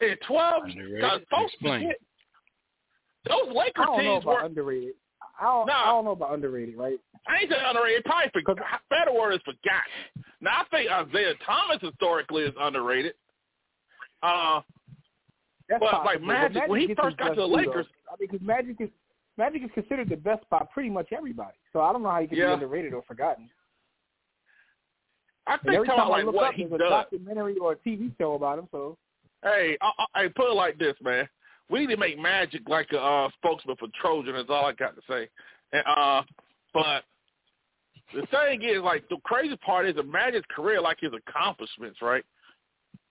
In 0.00 0.16
twelve, 0.26 0.64
Underrated? 0.64 0.94
because 0.96 1.20
folks 1.30 1.52
Explain. 1.54 1.80
forget 1.80 1.96
those 3.28 3.54
I 3.76 3.84
don't 3.84 3.96
know 4.04 4.12
teams 4.14 4.22
about 4.24 4.26
were. 4.26 4.44
underrated. 4.46 4.94
I 5.40 5.44
don't, 5.44 5.66
Nah. 5.66 5.82
I 5.82 5.86
don't 5.86 6.04
know 6.04 6.10
about 6.12 6.34
underrated, 6.34 6.76
right? 6.76 6.98
I 7.26 7.38
ain't 7.40 7.50
saying 7.50 7.62
underrated. 7.66 8.04
Probably 8.04 8.30
for, 8.32 8.54
better 8.90 9.12
word 9.12 9.34
is 9.34 9.40
forgotten. 9.44 10.24
Now 10.40 10.62
I 10.62 10.64
think 10.70 10.86
Isiah 10.90 11.34
Thomas 11.44 11.78
historically 11.82 12.44
is 12.44 12.54
underrated. 12.58 13.14
Uh, 14.22 14.60
That's 15.68 15.80
But, 15.80 15.90
possible. 15.90 16.04
like, 16.06 16.22
Magic, 16.22 16.68
when 16.68 16.80
he 16.80 16.94
first 16.94 17.16
got 17.18 17.30
to 17.30 17.34
the 17.34 17.34
due, 17.34 17.48
though. 17.48 17.54
Lakers- 17.56 17.86
I 18.08 18.16
mean, 18.18 18.28
because 18.30 18.40
Magic 18.46 18.76
is 18.80 18.88
Magic 19.38 19.62
is 19.62 19.70
considered 19.72 20.08
the 20.08 20.16
best 20.16 20.42
by 20.50 20.66
pretty 20.74 20.90
much 20.90 21.08
everybody. 21.16 21.56
So 21.72 21.80
I 21.80 21.92
don't 21.92 22.02
know 22.02 22.10
how 22.10 22.20
he 22.20 22.26
can 22.26 22.36
Yeah. 22.36 22.48
be 22.48 22.52
underrated 22.54 22.92
or 22.92 23.02
forgotten. 23.02 23.48
I 25.46 25.52
And 25.52 25.62
think 25.62 25.74
every 25.76 25.88
time 25.88 26.00
I 26.00 26.08
like 26.08 26.24
look 26.26 26.34
what 26.34 26.48
up, 26.48 26.54
he 26.54 26.64
there's 26.64 26.74
a 26.74 26.78
does. 26.78 26.90
documentary 26.90 27.56
or 27.56 27.72
a 27.72 27.76
TV 27.76 28.12
show 28.18 28.34
about 28.34 28.58
him. 28.58 28.68
So 28.70 28.98
Hey, 29.42 29.78
I, 29.80 30.06
I, 30.14 30.28
put 30.28 30.50
it 30.50 30.54
like 30.54 30.78
this, 30.78 30.96
man. 31.00 31.28
We 31.70 31.80
need 31.80 31.90
to 31.90 31.96
make 31.96 32.18
Magic 32.18 32.68
like 32.68 32.90
a 32.92 33.00
uh, 33.00 33.30
spokesman 33.34 33.76
for 33.76 33.88
Trojan. 34.00 34.34
Is 34.34 34.46
all 34.48 34.66
I 34.66 34.72
got 34.72 34.96
to 34.96 35.02
say. 35.08 35.28
And, 35.72 35.84
uh, 35.86 36.22
but 36.74 37.04
the 38.14 38.26
thing 38.26 38.62
is, 38.62 38.82
like, 38.82 39.08
the 39.08 39.18
crazy 39.24 39.56
part 39.58 39.86
is, 39.86 39.94
Magic's 40.04 40.46
career, 40.54 40.80
like 40.80 40.98
his 41.00 41.12
accomplishments, 41.12 42.02
right? 42.02 42.24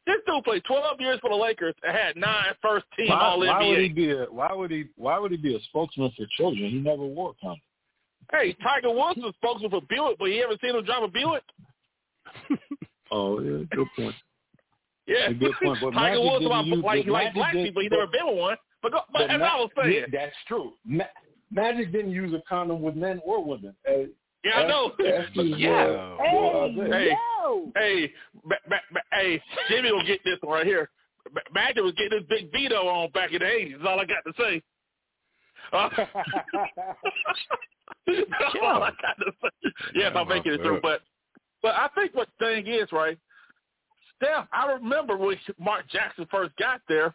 This 0.08 0.16
dude 0.26 0.44
played 0.44 0.64
12 0.66 1.00
years 1.02 1.20
for 1.22 1.30
the 1.30 1.36
Lakers 1.36 1.76
and 1.84 1.96
had 1.96 2.16
nine 2.16 2.46
first 2.62 2.86
team 2.98 3.10
Why, 3.10 3.20
All 3.22 3.40
why 3.40 3.60
would 3.68 3.78
he 3.78 3.90
NBA. 3.90 3.96
be 3.96 4.12
a 4.12 4.26
why 4.32 4.52
would 4.54 4.72
he 4.72 4.86
why 4.96 5.20
would 5.20 5.30
he 5.32 5.38
be 5.38 5.56
a 5.56 5.60
spokesman 5.70 6.12
for 6.18 6.26
children? 6.38 6.70
He 6.72 6.78
never 6.80 7.06
wore 7.06 7.32
a 7.32 7.34
condom. 7.42 7.62
Hey, 8.32 8.54
Tiger 8.64 8.90
Woods 8.92 9.20
was 9.22 9.34
spokesman 9.36 9.70
for 9.70 9.82
Buick, 9.90 10.18
but 10.18 10.26
you 10.26 10.42
ever 10.44 10.56
seen 10.62 10.76
him 10.76 10.84
drive 10.86 11.04
a 11.04 11.08
Buick? 11.08 11.44
Oh, 13.12 13.40
yeah, 13.40 13.64
good 13.72 13.88
point. 13.96 14.16
Yeah, 15.08 15.30
A 15.30 15.34
good 15.34 15.54
point, 15.64 15.80
but 15.82 15.92
Tiger 15.94 16.16
Magic 16.20 16.32
Woods 16.32 16.46
about 16.46 16.66
use- 16.66 16.84
like 16.84 17.06
he 17.06 17.10
likes 17.12 17.34
black 17.34 17.54
did- 17.54 17.66
people. 17.68 17.82
He 17.82 17.88
never 17.88 18.08
been 18.08 18.36
one. 18.36 18.58
But 18.82 18.92
go, 18.92 19.00
but, 19.14 19.20
But 19.28 19.32
as 19.32 19.40
Ma- 19.40 19.46
I 19.46 19.56
was 19.56 19.70
saying, 19.82 19.94
yeah, 19.94 20.06
that's 20.12 20.36
true. 20.48 20.74
Ma- 20.86 21.06
Magic 21.50 21.92
didn't 21.94 22.12
use 22.12 22.34
a 22.34 22.42
condom 22.48 22.82
with 22.82 22.96
men 22.96 23.22
or 23.24 23.44
women. 23.44 23.74
Hey, 23.86 24.08
yeah, 24.44 24.52
I 24.56 24.68
know. 24.68 24.92
That's, 24.98 25.18
that's 25.18 25.34
just, 25.34 25.60
Yeah. 25.60 26.18
hey, 26.20 26.76
Hey. 26.92 27.16
Hey, 27.76 28.14
ma- 28.44 28.56
ma- 28.70 28.78
ma- 28.92 29.00
hey, 29.14 29.42
Jimmy 29.70 29.92
will 29.92 30.06
get 30.06 30.20
this 30.26 30.38
one 30.42 30.54
right 30.56 30.66
here. 30.66 30.90
Ma- 31.34 31.42
Magic 31.54 31.84
was 31.84 31.94
getting 31.94 32.20
his 32.20 32.28
big 32.28 32.52
veto 32.52 32.88
on 32.88 33.10
back 33.12 33.32
in 33.32 33.40
the 33.40 33.48
eighties. 33.48 33.76
That's 33.78 33.88
all 33.88 34.00
I 34.00 34.06
got 34.06 34.24
to 34.26 34.34
say. 34.38 34.62
Uh, 35.74 35.90
that's 38.08 38.56
all 38.62 38.84
I 38.84 38.92
got 39.02 39.18
to 39.20 39.32
say. 39.42 39.72
Yeah, 39.96 40.10
if 40.10 40.16
I'm 40.16 40.28
making 40.28 40.54
it 40.54 40.62
through, 40.62 40.82
but 40.82 41.02
but 41.62 41.76
I 41.76 41.90
think 41.96 42.16
what 42.16 42.30
the 42.40 42.46
thing 42.46 42.68
is 42.68 42.92
right. 42.92 43.18
Steph, 44.18 44.48
I 44.52 44.72
remember 44.74 45.16
when 45.18 45.38
Mark 45.60 45.90
Jackson 45.90 46.26
first 46.32 46.56
got 46.58 46.82
there. 46.88 47.14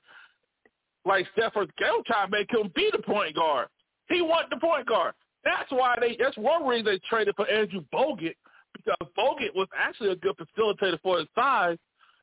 Like 1.05 1.27
Steph 1.33 1.57
was 1.57 1.69
they 1.81 1.91
were 1.91 2.03
trying 2.07 2.31
to 2.31 2.31
make 2.31 2.51
him 2.51 2.71
be 2.75 2.89
the 2.93 3.03
point 3.03 3.35
guard. 3.35 3.69
He 4.09 4.23
wanted 4.23 4.51
the 4.51 4.61
point 4.61 4.87
guard. 4.87 5.15
That's 5.45 5.71
why 5.71 5.97
they. 6.01 6.17
That's 6.19 6.37
one 6.37 6.67
reason 6.67 6.87
they 6.87 7.01
traded 7.09 7.35
for 7.37 7.49
Andrew 7.49 7.85
Bogut 7.93 8.35
because 8.75 8.97
Bogut 9.17 9.55
was 9.55 9.69
actually 9.77 10.11
a 10.11 10.17
good 10.17 10.37
facilitator 10.37 11.01
for 11.03 11.19
his 11.19 11.29
size. 11.35 11.79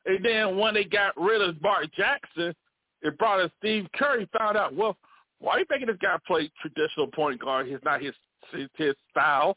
And 0.06 0.24
then 0.24 0.56
when 0.56 0.74
they 0.74 0.84
got 0.84 1.14
rid 1.20 1.42
of 1.42 1.60
Mark 1.60 1.86
Jackson, 1.94 2.54
it 3.02 3.18
brought 3.18 3.40
in 3.40 3.50
Steve 3.58 3.86
Curry. 3.94 4.28
Found 4.38 4.56
out 4.56 4.74
well, 4.74 4.96
Why 5.38 5.54
are 5.54 5.58
you 5.60 5.66
making 5.68 5.88
this 5.88 5.96
guy 6.00 6.16
play 6.26 6.50
traditional 6.60 7.08
point 7.08 7.40
guard? 7.40 7.66
He's 7.66 7.78
not 7.84 8.02
his 8.02 8.14
his, 8.52 8.68
his 8.76 8.94
style. 9.10 9.56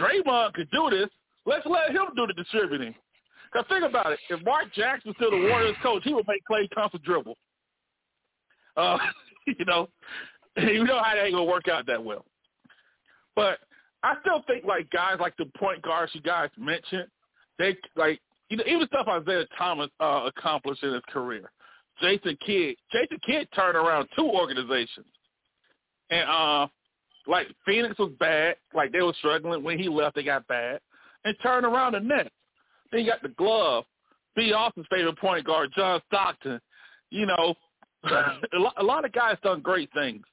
Draymond 0.00 0.54
could 0.54 0.70
do 0.70 0.88
this. 0.90 1.08
Let's 1.44 1.66
let 1.66 1.90
him 1.90 2.06
do 2.16 2.26
the 2.26 2.34
distributing. 2.34 2.94
Because 3.52 3.66
think 3.68 3.84
about 3.84 4.12
it. 4.12 4.20
If 4.30 4.42
Mark 4.44 4.72
Jackson 4.74 5.10
was 5.10 5.16
still 5.16 5.30
the 5.30 5.48
Warriors 5.48 5.76
coach, 5.82 6.02
he 6.04 6.14
would 6.14 6.26
make 6.26 6.42
Klay 6.50 6.70
Thompson 6.74 7.00
dribble. 7.04 7.36
Uh, 8.76 8.98
you 9.46 9.64
know, 9.66 9.88
you 10.56 10.84
know 10.84 11.02
how 11.02 11.14
that 11.14 11.24
ain't 11.24 11.36
to 11.36 11.42
work 11.42 11.68
out 11.68 11.86
that 11.86 12.02
well. 12.02 12.24
But 13.34 13.58
I 14.02 14.14
still 14.20 14.42
think 14.46 14.64
like 14.64 14.90
guys 14.90 15.16
like 15.20 15.36
the 15.36 15.46
point 15.56 15.82
guards 15.82 16.12
you 16.14 16.20
guys 16.20 16.50
mentioned, 16.58 17.06
they 17.58 17.76
like 17.96 18.20
you 18.48 18.56
know 18.56 18.64
even 18.66 18.86
stuff 18.88 19.06
Isiah 19.08 19.46
Thomas 19.56 19.90
uh, 20.00 20.28
accomplished 20.36 20.82
in 20.82 20.92
his 20.92 21.02
career. 21.08 21.50
Jason 22.00 22.36
Kidd, 22.44 22.76
Jason 22.90 23.18
Kidd 23.24 23.48
turned 23.54 23.76
around 23.76 24.08
two 24.16 24.28
organizations, 24.28 25.06
and 26.10 26.28
uh, 26.28 26.66
like 27.26 27.46
Phoenix 27.64 27.98
was 27.98 28.12
bad, 28.18 28.56
like 28.74 28.92
they 28.92 29.02
were 29.02 29.14
struggling 29.18 29.62
when 29.62 29.78
he 29.78 29.88
left, 29.88 30.16
they 30.16 30.22
got 30.22 30.46
bad, 30.48 30.80
and 31.24 31.36
turned 31.42 31.66
around 31.66 31.92
the 31.92 32.00
Nets. 32.00 32.30
Then 32.90 33.00
you 33.00 33.06
got 33.06 33.22
the 33.22 33.28
glove, 33.30 33.84
B. 34.34 34.52
Austin's 34.52 34.86
favorite 34.90 35.18
point 35.18 35.46
guard, 35.46 35.72
John 35.76 36.00
Stockton. 36.06 36.60
You 37.10 37.26
know, 37.26 37.54
a, 38.04 38.58
lot, 38.58 38.74
a 38.78 38.82
lot 38.82 39.04
of 39.04 39.12
guys 39.12 39.36
done 39.42 39.60
great 39.60 39.90
things. 39.92 40.24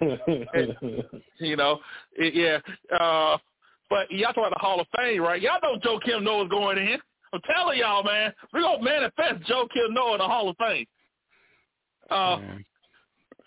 And, 0.00 1.04
you 1.38 1.56
know, 1.56 1.80
it, 2.16 2.34
yeah. 2.34 2.96
Uh, 2.96 3.38
but 3.90 4.10
y'all 4.10 4.32
talking 4.32 4.44
about 4.44 4.54
the 4.54 4.60
Hall 4.60 4.80
of 4.80 4.86
Fame, 4.96 5.22
right? 5.22 5.40
Y'all 5.40 5.58
know 5.62 5.78
Joakim 5.78 6.22
Noah's 6.22 6.48
going 6.48 6.78
in. 6.78 6.98
I'm 7.32 7.40
telling 7.54 7.78
y'all, 7.78 8.02
man, 8.02 8.32
we're 8.52 8.62
gonna 8.62 8.82
manifest 8.82 9.48
Joakim 9.48 9.90
Noah 9.90 10.14
in 10.14 10.18
the 10.18 10.24
Hall 10.24 10.48
of 10.48 10.56
Fame. 10.56 10.86
Uh, 12.10 12.38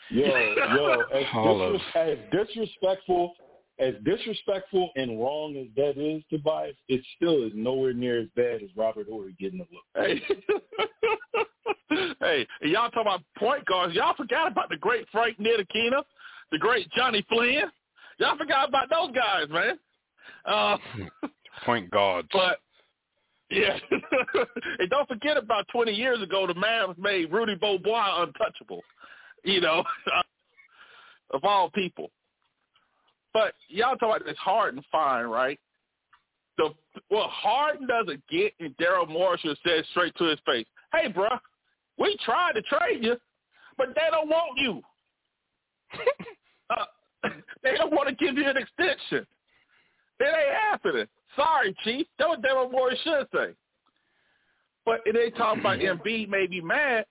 yo, 0.09 0.25
yo, 0.25 1.03
as, 1.13 1.25
disres- 1.25 1.81
as 1.95 2.17
disrespectful 2.31 3.33
as 3.81 3.95
disrespectful 4.05 4.91
and 4.95 5.19
wrong 5.19 5.55
as 5.57 5.65
that 5.75 5.99
is, 5.99 6.23
Tobias, 6.29 6.75
it 6.87 7.01
still 7.15 7.43
is 7.43 7.51
nowhere 7.55 7.93
near 7.93 8.21
as 8.21 8.27
bad 8.35 8.61
as 8.61 8.69
Robert 8.75 9.07
Horry 9.09 9.35
getting 9.39 9.57
the 9.57 9.65
look. 9.71 9.83
Hey, 9.95 10.21
hey, 12.19 12.47
y'all 12.61 12.89
talking 12.91 13.01
about 13.01 13.23
point 13.37 13.65
guards? 13.65 13.95
Y'all 13.95 14.15
forgot 14.15 14.51
about 14.51 14.69
the 14.69 14.77
great 14.77 15.07
Frank 15.11 15.39
Ntilikina, 15.39 16.03
the 16.51 16.57
great 16.57 16.89
Johnny 16.91 17.25
Flynn. 17.29 17.63
Y'all 18.17 18.37
forgot 18.37 18.69
about 18.69 18.89
those 18.89 19.11
guys, 19.15 19.47
man. 19.49 19.79
Uh, 20.45 20.77
point 21.65 21.89
guards. 21.91 22.27
But 22.31 22.59
yeah, 23.49 23.77
and 24.79 24.89
don't 24.89 25.07
forget 25.07 25.37
about 25.37 25.65
20 25.71 25.91
years 25.91 26.21
ago, 26.21 26.47
the 26.47 26.53
Mavs 26.53 26.97
made 26.97 27.31
Roddy 27.31 27.55
Beaubois 27.55 28.23
untouchable. 28.23 28.81
You 29.43 29.61
know, 29.61 29.83
of 31.33 31.43
all 31.43 31.69
people. 31.71 32.11
But 33.33 33.53
y'all 33.69 33.95
talk 33.95 34.17
about 34.17 34.25
this 34.25 34.37
Harden 34.37 34.83
fine, 34.91 35.25
right? 35.25 35.59
The 36.57 36.69
what 37.07 37.29
Harden 37.29 37.87
doesn't 37.87 38.21
get, 38.29 38.53
and 38.59 38.75
Daryl 38.77 39.07
Morris 39.07 39.41
just 39.41 39.61
said 39.63 39.83
straight 39.91 40.13
to 40.17 40.25
his 40.25 40.39
face, 40.45 40.67
"Hey, 40.93 41.07
bro, 41.07 41.29
we 41.97 42.17
tried 42.25 42.53
to 42.53 42.61
trade 42.63 43.03
you, 43.03 43.15
but 43.77 43.87
they 43.95 44.09
don't 44.11 44.29
want 44.29 44.57
you. 44.57 44.81
Uh, 46.71 46.85
they 47.63 47.75
don't 47.75 47.91
want 47.91 48.09
to 48.09 48.15
give 48.15 48.35
you 48.37 48.47
an 48.47 48.57
extension. 48.57 49.25
It 50.19 50.23
ain't 50.23 50.57
happening. 50.69 51.05
Sorry, 51.35 51.75
Chief. 51.83 52.07
That's 52.17 52.29
what 52.29 52.41
Daryl 52.41 52.71
Morris 52.71 52.99
should 53.03 53.27
say. 53.33 53.53
But 54.85 55.01
they 55.11 55.29
talk 55.31 55.57
about 55.57 55.79
Embiid 55.79 56.29
may 56.29 56.47
be 56.47 56.61
mad. 56.61 57.05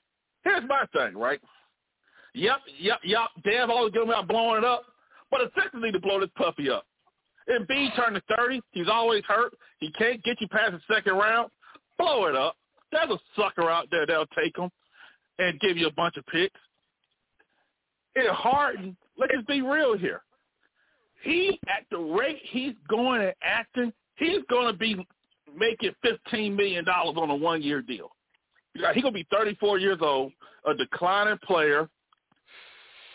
Here's 0.44 0.68
my 0.68 0.84
thing, 0.92 1.16
right? 1.16 1.40
Yep, 2.34 2.58
yep, 2.78 2.98
yep. 3.04 3.28
Dev 3.44 3.70
always 3.70 3.92
going 3.92 4.08
about 4.08 4.28
blowing 4.28 4.58
it 4.58 4.64
up, 4.64 4.84
but 5.30 5.38
the 5.38 5.50
Sixers 5.60 5.82
need 5.82 5.92
to 5.92 6.00
blow 6.00 6.20
this 6.20 6.30
puppy 6.36 6.70
up. 6.70 6.84
Embiid 7.48 7.96
turned 7.96 8.14
to 8.14 8.36
30. 8.36 8.60
He's 8.72 8.88
always 8.88 9.24
hurt. 9.26 9.52
He 9.78 9.90
can't 9.92 10.22
get 10.22 10.40
you 10.40 10.48
past 10.48 10.72
the 10.72 10.94
second 10.94 11.14
round. 11.14 11.50
Blow 11.98 12.26
it 12.26 12.36
up. 12.36 12.56
There's 12.92 13.10
a 13.10 13.18
sucker 13.36 13.68
out 13.68 13.88
there 13.90 14.06
that'll 14.06 14.26
take 14.26 14.56
him 14.56 14.70
and 15.38 15.58
give 15.60 15.76
you 15.76 15.86
a 15.86 15.92
bunch 15.92 16.16
of 16.16 16.26
picks. 16.26 16.58
It 18.14 18.30
Harden, 18.30 18.96
let's 19.20 19.46
be 19.46 19.62
real 19.62 19.96
here. 19.96 20.22
He, 21.22 21.60
at 21.68 21.84
the 21.90 21.98
rate 21.98 22.40
he's 22.44 22.74
going 22.88 23.20
and 23.20 23.34
acting, 23.42 23.92
he's 24.16 24.40
going 24.48 24.72
to 24.72 24.78
be 24.78 25.06
making 25.56 25.92
$15 26.04 26.56
million 26.56 26.86
on 26.88 27.30
a 27.30 27.34
one-year 27.34 27.82
deal. 27.82 28.10
He's 28.72 28.82
going 28.82 29.02
to 29.02 29.12
be 29.12 29.26
34 29.30 29.78
years 29.78 29.98
old, 30.00 30.32
a 30.66 30.74
declining 30.74 31.38
player. 31.44 31.88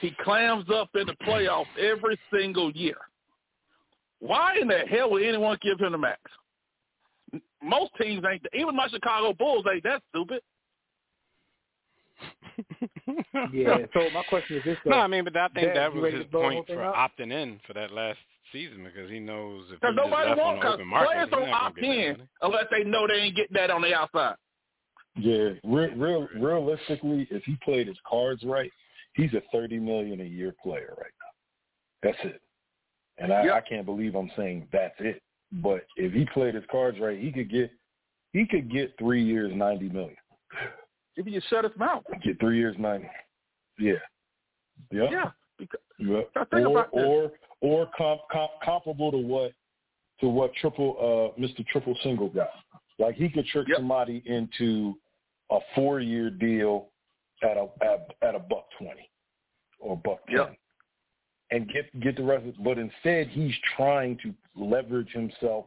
He 0.01 0.11
clams 0.23 0.65
up 0.73 0.89
in 0.95 1.07
the 1.07 1.15
playoffs 1.25 1.65
every 1.79 2.19
single 2.31 2.71
year. 2.71 2.97
Why 4.19 4.57
in 4.61 4.67
the 4.67 4.79
hell 4.89 5.11
would 5.11 5.23
anyone 5.23 5.57
give 5.61 5.79
him 5.79 5.93
the 5.93 5.97
max? 5.97 6.19
Most 7.63 7.91
teams 7.99 8.23
ain't. 8.29 8.45
Even 8.53 8.75
my 8.75 8.87
Chicago 8.89 9.33
Bulls 9.33 9.65
ain't 9.71 9.83
that 9.83 10.03
stupid. 10.09 10.41
yeah. 13.53 13.77
So 13.93 14.09
my 14.09 14.23
question 14.23 14.57
is 14.57 14.63
this: 14.63 14.77
though, 14.83 14.91
no, 14.91 14.97
I 14.97 15.07
mean, 15.07 15.23
but 15.23 15.35
I 15.35 15.47
think 15.49 15.67
Dad, 15.67 15.77
that 15.77 15.93
was 15.93 16.13
his 16.13 16.23
to 16.23 16.29
blow 16.29 16.41
the 16.41 16.47
whole 16.47 16.63
point 16.63 16.67
for 16.67 16.83
up? 16.83 16.95
opting 16.95 17.31
in 17.31 17.59
for 17.67 17.73
that 17.73 17.91
last 17.91 18.19
season 18.51 18.83
because 18.83 19.09
he 19.09 19.19
knows 19.19 19.65
if 19.65 19.69
he 19.69 19.75
Because 19.75 19.95
just 19.95 20.09
nobody 20.09 20.29
left 20.29 20.41
on 20.41 20.45
wants 20.45 20.61
the 20.61 20.61
because 20.61 20.73
open 20.75 20.87
market, 20.87 21.07
players 21.07 21.29
don't 21.29 21.49
opt 21.49 21.75
gonna 21.75 21.87
get 21.87 22.15
that 22.15 22.21
in 22.21 22.27
unless 22.41 22.65
they 22.71 22.83
know 22.83 23.07
they 23.07 23.15
ain't 23.15 23.35
getting 23.35 23.55
that 23.55 23.69
on 23.69 23.81
the 23.81 23.93
outside. 23.93 24.35
Yeah, 25.17 25.49
real, 25.63 25.91
real, 25.95 26.27
realistically, 26.39 27.27
if 27.31 27.43
he 27.43 27.57
played 27.63 27.87
his 27.87 27.97
cards 28.07 28.43
right, 28.43 28.71
he's 29.13 29.33
a 29.33 29.41
thirty 29.51 29.79
million 29.79 30.21
a 30.21 30.25
year 30.25 30.53
player 30.63 30.93
right 30.97 31.11
now. 31.21 32.09
That's 32.11 32.17
it. 32.23 32.41
And 33.17 33.31
I, 33.31 33.57
I 33.57 33.61
can't 33.61 33.85
believe 33.85 34.15
I'm 34.15 34.31
saying 34.35 34.67
that's 34.73 34.95
it. 34.99 35.21
But 35.63 35.85
if 35.95 36.11
he 36.11 36.25
played 36.33 36.55
his 36.55 36.65
cards 36.69 36.99
right, 36.99 37.17
he 37.17 37.31
could 37.31 37.49
get 37.49 37.71
he 38.33 38.45
could 38.45 38.69
get 38.71 38.93
three 38.99 39.23
years, 39.23 39.51
ninety 39.55 39.89
million. 39.89 40.17
If 41.15 41.25
you 41.25 41.31
just 41.33 41.49
shut 41.49 41.63
his 41.63 41.73
mouth. 41.77 42.03
Get 42.23 42.39
three 42.39 42.57
years, 42.57 42.75
ninety. 42.77 43.07
Yeah. 43.79 43.93
Yep. 44.91 45.09
Yeah. 45.11 45.31
Because, 45.57 45.79
Yep. 45.99 46.29
Or 46.51 46.87
or 46.91 47.31
or 47.61 47.89
comp, 47.97 48.21
comp, 48.31 48.51
comparable 48.63 49.11
to 49.11 49.17
what 49.17 49.53
to 50.19 50.27
what 50.27 50.53
triple 50.55 50.95
uh 50.99 51.39
Mr. 51.39 51.65
Triple 51.67 51.95
Single 52.03 52.29
got. 52.29 52.49
Like 52.99 53.15
he 53.15 53.29
could 53.29 53.45
trick 53.47 53.67
somebody 53.73 54.21
into 54.25 54.95
a 55.51 55.59
four 55.73 55.99
year 55.99 56.29
deal 56.29 56.89
at 57.43 57.57
a 57.57 57.67
at, 57.81 58.13
at 58.21 58.35
a 58.35 58.39
buck 58.39 58.65
twenty 58.77 59.09
or 59.79 59.97
buck 59.97 60.25
ten. 60.27 60.37
Yep. 60.37 60.55
And 61.51 61.69
get 61.69 61.99
get 62.01 62.17
the 62.17 62.23
rest 62.23 62.45
of. 62.47 62.63
But 62.63 62.77
instead 62.77 63.27
he's 63.27 63.53
trying 63.77 64.17
to 64.23 64.33
leverage 64.55 65.11
himself 65.11 65.65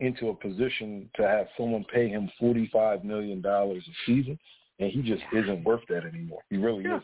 into 0.00 0.28
a 0.28 0.34
position 0.34 1.08
to 1.16 1.22
have 1.22 1.46
someone 1.56 1.84
pay 1.92 2.08
him 2.08 2.30
forty 2.38 2.68
five 2.72 3.04
million 3.04 3.40
dollars 3.40 3.82
a 3.88 3.94
season 4.06 4.38
and 4.78 4.90
he 4.90 5.02
just 5.02 5.22
isn't 5.32 5.64
worth 5.64 5.82
that 5.88 6.04
anymore. 6.04 6.42
He 6.50 6.56
really 6.56 6.84
Yeah. 6.84 7.00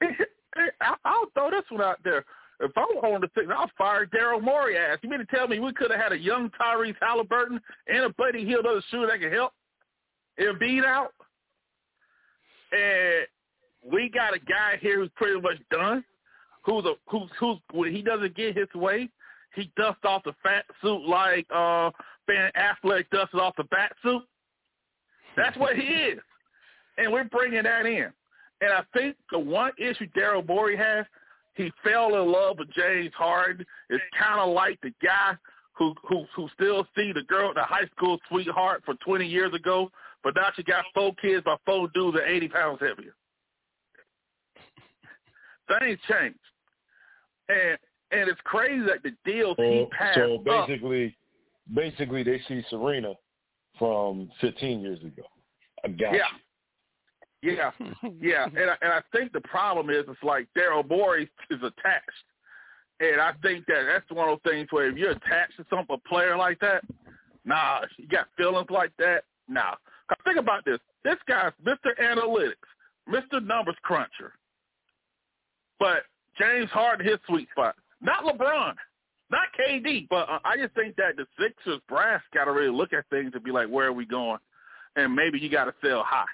isn't. 0.00 0.28
I- 0.80 0.96
I'll 1.04 1.30
throw 1.34 1.50
this 1.50 1.68
one 1.70 1.82
out 1.82 2.02
there. 2.02 2.24
If 2.60 2.72
I 2.76 2.80
was 2.84 3.04
on 3.04 3.20
the 3.20 3.28
thing, 3.28 3.50
I'll 3.50 3.68
fire 3.76 4.06
Daryl 4.06 4.40
Morey 4.42 4.78
ass. 4.78 4.98
You 5.02 5.10
mean 5.10 5.18
to 5.18 5.26
tell 5.26 5.46
me 5.46 5.58
we 5.58 5.72
could 5.74 5.90
have 5.90 6.00
had 6.00 6.12
a 6.12 6.18
young 6.18 6.48
Tyrese 6.50 6.96
Halliburton 7.00 7.60
and 7.86 8.04
a 8.04 8.08
Buddy 8.10 8.44
Hield 8.46 8.64
other 8.64 8.80
shooter 8.90 9.06
that 9.08 9.20
could 9.20 9.32
help 9.32 9.52
Embiid 10.38 10.84
out? 10.84 11.12
And 12.72 13.26
we 13.82 14.08
got 14.08 14.34
a 14.34 14.38
guy 14.38 14.78
here 14.80 14.98
who's 14.98 15.10
pretty 15.16 15.40
much 15.40 15.58
done. 15.70 16.04
Who's 16.64 16.84
a 16.84 16.94
who's 17.08 17.30
who's 17.38 17.58
when 17.72 17.94
he 17.94 18.02
doesn't 18.02 18.34
get 18.34 18.56
his 18.56 18.72
way, 18.74 19.08
he 19.54 19.70
dusts 19.76 20.04
off 20.04 20.24
the 20.24 20.32
fat 20.42 20.64
suit 20.82 21.06
like 21.06 21.46
uh 21.54 21.90
Ben 22.26 22.50
Affleck 22.56 23.08
dusted 23.10 23.38
off 23.38 23.54
the 23.56 23.64
bat 23.64 23.92
suit. 24.02 24.22
That's 25.36 25.56
what 25.58 25.76
he 25.76 25.82
is, 25.86 26.20
and 26.98 27.12
we're 27.12 27.24
bringing 27.24 27.62
that 27.64 27.86
in. 27.86 28.10
And 28.60 28.72
I 28.72 28.82
think 28.94 29.16
the 29.30 29.38
one 29.38 29.72
issue 29.78 30.06
Daryl 30.16 30.46
Morey 30.46 30.76
has, 30.76 31.04
he 31.54 31.70
fell 31.84 32.14
in 32.22 32.30
love 32.32 32.58
with 32.58 32.70
James 32.72 33.12
Harden. 33.16 33.64
It's 33.90 34.02
kind 34.18 34.40
of 34.40 34.50
like 34.54 34.78
the 34.82 34.92
guy 35.02 35.34
who 35.74 35.94
who 36.08 36.24
who 36.34 36.48
still 36.54 36.86
see 36.96 37.12
the 37.12 37.22
girl, 37.28 37.52
the 37.54 37.62
high 37.62 37.86
school 37.96 38.18
sweetheart 38.28 38.82
from 38.86 38.96
20 39.04 39.26
years 39.26 39.52
ago, 39.54 39.90
but 40.24 40.34
now 40.34 40.48
she 40.56 40.62
got 40.62 40.84
four 40.94 41.14
kids 41.20 41.44
by 41.44 41.56
four 41.66 41.88
dudes 41.94 42.16
that 42.16 42.28
80 42.30 42.48
pounds 42.48 42.80
heavier. 42.80 43.14
Things 45.80 45.98
change, 46.08 46.36
and 47.48 47.76
and 48.12 48.30
it's 48.30 48.40
crazy 48.44 48.84
that 48.86 49.02
the 49.02 49.10
deals 49.30 49.56
he 49.58 49.62
So, 49.84 49.90
passed 49.98 50.14
so 50.18 50.36
up. 50.36 50.44
basically, 50.44 51.16
basically 51.74 52.22
they 52.22 52.40
see 52.48 52.62
Serena 52.70 53.14
from 53.78 54.30
15 54.40 54.80
years 54.80 55.00
ago. 55.00 55.22
I 55.84 55.88
got 55.88 56.14
Yeah. 56.14 56.28
Yeah, 57.42 57.70
yeah, 58.20 58.44
and 58.46 58.70
I, 58.70 58.76
and 58.82 58.92
I 58.92 59.00
think 59.12 59.32
the 59.32 59.40
problem 59.42 59.90
is 59.90 60.04
it's 60.08 60.22
like 60.22 60.48
Daryl 60.56 60.88
Morey 60.88 61.30
is 61.50 61.58
attached, 61.58 62.26
and 63.00 63.20
I 63.20 63.32
think 63.42 63.66
that 63.66 63.84
that's 63.86 64.10
one 64.10 64.28
of 64.28 64.38
those 64.42 64.52
things 64.52 64.68
where 64.70 64.88
if 64.88 64.96
you're 64.96 65.10
attached 65.12 65.56
to 65.58 65.66
some 65.70 65.86
a 65.90 65.98
player 66.08 66.36
like 66.36 66.58
that, 66.60 66.82
nah, 67.44 67.80
you 67.98 68.08
got 68.08 68.26
feelings 68.36 68.70
like 68.70 68.92
that, 68.98 69.24
nah. 69.48 69.74
'Cause 70.08 70.18
think 70.24 70.38
about 70.38 70.64
this: 70.64 70.78
this 71.04 71.16
guy's 71.28 71.52
Mr. 71.64 71.96
Analytics, 72.00 72.54
Mr. 73.08 73.44
Numbers 73.44 73.76
Cruncher, 73.82 74.32
but 75.78 76.04
James 76.38 76.70
Harden 76.70 77.06
his 77.06 77.18
sweet 77.28 77.48
spot. 77.50 77.76
Not 78.00 78.24
LeBron, 78.24 78.74
not 79.30 79.48
KD, 79.58 80.06
but 80.08 80.28
uh, 80.28 80.38
I 80.44 80.56
just 80.56 80.74
think 80.74 80.96
that 80.96 81.16
the 81.16 81.26
Sixers 81.38 81.80
brass 81.88 82.22
got 82.34 82.44
to 82.44 82.52
really 82.52 82.70
look 82.74 82.92
at 82.92 83.08
things 83.10 83.32
and 83.34 83.42
be 83.42 83.50
like, 83.50 83.68
where 83.68 83.86
are 83.88 83.92
we 83.92 84.04
going? 84.06 84.38
And 84.96 85.14
maybe 85.14 85.38
you 85.38 85.48
got 85.50 85.64
to 85.64 85.74
sell 85.82 86.02
high. 86.04 86.24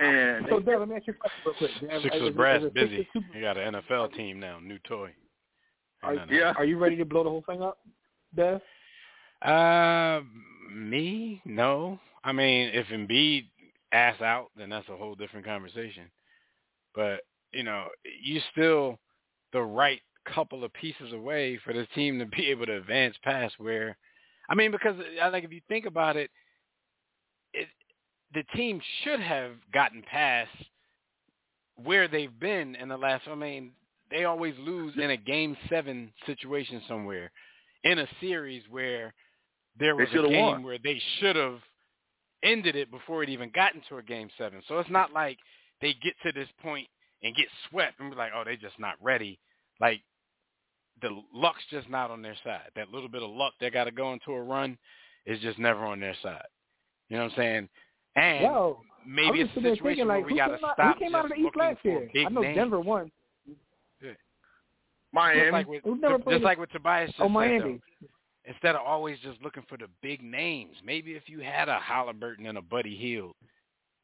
And 0.00 0.46
so, 0.48 0.58
Dev, 0.60 0.80
let 0.80 0.88
me 0.88 0.96
ask 0.96 1.06
you 1.06 1.14
a 1.14 1.16
question 1.16 1.40
real 1.46 1.54
quick. 1.54 1.70
Dev, 1.90 2.02
Sixers 2.02 2.28
is- 2.30 2.34
brass 2.36 2.62
is 2.62 2.72
busy. 2.72 2.96
Sixers 2.98 3.22
super- 3.32 3.40
got 3.40 3.56
an 3.56 3.74
NFL 3.74 4.08
team 4.14 4.40
now, 4.40 4.58
new 4.60 4.78
toy. 4.80 5.10
Are, 6.02 6.14
No, 6.14 6.24
no, 6.24 6.30
no. 6.32 6.36
yeah. 6.36 6.52
are 6.56 6.64
you 6.64 6.78
ready 6.78 6.96
to 6.96 7.04
blow 7.04 7.22
the 7.22 7.30
whole 7.30 7.42
thing 7.48 7.62
up, 7.62 7.78
Dev? 8.34 8.60
Uh, 9.42 10.20
me? 10.72 11.40
No. 11.44 11.98
I 12.24 12.32
mean, 12.32 12.70
if 12.72 12.86
Embiid 12.88 13.46
ass 13.92 14.20
out, 14.20 14.50
then 14.56 14.70
that's 14.70 14.88
a 14.88 14.96
whole 14.96 15.14
different 15.14 15.46
conversation. 15.46 16.10
But 16.94 17.20
you 17.52 17.62
know, 17.62 17.86
you 18.22 18.40
still 18.50 18.98
the 19.52 19.62
right 19.62 20.00
couple 20.26 20.64
of 20.64 20.72
pieces 20.72 21.12
away 21.12 21.58
for 21.64 21.72
the 21.72 21.86
team 21.94 22.18
to 22.18 22.26
be 22.26 22.50
able 22.50 22.66
to 22.66 22.76
advance 22.78 23.14
past 23.22 23.54
where, 23.58 23.96
I 24.48 24.54
mean, 24.54 24.70
because 24.70 24.96
uh, 25.22 25.30
like 25.30 25.44
if 25.44 25.52
you 25.52 25.60
think 25.68 25.86
about 25.86 26.16
it, 26.16 26.24
it 26.24 26.30
the 28.32 28.44
team 28.54 28.80
should 29.02 29.20
have 29.20 29.52
gotten 29.72 30.02
past 30.02 30.50
where 31.76 32.08
they've 32.08 32.38
been 32.40 32.74
in 32.76 32.88
the 32.88 32.96
last. 32.96 33.22
I 33.28 33.34
mean, 33.34 33.72
they 34.10 34.24
always 34.24 34.54
lose 34.58 34.94
in 34.96 35.10
a 35.10 35.16
game 35.16 35.56
seven 35.68 36.12
situation 36.26 36.82
somewhere, 36.88 37.30
in 37.84 37.98
a 37.98 38.08
series 38.20 38.62
where 38.70 39.14
there 39.78 39.96
was 39.96 40.08
a 40.12 40.28
game 40.28 40.40
won. 40.40 40.62
where 40.62 40.78
they 40.82 41.00
should 41.18 41.36
have 41.36 41.58
ended 42.42 42.76
it 42.76 42.90
before 42.90 43.22
it 43.22 43.28
even 43.28 43.50
got 43.54 43.74
into 43.74 43.96
a 43.96 44.02
game 44.02 44.28
seven. 44.38 44.62
So 44.68 44.78
it's 44.78 44.90
not 44.90 45.12
like 45.12 45.38
they 45.80 45.94
get 46.02 46.14
to 46.24 46.32
this 46.32 46.48
point 46.62 46.86
and 47.22 47.34
get 47.34 47.46
swept 47.70 47.98
and 48.00 48.10
be 48.10 48.16
like, 48.16 48.32
oh, 48.34 48.42
they're 48.44 48.56
just 48.56 48.78
not 48.78 48.94
ready. 49.00 49.38
Like 49.80 50.00
the 51.02 51.10
luck's 51.32 51.64
just 51.70 51.88
not 51.88 52.10
on 52.10 52.22
their 52.22 52.36
side. 52.44 52.70
That 52.76 52.90
little 52.90 53.08
bit 53.08 53.22
of 53.22 53.30
luck 53.30 53.54
they 53.60 53.70
got 53.70 53.84
to 53.84 53.90
go 53.90 54.12
into 54.12 54.32
a 54.32 54.42
run 54.42 54.78
is 55.26 55.40
just 55.40 55.58
never 55.58 55.84
on 55.84 56.00
their 56.00 56.16
side. 56.22 56.46
You 57.08 57.16
know 57.16 57.24
what 57.24 57.32
I'm 57.32 57.36
saying? 57.38 57.68
And 58.16 58.42
Yo, 58.44 58.80
maybe 59.06 59.40
I'm 59.40 59.46
it's 59.46 59.48
just 59.48 59.50
a 59.50 59.54
sitting 59.54 59.62
there 59.64 59.74
situation 59.74 59.84
thinking, 59.84 60.08
where 60.08 60.18
like, 60.20 60.26
we 60.30 60.36
got 60.36 60.46
to 60.48 60.56
came 60.56 60.64
out- 60.64 60.74
stop 60.74 60.94
who 60.98 61.04
came 61.04 61.14
out 61.14 61.24
of 61.24 61.30
the 61.30 61.34
East 61.36 61.44
looking 61.44 61.60
last 61.60 61.80
for 61.82 61.88
year? 61.88 62.10
big 62.12 62.26
I 62.26 62.28
know 62.30 62.40
names. 62.42 62.56
Denver 62.56 62.80
won. 62.80 63.10
Miami. 65.12 65.40
Just 65.40 65.52
like 65.52 65.68
with, 65.68 65.82
Who's 65.84 66.00
never 66.00 66.18
just 66.28 66.42
like 66.44 66.58
with 66.58 66.70
Tobias 66.72 67.08
just 67.10 67.20
Oh, 67.20 67.26
said, 67.26 67.32
Miami. 67.32 67.80
though, 68.00 68.08
instead 68.46 68.74
of 68.74 68.82
always 68.84 69.18
just 69.20 69.40
looking 69.42 69.62
for 69.68 69.78
the 69.78 69.86
big 70.02 70.22
names, 70.22 70.74
maybe 70.84 71.12
if 71.12 71.28
you 71.28 71.38
had 71.40 71.68
a 71.68 71.78
Halliburton 71.78 72.46
and 72.46 72.58
a 72.58 72.62
Buddy 72.62 72.96
Hield, 72.96 73.34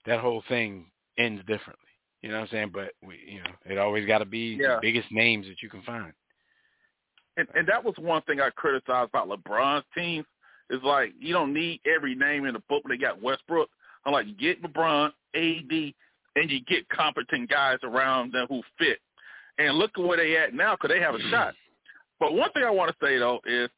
that 0.06 0.20
whole 0.20 0.42
thing 0.48 0.86
ends 1.18 1.40
differently. 1.46 1.84
You 2.22 2.28
know 2.30 2.36
what 2.36 2.42
I'm 2.42 2.48
saying? 2.52 2.70
But 2.72 2.92
we, 3.04 3.18
you 3.26 3.38
know, 3.42 3.50
it 3.74 3.78
always 3.78 4.06
got 4.06 4.18
to 4.18 4.24
be 4.24 4.56
Yeah. 4.60 4.76
the 4.76 4.80
biggest 4.82 5.10
names 5.10 5.46
that 5.48 5.62
you 5.62 5.68
can 5.68 5.82
find. 5.82 6.12
and, 7.36 7.48
and 7.54 7.66
that 7.68 7.82
was 7.82 7.94
one 7.98 8.22
thing 8.22 8.40
I 8.40 8.50
criticized 8.50 9.08
about 9.10 9.28
LeBron's 9.28 9.84
team 9.96 10.24
is 10.68 10.80
like 10.84 11.12
you 11.18 11.32
don't 11.32 11.52
need 11.52 11.80
every 11.92 12.14
name 12.14 12.44
in 12.46 12.52
the 12.54 12.62
book. 12.68 12.84
They 12.88 12.96
got 12.98 13.20
Westbrook. 13.20 13.68
I'm 14.04 14.12
like, 14.12 14.26
you 14.26 14.34
get 14.34 14.62
LeBron, 14.62 15.10
AD, 15.34 15.94
and 16.36 16.50
you 16.50 16.60
get 16.66 16.88
competent 16.88 17.50
guys 17.50 17.78
around 17.82 18.32
them 18.32 18.46
who 18.48 18.62
fit. 18.78 18.98
And 19.58 19.76
look 19.76 19.90
at 19.96 20.04
where 20.04 20.16
they 20.16 20.36
at 20.36 20.54
now 20.54 20.74
because 20.74 20.94
they 20.94 21.00
have 21.00 21.14
a 21.14 21.30
shot. 21.30 21.54
But 22.18 22.34
one 22.34 22.50
thing 22.52 22.64
I 22.64 22.70
want 22.70 22.90
to 22.90 23.06
say 23.06 23.18
though 23.18 23.40
is, 23.44 23.68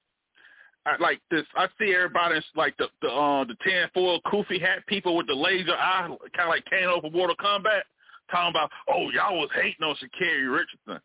I, 0.85 0.97
like 1.01 1.21
this, 1.31 1.45
I 1.57 1.69
see 1.79 1.95
everybody 1.95 2.41
like 2.57 2.77
the 2.77 2.89
the 3.03 3.09
uh, 3.09 3.45
the 3.45 3.55
ten 3.63 3.89
foil 3.95 4.21
Kofi 4.27 4.61
hat 4.61 4.85
people 4.89 5.17
with 5.17 5.29
the 5.29 5.35
laser 5.35 5.77
eye, 5.77 6.09
kind 6.09 6.19
of 6.41 6.49
like 6.49 6.65
Kano 6.69 7.01
for 7.01 7.11
Mortal 7.11 7.37
Kombat, 7.37 7.83
talking 8.31 8.51
about, 8.51 8.71
oh 8.89 9.11
y'all 9.11 9.39
was 9.39 9.51
hating 9.55 9.83
on 9.83 9.95
Sha'Carri 9.95 10.53
Richardson. 10.53 11.01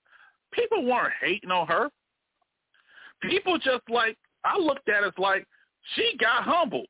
People 0.51 0.83
weren't 0.83 1.13
hating 1.21 1.51
on 1.51 1.67
her 1.67 1.89
people 3.21 3.57
just 3.57 3.83
like 3.89 4.17
I 4.43 4.57
looked 4.57 4.89
at 4.89 5.03
it 5.03 5.07
as 5.07 5.13
like 5.17 5.45
she 5.95 6.15
got 6.19 6.43
humbled. 6.43 6.87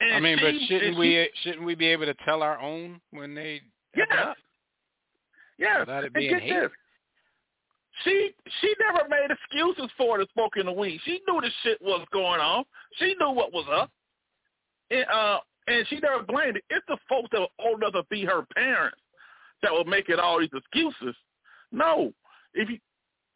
I 0.00 0.20
mean, 0.20 0.38
she- 0.38 0.44
but 0.44 0.54
shouldn't 0.68 0.98
we 0.98 1.28
shouldn't 1.42 1.64
we 1.64 1.74
be 1.74 1.86
able 1.88 2.06
to 2.06 2.14
tell 2.24 2.42
our 2.42 2.58
own 2.60 3.00
when 3.10 3.34
they 3.34 3.60
Yes. 3.96 4.36
Yes. 5.58 5.80
Without 5.80 6.04
it 6.04 6.12
being 6.12 6.30
get 6.32 6.42
hate. 6.42 6.50
this. 6.60 6.70
She 8.04 8.34
she 8.60 8.74
never 8.80 9.06
made 9.08 9.30
excuses 9.30 9.90
for 9.96 10.18
the 10.18 10.26
smoking 10.32 10.64
the 10.64 10.72
weed. 10.72 11.00
She 11.04 11.20
knew 11.28 11.40
the 11.40 11.50
shit 11.62 11.80
was 11.82 12.06
going 12.12 12.40
on. 12.40 12.64
She 12.98 13.14
knew 13.20 13.30
what 13.30 13.52
was 13.52 13.66
up. 13.70 13.90
And 14.90 15.04
uh 15.12 15.40
and 15.68 15.86
she 15.88 16.00
never 16.00 16.22
blamed 16.22 16.56
it. 16.56 16.64
It's 16.70 16.84
the 16.88 16.96
folks 17.08 17.28
that 17.32 17.40
were 17.40 17.46
old 17.64 17.82
enough 17.82 17.92
to 17.92 18.02
be 18.10 18.24
her 18.24 18.44
parents 18.54 18.98
that 19.62 19.72
were 19.72 19.84
making 19.84 20.18
all 20.18 20.40
these 20.40 20.48
excuses. 20.54 21.14
No. 21.70 22.12
If 22.54 22.68
you 22.68 22.78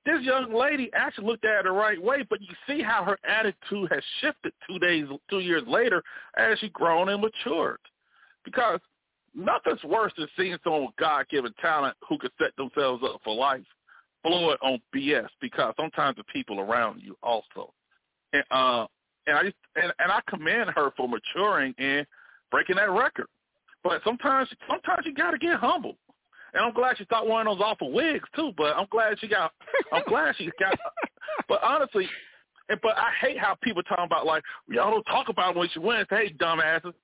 this 0.07 0.23
young 0.23 0.55
lady 0.55 0.91
actually 0.95 1.27
looked 1.27 1.45
at 1.45 1.61
it 1.61 1.65
the 1.65 1.73
right 1.73 2.03
way, 2.03 2.24
but 2.28 2.41
you 2.41 2.55
see 2.66 2.83
how 2.83 3.05
her 3.05 3.19
attitude 3.28 3.91
has 3.91 4.03
shifted 4.20 4.53
two 4.66 4.78
days, 4.78 5.07
two 5.28 5.41
years 5.41 5.62
later 5.66 6.03
as 6.39 6.59
she 6.61 6.70
grown 6.70 7.11
and 7.11 7.20
matured. 7.20 7.81
Because 8.45 8.81
nothing's 9.35 9.83
worse 9.85 10.12
than 10.16 10.28
seeing 10.39 10.57
someone 10.65 10.87
with 10.87 10.97
God-given 10.97 11.53
talent 11.61 11.97
who 12.09 12.16
could 12.16 12.31
set 12.41 12.57
themselves 12.57 13.03
up 13.05 13.20
for 13.23 13.35
life 13.35 13.62
blow 14.27 14.51
it 14.51 14.59
on 14.62 14.81
BS. 14.95 15.28
Because 15.41 15.74
sometimes 15.77 16.16
the 16.16 16.24
people 16.24 16.61
around 16.61 17.01
you 17.03 17.16
also, 17.23 17.73
and 18.33 18.45
uh, 18.51 18.87
and 19.27 19.39
I 19.39 19.43
just 19.45 19.57
and, 19.77 19.93
and 19.99 20.12
I 20.12 20.20
commend 20.28 20.70
her 20.70 20.91
for 20.97 21.09
maturing 21.09 21.74
and 21.78 22.07
breaking 22.51 22.77
that 22.77 22.91
record. 22.91 23.27
But 23.83 24.01
sometimes, 24.05 24.49
sometimes 24.69 25.07
you 25.07 25.15
got 25.15 25.31
to 25.31 25.39
get 25.39 25.59
humble. 25.59 25.97
And 26.57 26.65
I'm 26.65 26.73
glad 26.73 26.97
she 26.97 27.05
one 27.11 27.47
of 27.47 27.59
those 27.59 27.65
awful 27.65 27.93
wigs 27.93 28.27
too. 28.35 28.51
But 28.57 28.77
I'm 28.77 28.87
glad 28.91 29.19
she 29.20 29.28
got. 29.28 29.53
I'm 29.93 30.03
glad 30.09 30.35
she 30.39 30.51
got. 30.59 30.77
But 31.49 31.62
honestly, 31.62 32.09
and 32.70 32.81
but 32.83 32.97
I 32.97 33.11
hate 33.20 33.39
how 33.39 33.57
people 33.62 33.83
talking 33.83 34.07
about 34.07 34.24
like 34.24 34.43
y'all 34.66 34.91
don't 34.91 35.05
talk 35.05 35.28
about 35.28 35.55
when 35.55 35.69
she 35.69 35.78
wins. 35.81 36.07
Hey, 36.09 36.33
dumbasses. 36.41 36.95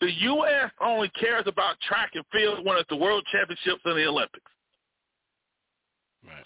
The 0.00 0.10
U.S. 0.10 0.70
only 0.80 1.10
cares 1.10 1.44
about 1.46 1.78
track 1.86 2.12
and 2.14 2.24
field 2.32 2.64
when 2.64 2.78
it's 2.78 2.88
the 2.88 2.96
World 2.96 3.22
Championships 3.30 3.82
and 3.84 3.98
the 3.98 4.06
Olympics. 4.06 4.50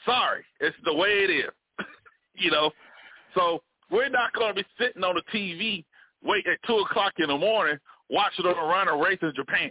Sorry, 0.05 0.45
it's 0.59 0.77
the 0.85 0.93
way 0.93 1.09
it 1.09 1.31
is. 1.31 1.51
you 2.35 2.51
know, 2.51 2.73
so 3.37 3.63
we're 3.93 4.09
not 4.09 4.33
going 4.33 4.57
to 4.57 4.61
be 4.61 4.67
sitting 4.77 5.05
on 5.05 5.15
the 5.15 5.23
TV 5.33 5.85
wait 6.25 6.45
at 6.49 6.59
two 6.67 6.79
o'clock 6.79 7.13
in 7.19 7.29
the 7.29 7.39
morning 7.39 7.79
watching 8.11 8.45
them 8.45 8.57
run 8.57 8.89
a 8.89 8.97
race 8.97 9.19
in 9.23 9.33
Japan. 9.37 9.71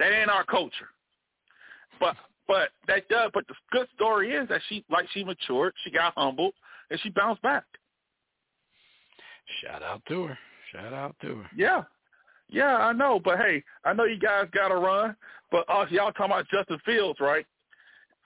That 0.00 0.12
ain't 0.12 0.30
our 0.30 0.44
culture. 0.44 0.88
But 2.00 2.16
but 2.48 2.70
that 2.88 3.08
does. 3.08 3.30
But 3.32 3.46
the 3.48 3.54
good 3.70 3.88
story 3.94 4.32
is 4.32 4.48
that 4.48 4.60
she 4.68 4.84
like 4.90 5.06
she 5.12 5.24
matured, 5.24 5.74
she 5.84 5.90
got 5.90 6.14
humbled, 6.16 6.54
and 6.90 6.98
she 7.00 7.10
bounced 7.10 7.42
back. 7.42 7.64
Shout 9.62 9.82
out 9.82 10.02
to 10.08 10.24
her. 10.24 10.38
Shout 10.72 10.92
out 10.92 11.16
to 11.22 11.36
her. 11.36 11.50
Yeah. 11.56 11.82
Yeah, 12.48 12.76
I 12.76 12.92
know. 12.92 13.18
But 13.22 13.38
hey, 13.38 13.62
I 13.84 13.92
know 13.92 14.04
you 14.04 14.18
guys 14.18 14.46
got 14.52 14.68
to 14.68 14.76
run. 14.76 15.16
But 15.50 15.64
uh, 15.68 15.86
y'all 15.90 16.12
talking 16.12 16.26
about 16.32 16.48
Justin 16.48 16.78
Fields, 16.84 17.18
right? 17.20 17.46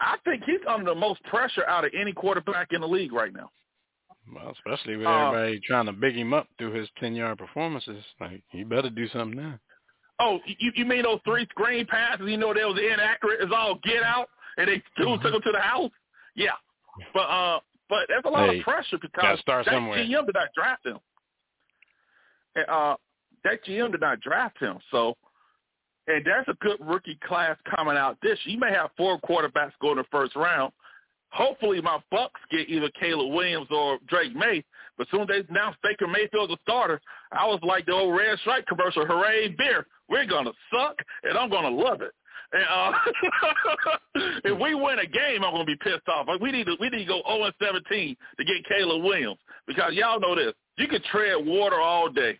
I 0.00 0.16
think 0.24 0.42
he's 0.44 0.60
under 0.68 0.86
the 0.92 0.94
most 0.94 1.22
pressure 1.24 1.66
out 1.66 1.84
of 1.84 1.92
any 1.98 2.12
quarterback 2.12 2.72
in 2.72 2.80
the 2.80 2.88
league 2.88 3.12
right 3.12 3.32
now. 3.32 3.50
Well, 4.32 4.52
especially 4.52 4.96
with 4.96 5.06
Uh, 5.06 5.28
everybody 5.28 5.60
trying 5.66 5.86
to 5.86 5.92
big 5.92 6.16
him 6.16 6.34
up 6.34 6.48
through 6.58 6.72
his 6.72 6.88
ten 6.98 7.14
yard 7.14 7.38
performances. 7.38 8.04
Like 8.20 8.42
he 8.50 8.64
better 8.64 8.90
do 8.90 9.08
something 9.08 9.36
now. 9.38 9.58
Oh, 10.18 10.38
you, 10.46 10.72
you 10.74 10.84
mean 10.84 11.02
those 11.02 11.20
three 11.24 11.46
screen 11.50 11.86
passes? 11.86 12.26
You 12.28 12.36
know 12.38 12.54
they 12.54 12.64
was 12.64 12.78
inaccurate. 12.80 13.40
It's 13.42 13.52
all 13.54 13.78
get 13.84 14.02
out, 14.02 14.28
and 14.56 14.68
they 14.68 14.82
still 14.98 15.18
took 15.18 15.34
him 15.34 15.42
to 15.42 15.52
the 15.52 15.60
house. 15.60 15.90
Yeah, 16.34 16.52
but 17.12 17.20
uh, 17.20 17.60
but 17.88 18.06
there's 18.08 18.22
a 18.24 18.30
lot 18.30 18.48
Hey, 18.48 18.58
of 18.58 18.64
pressure 18.64 18.98
because 19.00 19.38
start 19.40 19.66
that 19.66 19.74
somewhere. 19.74 19.98
GM 19.98 20.26
did 20.26 20.34
not 20.34 20.48
draft 20.54 20.86
him. 20.86 20.98
And, 22.54 22.66
uh, 22.68 22.96
that 23.44 23.64
GM 23.64 23.92
did 23.92 24.00
not 24.00 24.20
draft 24.20 24.58
him, 24.58 24.78
so 24.90 25.16
and 26.08 26.24
there's 26.24 26.46
a 26.48 26.54
good 26.60 26.78
rookie 26.80 27.18
class 27.26 27.56
coming 27.74 27.96
out 27.96 28.16
this. 28.22 28.38
year. 28.44 28.54
You 28.54 28.60
may 28.60 28.72
have 28.72 28.90
four 28.96 29.20
quarterbacks 29.20 29.72
go 29.80 29.90
in 29.92 29.98
the 29.98 30.04
first 30.10 30.34
round. 30.36 30.72
Hopefully, 31.30 31.80
my 31.82 31.98
Bucks 32.10 32.40
get 32.50 32.68
either 32.68 32.88
Caleb 32.98 33.32
Williams 33.32 33.66
or 33.70 33.98
Drake 34.06 34.34
Maye. 34.34 34.64
But 34.98 35.08
soon 35.10 35.26
they 35.28 35.44
announced 35.48 35.78
Baker 35.82 36.06
Mayfield 36.06 36.50
as 36.50 36.56
a 36.56 36.62
starter, 36.62 37.00
I 37.32 37.46
was 37.46 37.60
like 37.62 37.86
the 37.86 37.92
old 37.92 38.16
Red 38.16 38.38
Stripe 38.40 38.66
commercial, 38.66 39.04
"Hooray, 39.04 39.48
beer! 39.48 39.86
We're 40.08 40.26
gonna 40.26 40.52
suck, 40.72 40.96
and 41.24 41.36
I'm 41.36 41.50
gonna 41.50 41.70
love 41.70 42.00
it." 42.00 42.12
And 42.52 42.64
uh, 42.70 42.92
if 44.44 44.60
we 44.60 44.74
win 44.74 45.00
a 45.00 45.06
game, 45.06 45.44
I'm 45.44 45.52
gonna 45.52 45.64
be 45.64 45.76
pissed 45.76 46.08
off. 46.08 46.28
Like 46.28 46.40
we 46.40 46.52
need 46.52 46.66
to 46.66 46.76
we 46.80 46.88
need 46.88 47.04
to 47.04 47.04
go 47.04 47.22
0 47.26 47.44
and 47.44 47.54
17 47.60 48.16
to 48.38 48.44
get 48.44 48.68
Caleb 48.68 49.02
Williams 49.02 49.38
because 49.66 49.92
y'all 49.94 50.20
know 50.20 50.34
this. 50.34 50.54
You 50.78 50.88
can 50.88 51.02
tread 51.10 51.44
water 51.44 51.80
all 51.80 52.08
day, 52.08 52.38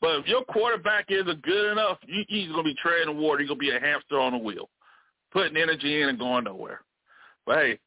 but 0.00 0.20
if 0.20 0.26
your 0.26 0.44
quarterback 0.44 1.06
isn't 1.08 1.42
good 1.42 1.72
enough, 1.72 1.98
you, 2.06 2.24
he's 2.28 2.48
gonna 2.48 2.62
be 2.62 2.74
treading 2.82 3.16
water. 3.18 3.40
You're 3.40 3.48
gonna 3.48 3.58
be 3.58 3.70
a 3.70 3.80
hamster 3.80 4.18
on 4.18 4.34
a 4.34 4.38
wheel, 4.38 4.68
putting 5.32 5.56
energy 5.56 6.02
in 6.02 6.08
and 6.08 6.18
going 6.18 6.44
nowhere. 6.44 6.80
But 7.46 7.58
hey, 7.58 7.78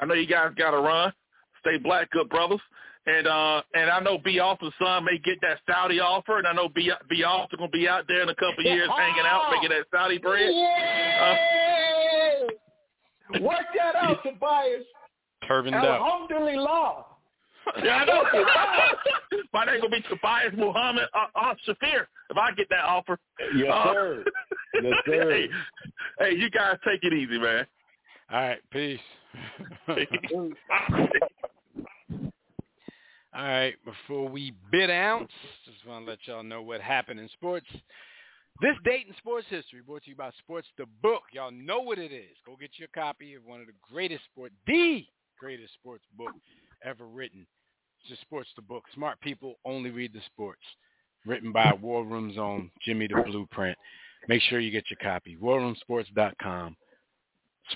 I 0.00 0.06
know 0.06 0.14
you 0.14 0.26
guys 0.26 0.52
got 0.56 0.70
to 0.70 0.78
run. 0.78 1.12
Stay 1.60 1.76
black, 1.76 2.10
good 2.10 2.28
brothers. 2.28 2.60
And 3.06 3.26
uh, 3.26 3.62
and 3.74 3.90
I 3.90 3.98
know 4.00 4.18
B. 4.18 4.38
Austin's 4.40 4.74
son 4.78 5.04
may 5.04 5.16
get 5.18 5.40
that 5.40 5.58
Saudi 5.66 6.00
offer, 6.00 6.36
and 6.38 6.46
I 6.46 6.52
know 6.52 6.68
B. 6.68 6.90
B. 7.08 7.24
Austin 7.24 7.58
gonna 7.58 7.70
be 7.70 7.88
out 7.88 8.04
there 8.06 8.22
in 8.22 8.28
a 8.28 8.34
couple 8.34 8.58
of 8.60 8.64
years 8.66 8.90
hanging 8.96 9.24
out, 9.26 9.50
making 9.50 9.70
that 9.70 9.86
Saudi 9.90 10.18
bread. 10.18 10.50
Uh, 11.22 11.34
Work 13.40 13.60
that 13.76 13.94
out, 13.96 14.22
Tobias. 14.24 14.84
Turbaned 15.48 15.74
up. 15.76 15.84
Alhamdulillah. 16.00 17.04
Yeah, 17.84 17.96
I 17.96 18.04
know. 18.06 18.24
My 19.52 19.64
name 19.66 19.80
gonna 19.82 19.90
be 19.94 20.00
Tobias 20.08 20.52
Muhammad 20.56 21.04
uh, 21.14 21.26
uh, 21.38 21.54
Shafir 21.68 22.06
if 22.30 22.36
I 22.36 22.52
get 22.56 22.68
that 22.70 22.84
offer. 22.84 23.18
Yes, 23.54 23.70
Uh, 23.72 23.92
sir. 23.92 24.24
Yes, 24.82 24.92
sir. 25.06 25.30
hey, 25.30 25.48
hey, 26.18 26.34
you 26.36 26.50
guys 26.50 26.76
take 26.84 27.04
it 27.04 27.12
easy, 27.12 27.38
man. 27.38 27.66
All 28.32 28.40
right, 28.40 28.58
peace. 28.72 28.98
All 33.40 33.46
right, 33.46 33.74
before 33.86 34.28
we 34.28 34.52
bid 34.70 34.90
out, 34.90 35.26
just 35.64 35.86
want 35.88 36.04
to 36.04 36.10
let 36.10 36.18
y'all 36.26 36.42
know 36.42 36.60
what 36.60 36.82
happened 36.82 37.18
in 37.18 37.28
sports. 37.30 37.64
This 38.60 38.76
date 38.84 39.06
in 39.08 39.14
sports 39.16 39.46
history 39.48 39.80
brought 39.80 40.02
to 40.04 40.10
you 40.10 40.16
by 40.16 40.30
Sports 40.40 40.68
the 40.76 40.84
Book. 41.02 41.22
Y'all 41.32 41.50
know 41.50 41.80
what 41.80 41.98
it 41.98 42.12
is. 42.12 42.36
Go 42.44 42.54
get 42.60 42.72
your 42.76 42.88
copy 42.94 43.32
of 43.32 43.46
one 43.46 43.62
of 43.62 43.66
the 43.66 43.72
greatest 43.90 44.24
sport, 44.24 44.52
the 44.66 45.06
greatest 45.38 45.72
sports 45.72 46.04
book 46.18 46.32
ever 46.84 47.06
written. 47.06 47.46
It's 48.00 48.10
just 48.10 48.20
Sports 48.20 48.50
the 48.56 48.62
Book. 48.62 48.84
Smart 48.94 49.18
people 49.22 49.54
only 49.64 49.88
read 49.88 50.12
the 50.12 50.20
sports. 50.26 50.60
Written 51.24 51.50
by 51.50 51.72
War 51.80 52.04
Room's 52.04 52.36
own 52.36 52.70
Jimmy 52.84 53.06
the 53.06 53.22
Blueprint. 53.24 53.78
Make 54.28 54.42
sure 54.42 54.60
you 54.60 54.70
get 54.70 54.84
your 54.90 54.98
copy. 55.02 55.38
WarRoomSports.com, 55.42 56.76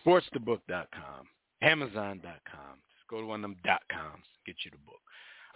SportsTheBook.com, 0.04 1.26
Amazon.com. 1.62 2.20
Just 2.20 3.08
go 3.08 3.22
to 3.22 3.26
one 3.26 3.42
of 3.42 3.42
them 3.42 3.56
dot 3.64 3.80
coms. 3.90 4.24
Get 4.44 4.56
you 4.62 4.70
the 4.70 4.76
book. 4.84 5.00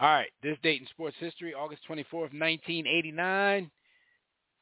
All 0.00 0.08
right, 0.08 0.30
this 0.44 0.56
date 0.62 0.80
in 0.80 0.86
sports 0.86 1.16
history, 1.18 1.54
August 1.54 1.82
24th, 1.88 2.32
1989, 2.32 3.68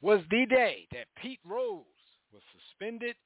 was 0.01 0.21
the 0.31 0.47
day 0.47 0.87
that 0.93 1.07
Pete 1.21 1.41
Rose 1.45 1.85
was 2.33 2.43
suspended 2.71 3.17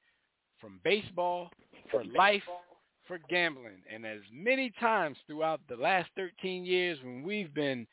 from 0.59 0.81
baseball 0.83 1.49
for 1.89 2.03
life 2.03 2.43
for 3.07 3.19
gambling. 3.29 3.81
And 3.93 4.05
as 4.05 4.19
many 4.31 4.71
times 4.79 5.17
throughout 5.25 5.61
the 5.69 5.77
last 5.77 6.09
13 6.17 6.65
years 6.65 6.97
when 7.01 7.23
we've 7.23 7.53
been 7.53 7.87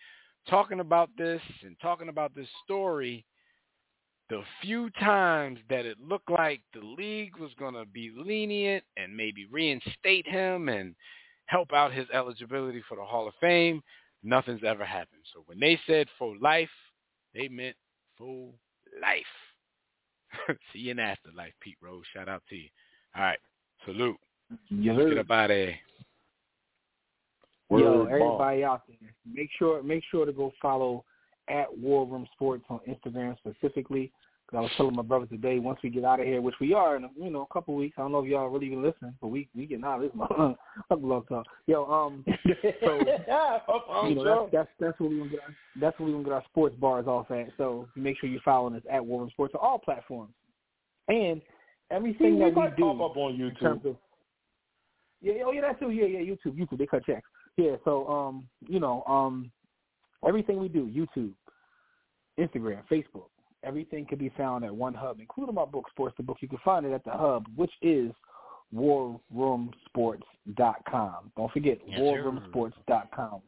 talking 0.48 0.80
about 0.80 1.10
this 1.16 1.40
and 1.64 1.76
talking 1.80 2.08
about 2.08 2.34
this 2.34 2.48
story, 2.64 3.24
the 4.30 4.42
few 4.62 4.90
times 5.00 5.60
that 5.70 5.86
it 5.86 5.96
looked 6.00 6.30
like 6.30 6.60
the 6.74 6.80
league 6.80 7.36
was 7.38 7.50
going 7.58 7.74
to 7.74 7.86
be 7.86 8.12
lenient 8.16 8.82
and 8.96 9.16
maybe 9.16 9.46
reinstate 9.50 10.26
him 10.26 10.68
and 10.68 10.96
help 11.46 11.72
out 11.72 11.92
his 11.92 12.06
eligibility 12.12 12.82
for 12.88 12.96
the 12.96 13.04
Hall 13.04 13.26
of 13.26 13.34
Fame, 13.40 13.82
nothing's 14.22 14.64
ever 14.64 14.84
happened. 14.84 15.22
So 15.34 15.42
when 15.46 15.60
they 15.60 15.78
said 15.86 16.06
for 16.18 16.36
life, 16.40 16.68
they 17.34 17.48
meant 17.48 17.76
full 18.16 18.54
life. 19.00 20.56
See 20.72 20.80
you 20.80 20.92
in 20.92 20.98
afterlife, 20.98 21.52
Pete 21.60 21.76
Rose. 21.82 22.02
Shout 22.14 22.28
out 22.28 22.42
to 22.50 22.56
you. 22.56 22.68
All 23.16 23.22
right. 23.22 23.38
Salute. 23.84 24.16
Yes, 24.70 24.96
Let's 24.98 25.10
get 25.10 25.18
up 25.18 25.30
out 25.30 25.50
of 25.50 25.56
here. 25.56 25.78
Yo, 27.70 28.04
Word 28.04 28.12
everybody 28.12 28.64
out 28.64 28.82
there, 28.88 28.96
make 29.30 29.50
sure 29.58 29.82
make 29.82 30.02
sure 30.10 30.24
to 30.24 30.32
go 30.32 30.52
follow 30.60 31.04
at 31.48 31.66
War 31.76 32.06
Room 32.06 32.26
Sports 32.32 32.64
on 32.70 32.80
Instagram 32.88 33.36
specifically. 33.38 34.10
Cause 34.50 34.56
I 34.56 34.60
was 34.62 34.70
telling 34.78 34.96
my 34.96 35.02
brother 35.02 35.26
today, 35.26 35.58
once 35.58 35.78
we 35.82 35.90
get 35.90 36.06
out 36.06 36.20
of 36.20 36.26
here, 36.26 36.40
which 36.40 36.54
we 36.58 36.72
are 36.72 36.96
in 36.96 37.04
a, 37.04 37.10
you 37.20 37.28
know 37.28 37.42
a 37.42 37.52
couple 37.52 37.74
weeks. 37.74 37.96
I 37.98 38.00
don't 38.00 38.12
know 38.12 38.24
if 38.24 38.30
y'all 38.30 38.48
really 38.48 38.68
even 38.68 38.82
listen, 38.82 39.14
but 39.20 39.28
we 39.28 39.46
we 39.54 39.66
getting 39.66 39.84
out 39.84 40.02
of 40.02 40.10
this 40.10 40.56
blog 40.98 41.28
talk. 41.28 41.44
Yo, 41.66 41.84
um, 41.84 42.24
so 42.80 44.06
you 44.08 44.14
know 44.14 44.48
that's 44.50 44.52
that's 44.52 44.68
that's 44.80 45.00
where 45.00 45.10
we 45.10 45.18
gonna 45.18 45.30
get 45.30 45.40
our, 45.40 45.54
that's 45.78 45.98
where 45.98 46.06
we 46.06 46.12
gonna 46.12 46.24
get 46.24 46.32
our 46.32 46.44
sports 46.48 46.74
bars 46.76 47.06
off 47.06 47.30
at. 47.30 47.48
So 47.58 47.88
make 47.94 48.18
sure 48.18 48.30
you're 48.30 48.40
following 48.42 48.74
us 48.74 48.82
at 48.90 49.04
War 49.04 49.20
Room 49.20 49.30
Sports 49.30 49.54
on 49.54 49.60
all 49.60 49.78
platforms, 49.78 50.32
and 51.08 51.42
everything 51.90 52.38
We 52.38 52.44
that 52.46 52.56
we 52.56 52.62
do 52.74 52.94
pop 52.96 53.10
up 53.10 53.16
on 53.18 53.36
YouTube. 53.36 53.84
of 53.84 53.96
yeah, 55.20 55.34
oh 55.44 55.52
yeah, 55.52 55.60
that 55.60 55.78
too. 55.78 55.90
Yeah, 55.90 56.06
yeah, 56.06 56.20
YouTube, 56.20 56.56
YouTube. 56.58 56.78
They 56.78 56.86
cut 56.86 57.04
checks. 57.04 57.28
Yeah, 57.58 57.76
so 57.84 58.08
um, 58.08 58.48
you 58.66 58.80
know, 58.80 59.04
um, 59.06 59.50
everything 60.26 60.58
we 60.58 60.68
do, 60.68 60.86
YouTube, 60.86 61.32
Instagram, 62.38 62.80
Facebook, 62.90 63.28
Everything 63.64 64.06
can 64.06 64.18
be 64.18 64.30
found 64.36 64.64
at 64.64 64.74
one 64.74 64.94
hub, 64.94 65.18
including 65.20 65.54
my 65.54 65.64
book, 65.64 65.86
Sports 65.90 66.14
the 66.16 66.22
Book. 66.22 66.38
You 66.40 66.48
can 66.48 66.58
find 66.64 66.86
it 66.86 66.92
at 66.92 67.04
the 67.04 67.10
hub, 67.10 67.46
which 67.56 67.72
is 67.82 68.12
warroomsports.com. 68.74 71.32
Don't 71.36 71.52
forget, 71.52 71.78
yes, 71.86 72.00
warroomsports.com. 72.00 73.40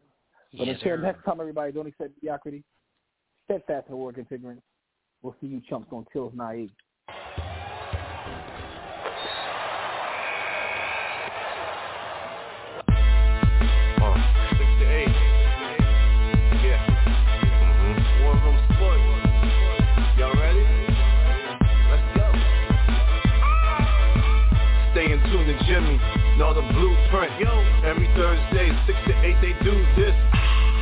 But 0.53 0.67
yes, 0.67 0.77
until 0.77 0.97
sir. 0.97 1.03
next 1.03 1.25
time, 1.25 1.41
everybody, 1.41 1.73
don't 1.73 1.87
accept 1.87 2.11
mediocrity. 2.17 2.65
Steadfast 3.45 3.89
in 3.89 3.97
war 3.97 4.13
and. 4.13 4.61
We'll 5.23 5.37
see 5.41 5.47
you 5.47 5.63
chumps 5.69 5.89
on 5.93 6.07
Tills 6.13 6.33
98. 6.35 6.71
In 25.81 25.87
tune 25.87 25.99
to 25.99 26.05
Jimmy. 26.11 26.37
Know 26.39 26.53
the 26.55 26.63
blueprint. 26.63 27.41
Yo. 27.41 27.51
Every 27.85 28.07
Thursday, 28.15 28.71
six 28.87 28.99
to 29.07 29.13
eight, 29.25 29.37
they 29.41 29.53
do 29.65 29.73
this. 29.97 30.15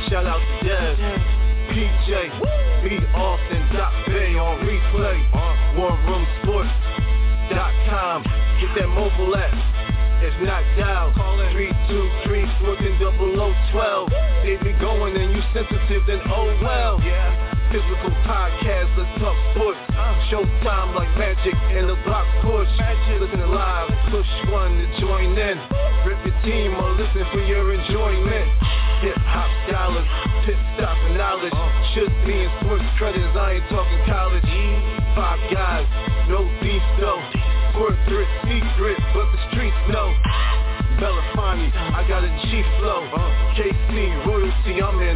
Shout 0.09 0.25
out 0.25 0.39
to 0.39 0.59
Dev. 0.67 0.97
PJ. 1.71 2.29
B. 2.83 2.99
Austin. 3.15 3.61
Dot 3.73 3.93
Bay 4.07 4.35
on 4.35 4.59
replay. 4.65 5.19
Uh-huh. 5.33 5.79
WarRoomSports.com. 5.79 8.23
Get 8.61 8.75
that 8.75 8.87
mobile 8.89 9.35
app. 9.35 9.53
If 10.19 10.35
not 10.43 10.59
dial, 10.75 11.15
call 11.15 11.39
in 11.39 11.47
323 11.55 12.43
0012. 12.99 14.11
They 14.43 14.59
be 14.59 14.75
going 14.79 15.15
and 15.15 15.31
you 15.31 15.39
sensitive, 15.55 16.03
then 16.07 16.19
oh 16.27 16.51
well. 16.61 16.99
Yeah. 16.99 17.31
Physical 17.71 18.11
podcast, 18.27 18.97
let's 18.99 19.15
talk 19.21 19.37
sports. 19.55 19.79
Uh-huh. 19.87 20.27
Showtime 20.27 20.91
like 20.95 21.07
magic 21.17 21.55
and 21.55 21.87
the 21.87 21.95
credits, 32.99 33.31
I 33.31 33.55
ain't 33.55 33.69
talking 33.71 34.03
college. 34.11 34.43
Five 35.15 35.39
guys, 35.47 35.87
no 36.27 36.43
beef 36.59 36.83
though. 36.99 37.23
Corporate 37.71 38.27
secret, 38.43 38.99
but 39.15 39.23
the 39.31 39.39
streets 39.47 39.81
know. 39.87 40.11
Belafonte, 40.99 41.71
I 41.95 42.03
got 42.11 42.27
a 42.27 42.31
G 42.43 42.59
flow. 42.83 43.07
KC 43.55 44.27
royalty, 44.27 44.83
I'm 44.83 44.99
in 44.99 45.15